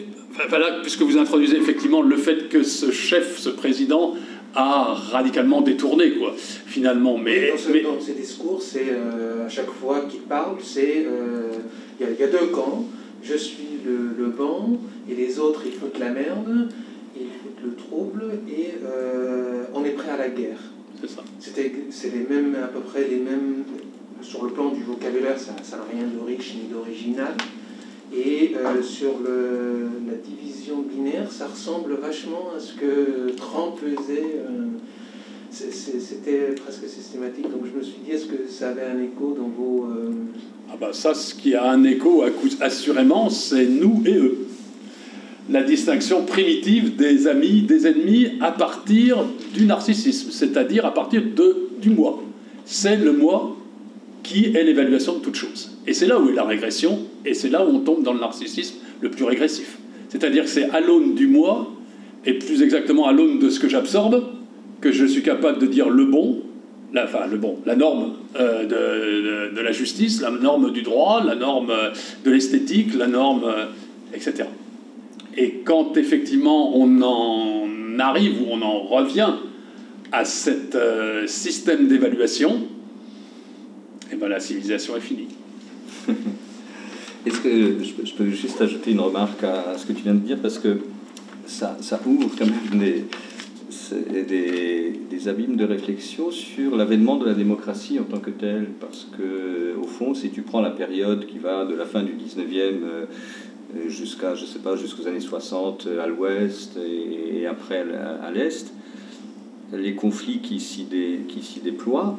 voilà, 0.48 0.78
puisque 0.82 1.02
vous 1.02 1.18
introduisez 1.18 1.56
effectivement 1.56 2.02
le 2.02 2.16
fait 2.16 2.48
que 2.48 2.62
ce 2.62 2.90
chef, 2.90 3.38
ce 3.38 3.48
président, 3.48 4.14
a 4.54 4.94
radicalement 4.94 5.60
détourné, 5.60 6.12
quoi, 6.12 6.32
finalement. 6.36 7.18
Mais, 7.18 7.52
dans, 7.82 8.00
ses 8.00 8.14
discours, 8.14 8.62
c'est 8.62 8.86
euh, 8.90 9.46
à 9.46 9.48
chaque 9.50 9.70
fois 9.70 10.06
qu'il 10.08 10.20
parle, 10.20 10.56
c'est 10.62 11.04
euh, 11.06 11.52
il 12.00 12.06
y, 12.18 12.22
a 12.22 12.26
deux 12.26 12.46
camps. 12.46 12.86
Je 13.22 13.36
suis 13.36 13.80
le, 13.84 14.24
le 14.24 14.30
banc 14.30 14.78
et 15.10 15.14
les 15.14 15.38
autres 15.38 15.62
ils 15.66 15.72
foutent 15.72 15.98
la 15.98 16.10
merde 16.10 16.68
le 17.66 17.74
trouble 17.74 18.24
et 18.48 18.74
euh, 18.84 19.64
on 19.74 19.84
est 19.84 19.90
prêt 19.90 20.10
à 20.10 20.16
la 20.16 20.28
guerre. 20.28 20.58
C'est 21.00 21.10
ça. 21.10 21.22
C'est 21.38 22.12
les 22.12 22.26
mêmes, 22.28 22.56
à 22.62 22.68
peu 22.68 22.80
près 22.80 23.06
les 23.08 23.18
mêmes, 23.18 23.64
sur 24.22 24.44
le 24.44 24.50
plan 24.50 24.70
du 24.70 24.82
vocabulaire, 24.82 25.38
ça 25.38 25.52
n'a 25.52 25.82
rien 25.92 26.06
de 26.06 26.24
riche 26.26 26.54
ni 26.54 26.68
d'original. 26.72 27.34
Et 28.14 28.54
euh, 28.56 28.82
sur 28.82 29.18
le, 29.24 29.88
la 30.08 30.16
division 30.16 30.82
binaire, 30.82 31.30
ça 31.30 31.48
ressemble 31.48 31.94
vachement 31.94 32.50
à 32.56 32.60
ce 32.60 32.74
que 32.74 33.32
Trump 33.36 33.76
faisait. 33.78 34.36
Euh, 34.36 34.66
c'était 35.50 36.54
presque 36.54 36.86
systématique. 36.86 37.50
Donc 37.50 37.62
je 37.70 37.78
me 37.78 37.82
suis 37.82 37.98
dit, 38.04 38.12
est-ce 38.12 38.26
que 38.26 38.48
ça 38.48 38.70
avait 38.70 38.84
un 38.84 39.00
écho 39.02 39.34
dans 39.36 39.48
vos... 39.48 39.88
Ah 40.70 40.76
bah 40.78 40.90
ça, 40.92 41.14
ce 41.14 41.34
qui 41.34 41.54
a 41.54 41.70
un 41.70 41.82
écho, 41.84 42.22
assurément, 42.60 43.30
c'est 43.30 43.66
nous 43.66 44.02
et 44.04 44.16
eux 44.16 44.46
la 45.48 45.62
distinction 45.62 46.24
primitive 46.24 46.96
des 46.96 47.28
amis, 47.28 47.62
des 47.62 47.86
ennemis 47.86 48.32
à 48.40 48.52
partir 48.52 49.24
du 49.54 49.64
narcissisme, 49.66 50.30
c'est-à-dire 50.30 50.84
à 50.84 50.92
partir 50.92 51.22
du 51.80 51.90
moi. 51.90 52.22
C'est 52.64 52.96
le 52.96 53.12
moi 53.12 53.56
qui 54.22 54.46
est 54.46 54.64
l'évaluation 54.64 55.18
de 55.18 55.20
toute 55.20 55.36
chose. 55.36 55.70
Et 55.86 55.92
c'est 55.92 56.06
là 56.06 56.18
où 56.18 56.28
est 56.28 56.34
la 56.34 56.42
régression, 56.42 56.98
et 57.24 57.32
c'est 57.32 57.48
là 57.48 57.64
où 57.64 57.68
on 57.68 57.80
tombe 57.80 58.02
dans 58.02 58.12
le 58.12 58.18
narcissisme 58.18 58.76
le 59.00 59.10
plus 59.10 59.24
régressif. 59.24 59.78
C'est-à-dire 60.08 60.44
que 60.44 60.50
c'est 60.50 60.70
à 60.70 60.80
l'aune 60.80 61.14
du 61.14 61.28
moi 61.28 61.72
et 62.24 62.34
plus 62.34 62.62
exactement 62.62 63.06
à 63.06 63.12
l'aune 63.12 63.38
de 63.38 63.50
ce 63.50 63.60
que 63.60 63.68
j'absorbe, 63.68 64.24
que 64.80 64.90
je 64.90 65.06
suis 65.06 65.22
capable 65.22 65.60
de 65.60 65.66
dire 65.66 65.88
le 65.88 66.06
bon, 66.06 66.42
la, 66.92 67.04
enfin 67.04 67.26
le 67.30 67.36
bon, 67.36 67.58
la 67.66 67.76
norme 67.76 68.14
euh, 68.38 69.52
de, 69.52 69.60
la 69.60 69.72
justice, 69.72 70.20
la 70.20 70.30
norme 70.30 70.72
du 70.72 70.82
droit, 70.82 71.22
la 71.24 71.36
norme 71.36 71.72
de 72.24 72.30
l'esthétique, 72.30 72.94
la 72.94 73.06
norme, 73.06 73.44
euh, 73.44 73.66
etc. 74.12 74.44
Et 75.36 75.60
quand 75.64 75.96
effectivement 75.96 76.76
on 76.76 77.02
en 77.02 77.98
arrive 77.98 78.42
ou 78.42 78.46
on 78.50 78.62
en 78.62 78.80
revient 78.80 79.34
à 80.12 80.24
ce 80.24 80.50
euh, 80.74 81.26
système 81.26 81.88
d'évaluation, 81.88 82.62
eh 84.12 84.16
ben 84.16 84.28
la 84.28 84.40
civilisation 84.40 84.96
est 84.96 85.00
finie. 85.00 85.28
Est-ce 87.26 87.40
que 87.40 87.76
je 88.04 88.12
peux 88.12 88.30
juste 88.30 88.60
ajouter 88.60 88.92
une 88.92 89.00
remarque 89.00 89.42
à 89.42 89.76
ce 89.76 89.84
que 89.84 89.92
tu 89.92 90.02
viens 90.02 90.14
de 90.14 90.20
dire 90.20 90.38
parce 90.40 90.58
que 90.58 90.78
ça, 91.46 91.76
ouvre 92.06 92.30
quand 92.38 92.46
même 92.46 92.80
des, 92.80 93.04
des, 95.10 95.28
abîmes 95.28 95.56
de 95.56 95.64
réflexion 95.64 96.30
sur 96.30 96.76
l'avènement 96.76 97.16
de 97.16 97.26
la 97.26 97.34
démocratie 97.34 97.98
en 97.98 98.04
tant 98.04 98.20
que 98.20 98.30
telle. 98.30 98.68
Parce 98.80 99.08
que, 99.18 99.74
au 99.80 99.86
fond, 99.86 100.14
si 100.14 100.30
tu 100.30 100.42
prends 100.42 100.60
la 100.60 100.70
période 100.70 101.26
qui 101.26 101.38
va 101.38 101.64
de 101.64 101.74
la 101.74 101.84
fin 101.84 102.04
du 102.04 102.12
19e 102.12 102.44
euh, 102.54 103.06
jusqu'à, 103.88 104.34
je 104.34 104.44
sais 104.44 104.58
pas, 104.58 104.76
jusqu'aux 104.76 105.06
années 105.06 105.20
60 105.20 105.88
à 106.02 106.06
l'ouest 106.06 106.78
et, 106.78 107.46
après 107.46 107.84
à, 108.22 108.30
l'est, 108.30 108.72
les 109.72 109.94
conflits 109.94 110.40
qui 110.40 110.60
s'y, 110.60 110.84
dé, 110.84 111.20
qui 111.28 111.42
s'y 111.42 111.60
déploient 111.60 112.18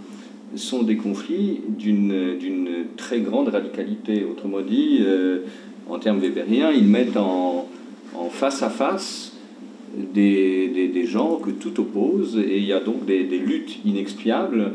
sont 0.56 0.84
des 0.84 0.95
conflits 0.95 1.61
d'une, 1.68 2.38
d'une 2.38 2.86
très 2.95 3.19
grande 3.19 3.49
radicalité. 3.49 4.26
Autrement 4.30 4.61
dit, 4.61 4.99
euh, 5.02 5.40
en 5.90 5.99
termes 5.99 6.19
weberiens, 6.19 6.72
ils 6.72 6.88
mettent 6.88 7.18
en, 7.18 7.68
en 8.15 8.30
face 8.30 8.64
à 8.64 8.69
face 8.69 9.34
des, 9.95 10.90
des, 10.94 11.06
gens 11.06 11.38
que 11.38 11.49
tout 11.49 11.80
oppose, 11.80 12.38
et 12.38 12.57
il 12.57 12.65
y 12.65 12.74
a 12.74 12.80
donc 12.80 13.06
des, 13.06 13.24
des 13.24 13.40
luttes 13.40 13.80
inexpiables 13.86 14.74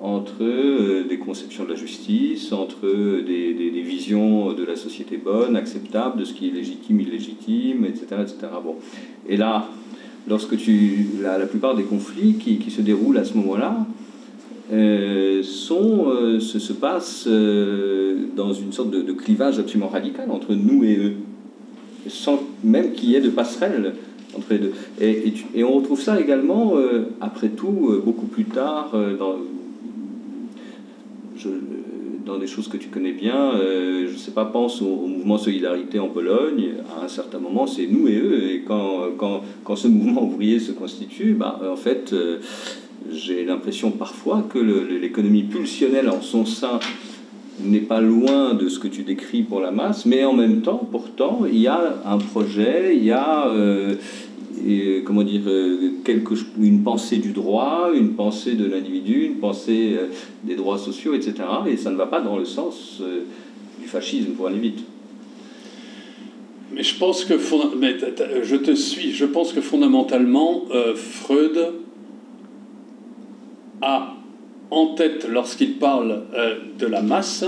entre 0.00 0.42
euh, 0.42 1.04
des 1.08 1.18
conceptions 1.18 1.64
de 1.64 1.70
la 1.70 1.74
justice, 1.74 2.52
entre 2.52 2.86
des, 2.86 3.52
des, 3.54 3.82
visions 3.82 4.52
de 4.52 4.64
la 4.64 4.76
société 4.76 5.16
bonne, 5.16 5.56
acceptable, 5.56 6.18
de 6.18 6.24
ce 6.24 6.32
qui 6.32 6.48
est 6.48 6.52
légitime, 6.52 7.00
illégitime, 7.00 7.84
etc. 7.84 8.06
etc. 8.22 8.36
Bon. 8.64 8.76
Et 9.28 9.36
là, 9.36 9.68
lorsque 10.28 10.56
tu, 10.56 11.06
la, 11.22 11.38
la 11.38 11.46
plupart 11.46 11.74
des 11.74 11.82
conflits 11.82 12.34
qui, 12.34 12.58
qui 12.58 12.70
se 12.70 12.80
déroulent 12.80 13.18
à 13.18 13.24
ce 13.24 13.34
moment-là, 13.34 13.86
euh, 14.72 15.42
sont, 15.42 16.08
euh, 16.08 16.40
se, 16.40 16.58
se, 16.58 16.72
passent 16.72 17.26
dans 17.26 18.52
une 18.52 18.72
sorte 18.72 18.90
de, 18.90 19.02
de, 19.02 19.12
clivage 19.12 19.58
absolument 19.58 19.88
radical 19.88 20.30
entre 20.30 20.54
nous 20.54 20.84
et 20.84 20.96
eux, 20.96 21.14
sans 22.06 22.40
même 22.62 22.92
qu'il 22.92 23.10
y 23.10 23.16
ait 23.16 23.20
de 23.20 23.30
passerelle 23.30 23.94
entre 24.36 24.46
les 24.50 24.58
deux. 24.58 24.72
Et, 25.00 25.34
et, 25.54 25.64
on 25.64 25.72
retrouve 25.72 26.00
ça 26.00 26.20
également, 26.20 26.76
euh, 26.76 27.08
après 27.20 27.48
tout, 27.48 27.88
euh, 27.90 28.02
beaucoup 28.04 28.26
plus 28.26 28.44
tard, 28.44 28.90
euh, 28.94 29.16
dans, 29.16 29.36
dans 32.26 32.38
des 32.38 32.46
choses 32.46 32.68
que 32.68 32.76
tu 32.76 32.88
connais 32.88 33.12
bien. 33.12 33.52
je 33.56 34.12
ne 34.12 34.16
sais 34.16 34.32
pas, 34.32 34.44
pense 34.44 34.82
au, 34.82 35.06
mouvement 35.06 35.38
Solidarité 35.38 35.98
en 35.98 36.08
Pologne. 36.08 36.74
À 36.96 37.04
un 37.04 37.08
certain 37.08 37.38
moment, 37.38 37.66
c'est 37.66 37.86
nous 37.86 38.08
et 38.08 38.16
eux. 38.16 38.50
Et 38.50 38.62
quand, 38.62 39.08
quand, 39.16 39.42
quand 39.64 39.76
ce 39.76 39.88
mouvement 39.88 40.24
ouvrier 40.24 40.58
se 40.58 40.72
constitue, 40.72 41.34
bah, 41.34 41.60
en 41.70 41.76
fait, 41.76 42.14
j'ai 43.10 43.44
l'impression 43.44 43.90
parfois 43.90 44.44
que 44.48 44.58
l'économie 44.58 45.44
pulsionnelle 45.44 46.08
en 46.08 46.20
son 46.20 46.44
sein 46.44 46.78
n'est 47.64 47.80
pas 47.80 48.00
loin 48.00 48.54
de 48.54 48.68
ce 48.68 48.78
que 48.78 48.88
tu 48.88 49.02
décris 49.02 49.42
pour 49.42 49.60
la 49.60 49.70
masse, 49.70 50.06
mais 50.06 50.24
en 50.24 50.32
même 50.32 50.62
temps, 50.62 50.88
pourtant, 50.90 51.42
il 51.50 51.58
y 51.58 51.66
a 51.66 52.00
un 52.06 52.18
projet, 52.18 52.96
il 52.96 53.04
y 53.04 53.10
a 53.10 53.48
euh, 53.48 53.96
et, 54.66 55.02
comment 55.04 55.22
dire, 55.22 55.42
euh, 55.46 55.92
quelque, 56.04 56.34
une 56.60 56.82
pensée 56.82 57.18
du 57.18 57.32
droit, 57.32 57.90
une 57.94 58.14
pensée 58.14 58.54
de 58.54 58.66
l'individu, 58.66 59.24
une 59.24 59.36
pensée 59.36 59.96
euh, 59.96 60.06
des 60.44 60.56
droits 60.56 60.78
sociaux, 60.78 61.14
etc. 61.14 61.34
Et 61.66 61.76
ça 61.76 61.90
ne 61.90 61.96
va 61.96 62.06
pas 62.06 62.20
dans 62.20 62.36
le 62.36 62.44
sens 62.44 63.02
du 63.80 63.86
fascisme, 63.86 64.32
pour 64.32 64.46
aller 64.46 64.58
vite. 64.58 64.80
Mais 66.72 66.82
je 66.82 66.96
pense 66.98 67.24
que 67.24 67.34
mais 67.78 67.96
je 68.42 68.56
te 68.56 68.74
suis. 68.74 69.12
Je 69.12 69.24
pense 69.24 69.52
que 69.52 69.60
fondamentalement, 69.60 70.66
Freud 70.94 71.58
a 73.82 74.14
en 74.70 74.94
tête 74.94 75.26
lorsqu'il 75.28 75.78
parle 75.78 76.22
euh, 76.34 76.56
de 76.78 76.86
la 76.86 77.02
masse, 77.02 77.44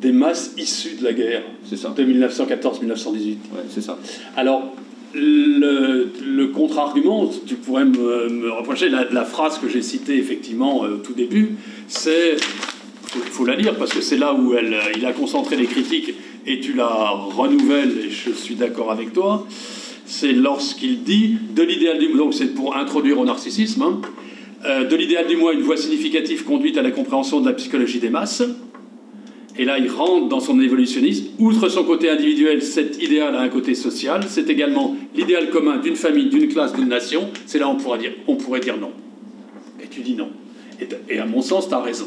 des 0.00 0.12
masses 0.12 0.52
issues 0.58 0.96
de 0.96 1.04
la 1.04 1.12
guerre 1.12 1.42
de 1.70 1.76
1914-1918. 1.76 3.16
Ouais, 3.16 3.36
c'est 3.68 3.80
ça. 3.80 3.98
Alors, 4.36 4.74
le, 5.14 6.46
contre-argument, 6.46 7.30
tu 7.46 7.54
pourrais 7.54 7.84
me, 7.84 8.50
reprocher, 8.50 8.88
la, 8.88 9.24
phrase 9.24 9.58
que 9.58 9.68
j'ai 9.68 9.82
citée 9.82 10.16
effectivement 10.16 10.84
euh, 10.84 10.94
au 10.94 10.98
tout 10.98 11.12
début, 11.12 11.56
c'est, 11.88 12.36
il 13.14 13.22
faut, 13.22 13.44
la 13.44 13.56
lire 13.56 13.76
parce 13.76 13.92
que 13.92 14.00
c'est 14.00 14.16
là 14.16 14.34
où 14.34 14.54
elle, 14.54 14.76
il 14.96 15.04
a 15.06 15.12
concentré 15.12 15.56
les 15.56 15.66
critiques 15.66 16.14
et 16.46 16.60
tu 16.60 16.74
la 16.74 16.86
renouvelles 16.86 17.98
et 18.06 18.10
je 18.10 18.30
suis 18.30 18.54
d'accord 18.54 18.90
avec 18.92 19.12
toi, 19.12 19.46
c'est 20.06 20.32
lorsqu'il 20.32 21.02
dit 21.02 21.36
de 21.54 21.62
l'idéal 21.62 21.98
du... 21.98 22.08
Donc 22.08 22.34
c'est 22.34 22.54
pour 22.54 22.76
introduire 22.76 23.18
au 23.18 23.24
narcissisme, 23.24 23.82
hein, 23.82 24.00
euh, 24.64 24.84
de 24.84 24.96
l'idéal 24.96 25.26
du 25.26 25.36
moi, 25.36 25.52
une 25.52 25.62
voie 25.62 25.76
significative 25.76 26.44
conduite 26.44 26.78
à 26.78 26.82
la 26.82 26.90
compréhension 26.90 27.40
de 27.40 27.46
la 27.46 27.52
psychologie 27.54 27.98
des 27.98 28.10
masses. 28.10 28.42
Et 29.58 29.64
là, 29.64 29.78
il 29.78 29.88
rentre 29.88 30.28
dans 30.28 30.40
son 30.40 30.60
évolutionnisme. 30.60 31.26
Outre 31.38 31.68
son 31.68 31.84
côté 31.84 32.10
individuel, 32.10 32.62
cet 32.62 33.02
idéal 33.02 33.34
a 33.34 33.40
un 33.40 33.48
côté 33.48 33.74
social. 33.74 34.20
C'est 34.28 34.50
également 34.50 34.96
l'idéal 35.14 35.50
commun 35.50 35.78
d'une 35.78 35.96
famille, 35.96 36.26
d'une 36.26 36.48
classe, 36.48 36.74
d'une 36.74 36.88
nation. 36.88 37.28
C'est 37.46 37.58
là 37.58 37.68
on 37.68 37.76
pourrait 37.76 37.98
dire, 37.98 38.12
on 38.26 38.36
pourrait 38.36 38.60
dire 38.60 38.76
non. 38.78 38.90
Et 39.82 39.86
tu 39.88 40.00
dis 40.00 40.14
non. 40.14 40.28
Et, 41.08 41.18
à 41.18 41.24
mon 41.24 41.40
sens, 41.40 41.68
tu 41.68 41.74
as 41.74 41.80
raison. 41.80 42.06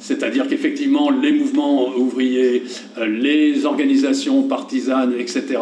C'est-à-dire 0.00 0.48
qu'effectivement, 0.48 1.10
les 1.10 1.30
mouvements 1.30 1.94
ouvriers, 1.96 2.64
euh, 2.98 3.06
les 3.06 3.66
organisations 3.66 4.42
partisanes, 4.44 5.14
etc., 5.18 5.58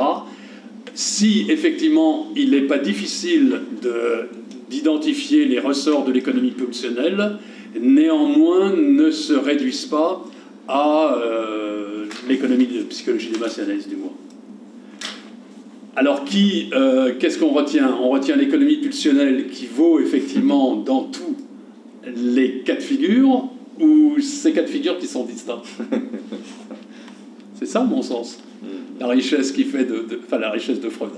si 0.94 1.46
effectivement 1.48 2.28
il 2.34 2.50
n'est 2.50 2.62
pas 2.62 2.78
difficile 2.78 3.60
de 3.82 4.28
d'identifier 4.70 5.46
les 5.46 5.58
ressorts 5.60 6.04
de 6.04 6.12
l'économie 6.12 6.50
pulsionnelle, 6.50 7.38
néanmoins 7.80 8.74
ne 8.76 9.10
se 9.10 9.32
réduisent 9.32 9.86
pas 9.86 10.24
à 10.68 11.14
euh, 11.16 12.04
l'économie 12.28 12.66
de 12.66 12.82
psychologie 12.82 13.30
des 13.30 13.38
masses 13.38 13.58
et 13.58 13.62
analyse 13.62 13.88
du 13.88 13.96
moi. 13.96 14.12
Alors, 15.96 16.24
qui, 16.24 16.70
euh, 16.74 17.14
qu'est-ce 17.18 17.38
qu'on 17.38 17.48
retient? 17.48 17.96
On 18.00 18.10
retient 18.10 18.36
l'économie 18.36 18.76
pulsionnelle 18.76 19.48
qui 19.48 19.66
vaut 19.66 19.98
effectivement 19.98 20.76
dans 20.76 21.04
tous 21.04 21.36
les 22.14 22.60
cas 22.60 22.76
de 22.76 22.82
figure, 22.82 23.48
ou 23.80 24.20
ces 24.20 24.52
cas 24.52 24.62
de 24.62 24.68
figure 24.68 24.98
qui 24.98 25.06
sont 25.06 25.24
distincts? 25.24 25.62
C'est 27.58 27.66
ça, 27.66 27.82
mon 27.82 28.02
sens. 28.02 28.38
Mm. 28.62 28.66
La 29.00 29.08
richesse 29.08 29.50
qui 29.50 29.64
fait 29.64 29.84
de, 29.84 30.20
enfin, 30.24 30.38
la 30.38 30.50
richesse 30.50 30.80
de 30.80 30.88
Freud. 30.88 31.10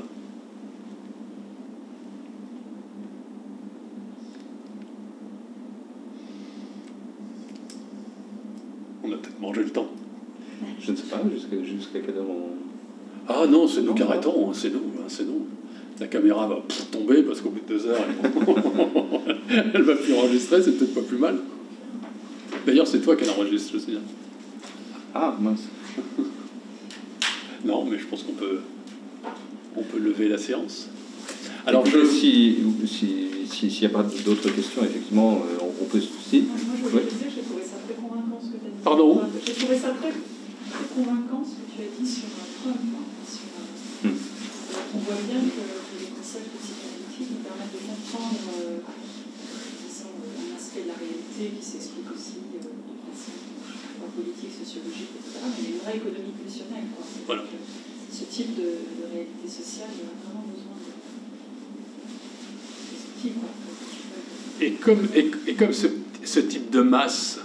Manger 9.41 9.63
le 9.63 9.71
temps. 9.71 9.89
Je 10.81 10.93
ne 10.93 10.97
sais 10.97 11.05
pas, 11.05 11.23
jusqu'à 11.65 12.01
quelle 12.01 12.17
heure 12.17 12.29
on. 12.29 12.51
Ah 13.29 13.47
non, 13.47 13.67
c'est 13.67 13.83
nous 13.83 13.95
qui 13.95 14.03
arrêtons, 14.03 14.51
hein, 14.51 14.53
c'est 14.53 14.71
nous, 14.71 14.79
hein, 14.99 15.05
c'est 15.09 15.27
nous. 15.27 15.47
La 15.99 16.07
caméra 16.07 16.47
va 16.47 16.63
tomber 16.91 17.23
parce 17.23 17.41
qu'au 17.41 17.51
bout 17.51 17.61
de 17.61 17.75
deux 17.75 17.87
heures, 17.87 18.01
elle 19.75 19.83
va 19.83 19.95
plus 19.95 20.15
enregistrer, 20.15 20.63
c'est 20.63 20.73
peut-être 20.73 20.95
pas 20.95 21.03
plus 21.03 21.19
mal. 21.19 21.39
D'ailleurs, 22.67 22.87
c'est 22.87 23.01
toi 23.01 23.17
qui 23.17 23.27
l'enregistre, 23.27 23.73
je 23.75 23.79
sais 23.79 23.91
bien. 23.93 24.01
Ah, 25.15 25.37
mince. 25.39 25.65
non, 27.65 27.85
mais 27.85 27.99
je 27.99 28.07
pense 28.07 28.23
qu'on 28.23 28.33
peut, 28.33 28.61
on 29.77 29.83
peut 29.83 29.99
lever 29.99 30.29
la 30.29 30.39
séance. 30.39 30.89
Alors, 31.67 31.85
je... 31.85 32.05
si 32.05 32.57
s'il 33.51 33.81
n'y 33.81 33.87
a 33.87 33.91
pas 33.91 34.03
d'autres 34.25 34.51
questions, 34.51 34.83
effectivement, 34.83 35.35
euh, 35.35 35.65
on, 35.81 35.85
peut. 35.85 36.01
Si. 36.01 36.43
Moi, 36.43 36.57
je 36.93 36.99
Pardon 38.85 39.21
J'ai 39.45 39.53
trouvé 39.55 39.77
ça 39.79 39.91
très, 39.91 40.11
très, 40.11 40.87
convaincant 40.95 41.45
ce 41.45 41.61
que 41.61 41.67
tu 41.69 41.79
as 41.85 41.91
dit 41.93 42.09
sur 42.09 42.29
Trump. 42.33 42.81
Sur, 43.29 43.47
hmm. 44.09 44.17
On 44.95 44.99
voit 44.99 45.21
bien 45.29 45.41
que, 45.45 45.65
les 46.01 46.11
concepts 46.17 46.55
psychanalytiques 46.59 47.31
nous 47.31 47.45
permettent 47.45 47.77
de 47.77 47.83
comprendre 47.85 48.45
euh, 48.57 48.81
disons, 49.85 50.17
un 50.17 50.57
aspect 50.57 50.83
de 50.85 50.89
la 50.89 50.99
réalité 50.99 51.61
qui 51.61 51.65
s'explique 51.65 52.09
aussi 52.09 52.41
euh, 52.57 52.65
de 52.65 52.97
façon 53.13 53.37
politique, 54.17 54.57
sociologique, 54.57 55.13
etc. 55.21 55.45
Mais 55.45 55.77
une 55.77 55.81
vraie 55.85 55.97
économie 56.01 56.35
pulsionnelle. 56.41 56.89
Quoi. 56.97 57.05
Voilà. 57.27 57.45
Ce 58.11 58.25
type 58.25 58.57
de, 58.57 58.81
de 58.97 59.05
réalité 59.13 59.47
sociale 59.47 59.93
a 59.93 60.15
vraiment 60.25 60.45
besoin 60.49 60.75
de 60.75 61.01
et 64.61 64.73
comme, 64.73 65.07
et, 65.15 65.55
comme 65.55 65.73
ce, 65.73 65.87
ce, 66.25 66.41
type 66.41 66.71
de 66.71 66.81
masse 66.81 67.39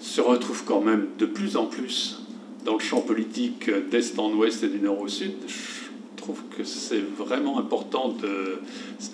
se 0.00 0.20
retrouve 0.20 0.64
quand 0.64 0.80
même 0.80 1.08
de 1.18 1.26
plus 1.26 1.56
en 1.56 1.66
plus 1.66 2.20
dans 2.64 2.74
le 2.74 2.80
champ 2.80 3.00
politique 3.00 3.70
d'Est 3.90 4.18
en 4.18 4.32
Ouest 4.34 4.64
et 4.64 4.68
du 4.68 4.80
Nord 4.80 5.00
au 5.00 5.08
Sud, 5.08 5.32
je 5.46 5.54
trouve 6.16 6.42
que 6.56 6.64
c'est 6.64 7.00
vraiment 7.00 7.58
important 7.58 8.08
de. 8.08 8.58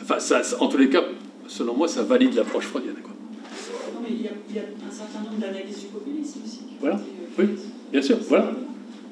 Enfin, 0.02 0.18
ça, 0.18 0.42
en 0.60 0.68
tous 0.68 0.78
les 0.78 0.88
cas, 0.88 1.04
selon 1.46 1.76
moi, 1.76 1.88
ça 1.88 2.02
valide 2.02 2.34
l'approche 2.34 2.66
freudienne. 2.66 2.96
Quoi. 3.02 3.12
Non, 3.94 4.00
mais 4.02 4.14
il 4.14 4.22
y, 4.22 4.28
a, 4.28 4.32
il 4.48 4.56
y, 4.56 4.58
a, 4.58 4.62
un 4.62 4.90
certain 4.90 5.20
nombre 5.20 5.38
d'analyses 5.38 5.80
du 5.80 5.86
populisme 5.86 6.40
aussi. 6.44 6.60
Voilà, 6.80 7.00
oui, 7.38 7.44
bien 7.92 8.02
sûr, 8.02 8.18
voilà. 8.28 8.52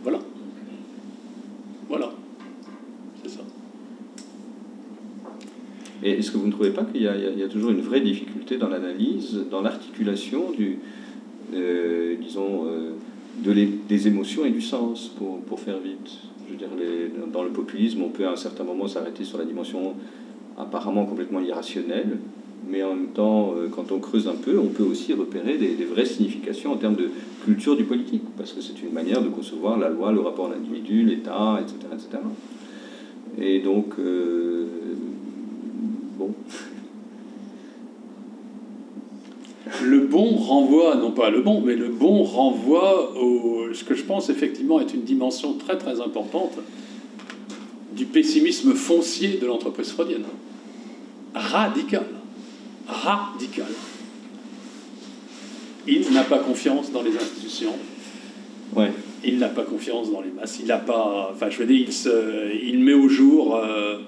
Voilà. 0.02 0.18
Voilà. 1.88 2.12
C'est 3.22 3.30
ça. 3.30 3.40
Et 6.02 6.18
est-ce 6.18 6.30
que 6.30 6.38
vous 6.38 6.46
ne 6.46 6.52
trouvez 6.52 6.70
pas 6.70 6.84
qu'il 6.84 7.00
y, 7.00 7.04
y, 7.04 7.42
a 7.42 7.48
toujours 7.48 7.70
une 7.70 7.80
vraie 7.80 8.00
difficulté 8.00 8.58
dans 8.58 8.68
l'analyse, 8.68 9.44
dans 9.50 9.62
l'articulation 9.62 10.50
du, 10.50 10.80
euh, 11.52 12.16
disons, 12.20 12.66
euh, 12.66 12.92
des 13.88 14.08
émotions 14.08 14.44
et 14.44 14.50
du 14.50 14.60
sens, 14.60 15.08
pour, 15.18 15.40
pour 15.40 15.60
faire 15.60 15.78
vite 15.78 16.10
Je 16.46 16.52
veux 16.52 16.58
dire, 16.58 16.68
dans 17.32 17.42
le 17.42 17.50
populisme, 17.50 18.02
on 18.02 18.08
peut 18.08 18.26
à 18.26 18.32
un 18.32 18.36
certain 18.36 18.64
moment 18.64 18.86
s'arrêter 18.86 19.24
sur 19.24 19.38
la 19.38 19.44
dimension 19.44 19.94
apparemment 20.56 21.04
complètement 21.04 21.40
irrationnelle, 21.40 22.18
mais 22.68 22.82
en 22.82 22.94
même 22.94 23.08
temps, 23.08 23.54
euh, 23.56 23.68
quand 23.68 23.92
on 23.92 23.98
creuse 23.98 24.28
un 24.28 24.36
peu, 24.36 24.58
on 24.58 24.68
peut 24.68 24.84
aussi 24.84 25.12
repérer 25.12 25.58
des, 25.58 25.84
vraies 25.84 26.06
significations 26.06 26.72
en 26.72 26.76
termes 26.76 26.96
de 26.96 27.10
culture 27.44 27.76
du 27.76 27.84
politique, 27.84 28.22
parce 28.36 28.52
que 28.52 28.60
c'est 28.60 28.80
une 28.82 28.92
manière 28.92 29.20
de 29.20 29.28
concevoir 29.28 29.78
la 29.78 29.88
loi, 29.88 30.12
le 30.12 30.20
rapport 30.20 30.46
à 30.46 30.54
l'individu, 30.54 31.02
l'État, 31.02 31.60
etc., 31.60 31.76
etc. 31.92 32.22
Et 33.38 33.60
donc, 33.60 33.94
bon. 36.18 36.30
Le 39.82 40.00
bon 40.00 40.36
renvoie, 40.36 40.96
non 40.96 41.10
pas 41.10 41.30
le 41.30 41.40
bon, 41.40 41.60
mais 41.60 41.74
le 41.74 41.88
bon 41.88 42.22
renvoie 42.22 43.16
au 43.16 43.54
ce 43.74 43.84
que 43.84 43.94
je 43.94 44.04
pense 44.04 44.30
effectivement 44.30 44.80
est 44.80 44.94
une 44.94 45.02
dimension 45.02 45.54
très 45.54 45.76
très 45.76 46.00
importante 46.00 46.52
du 47.92 48.06
pessimisme 48.06 48.74
foncier 48.74 49.38
de 49.40 49.46
l'entreprise 49.46 49.90
freudienne. 49.90 50.24
Radical. 51.34 52.04
Radical. 52.86 53.66
Il 55.86 56.12
n'a 56.12 56.24
pas 56.24 56.38
confiance 56.38 56.90
dans 56.92 57.02
les 57.02 57.16
institutions. 57.16 57.74
Ouais. 58.74 58.92
Il 59.24 59.38
n'a 59.38 59.48
pas 59.48 59.62
confiance 59.62 60.10
dans 60.10 60.20
les 60.20 60.30
masses. 60.30 60.58
Il 60.60 60.66
n'a 60.66 60.78
pas. 60.78 61.30
Enfin, 61.32 61.50
je 61.50 61.58
veux 61.58 61.66
dire, 61.66 61.80
il, 61.86 61.92
se, 61.92 62.54
il 62.64 62.80
met 62.80 62.94
au 62.94 63.08
jour. 63.08 63.56
Euh, 63.56 63.98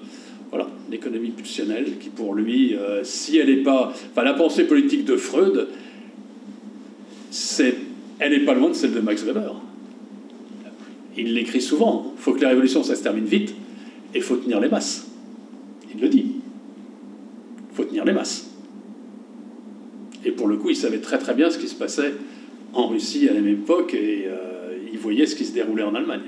voilà, 0.49 0.67
l'économie 0.89 1.31
pulsionnelle 1.31 1.97
qui, 1.99 2.09
pour 2.09 2.33
lui, 2.33 2.75
euh, 2.75 3.03
si 3.03 3.37
elle 3.37 3.47
n'est 3.47 3.63
pas. 3.63 3.93
Enfin, 4.11 4.23
la 4.23 4.33
pensée 4.33 4.65
politique 4.65 5.05
de 5.05 5.15
Freud, 5.15 5.67
elle 8.19 8.31
n'est 8.31 8.45
pas 8.45 8.53
loin 8.53 8.69
de 8.69 8.75
celle 8.75 8.93
de 8.93 8.99
Max 8.99 9.23
Weber. 9.23 9.55
Il 11.17 11.33
l'écrit 11.33 11.61
souvent. 11.61 12.13
Il 12.17 12.21
faut 12.21 12.33
que 12.33 12.41
la 12.41 12.49
révolution, 12.49 12.83
ça 12.83 12.95
se 12.95 13.03
termine 13.03 13.25
vite, 13.25 13.51
et 14.13 14.17
il 14.17 14.21
faut 14.21 14.37
tenir 14.37 14.59
les 14.59 14.69
masses. 14.69 15.07
Il 15.93 16.01
le 16.01 16.09
dit. 16.09 16.33
Il 17.71 17.75
faut 17.75 17.83
tenir 17.83 18.05
les 18.05 18.13
masses. 18.13 18.49
Et 20.23 20.31
pour 20.31 20.47
le 20.47 20.57
coup, 20.57 20.69
il 20.69 20.75
savait 20.75 20.99
très 20.99 21.17
très 21.17 21.33
bien 21.33 21.49
ce 21.49 21.57
qui 21.57 21.67
se 21.67 21.75
passait 21.75 22.13
en 22.73 22.87
Russie 22.87 23.27
à 23.29 23.33
la 23.33 23.41
même 23.41 23.53
époque, 23.53 23.93
et 23.93 24.25
euh, 24.27 24.77
il 24.91 24.99
voyait 24.99 25.25
ce 25.25 25.35
qui 25.35 25.45
se 25.45 25.53
déroulait 25.53 25.83
en 25.83 25.95
Allemagne. 25.95 26.21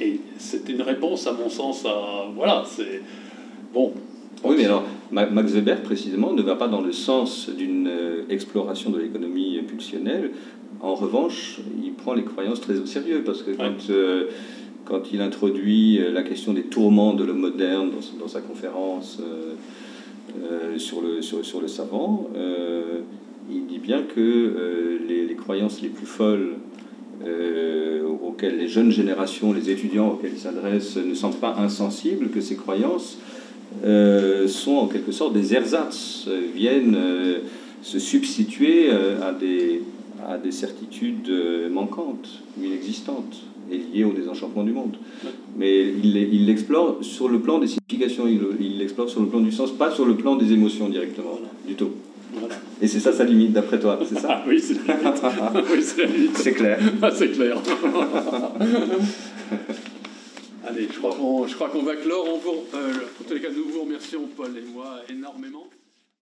Et 0.00 0.20
c'était 0.38 0.72
une 0.72 0.82
réponse, 0.82 1.26
à 1.26 1.32
mon 1.32 1.48
sens, 1.48 1.84
à. 1.84 2.28
Voilà, 2.34 2.64
c'est. 2.66 3.02
Bon. 3.72 3.92
Oui, 4.42 4.54
mais 4.56 4.64
alors, 4.64 4.84
Max 5.10 5.52
Weber, 5.52 5.82
précisément, 5.82 6.32
ne 6.32 6.40
va 6.40 6.56
pas 6.56 6.68
dans 6.68 6.80
le 6.80 6.92
sens 6.92 7.50
d'une 7.50 7.88
euh, 7.88 8.22
exploration 8.30 8.88
de 8.88 8.98
l'économie 8.98 9.58
pulsionnelle. 9.68 10.30
En 10.80 10.94
revanche, 10.94 11.60
il 11.84 11.92
prend 11.92 12.14
les 12.14 12.24
croyances 12.24 12.62
très 12.62 12.78
au 12.78 12.86
sérieux, 12.86 13.22
parce 13.22 13.42
que 13.42 13.50
quand, 13.50 13.90
euh, 13.90 14.28
quand 14.90 15.12
il 15.12 15.20
introduit 15.20 16.00
euh, 16.00 16.10
la 16.10 16.22
question 16.22 16.52
des 16.52 16.64
tourments 16.64 17.14
de 17.14 17.24
l'homme 17.24 17.38
moderne 17.40 17.90
dans, 17.90 18.24
dans, 18.24 18.28
sa 18.28 18.40
conférence 18.40 19.18
euh, 19.20 19.54
euh, 20.42 20.78
sur, 20.78 21.00
le, 21.00 21.22
sur, 21.22 21.44
sur, 21.44 21.60
le 21.60 21.68
savant, 21.68 22.28
il 23.52 23.66
dit 23.66 23.78
bien 23.78 24.02
que 24.02 25.00
les, 25.08 25.26
les, 25.26 25.34
croyances 25.34 25.80
les 25.80 25.88
plus 25.88 26.06
folles 26.06 26.54
euh, 27.26 28.02
auxquelles 28.22 28.56
les 28.56 28.68
jeunes 28.68 28.90
générations, 28.90 29.52
les 29.52 29.68
étudiants 29.70 30.08
auxquels 30.12 30.32
il 30.34 30.40
s'adresse 30.40 30.96
ne 30.96 31.14
semblent 31.14 31.36
pas 31.36 31.56
insensibles, 31.58 32.30
que 32.30 32.40
ces 32.40 32.56
croyances 32.56 33.18
euh, 33.84 34.48
sont 34.48 34.76
en 34.76 34.86
quelque 34.86 35.12
sorte 35.12 35.34
des 35.34 35.54
ersatz, 35.54 36.24
euh, 36.28 36.40
viennent 36.54 36.96
se 37.82 37.98
substituer 37.98 38.90
à, 38.90 39.32
des, 39.32 39.82
à 40.28 40.36
des 40.36 40.52
certitudes 40.52 41.32
manquantes 41.70 42.42
ou 42.58 42.64
inexistantes 42.64 43.42
et 43.70 43.78
liées 43.78 44.04
au 44.04 44.12
désenchantement 44.12 44.64
du 44.64 44.72
monde. 44.72 44.96
Mais 45.56 45.88
il 46.02 46.44
l'explore 46.46 46.98
sur 47.00 47.28
le 47.28 47.40
plan 47.40 47.58
des 47.58 47.68
significations, 47.68 48.26
il 48.26 48.78
l'explore 48.78 49.08
sur 49.08 49.20
le 49.20 49.28
plan 49.28 49.40
du 49.40 49.50
sens, 49.50 49.70
pas 49.70 49.90
sur 49.90 50.04
le 50.04 50.14
plan 50.16 50.36
des 50.36 50.52
émotions 50.52 50.90
directement, 50.90 51.38
du 51.66 51.74
tout. 51.74 51.90
Et 52.82 52.86
c'est 52.88 53.00
ça 53.00 53.12
sa 53.12 53.24
limite, 53.24 53.52
d'après 53.52 53.78
toi, 53.78 53.98
c'est 54.08 54.18
ça 54.18 54.28
ah, 54.30 54.44
Oui, 54.46 54.60
c'est 54.60 54.74
la 54.86 54.96
limite. 54.96 55.22
oui, 55.72 55.82
c'est 55.82 55.98
la 55.98 56.06
limite. 56.06 56.36
C'est 56.38 56.52
clair. 56.52 56.78
Ah, 57.02 57.10
c'est 57.14 57.30
clair. 57.30 57.56
Allez, 60.66 60.88
je 60.92 60.98
crois 60.98 61.14
qu'on 61.14 61.44
qu 61.46 61.84
va 61.84 61.96
clore. 61.96 62.26
On 62.28 62.38
vous, 62.38 62.64
euh, 62.74 62.92
en 63.20 63.24
tous 63.26 63.34
les 63.34 63.40
cas, 63.40 63.48
nous 63.54 63.64
vous 63.72 63.82
remercions, 63.82 64.28
Paul 64.36 64.56
et 64.56 64.62
moi, 64.72 65.00
énormément. 65.08 65.66